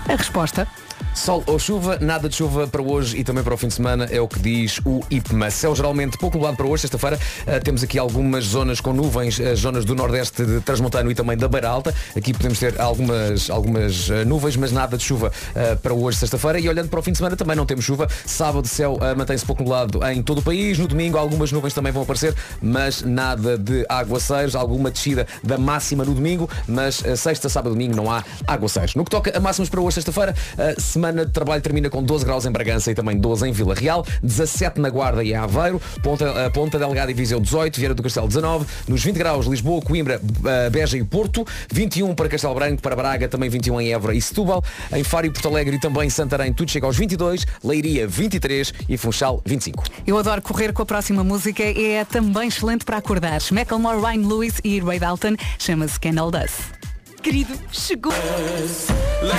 A 0.09 0.17
resposta. 0.17 0.67
Sol 1.15 1.45
ou 1.47 1.59
chuva, 1.59 1.99
nada 2.01 2.27
de 2.27 2.35
chuva 2.35 2.67
para 2.67 2.81
hoje 2.81 3.19
e 3.19 3.23
também 3.23 3.45
para 3.45 3.53
o 3.53 3.57
fim 3.57 3.69
de 3.69 3.75
semana, 3.75 4.07
é 4.11 4.21
o 4.21 4.27
que 4.27 4.41
diz 4.41 4.81
o 4.85 5.01
IPMA. 5.11 5.51
Céu 5.51 5.75
geralmente 5.77 6.17
pouco 6.17 6.37
nublado 6.37 6.57
para 6.57 6.67
hoje, 6.67 6.83
sexta-feira. 6.83 7.19
eh, 7.47 7.61
temos 7.61 7.83
aqui 7.83 7.99
algumas 7.99 8.45
zonas 8.45 8.81
com 8.81 8.93
nuvens, 8.95 9.39
as 9.39 9.61
zonas 9.61 9.85
do 9.85 9.95
nordeste 9.95 10.45
de 10.45 10.61
Transmontano 10.63 11.11
e 11.11 11.15
também 11.15 11.37
da 11.37 11.47
Beira 11.49 11.69
Alta. 11.69 11.95
Aqui 12.17 12.33
podemos 12.33 12.59
ter 12.59 12.81
algumas, 12.81 13.51
algumas 13.51 14.11
eh, 14.11 14.25
nuvens, 14.25 14.57
mas 14.57 14.73
nada 14.73 14.97
de 14.97 15.05
chuva 15.05 15.31
para 15.83 15.93
hoje, 15.93 16.17
sexta-feira. 16.19 16.59
E 16.59 16.69
olhando 16.69 16.89
para 16.89 16.99
o 16.99 17.03
fim 17.03 17.13
de 17.13 17.19
semana 17.19 17.37
também 17.37 17.55
não 17.55 17.67
temos 17.67 17.85
chuva. 17.85 18.09
Sábado, 18.25 18.67
céu 18.67 18.99
mantém-se 19.17 19.45
pouco 19.45 19.63
nublado 19.63 20.01
em 20.07 20.23
todo 20.23 20.39
o 20.39 20.43
país. 20.43 20.79
No 20.79 20.89
domingo, 20.89 21.19
algumas 21.19 21.53
nuvens 21.53 21.75
também 21.75 21.93
vão 21.93 22.03
aparecer, 22.03 22.35
mas 22.61 23.03
nada 23.03 23.59
de 23.59 23.85
aguaceiros, 23.89 24.57
alguma 24.57 24.91
descida 24.91 25.27
da 25.43 25.59
máxima 25.59 26.05
no 26.05 26.15
domingo, 26.15 26.49
mas 26.67 27.03
sexta, 27.17 27.49
sábado, 27.49 27.73
domingo 27.73 27.95
não 27.95 28.11
há 28.11 28.25
aguaceiros. 28.47 28.95
No 28.95 29.05
que 29.05 29.11
toca 29.11 29.37
a 29.37 29.41
máximas 29.41 29.69
para 29.69 29.81
hoje, 29.81 29.95
sexta-feira, 29.95 30.35
semana 31.03 31.27
de 31.27 31.33
trabalho 31.33 31.61
termina 31.61 31.91
com 31.91 32.01
12 32.01 32.25
graus 32.25 32.47
em 32.47 32.53
Bragança 32.53 32.93
e 32.93 32.95
também 32.95 33.19
12 33.19 33.49
em 33.49 33.51
Vila 33.51 33.75
Real, 33.75 34.07
17 34.23 34.81
na 34.81 34.89
Guarda 34.89 35.25
e 35.25 35.35
Aveiro, 35.35 35.83
Ponta, 36.01 36.25
eh, 36.27 36.49
Ponta 36.51 36.79
Delgada 36.79 37.11
e 37.11 37.15
Viseu 37.15 37.41
18, 37.41 37.77
Vieira 37.77 37.93
do 37.93 38.05
Castelo 38.05 38.29
19, 38.29 38.65
nos 38.87 39.03
20 39.03 39.17
graus 39.17 39.47
Lisboa, 39.47 39.83
Coimbra, 39.83 40.21
eh, 40.45 40.71
Beja 40.71 40.97
e 40.97 41.03
Porto, 41.03 41.45
21 41.73 42.15
para 42.15 42.29
Castelo 42.29 42.55
Branco, 42.55 42.81
para 42.81 42.95
Braga, 42.95 43.27
também 43.27 43.51
21 43.51 43.81
em 43.81 43.93
Évora 43.93 44.15
e 44.15 44.23
Setúbal, 44.23 44.63
em 44.93 45.03
Faro 45.03 45.27
e 45.27 45.31
Porto 45.31 45.49
Alegre 45.49 45.75
e 45.75 45.81
também 45.81 46.09
Santarém, 46.09 46.53
tudo 46.53 46.71
chega 46.71 46.87
aos 46.87 46.97
22, 46.97 47.45
Leiria 47.65 48.07
23 48.07 48.73
e 48.89 48.97
Funchal 48.97 49.43
25. 49.45 49.83
Eu 50.07 50.17
adoro 50.17 50.41
correr 50.41 50.73
com 50.73 50.83
a 50.83 50.87
próxima 50.87 51.25
música 51.25 51.65
e 51.65 51.95
é 51.95 52.05
também 52.05 52.47
excelente 52.47 52.85
para 52.85 52.99
acordar. 52.99 53.41
Macklemore, 53.51 53.99
Ryan 53.99 54.29
Lewis 54.29 54.61
e 54.63 54.79
Ray 54.79 55.01
Dalton 55.01 55.35
chama-se 55.59 55.99
Candle 55.99 56.31
Dust. 56.31 56.92
Querido, 57.23 57.55
chegou. 57.71 58.13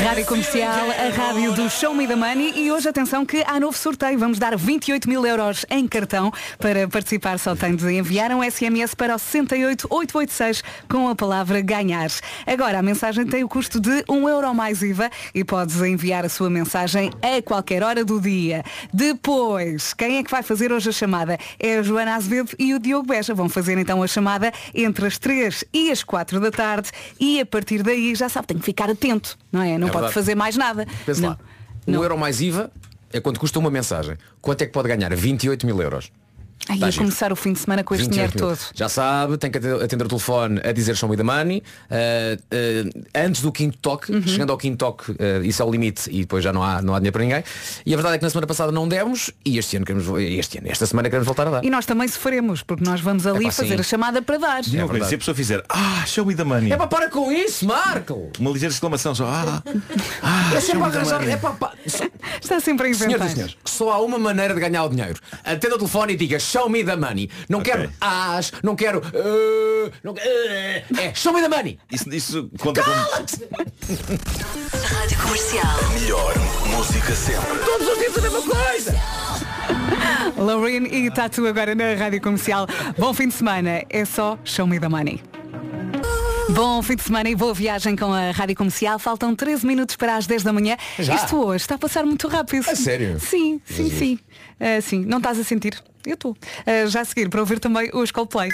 Rádio 0.06 0.26
Comercial, 0.26 0.90
a 0.90 1.10
rádio 1.10 1.52
do 1.52 1.70
Show 1.70 1.94
Me 1.94 2.08
the 2.08 2.16
Money 2.16 2.54
e 2.56 2.72
hoje 2.72 2.88
atenção 2.88 3.26
que 3.26 3.44
há 3.46 3.60
novo 3.60 3.78
sorteio. 3.78 4.18
Vamos 4.18 4.40
dar 4.40 4.56
28 4.56 5.10
mil 5.10 5.26
euros 5.26 5.66
em 5.70 5.86
cartão. 5.86 6.32
Para 6.58 6.88
participar 6.88 7.38
só 7.38 7.54
tem 7.54 7.76
de 7.76 7.92
enviar 7.92 8.32
um 8.32 8.42
SMS 8.42 8.96
para 8.96 9.16
o 9.16 9.20
68886 9.20 10.64
com 10.90 11.10
a 11.10 11.16
palavra 11.16 11.60
ganhar. 11.60 12.10
Agora 12.48 12.80
a 12.80 12.82
mensagem 12.82 13.26
tem 13.26 13.44
o 13.44 13.50
custo 13.50 13.82
de 13.82 14.06
1 14.08 14.30
euro 14.30 14.54
mais 14.56 14.82
IVA 14.82 15.10
e 15.36 15.44
podes 15.44 15.82
enviar 15.82 16.24
a 16.24 16.30
sua 16.30 16.50
mensagem 16.50 17.12
a 17.22 17.42
qualquer 17.42 17.84
hora 17.84 18.06
do 18.06 18.22
dia. 18.22 18.64
Depois, 18.94 19.94
quem 19.94 20.18
é 20.18 20.24
que 20.24 20.32
vai 20.32 20.44
fazer 20.44 20.72
hoje 20.72 20.90
a 20.90 20.94
chamada? 20.94 21.38
É 21.60 21.80
a 21.80 21.84
Joana 21.84 22.16
Azevedo 22.16 22.52
e 22.58 22.74
o 22.74 22.80
Diogo 22.80 23.08
Beja. 23.08 23.34
Vão 23.34 23.50
fazer 23.50 23.78
então 23.78 24.02
a 24.02 24.08
chamada 24.08 24.54
entre 24.74 25.06
as 25.06 25.18
3 25.18 25.66
e 25.74 25.92
as 25.92 26.04
4 26.04 26.40
da 26.40 26.52
tarde 26.52 26.90
e 27.20 27.42
a 27.42 27.46
partir 27.46 27.73
daí 27.82 28.14
já 28.14 28.30
sabe, 28.30 28.48
tem 28.48 28.58
que 28.58 28.66
ficar 28.66 28.90
atento, 28.90 29.38
não 29.52 29.62
é? 29.62 29.78
Não 29.78 29.88
É 29.88 29.92
pode 29.92 29.94
verdade. 29.94 30.14
fazer 30.14 30.36
mais 30.36 30.56
nada. 30.58 30.86
Pense 31.06 31.22
não. 31.22 31.30
lá, 31.30 31.38
um 31.88 32.04
euro 32.04 32.18
mais 32.18 32.42
IVA 32.42 32.70
é 33.12 33.20
quanto 33.20 33.40
custa 33.40 33.58
uma 33.60 33.72
mensagem. 33.72 34.18
Quanto 34.42 34.62
é 34.62 34.66
que 34.66 34.72
pode 34.72 34.88
ganhar? 34.88 35.14
28 35.16 35.66
mil 35.66 35.82
euros. 35.82 36.12
Ai, 36.70 36.78
Tá 36.80 36.86
ia 36.86 36.92
giro. 36.92 37.04
começar 37.06 37.32
o 37.32 37.36
fim 37.36 37.54
de 37.54 37.60
semana 37.60 37.84
com 37.84 37.94
este 37.94 38.06
28 38.08 38.32
dinheiro 38.32 38.56
todo. 38.56 38.60
Já 38.74 38.88
sabe, 38.90 39.38
tem 39.38 39.52
que 39.52 39.58
atender, 39.58 40.06
o 40.06 40.08
telefone 40.08 40.62
a 40.64 40.72
dizer 40.72 40.96
show 40.96 41.10
me 41.10 41.18
the 41.18 41.24
money. 41.24 41.62
Uh, 41.92 42.38
uh, 42.90 43.04
antes 43.16 43.42
do 43.42 43.52
quinto 43.52 43.78
toque, 43.80 44.12
Uhum. 44.14 44.22
chegando 44.26 44.52
ao 44.52 44.58
quinto 44.58 44.78
toque, 44.78 45.12
uh, 45.12 45.44
isso 45.44 45.62
é 45.62 45.66
o 45.66 45.70
limite 45.72 46.10
e 46.10 46.22
depois 46.22 46.44
já 46.44 46.54
não 46.54 46.64
há, 46.64 46.82
não 46.82 46.94
há 46.96 47.00
dinheiro 47.00 47.14
para 47.14 47.24
ninguém. 47.24 47.44
E 47.86 47.94
a 47.94 47.98
verdade 47.98 48.16
é 48.16 48.18
que 48.18 48.24
na 48.24 48.30
semana 48.30 48.48
passada 48.48 48.72
não 48.72 48.88
demos 48.88 49.32
e 49.46 49.58
este 49.58 49.76
ano 49.78 49.86
queremos, 49.86 50.08
este 50.22 50.58
ano, 50.60 50.68
esta 50.70 50.86
semana 50.86 51.10
queremos 51.10 51.26
voltar 51.26 51.48
a 51.48 51.52
dar. 51.52 51.66
E 51.66 51.70
nós 51.70 51.86
também 51.86 52.08
sofremos, 52.08 52.62
porque 52.64 52.84
nós 52.84 53.02
vamos 53.02 53.28
ali 53.28 53.44
Epá, 53.46 53.52
fazer 53.52 53.76
sim. 53.76 53.80
a 53.80 53.84
chamada 53.84 54.22
para 54.22 54.38
dar. 54.38 54.62
Não, 54.68 54.88
verdade. 54.88 55.10
se 55.10 55.16
a 55.16 55.18
pessoa 55.18 55.36
fizer, 55.36 55.64
ah, 55.70 56.04
show 56.06 56.26
me 56.26 56.34
the 56.36 56.44
money. 56.44 56.72
É 56.72 56.78
para 56.78 56.88
para 56.88 57.10
com 57.10 57.32
isso, 57.32 57.66
Marco! 57.66 58.32
Uma 58.40 58.52
ligeira 58.52 58.74
exclamação 58.74 59.14
só, 59.14 59.26
ah, 59.28 59.62
ah, 60.24 60.50
É 60.56 60.62
show 60.62 60.62
sempre 60.62 60.78
me 60.80 60.86
a 60.86 60.90
the 60.92 60.98
arranjar, 61.00 61.20
money. 61.20 61.34
é 61.34 61.38
para, 61.38 61.52
para- 61.52 61.74
Está 62.42 62.60
sempre 62.60 62.88
a 62.90 62.94
Senhoras 62.94 63.12
inventar. 63.16 63.28
e 63.28 63.34
senhores, 63.34 63.58
só 63.66 63.92
há 63.92 64.02
uma 64.02 64.18
maneira 64.18 64.54
de 64.54 64.60
ganhar 64.60 64.84
o 64.86 64.90
dinheiro. 64.90 65.20
Atenda 65.44 65.76
o 65.76 65.78
telefone 65.78 66.14
e 66.14 66.16
diga 66.16 66.40
show 66.54 66.70
me 66.70 66.84
the 66.84 66.96
money. 66.96 67.30
Não 67.50 67.62
quero 67.62 67.90
as, 68.00 68.52
não 68.62 68.76
quero. 68.76 69.00
uh, 69.00 69.92
não, 70.04 70.14
uh, 70.14 71.00
é 71.00 71.14
show 71.16 71.34
me 71.34 71.42
the 71.42 71.50
money. 71.50 71.80
Isso, 71.92 72.14
isso 72.14 72.50
conta 72.60 72.84
como. 72.84 72.96
Rádio 74.84 75.18
Comercial. 75.20 75.90
Melhor 76.00 76.34
música 76.68 77.16
sempre. 77.16 77.58
Todos 77.66 77.88
os 77.88 77.98
dias 77.98 78.18
a 78.18 78.22
mesma 78.22 78.42
coisa. 78.42 78.96
Lorraine 80.38 80.90
e 80.90 81.10
Tatu 81.10 81.48
agora 81.48 81.74
na 81.74 81.96
Rádio 81.96 82.22
Comercial. 82.22 82.68
Bom 82.98 83.14
fim 83.14 83.30
de 83.30 83.34
semana. 83.34 83.84
É 83.90 84.06
só 84.06 84.38
Show 84.44 84.68
Me 84.68 84.80
the 84.80 84.88
Money. 84.88 85.43
Bom 86.54 86.84
fim 86.84 86.96
de 86.96 87.02
semana 87.02 87.28
e 87.30 87.36
boa 87.36 87.52
viagem 87.54 87.96
com 87.96 88.14
a 88.14 88.30
Rádio 88.30 88.56
Comercial. 88.56 89.00
Faltam 89.00 89.36
13 89.36 89.66
minutos 89.66 89.96
para 89.96 90.16
as 90.16 90.28
10 90.28 90.44
da 90.44 90.54
manhã. 90.54 90.78
Já? 91.00 91.16
Isto 91.16 91.38
hoje 91.44 91.64
está 91.64 91.76
a 91.76 91.78
passar 91.80 92.06
muito 92.06 92.28
rápido. 92.28 92.70
A 92.70 92.76
sério? 92.76 93.20
Sim, 93.20 93.60
sim, 93.66 93.90
sim. 93.90 94.20
Ah, 94.60 94.80
sim, 94.80 95.04
não 95.04 95.18
estás 95.18 95.40
a 95.40 95.44
sentir? 95.44 95.82
Eu 96.06 96.14
estou. 96.14 96.38
Ah, 96.66 96.86
já 96.86 97.02
a 97.02 97.06
seguir 97.06 97.28
para 97.28 97.40
ouvir 97.40 97.60
também 97.60 97.90
os 97.94 98.12
Coldplay. 98.12 98.52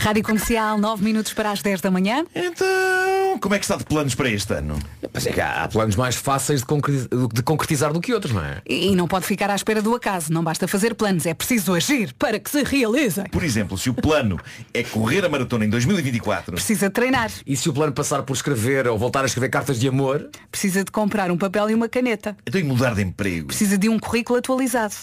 Rádio 0.00 0.22
Comercial, 0.24 0.78
9 0.78 1.04
minutos 1.04 1.34
para 1.34 1.50
as 1.50 1.60
10 1.60 1.82
da 1.82 1.90
manhã. 1.90 2.24
Então, 2.34 3.38
como 3.38 3.54
é 3.54 3.58
que 3.58 3.64
está 3.66 3.76
de 3.76 3.84
planos 3.84 4.14
para 4.14 4.30
este 4.30 4.50
ano? 4.54 4.78
Mas 5.12 5.26
é 5.26 5.30
que 5.32 5.40
há, 5.40 5.62
há 5.62 5.68
planos 5.68 5.94
mais 5.94 6.16
fáceis 6.16 6.60
de 6.62 7.42
concretizar 7.42 7.92
do 7.92 8.00
que 8.00 8.14
outros, 8.14 8.32
não 8.32 8.42
é? 8.42 8.62
E, 8.66 8.88
e 8.92 8.96
não 8.96 9.06
pode 9.06 9.26
ficar 9.26 9.50
à 9.50 9.54
espera 9.54 9.82
do 9.82 9.94
acaso. 9.94 10.32
Não 10.32 10.42
basta 10.42 10.66
fazer 10.66 10.94
planos, 10.94 11.26
é 11.26 11.34
preciso 11.34 11.74
agir 11.74 12.14
para 12.14 12.38
que 12.40 12.48
se 12.48 12.62
realizem. 12.62 13.24
Por 13.26 13.44
exemplo, 13.44 13.76
se 13.76 13.90
o 13.90 13.94
plano 13.94 14.40
é 14.72 14.82
correr 14.82 15.22
a 15.22 15.28
maratona 15.28 15.66
em 15.66 15.68
2024, 15.68 16.54
Precisa 16.54 16.88
treinar. 16.88 17.30
E 17.46 17.54
se 17.54 17.68
o 17.68 17.72
plano 17.72 17.92
passar 17.92 18.22
por 18.22 18.32
escrever 18.34 18.88
ou 18.88 18.96
voltar 18.98 19.22
a 19.22 19.26
escrever 19.26 19.50
cartas 19.50 19.78
de 19.78 19.86
amor, 19.86 20.30
Precisa 20.50 20.82
de 20.82 20.90
comprar 20.90 21.30
um 21.30 21.36
papel 21.36 21.68
e 21.68 21.74
uma 21.74 21.90
caneta. 21.90 22.34
então 22.46 22.58
e 22.58 22.64
mudar 22.64 22.94
de 22.94 23.02
emprego? 23.02 23.48
Precisa 23.48 23.76
de 23.76 23.88
um 23.88 23.98
currículo 23.98 24.38
atualizado. 24.38 24.94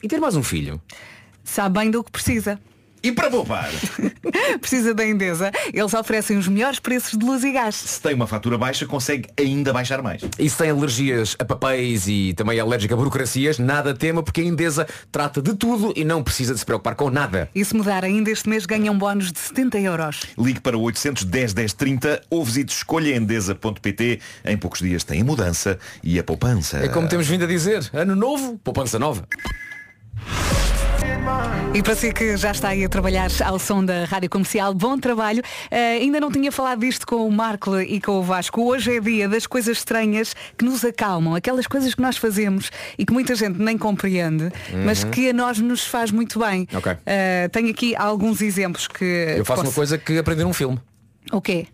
e 0.00 0.06
ter 0.06 0.20
mais 0.20 0.36
um 0.36 0.44
filho. 0.44 0.80
Sabe 1.42 1.80
bem 1.80 1.90
do 1.90 2.04
que 2.04 2.10
precisa. 2.12 2.60
E 3.06 3.12
para 3.12 3.30
poupar, 3.30 3.70
Precisa 4.60 4.92
da 4.92 5.06
Endesa. 5.06 5.52
Eles 5.72 5.94
oferecem 5.94 6.36
os 6.36 6.48
melhores 6.48 6.80
preços 6.80 7.16
de 7.16 7.24
luz 7.24 7.44
e 7.44 7.52
gás. 7.52 7.76
se 7.76 8.02
tem 8.02 8.14
uma 8.14 8.26
fatura 8.26 8.58
baixa, 8.58 8.84
consegue 8.84 9.28
ainda 9.38 9.72
baixar 9.72 10.02
mais. 10.02 10.22
E 10.36 10.50
se 10.50 10.58
tem 10.58 10.70
alergias 10.70 11.36
a 11.38 11.44
papéis 11.44 12.08
e 12.08 12.34
também 12.34 12.58
é 12.58 12.60
alérgica 12.60 12.94
a 12.94 12.96
burocracias, 12.96 13.60
nada 13.60 13.94
tema 13.94 14.24
porque 14.24 14.40
a 14.40 14.44
Endesa 14.44 14.88
trata 15.12 15.40
de 15.40 15.54
tudo 15.54 15.92
e 15.94 16.04
não 16.04 16.20
precisa 16.20 16.52
de 16.52 16.58
se 16.58 16.66
preocupar 16.66 16.96
com 16.96 17.08
nada. 17.08 17.48
E 17.54 17.64
se 17.64 17.76
mudar 17.76 18.04
ainda 18.04 18.28
este 18.28 18.48
mês 18.48 18.66
ganha 18.66 18.90
um 18.90 18.98
bónus 18.98 19.30
de 19.30 19.38
70 19.38 19.78
euros. 19.78 20.22
Ligue 20.36 20.58
para 20.58 20.76
o 20.76 20.82
810 20.82 21.52
10 21.52 21.72
30 21.74 22.22
ou 22.28 22.44
visite 22.44 22.74
escolhaendesa.pt. 22.74 24.20
Em 24.44 24.56
poucos 24.56 24.80
dias 24.80 25.04
tem 25.04 25.20
a 25.20 25.24
mudança 25.24 25.78
e 26.02 26.18
a 26.18 26.24
poupança. 26.24 26.78
É 26.78 26.88
como 26.88 27.06
temos 27.06 27.28
vindo 27.28 27.44
a 27.44 27.46
dizer, 27.46 27.88
ano 27.92 28.16
novo, 28.16 28.58
poupança 28.64 28.98
nova. 28.98 29.28
E 31.74 31.82
para 31.82 31.94
si 31.94 32.12
que 32.12 32.36
já 32.36 32.52
está 32.52 32.68
aí 32.68 32.84
a 32.84 32.88
trabalhar 32.88 33.28
ao 33.44 33.58
som 33.58 33.84
da 33.84 34.04
Rádio 34.04 34.30
Comercial, 34.30 34.72
bom 34.72 34.96
trabalho. 34.98 35.42
Eh, 35.70 35.98
ainda 36.00 36.18
não 36.20 36.30
tinha 36.30 36.50
falado 36.50 36.80
disto 36.80 37.06
com 37.06 37.26
o 37.26 37.30
Marco 37.30 37.78
e 37.80 38.00
com 38.00 38.12
o 38.12 38.22
Vasco. 38.22 38.62
Hoje 38.62 38.96
é 38.96 39.00
dia 39.00 39.28
das 39.28 39.46
coisas 39.46 39.76
estranhas 39.76 40.34
que 40.56 40.64
nos 40.64 40.84
acalmam, 40.84 41.34
aquelas 41.34 41.66
coisas 41.66 41.94
que 41.94 42.00
nós 42.00 42.16
fazemos 42.16 42.70
e 42.98 43.04
que 43.04 43.12
muita 43.12 43.34
gente 43.34 43.58
nem 43.60 43.76
compreende, 43.76 44.50
mas 44.84 45.02
Uhum. 45.04 45.10
que 45.10 45.28
a 45.30 45.32
nós 45.34 45.58
nos 45.58 45.84
faz 45.86 46.10
muito 46.10 46.38
bem. 46.38 46.66
Ok. 46.74 46.96
Eh, 47.04 47.48
tenho 47.52 47.70
aqui 47.70 47.94
alguns 47.96 48.40
exemplos 48.40 48.88
que. 48.88 49.04
Eu 49.36 49.44
faço 49.44 49.60
uma 49.60 49.64
posso- 49.64 49.74
coisa 49.76 49.98
que 49.98 50.16
aprendi 50.16 50.42
num 50.44 50.54
filme. 50.54 50.80
O 51.32 51.40
quê? 51.42 51.66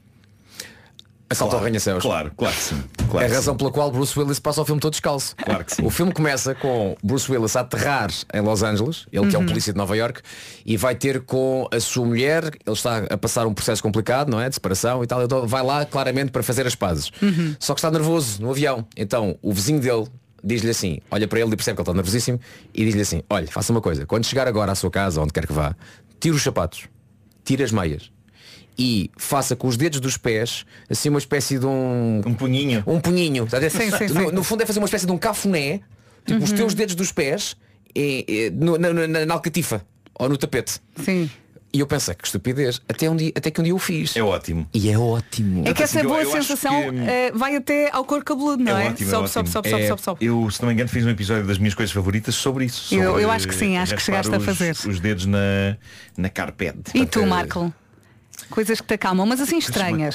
Assalto 1.33 1.57
ao 1.57 1.63
arranha-céus. 1.63 2.03
Claro, 2.03 2.33
claro 2.37 2.55
que 2.55 2.63
sim. 2.63 2.83
É 2.99 3.03
Claro 3.13 3.27
a 3.27 3.29
que 3.29 3.35
razão 3.35 3.55
sim. 3.55 3.59
pela 3.59 3.71
qual 3.71 3.91
Bruce 3.91 4.19
Willis 4.19 4.39
passa 4.39 4.63
o 4.63 4.65
filme 4.65 4.81
todo 4.81 4.93
descalço. 4.93 5.35
Claro 5.37 5.65
que 5.65 5.75
sim. 5.75 5.85
O 5.85 5.91
filme 5.91 6.13
começa 6.13 6.55
com 6.55 6.97
Bruce 7.03 7.31
Willis 7.31 7.57
a 7.57 7.61
aterrar 7.61 8.11
em 8.33 8.41
Los 8.41 8.63
Angeles, 8.63 9.07
ele 9.13 9.29
que 9.29 9.37
é 9.37 9.39
um 9.39 9.47
polícia 9.47 9.73
de 9.73 9.77
Nova 9.77 9.97
York, 9.97 10.21
e 10.65 10.77
vai 10.77 10.95
ter 10.95 11.21
com 11.23 11.69
a 11.73 11.81
sua 11.81 12.07
mulher, 12.07 12.45
ele 12.45 12.75
está 12.75 12.99
a 13.11 13.19
passar 13.19 13.47
um 13.47 13.55
processo 13.55 13.83
complicado, 13.83 14.31
não 14.31 14.41
é? 14.41 14.49
De 14.49 14.55
separação 14.55 15.03
e 15.03 15.07
tal, 15.07 15.23
então 15.23 15.47
vai 15.47 15.63
lá 15.63 15.85
claramente 15.85 16.31
para 16.31 16.43
fazer 16.43 16.67
as 16.67 16.75
pazes. 16.75 17.11
Só 17.59 17.75
que 17.75 17.81
está 17.81 17.91
nervoso 17.91 18.41
no 18.41 18.51
avião. 18.51 18.87
Então 18.97 19.39
o 19.43 19.53
vizinho 19.53 19.81
dele 19.81 20.07
diz-lhe 20.43 20.71
assim, 20.71 20.99
olha 21.11 21.29
para 21.29 21.39
ele 21.39 21.53
e 21.53 21.57
percebe 21.57 21.77
que 21.77 21.81
ele 21.81 21.85
está 21.85 21.95
nervosíssimo, 21.95 22.41
e 22.75 22.85
diz-lhe 22.85 23.03
assim, 23.03 23.23
olha, 23.31 23.47
faça 23.47 23.71
uma 23.73 23.81
coisa, 23.81 24.05
quando 24.07 24.25
chegar 24.25 24.49
agora 24.49 24.73
à 24.73 24.75
sua 24.75 24.91
casa, 24.91 25.21
onde 25.21 25.33
quer 25.33 25.47
que 25.47 25.53
vá, 25.53 25.77
tira 26.19 26.35
os 26.35 26.43
sapatos, 26.43 26.89
tira 27.45 27.65
as 27.65 27.71
meias. 27.71 28.11
E 28.79 29.11
faça 29.17 29.55
com 29.55 29.69
os 29.69 29.77
dedos 29.77 30.01
dos 30.01 30.17
pés 30.17 30.65
assim 30.91 31.09
uma 31.09 31.19
espécie 31.19 31.59
de 31.59 31.67
um 31.67 32.23
Um 32.25 32.35
punhinho. 32.35 32.83
um 32.87 33.01
punhinho. 33.01 33.47
A 33.53 33.59
ver? 33.59 33.71
Sim, 33.71 33.91
sim, 33.91 34.07
no, 34.15 34.21
sim. 34.29 34.33
no 34.33 34.43
fundo 34.43 34.63
é 34.63 34.67
fazer 34.67 34.79
uma 34.79 34.87
espécie 34.87 35.07
de 35.07 35.13
um 35.13 35.19
cafuné, 35.19 35.81
tipo 36.27 36.43
os 36.43 36.53
teus 36.53 36.73
dedos 36.75 36.95
dos 36.95 37.13
pés 37.13 37.57
é, 37.95 38.25
é, 38.47 38.51
no- 38.51 38.79
na, 38.79 38.93
na, 38.93 39.27
na 39.27 39.35
alcatifa 39.35 39.85
ou 40.19 40.29
no 40.29 40.37
tapete. 40.39 40.81
Sim. 40.97 41.29
E 41.75 41.81
eu 41.81 41.87
pensei, 41.87 42.15
que 42.15 42.27
estupidez, 42.27 42.83
até, 42.87 43.09
um 43.09 43.17
dia, 43.17 43.33
até 43.35 43.51
que 43.51 43.59
um 43.59 43.65
dia 43.65 43.73
eu 43.73 43.79
fiz. 43.79 44.15
É 44.15 44.23
ótimo. 44.23 44.67
E 44.75 44.91
é 44.91 44.99
ótimo. 44.99 45.67
É 45.67 45.73
que 45.73 45.83
essa 45.83 46.01
assim, 46.01 46.07
eu- 46.07 46.11
boa 46.13 46.23
eu 46.23 46.31
sensação 46.31 46.91
que- 46.91 46.99
eh, 46.99 47.33
vai 47.35 47.57
até 47.57 47.91
ao 47.91 48.05
cor 48.05 48.23
cabeludo, 48.23 48.63
não 48.63 48.77
É 48.77 48.85
é? 48.85 48.89
ótimo, 48.89 49.09
é 49.09 49.11
sobe, 49.11 49.25
ótimo. 49.25 49.31
sobe, 49.31 49.49
sobe, 49.51 49.69
É- 49.69 49.71
sobe, 49.71 49.87
sobe, 49.89 50.03
sobe. 50.03 50.25
Eu, 50.27 50.51
se 50.51 50.61
não 50.61 50.69
me 50.69 50.75
engano, 50.75 50.91
fiz 50.91 51.07
um 51.07 51.09
episódio 51.09 51.47
das 51.47 51.57
minhas 51.57 51.73
coisas 51.75 51.91
favoritas 51.95 52.35
sobre 52.35 52.67
isso. 52.67 52.95
Eu- 52.95 53.07
sobre, 53.13 53.23
eu 53.25 53.31
acho 53.31 53.49
que 53.49 53.55
sim, 53.55 53.79
acho 53.79 53.95
que 53.95 54.03
chegaste 54.03 54.35
a 54.35 54.37
os- 54.37 54.45
fazer. 54.45 54.77
Os 54.87 55.01
dedos 55.01 55.25
na, 55.25 55.77
na 56.19 56.29
carpete. 56.29 56.91
E 56.95 57.07
tu, 57.07 57.27
Marco? 57.27 57.73
Coisas 58.53 58.83
que 58.83 58.87
te 58.87 58.95
acalmam, 58.95 59.25
mas 59.25 59.41
assim 59.41 59.57
estranhas. 59.57 60.15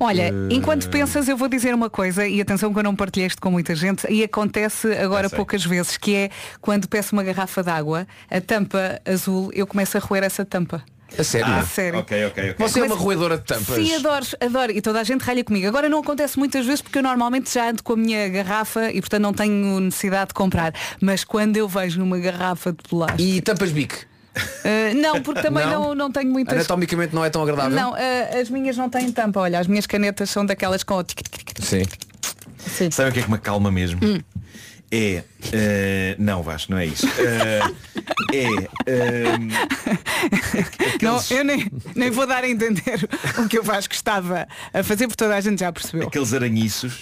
Olha, 0.00 0.32
enquanto 0.50 0.88
pensas, 0.88 1.28
eu 1.28 1.36
vou 1.36 1.46
dizer 1.46 1.74
uma 1.74 1.90
coisa, 1.90 2.26
e 2.26 2.40
atenção 2.40 2.72
que 2.72 2.78
eu 2.78 2.82
não 2.82 2.96
partilhei 2.96 3.26
isto 3.26 3.42
com 3.42 3.50
muita 3.50 3.74
gente, 3.74 4.10
e 4.10 4.24
acontece 4.24 4.90
agora 4.94 5.28
sei. 5.28 5.36
poucas 5.36 5.62
vezes, 5.62 5.98
que 5.98 6.14
é 6.14 6.30
quando 6.62 6.88
peço 6.88 7.14
uma 7.14 7.22
garrafa 7.22 7.62
de 7.62 7.68
água, 7.68 8.06
a 8.30 8.40
tampa 8.40 8.98
azul, 9.06 9.50
eu 9.52 9.66
começo 9.66 9.94
a 9.98 10.00
roer 10.00 10.24
essa 10.24 10.42
tampa. 10.42 10.82
A 11.18 11.22
sério. 11.22 11.52
Ah, 11.52 11.62
sério. 11.62 11.98
Ok, 11.98 12.26
ok, 12.28 12.50
ok. 12.52 12.66
Você 12.66 12.80
é 12.80 12.84
uma 12.84 12.96
roedora 12.96 13.36
de 13.36 13.44
tampas. 13.44 13.74
Sim, 13.74 13.94
adoro, 13.94 14.26
adoro. 14.40 14.72
E 14.72 14.80
toda 14.80 15.00
a 15.00 15.04
gente 15.04 15.20
ralha 15.20 15.44
comigo. 15.44 15.66
Agora 15.66 15.88
não 15.88 15.98
acontece 15.98 16.38
muitas 16.38 16.64
vezes 16.64 16.80
porque 16.80 16.98
eu 16.98 17.02
normalmente 17.02 17.52
já 17.52 17.68
ando 17.68 17.82
com 17.82 17.92
a 17.94 17.96
minha 17.96 18.28
garrafa 18.28 18.90
e 18.90 19.00
portanto 19.00 19.22
não 19.22 19.34
tenho 19.34 19.80
necessidade 19.80 20.28
de 20.28 20.34
comprar. 20.34 20.72
Mas 21.00 21.24
quando 21.24 21.56
eu 21.56 21.68
vejo 21.68 22.02
uma 22.02 22.18
garrafa 22.18 22.72
de 22.72 22.88
plástico. 22.88 23.20
E 23.20 23.40
tampas 23.42 23.72
bico. 23.72 24.09
Eh, 24.64 24.94
não, 24.94 25.20
porque 25.22 25.42
também 25.42 25.64
Não? 25.66 25.88
não, 25.88 25.94
não 25.94 26.10
tenho 26.12 26.30
muitas. 26.30 26.54
Anatomicamente 26.54 27.14
não 27.14 27.24
é 27.24 27.30
tão 27.30 27.42
agradável? 27.42 27.70
Não, 27.76 27.96
eh, 27.96 28.40
as 28.40 28.50
minhas 28.50 28.76
não 28.76 28.88
têm 28.88 29.10
tampa. 29.12 29.40
Olha, 29.40 29.58
as 29.58 29.66
minhas 29.66 29.86
canetas 29.86 30.30
são 30.30 30.44
daquelas 30.44 30.82
com. 30.82 31.02
Sim. 31.60 31.82
Sim. 32.58 32.90
Sabe 32.90 33.10
o 33.10 33.12
que 33.12 33.20
é 33.20 33.22
que 33.22 33.28
me 33.30 33.36
acalma 33.36 33.70
mesmo? 33.70 34.00
Hum. 34.02 34.20
É. 34.90 35.22
eh, 35.52 36.14
não, 36.18 36.42
Vasco, 36.42 36.72
não 36.72 36.78
é 36.78 36.86
isso. 36.86 37.06
Eh, 37.18 37.60
é. 38.32 38.46
eh, 38.86 39.38
Não, 41.02 41.16
aqueles, 41.16 41.30
eu 41.30 41.44
nem, 41.44 41.70
nem 41.94 42.10
vou 42.10 42.26
dar 42.26 42.44
a 42.44 42.48
entender 42.48 43.08
o 43.38 43.48
que 43.48 43.58
eu 43.58 43.62
Vasco 43.62 43.94
estava 43.94 44.46
a 44.72 44.82
fazer, 44.82 45.06
porque 45.06 45.16
toda 45.24 45.34
a 45.34 45.40
gente 45.40 45.60
já 45.60 45.72
percebeu. 45.72 46.08
aqueles 46.08 46.32
aranhiços. 46.34 46.92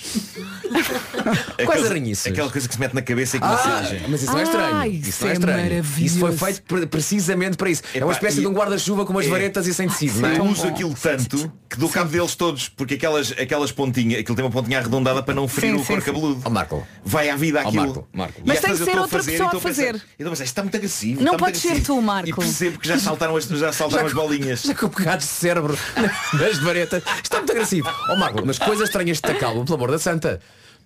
Quais 0.63 1.69
Aqueles- 1.69 1.91
aranhiços? 1.91 2.27
Aquela 2.27 2.51
coisa 2.51 2.69
que 2.69 2.75
se 2.75 2.81
mete 2.81 2.95
na 2.95 3.03
cabeça 3.03 3.37
e 3.37 3.41
que 3.41 3.47
Ah, 3.47 3.51
massaja. 3.51 4.01
mas 4.09 4.23
isso 4.23 4.33
não 4.33 4.39
é 4.39 4.43
Ah, 4.43 4.45
estranho. 4.45 4.93
isso 4.93 5.23
não 5.23 5.29
é 5.29 5.31
é 5.31 5.35
estranho. 5.35 5.63
maravilhoso. 5.63 6.05
Isso 6.05 6.19
foi 6.21 6.33
feito 6.37 6.63
pre- 6.63 6.87
precisamente 6.87 7.57
para 7.57 7.71
isso. 7.71 7.83
é 7.95 8.05
uma 8.05 8.13
espécie 8.13 8.39
e- 8.39 8.41
de 8.43 8.47
um 8.47 8.53
guarda-chuva 8.53 9.05
com 9.05 9.13
umas 9.13 9.27
É. 9.27 9.29
varetas 9.29 9.67
e 9.67 9.75
sem 9.75 9.89
tecido, 9.89 10.21
não 10.21 10.29
é? 10.29 10.39
Eu 10.39 10.45
uso 10.45 10.67
aquilo 10.67 10.95
tanto 10.95 11.53
que 11.69 11.77
dou 11.77 11.89
cabo 11.89 12.11
deles 12.11 12.35
todos, 12.35 12.69
porque 12.69 12.95
aquelas, 12.95 13.33
aquelas 13.33 13.73
pontinhas, 13.73 14.21
aquilo 14.21 14.37
tem 14.37 14.45
uma 14.45 14.51
pontinha 14.51 14.79
arredondada 14.79 15.23
para 15.23 15.35
não 15.35 15.49
ferir 15.49 15.71
Sim, 15.71 15.77
o 15.77 15.81
sim, 15.81 15.87
cour 15.87 16.01
sim. 16.01 16.07
cabeludo. 16.07 16.41
Ó 16.45 16.51
Marco. 16.51 16.87
Vai 17.05 17.29
à 17.31 17.37
vida 17.37 17.61
aquilo. 17.61 17.85
Marco, 17.87 18.09
Marco. 18.13 18.28
Mas 18.45 18.57
E 18.57 18.59
às 18.59 18.61
tem 18.65 18.71
eu 18.71 18.77
ser 18.77 18.99
outra 18.99 19.19
fazer, 19.19 19.33
pessoa 19.33 19.51
a 19.57 19.61
fazer. 19.61 19.95
Eu 19.95 19.97
estou 19.97 20.27
a 20.27 20.31
pensar, 20.31 20.45
isto 20.45 20.53
está 20.53 20.63
muito 20.63 20.77
agressivo. 20.77 21.23
Não 21.23 21.37
pode 21.37 21.59
ser 21.59 21.69
agressivo. 21.69 21.95
tu, 21.97 22.03
Marco. 22.03 22.29
E 22.29 22.33
percebo 22.35 22.79
que 22.79 22.89
já 22.89 22.99
saltaram 22.99 23.37
as, 23.37 23.45
já 23.45 23.73
saltaram 23.73 24.07
as 24.07 24.13
bolinhas. 24.13 24.63
Já 24.63 24.75
com 24.75 24.89
pegados 24.89 25.27
de 25.27 25.33
cérebro 25.33 25.77
das 26.39 26.59
varetas. 26.59 27.03
Está 27.23 27.39
muito 27.39 27.51
agressivo. 27.53 27.89
Ó 28.11 28.17
Marco, 28.17 28.43
mas 28.45 28.59
coisas 28.59 28.89
estranhas 28.89 29.21
te 29.21 29.31
acalmam, 29.31 29.65
pelo 29.65 29.77
amor 29.77 29.91
da 29.91 29.99
santa. 29.99 30.41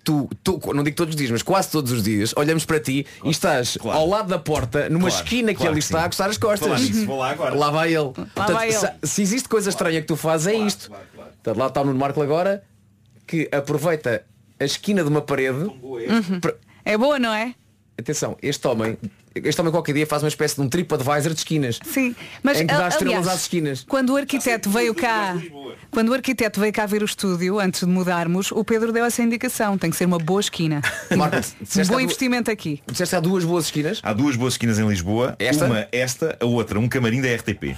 Tu, 0.05 0.29
tu, 0.43 0.61
não 0.75 0.83
digo 0.83 0.97
todos 0.97 1.13
os 1.13 1.17
dias, 1.17 1.31
mas 1.31 1.43
quase 1.45 1.71
todos 1.71 1.93
os 1.93 2.03
dias, 2.03 2.33
olhamos 2.37 2.65
para 2.65 2.81
ti 2.81 3.07
e 3.23 3.31
estás 3.31 3.77
Claro. 3.81 4.01
ao 4.01 4.09
lado 4.09 4.29
da 4.29 4.39
porta, 4.39 4.89
numa 4.89 5.09
Claro, 5.09 5.25
esquina 5.25 5.53
que 5.53 5.59
claro 5.59 5.73
ele 5.75 5.79
que 5.79 5.85
está 5.85 6.01
sim. 6.01 6.05
a 6.05 6.09
coçar 6.09 6.29
as 6.31 6.37
costas. 6.39 6.89
vou 7.05 7.19
lá 7.19 7.31
agora. 7.31 7.55
Lá 7.55 7.71
vai 7.71 7.95
ele. 7.95 8.11
Portanto, 8.11 8.53
vai 8.53 8.69
ele. 8.71 8.77
Se, 8.79 8.89
se 9.05 9.23
existe 9.23 9.49
coisa 9.49 9.71
estranha 9.71 10.01
que 10.01 10.09
tu 10.09 10.17
fazes, 10.17 10.49
é 10.49 10.55
isto. 10.57 10.91
Portanto, 10.91 11.57
lá 11.57 11.67
está 11.69 11.83
o 11.83 11.85
Nuno 11.85 12.01
Marco 12.01 12.21
agora, 12.21 12.65
que 13.29 13.49
aproveita 13.53 14.25
a 14.59 14.65
esquina 14.65 15.05
de 15.05 15.09
uma 15.09 15.21
parede. 15.23 15.71
para- 16.41 16.57
É 16.85 16.97
boa, 16.99 17.19
não 17.19 17.33
é? 17.33 17.55
Atenção, 17.99 18.37
este 18.43 18.67
homem, 18.67 18.97
este 19.35 19.61
homem 19.61 19.71
qualquer 19.71 19.93
dia 19.93 20.07
faz 20.07 20.23
uma 20.23 20.29
espécie 20.29 20.55
de 20.57 20.63
um 20.63 20.69
TripAdvisor 20.69 21.33
de 21.33 21.39
esquinas. 21.39 21.79
Sim, 21.85 22.17
mas 22.43 22.59
Em 22.61 22.67
que 22.67 22.73
dá 22.75 22.87
a- 22.87 22.89
estrelas 22.89 23.17
aliás, 23.19 23.29
às 23.37 23.43
esquinas. 23.43 23.85
Quando 23.87 24.11
o 24.11 24.17
arquiteto 24.17 24.71
veio 24.71 24.95
cá, 24.95 25.37
quando 25.91 26.09
o 26.09 26.15
arquiteto 26.15 26.59
veio 26.59 26.73
cá 26.73 26.87
ver 26.87 27.03
o 27.03 27.05
estúdio 27.05 27.61
antes 27.61 27.81
de 27.81 27.87
mudarmos, 27.87 28.51
o 28.51 28.65
Pedro 28.65 28.93
deu 28.93 29.05
essa 29.05 29.23
indicação. 29.23 29.77
Tem 29.79 29.91
que 29.91 29.97
ser 29.97 30.07
uma 30.07 30.19
boa 30.19 30.41
esquina. 30.41 30.81
Marco, 31.17 31.37
Um 31.37 31.87
bom 31.87 31.95
du- 31.97 32.01
investimento 32.01 32.51
aqui. 32.51 32.83
Disseste 32.91 33.15
há 33.15 33.21
duas 33.21 33.45
boas 33.45 33.67
esquinas. 33.67 34.01
Há 34.03 34.13
duas 34.15 34.37
boas 34.37 34.55
esquinas 34.55 34.79
em 34.79 34.89
Lisboa. 34.89 35.37
Esta? 35.39 35.67
Uma, 35.67 35.87
esta, 35.93 36.37
a 36.41 36.47
outra, 36.47 36.81
um 36.81 36.89
camarim 36.89 37.21
da 37.21 37.29
RTP. 37.33 37.77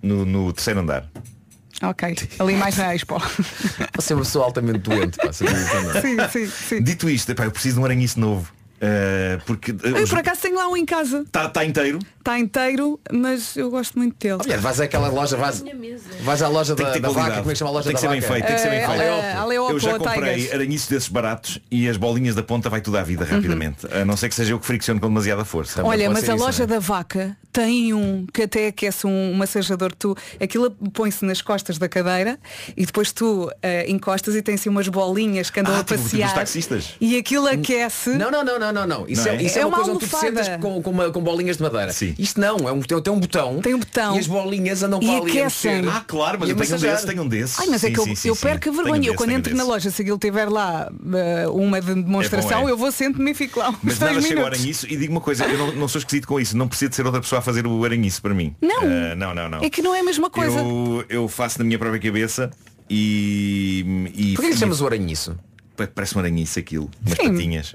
No, 0.00 0.24
no 0.24 0.52
terceiro 0.52 0.80
andar. 0.80 1.06
Ok, 1.82 2.16
ali 2.38 2.54
mais 2.54 2.76
na 2.76 2.94
Expo. 2.94 3.20
Você 3.94 4.12
é 4.12 4.16
uma 4.16 4.22
pessoa 4.22 4.46
altamente 4.46 4.78
doente. 4.78 5.18
Pá, 5.18 5.32
sim, 5.32 5.46
sim, 6.32 6.46
sim. 6.46 6.82
Dito 6.82 7.08
isto, 7.08 7.30
epá, 7.32 7.44
eu 7.44 7.50
preciso 7.50 7.76
de 7.76 7.80
um 7.80 7.84
aranhice 7.84 8.18
novo. 8.18 8.50
Uh, 8.76 9.42
porque 9.46 9.70
Eu 9.82 10.06
por 10.06 10.18
acaso 10.18 10.42
tenho 10.42 10.56
lá 10.56 10.68
um 10.68 10.76
em 10.76 10.84
casa. 10.84 11.22
está 11.26 11.48
tá 11.48 11.64
inteiro. 11.64 11.98
Está 12.26 12.40
inteiro, 12.40 12.98
mas 13.12 13.56
eu 13.56 13.70
gosto 13.70 13.96
muito 13.96 14.16
dele. 14.18 14.40
Olha, 14.44 14.58
vais 14.58 14.80
àquela 14.80 15.06
loja, 15.06 15.36
vais, 15.36 15.62
vais 16.22 16.42
à 16.42 16.48
loja 16.48 16.74
Tem 16.74 16.84
da, 16.84 16.90
que 16.90 16.98
ter 16.98 17.02
da 17.06 17.10
vaca, 17.10 17.36
como 17.38 17.50
é 17.50 17.52
que 17.52 17.58
chama 17.60 17.70
a 17.70 17.74
loja 17.74 17.84
tem 17.88 17.94
que 17.94 18.02
da 18.02 18.08
ser 18.08 18.08
bem 18.08 18.20
vaca? 18.20 18.32
feito, 18.32 18.46
tem 18.46 18.56
que 18.56 18.62
ser 18.62 18.68
bem 18.70 18.78
Eh, 18.80 18.86
feito. 18.88 19.38
Aleopo 19.38 19.70
Eu 19.72 19.78
já 19.78 19.96
comprei 19.96 20.52
aranhiços 20.52 20.88
desses 20.88 21.08
baratos 21.08 21.60
e 21.70 21.88
as 21.88 21.96
bolinhas 21.96 22.34
da 22.34 22.42
ponta 22.42 22.68
vai 22.68 22.80
tudo 22.80 22.98
à 22.98 23.04
vida 23.04 23.24
rapidamente. 23.24 23.86
A 23.92 24.04
não 24.04 24.16
ser 24.16 24.28
que 24.28 24.34
seja 24.34 24.52
eu 24.54 24.58
que 24.58 24.66
fricciono 24.66 24.98
com 24.98 25.06
demasiada 25.06 25.44
força. 25.44 25.84
Olha, 25.84 26.06
pode 26.08 26.20
mas 26.20 26.28
a 26.28 26.34
isso, 26.34 26.44
loja 26.44 26.64
é? 26.64 26.66
da 26.66 26.80
vaca 26.80 27.36
tem 27.52 27.94
um 27.94 28.26
que 28.26 28.42
até 28.42 28.66
aquece 28.66 29.06
um 29.06 29.32
massajador 29.34 29.90
que 29.92 29.96
tu, 29.96 30.16
aquilo 30.42 30.70
põe-se 30.92 31.24
nas 31.24 31.40
costas 31.40 31.78
da 31.78 31.88
cadeira 31.88 32.38
e 32.76 32.84
depois 32.84 33.12
tu 33.12 33.48
eh, 33.62 33.88
encostas 33.88 34.34
e 34.34 34.42
tem 34.42 34.56
assim 34.56 34.68
umas 34.68 34.88
bolinhas 34.88 35.48
que 35.48 35.60
andam 35.60 35.74
Ah, 35.74 35.78
a 35.78 35.84
tipo- 35.84 35.94
tipo 35.94 36.04
os 36.06 36.10
passear 36.10 36.34
taxistas. 36.34 36.94
e 37.00 37.16
aquilo 37.16 37.46
aquece. 37.46 38.10
Não, 38.10 38.32
não, 38.32 38.44
não, 38.44 38.58
não, 38.58 38.72
não, 38.72 38.86
não. 38.86 39.08
Isso, 39.08 39.24
Não 39.24 39.32
é, 39.32 39.36
é? 39.36 39.42
isso 39.44 39.58
é, 39.58 39.62
É 39.62 39.64
uma 39.64 39.76
uma 39.76 39.84
coisa 39.84 39.92
onde 39.92 40.06
tu 40.06 40.08
te 40.16 40.20
sentas 40.20 40.48
com, 40.60 40.82
com, 40.82 40.90
uma- 40.90 41.10
com 41.12 41.22
bolinhas 41.22 41.56
de 41.56 41.62
madeira. 41.62 41.92
Sim. 41.92 42.15
Isto 42.18 42.40
não, 42.40 42.56
é 42.68 42.72
um, 42.72 42.80
tem, 42.80 43.00
tem 43.02 43.12
um 43.12 43.20
botão. 43.20 43.60
Tem 43.60 43.74
um 43.74 43.78
botão. 43.78 44.16
E 44.16 44.18
as 44.18 44.26
bolinhas 44.26 44.82
andam 44.82 45.00
E 45.02 45.06
para 45.06 45.16
ali 45.18 45.30
aquecem. 45.30 45.86
Ah, 45.88 46.02
claro, 46.06 46.38
mas 46.40 46.48
E 46.48 46.52
eu 46.52 46.56
tenho 46.56 46.74
um 46.76 46.78
desses, 46.80 47.04
tenho 47.04 47.22
um 47.22 47.28
desses. 47.28 47.58
Ai, 47.60 47.66
mas 47.66 47.84
é 47.84 47.88
Sim, 47.88 47.92
que 47.92 48.00
eu, 48.00 48.04
sim, 48.04 48.14
sim, 48.14 48.28
eu 48.28 48.34
sim. 48.34 48.40
perco 48.42 48.68
a 48.68 48.72
um 48.72 48.74
vergonha. 48.76 48.96
eu 48.96 49.02
desses, 49.02 49.16
quando 49.16 49.30
um 49.30 49.36
entro 49.36 49.54
na 49.56 49.64
loja, 49.64 49.90
se 49.90 50.00
aquilo 50.02 50.18
tiver 50.18 50.48
lá 50.48 50.90
eh, 51.14 51.46
uma 51.48 51.80
de 51.80 51.94
demonstração, 51.94 52.60
É 52.60 52.62
bom, 52.62 52.68
é. 52.68 52.72
eu 52.72 52.76
vou 52.76 52.90
sento-me 52.90 53.30
e 53.30 53.34
fico 53.34 53.58
lá 53.60 53.68
uns 53.70 53.76
Mas 53.82 53.98
nada 53.98 54.12
chega 54.14 54.24
ao 54.24 54.28
minutos. 54.36 54.58
aranhiço 54.60 54.86
e 54.90 54.96
digo 54.96 55.12
uma 55.12 55.20
coisa, 55.20 55.44
eu 55.44 55.58
não, 55.58 55.72
não 55.72 55.88
sou 55.88 55.98
esquisito 55.98 56.26
com 56.26 56.40
isso, 56.40 56.56
não 56.56 56.68
preciso 56.68 56.90
de 56.90 56.96
ser 56.96 57.04
outra 57.04 57.20
pessoa 57.20 57.40
a 57.40 57.42
fazer 57.42 57.66
o 57.66 57.84
aranhiço 57.84 58.22
para 58.22 58.32
mim. 58.32 58.54
Não. 58.62 58.80
Ah, 58.82 59.14
não, 59.14 59.34
não, 59.34 59.48
não. 59.48 59.58
É 59.62 59.68
que 59.68 59.82
não 59.82 59.94
é 59.94 60.00
a 60.00 60.04
mesma 60.04 60.30
coisa. 60.30 60.58
Eu, 60.58 61.04
eu 61.08 61.28
faço 61.28 61.58
na 61.58 61.64
minha 61.64 61.78
própria 61.78 62.00
cabeça 62.00 62.50
e. 62.88 64.10
e 64.14 64.34
Porquê 64.34 64.50
que 64.52 64.56
chamas 64.58 64.80
o 64.80 64.86
aranhiço? 64.86 65.36
Pa- 65.76 65.86
Parece 65.94 66.16
um 66.16 66.20
aranhice 66.20 66.58
aquilo, 66.58 66.90
umas 67.04 67.18
patinhas. 67.18 67.74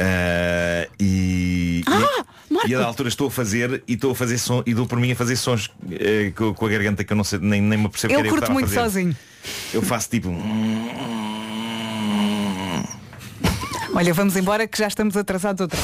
Ah, 0.00 0.88
e, 0.98 1.82
Ah, 1.86 2.24
E 2.66 2.74
a 2.74 2.78
da 2.78 2.86
altura 2.86 3.08
estou 3.08 3.28
a 3.28 3.30
fazer 3.30 3.82
e 3.86 3.94
estou 3.94 4.12
a 4.12 4.14
fazer 4.14 4.38
som 4.38 4.62
e 4.66 4.74
dou 4.74 4.86
por 4.86 4.98
mim 4.98 5.12
a 5.12 5.16
fazer 5.16 5.36
sons 5.36 5.70
eh, 5.90 6.32
com, 6.34 6.66
a 6.66 6.68
garganta 6.68 7.04
que 7.04 7.12
eu 7.12 7.16
não 7.16 7.24
sei, 7.24 7.38
nem, 7.38 7.60
nem 7.60 7.78
me 7.78 7.88
percebo 7.88 8.14
Ele 8.14 8.22
que 8.22 8.28
era 8.28 8.36
eu 8.36 8.38
que 8.38 8.44
estava 8.44 8.52
a 8.52 8.60
muito 8.60 8.72
sozinho. 8.72 9.16
Eu 9.72 9.82
faço 9.82 10.08
tipo. 10.08 10.30
Olha, 13.94 14.14
vamos 14.14 14.36
embora 14.36 14.66
que 14.66 14.78
já 14.78 14.88
estamos 14.88 15.16
atrasados 15.16 15.60
outra. 15.62 15.78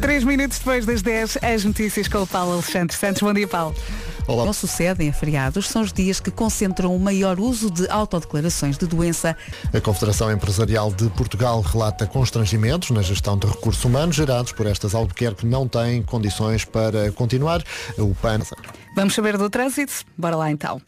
Três 0.00 0.24
minutos 0.24 0.58
depois 0.58 0.86
das 0.86 1.02
10, 1.02 1.38
as 1.42 1.64
notícias 1.64 2.08
com 2.08 2.22
o 2.22 2.26
Paulo 2.26 2.54
Alexandre 2.54 2.96
Santos. 2.96 3.22
Bom 3.22 3.32
dia, 3.32 3.46
Paulo. 3.48 3.74
Olá. 4.26 4.46
Não 4.46 4.52
sucedem 4.54 5.10
a 5.10 5.12
feriados, 5.12 5.68
são 5.68 5.82
os 5.82 5.92
dias 5.92 6.18
que 6.18 6.30
concentram 6.30 6.96
o 6.96 6.98
maior 6.98 7.38
uso 7.38 7.70
de 7.70 7.88
autodeclarações 7.90 8.78
de 8.78 8.86
doença. 8.86 9.36
A 9.72 9.80
Confederação 9.80 10.32
Empresarial 10.32 10.90
de 10.92 11.10
Portugal 11.10 11.60
relata 11.60 12.06
constrangimentos 12.06 12.90
na 12.90 13.02
gestão 13.02 13.36
de 13.36 13.46
recursos 13.46 13.84
humanos 13.84 14.16
gerados 14.16 14.52
por 14.52 14.66
estas 14.66 14.94
Albuquerque 14.94 15.42
que 15.42 15.46
não 15.46 15.68
têm 15.68 16.02
condições 16.02 16.64
para 16.64 17.12
continuar. 17.12 17.62
O 17.98 18.14
PAN. 18.14 18.40
Vamos 18.94 19.14
saber 19.14 19.36
do 19.36 19.50
trânsito? 19.50 19.92
Bora 20.16 20.36
lá 20.36 20.50
então. 20.50 20.80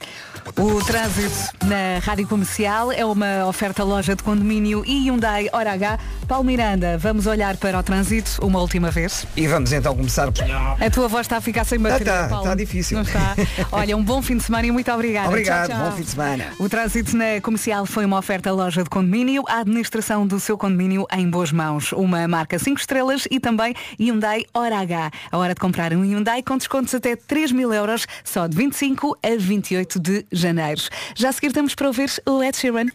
O 0.57 0.83
trânsito 0.85 1.67
na 1.67 1.99
Rádio 2.01 2.27
Comercial 2.29 2.93
é 2.93 3.05
uma 3.05 3.45
oferta 3.49 3.83
loja 3.83 4.15
de 4.15 4.23
condomínio 4.23 4.85
e 4.87 5.09
Hyundai 5.09 5.49
Hora 5.53 5.73
H. 5.73 5.99
Paulo 6.29 6.45
Miranda, 6.45 6.97
vamos 6.99 7.27
olhar 7.27 7.57
para 7.57 7.79
o 7.79 7.83
trânsito 7.83 8.45
uma 8.47 8.61
última 8.61 8.91
vez. 8.93 9.27
E 9.37 9.49
vamos 9.49 9.73
então 9.73 9.95
começar. 9.97 10.29
A 10.29 10.91
tua 10.91 11.09
voz 11.09 11.23
está 11.27 11.39
a 11.39 11.41
ficar 11.41 11.65
sem 11.65 11.81
bateria, 11.81 12.13
Ah, 12.13 12.23
tá, 12.25 12.29
Paulo. 12.29 12.45
tá 12.45 12.55
difícil. 12.55 12.97
Não 12.97 13.03
está? 13.03 13.35
Olha, 13.73 13.97
um 13.97 14.03
bom 14.05 14.23
fim 14.23 14.37
de 14.37 14.45
semana 14.45 14.67
e 14.67 14.71
muito 14.71 14.91
obrigada. 14.93 15.29
Obrigado, 15.29 15.69
Tchau, 15.69 15.77
tchau. 15.77 15.91
bom 15.91 15.97
fim 15.97 16.03
de 16.03 16.11
semana. 16.11 16.45
O 16.61 16.69
trânsito 16.69 17.17
na 17.17 17.41
comercial 17.43 17.87
foi 17.87 18.05
uma 18.05 18.19
oferta 18.19 18.53
loja 18.53 18.85
de 18.85 18.91
condomínio, 18.91 19.43
a 19.49 19.61
administração 19.61 20.25
do 20.27 20.39
seu 20.39 20.57
condomínio 20.57 21.07
em 21.13 21.29
boas 21.29 21.51
mãos. 21.51 21.91
Uma 21.93 22.27
marca 22.29 22.57
5 22.59 22.79
estrelas 22.79 23.27
e 23.31 23.41
também 23.41 23.75
Hyundai 23.99 24.45
Hora 24.55 24.79
H. 24.79 25.11
A 25.33 25.39
hora 25.39 25.55
de 25.55 25.61
comprar 25.61 25.93
um 25.93 26.03
Hyundai 26.05 26.41
com 26.43 26.57
descontos 26.57 26.95
até 26.95 27.17
3 27.17 27.51
mil 27.53 27.73
euros, 27.73 27.96
só 28.25 28.47
de 28.47 28.57
25 28.57 29.19
a 29.23 29.37
28 29.39 30.01
de 30.01 30.27
janeiro. 30.33 30.83
Já 31.15 31.31
a 31.31 31.33
seguir 31.33 31.53
temos 31.53 31.75
para 31.75 31.89
ouvir 31.89 32.11
Ed 32.43 32.57
Sheeran. 32.57 32.89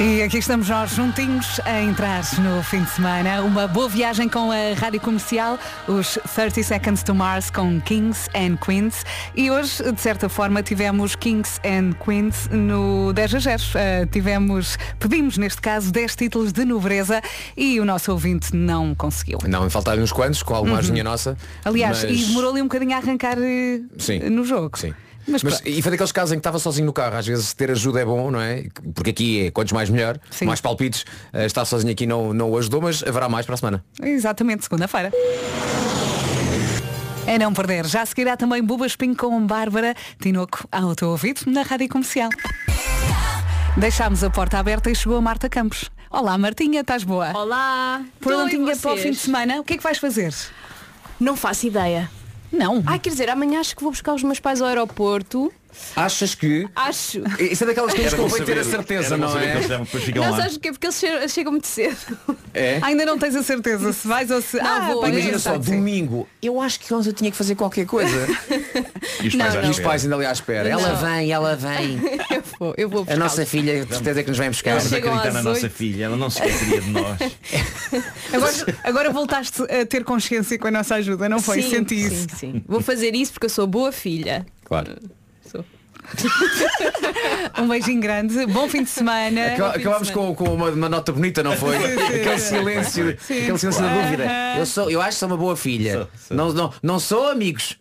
E 0.00 0.22
aqui 0.22 0.38
estamos 0.38 0.68
nós 0.68 0.90
juntinhos 0.90 1.60
a 1.64 1.80
entrar 1.80 2.22
no 2.40 2.62
fim 2.64 2.82
de 2.82 2.90
semana. 2.90 3.40
Uma 3.42 3.68
boa 3.68 3.88
viagem 3.88 4.28
com 4.28 4.50
a 4.50 4.74
rádio 4.76 5.00
comercial, 5.00 5.56
os 5.86 6.18
30 6.34 6.62
Seconds 6.64 7.02
to 7.04 7.14
Mars 7.14 7.48
com 7.48 7.80
Kings 7.80 8.28
and 8.34 8.56
Queens. 8.56 9.04
E 9.36 9.50
hoje, 9.52 9.92
de 9.92 10.00
certa 10.00 10.28
forma, 10.28 10.62
tivemos 10.64 11.14
Kings 11.14 11.60
and 11.64 11.92
Queens 12.04 12.48
no 12.50 13.12
10 13.12 13.34
a 13.36 13.38
0. 13.38 13.62
Uh, 13.62 14.06
tivemos, 14.10 14.76
pedimos 14.98 15.38
neste 15.38 15.62
caso 15.62 15.92
10 15.92 16.16
títulos 16.16 16.52
de 16.52 16.64
nobreza 16.64 17.22
e 17.56 17.78
o 17.78 17.84
nosso 17.84 18.10
ouvinte 18.10 18.54
não 18.54 18.96
conseguiu. 18.96 19.38
Não, 19.48 19.70
faltaram 19.70 20.02
uns 20.02 20.12
quantos, 20.12 20.42
com 20.42 20.54
alguma 20.54 20.80
Uhum. 20.82 21.02
nossa. 21.04 21.36
Aliás, 21.64 22.02
mas- 22.02 22.10
e 22.20 22.24
demorou 22.26 22.50
ali 22.50 22.60
um 22.60 22.64
bocadinho 22.64 22.94
a 22.94 22.96
arrancar 22.98 23.38
eh, 23.38 23.80
Sim. 23.96 24.18
no 24.28 24.44
jogo. 24.44 24.76
Sim. 24.76 24.92
Mas, 25.26 25.42
Mas, 25.42 25.62
e 25.64 25.80
foi 25.80 25.90
daqueles 25.90 26.12
casos 26.12 26.32
em 26.32 26.36
que 26.36 26.40
estava 26.40 26.58
sozinho 26.58 26.86
no 26.86 26.92
carro. 26.92 27.16
Às 27.16 27.26
vezes 27.26 27.52
ter 27.54 27.70
ajuda 27.70 28.00
é 28.00 28.04
bom, 28.04 28.30
não 28.30 28.40
é? 28.40 28.64
Porque 28.94 29.10
aqui 29.10 29.46
é 29.46 29.50
quantos 29.50 29.72
mais 29.72 29.88
melhor, 29.88 30.18
Sim. 30.30 30.44
mais 30.46 30.60
palpites. 30.60 31.04
Eh, 31.32 31.46
Estar 31.46 31.64
sozinho 31.64 31.92
aqui 31.92 32.06
não, 32.06 32.34
não 32.34 32.50
o 32.50 32.58
ajudou, 32.58 32.80
mas 32.82 33.02
haverá 33.02 33.28
mais 33.28 33.46
para 33.46 33.54
a 33.54 33.58
semana. 33.58 33.84
Exatamente, 34.02 34.64
segunda-feira. 34.64 35.10
É 37.26 37.38
não 37.38 37.54
perder. 37.54 37.86
Já 37.86 38.04
seguirá 38.04 38.36
também 38.36 38.62
Buba 38.62 38.86
Espinho 38.86 39.16
com 39.16 39.46
Bárbara 39.46 39.94
Tinoco 40.20 40.68
ao 40.70 40.94
teu 40.94 41.08
ouvido 41.08 41.40
na 41.46 41.62
Rádio 41.62 41.88
Comercial. 41.88 42.28
Deixámos 43.78 44.22
a 44.22 44.30
porta 44.30 44.58
aberta 44.58 44.90
e 44.90 44.94
chegou 44.94 45.16
a 45.16 45.20
Marta 45.22 45.48
Campos. 45.48 45.90
Olá 46.10 46.36
Martinha, 46.38 46.82
estás 46.82 47.02
boa? 47.02 47.32
Olá! 47.36 48.02
Prontinha 48.20 48.76
para 48.76 48.92
o 48.92 48.96
fim 48.96 49.10
de 49.10 49.16
semana. 49.16 49.58
O 49.60 49.64
que 49.64 49.72
é 49.74 49.76
que 49.78 49.82
vais 49.82 49.98
fazer? 49.98 50.32
Não 51.18 51.34
faço 51.36 51.66
ideia. 51.66 52.08
Não. 52.54 52.82
Ai, 52.86 52.98
quer 52.98 53.10
dizer, 53.10 53.28
amanhã 53.28 53.60
acho 53.60 53.74
que 53.76 53.82
vou 53.82 53.90
buscar 53.90 54.14
os 54.14 54.22
meus 54.22 54.40
pais 54.40 54.60
ao 54.62 54.68
aeroporto. 54.68 55.52
Achas 55.96 56.34
que. 56.34 56.68
Acho. 56.74 57.22
Isso 57.38 57.64
é 57.64 57.66
daquelas 57.66 57.92
coisas 57.94 58.14
que 58.14 58.20
convém 58.20 58.44
ter 58.44 58.58
a 58.58 58.64
certeza, 58.64 59.16
não 59.16 59.36
é? 59.38 59.54
Não, 59.54 60.36
sabes 60.36 60.52
porquê? 60.54 60.72
Porque 60.72 60.86
eles 60.86 60.96
chegam, 60.98 61.28
chegam 61.28 61.52
muito 61.52 61.66
cedo. 61.66 61.96
É? 62.52 62.78
Ainda 62.84 63.04
não 63.04 63.18
tens 63.18 63.34
a 63.36 63.42
certeza 63.42 63.92
se 63.92 64.06
vais 64.06 64.30
ou 64.30 64.40
se. 64.42 64.56
Não, 64.56 64.66
ah, 64.66 64.80
vou. 64.92 65.06
Imagina 65.06 65.36
é, 65.36 65.38
só, 65.38 65.54
sim. 65.54 65.76
domingo, 65.76 66.28
eu 66.42 66.60
acho 66.60 66.80
que 66.80 66.92
ontem 66.92 67.08
eu 67.08 67.12
tinha 67.12 67.30
que 67.30 67.36
fazer 67.36 67.54
qualquer 67.54 67.86
coisa. 67.86 68.14
E 69.22 69.28
os 69.28 69.34
Não, 69.34 69.44
pais, 69.44 69.56
à 69.56 69.60
não. 69.60 69.68
e 69.68 69.70
os 69.70 69.76
espera. 69.76 69.88
pais 69.88 70.04
ainda 70.04 70.16
ali 70.16 70.26
à 70.26 70.32
espera. 70.32 70.68
Não. 70.70 70.80
Ela 70.80 70.94
vem, 70.94 71.32
ela 71.32 71.56
vem. 71.56 72.00
Eu 72.34 72.42
vou, 72.58 72.74
eu 72.76 72.88
vou 72.88 73.06
A 73.08 73.16
nossa 73.16 73.44
filha, 73.46 73.84
de 73.84 73.94
certeza 73.94 74.22
que 74.22 74.28
nos 74.28 74.38
vem 74.38 74.48
buscar. 74.48 74.76
Vamos 74.76 74.88
chegam 74.88 75.14
acreditar 75.14 75.28
às 75.38 75.44
na 75.44 75.50
nossa 75.50 75.66
oito. 75.66 75.74
filha, 75.74 76.04
ela 76.04 76.16
não 76.16 76.30
se 76.30 76.40
esqueceria 76.42 76.80
de 76.80 76.90
nós. 76.90 77.18
Agora, 78.32 78.78
agora 78.84 79.10
voltaste 79.10 79.62
a 79.62 79.86
ter 79.86 80.04
consciência 80.04 80.58
com 80.58 80.68
a 80.68 80.70
nossa 80.70 80.96
ajuda, 80.96 81.28
não 81.28 81.40
foi? 81.40 81.62
Sim, 81.62 81.70
Senti 81.70 82.00
sim, 82.00 82.06
isso. 82.06 82.26
sim. 82.36 82.64
Vou 82.66 82.80
fazer 82.80 83.14
isso 83.14 83.32
porque 83.32 83.46
eu 83.46 83.50
sou 83.50 83.66
boa 83.66 83.92
filha. 83.92 84.44
Claro. 84.64 84.96
Um 87.58 87.68
beijinho 87.68 88.00
grande, 88.00 88.46
bom 88.46 88.68
fim 88.68 88.82
de 88.82 88.90
semana. 88.90 89.46
Acaba- 89.54 89.74
Acabámos 89.74 90.10
com, 90.10 90.34
com 90.34 90.44
uma, 90.54 90.70
uma 90.70 90.88
nota 90.88 91.12
bonita, 91.12 91.42
não 91.42 91.52
foi? 91.56 91.76
Aquele 91.76 92.38
silêncio, 92.38 93.16
Sim. 93.20 93.42
aquele 93.42 93.58
silêncio 93.58 93.82
da 93.82 93.88
dúvida. 94.02 94.26
Eu, 94.58 94.66
sou, 94.66 94.90
eu 94.90 95.00
acho 95.00 95.10
que 95.10 95.16
sou 95.16 95.28
uma 95.28 95.36
boa 95.36 95.56
filha. 95.56 95.92
Sou, 95.92 96.08
sou. 96.28 96.36
Não, 96.36 96.52
não, 96.52 96.72
não 96.82 96.98
sou 96.98 97.28
amigos. 97.30 97.76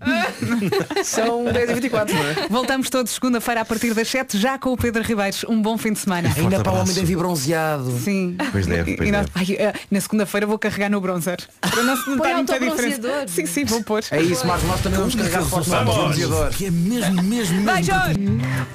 São 1.03 1.45
10 1.45 1.69
e 1.69 1.74
24, 1.76 2.13
não 2.15 2.24
é? 2.24 2.47
Voltamos 2.49 2.89
todos 2.89 3.11
segunda-feira 3.11 3.61
a 3.61 3.65
partir 3.65 3.93
das 3.93 4.07
7, 4.07 4.38
já 4.38 4.57
com 4.57 4.71
o 4.71 4.78
Pedro 4.78 5.01
Ribeiros. 5.03 5.43
Um 5.47 5.61
bom 5.61 5.78
fim 5.78 5.93
de 5.93 5.99
semana. 5.99 6.30
Ainda 6.36 6.59
para 6.61 6.69
o 6.71 6.76
homem 6.76 6.82
abraço. 6.84 6.93
deve 6.99 7.15
bronzeado. 7.15 7.91
Sim. 8.03 8.36
Pois 8.51 8.65
deve, 8.65 8.95
pois 8.97 9.09
e 9.09 9.11
nós- 9.11 9.28
deve. 9.30 9.57
Ai, 9.59 9.67
eh, 9.67 9.74
na 9.91 10.01
segunda-feira 10.01 10.45
vou 10.47 10.57
carregar 10.59 10.89
no 10.89 10.99
bronzer. 11.01 11.38
Para 11.61 11.84
não 11.84 11.95
se 11.97 12.09
notar 12.09 12.36
muita 12.36 12.53
diferença. 12.59 12.95
autobronzeador. 12.95 13.30
Sim, 13.30 13.45
sim, 13.45 13.65
vou 13.65 13.84
pôr. 13.84 14.03
É 14.11 14.21
isso, 14.21 14.45
Marcos, 14.47 14.67
nós 14.67 14.82
também 14.82 14.99
vamos 14.99 15.15
carregar 15.15 15.43
forte 15.43 15.69
no 15.69 15.84
bronzeador. 15.86 16.49
Que 16.49 16.65
é 16.67 16.71
mesmo, 16.71 17.24
mesmo, 17.24 17.61
mesmo. 17.61 17.74
Beijos! 17.74 18.12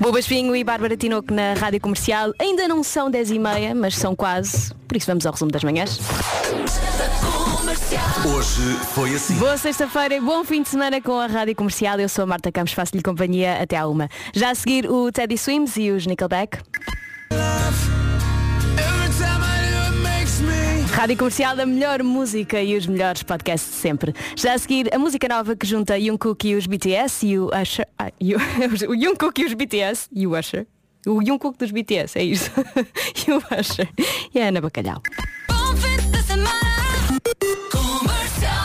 Boba 0.00 0.20
Espinho 0.20 0.54
e 0.54 0.64
Bárbara 0.64 0.96
Tinoco 0.96 1.32
na 1.32 1.54
Rádio 1.54 1.80
Comercial. 1.80 2.32
Ainda 2.38 2.68
não 2.68 2.82
são 2.82 3.10
10 3.10 3.30
e 3.32 3.38
meia, 3.38 3.74
mas 3.74 3.96
são 3.96 4.14
quase. 4.14 4.72
Por 4.86 4.96
isso 4.96 5.06
vamos 5.06 5.26
ao 5.26 5.32
resumo 5.32 5.50
das 5.50 5.64
manhãs. 5.64 6.00
Hoje 8.24 8.76
foi 8.94 9.14
assim. 9.14 9.34
Boa 9.34 9.56
sexta-feira 9.56 10.16
e 10.16 10.20
bom 10.20 10.44
fim 10.44 10.62
de 10.62 10.68
semana 10.68 11.00
com 11.00 11.18
a 11.18 11.26
Rádio 11.26 11.54
Comercial. 11.54 11.98
Eu 11.98 12.08
sou 12.08 12.24
a 12.24 12.26
Marta 12.26 12.50
Campos, 12.50 12.72
faço-lhe 12.72 13.02
companhia 13.02 13.62
até 13.62 13.76
à 13.76 13.86
uma. 13.86 14.08
Já 14.34 14.50
a 14.50 14.54
seguir 14.54 14.90
o 14.90 15.10
Teddy 15.12 15.38
Swims 15.38 15.76
e 15.76 15.90
os 15.90 16.06
Nickelback. 16.06 16.58
Rádio 20.92 21.16
Comercial 21.16 21.54
da 21.54 21.64
melhor 21.64 22.02
música 22.02 22.60
e 22.60 22.76
os 22.76 22.86
melhores 22.86 23.22
podcasts 23.22 23.70
de 23.70 23.76
sempre. 23.76 24.14
Já 24.36 24.54
a 24.54 24.58
seguir, 24.58 24.92
a 24.94 24.98
música 24.98 25.28
nova 25.28 25.54
que 25.54 25.66
junta 25.66 26.00
Jungkook 26.00 26.48
e 26.48 26.54
os 26.54 26.66
BTS 26.66 27.26
e 27.26 27.38
o 27.38 27.50
Usher. 27.54 27.86
Ah, 27.98 28.10
e 28.20 28.34
o, 28.34 28.38
o 28.38 29.00
Jungkook 29.00 29.40
e 29.40 29.44
os 29.44 29.54
BTS 29.54 30.08
e 30.12 30.26
o 30.26 30.38
Usher. 30.38 30.66
O 31.06 31.24
Jungkook 31.24 31.56
dos 31.58 31.70
BTS, 31.70 32.18
é 32.18 32.24
isso. 32.24 32.50
e 33.26 33.32
o 33.32 33.42
Usher. 33.58 33.88
E 34.34 34.40
a 34.40 34.48
Ana 34.48 34.60
Bacalhau. 34.60 35.00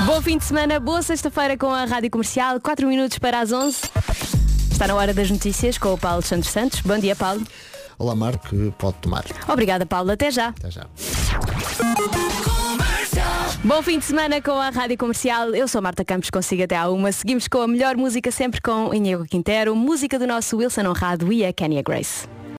Bom 0.06 0.22
fim 0.22 0.38
de 0.38 0.44
semana, 0.44 0.80
boa 0.80 1.02
sexta-feira 1.02 1.58
com 1.58 1.70
a 1.70 1.86
Rádio 1.86 2.10
Comercial, 2.10 2.60
4 2.60 2.88
minutos 2.88 3.20
para 3.20 3.40
as 3.40 3.52
11. 3.52 3.78
Está 4.72 4.88
na 4.88 4.96
hora 4.96 5.14
das 5.14 5.30
notícias 5.30 5.78
com 5.78 5.94
o 5.94 5.98
Paulo 5.98 6.22
Santos 6.22 6.50
Santos. 6.50 6.82
Bom 6.82 6.98
dia, 6.98 7.16
Paulo. 7.16 7.42
Olá, 7.98 8.16
Marco, 8.16 8.56
pode 8.78 8.98
tomar. 8.98 9.24
Obrigada, 9.48 9.86
Paulo. 9.86 10.12
Até 10.12 10.32
já. 10.32 10.50
Até 10.50 10.72
já. 10.72 10.88
Bom 13.64 13.82
fim 13.82 13.98
de 13.98 14.06
semana 14.06 14.42
com 14.42 14.52
a 14.52 14.70
Rádio 14.70 14.98
Comercial. 14.98 15.56
Eu 15.56 15.68
sou 15.68 15.80
a 15.80 15.82
Marta 15.82 16.04
Campos, 16.04 16.30
consigo 16.30 16.64
até 16.64 16.76
à 16.76 16.90
uma. 16.90 17.12
Seguimos 17.12 17.48
com 17.48 17.62
a 17.62 17.68
melhor 17.68 17.96
música 17.96 18.30
sempre 18.32 18.62
com 18.62 18.94
Inigo 18.94 19.26
Quintero, 19.26 19.76
música 19.76 20.20
do 20.20 20.28
nosso 20.28 20.58
Wilson 20.58 20.88
Honrado 20.88 21.32
e 21.32 21.46
a 21.46 21.54
Kenya 21.54 21.82
Grace. 21.82 22.28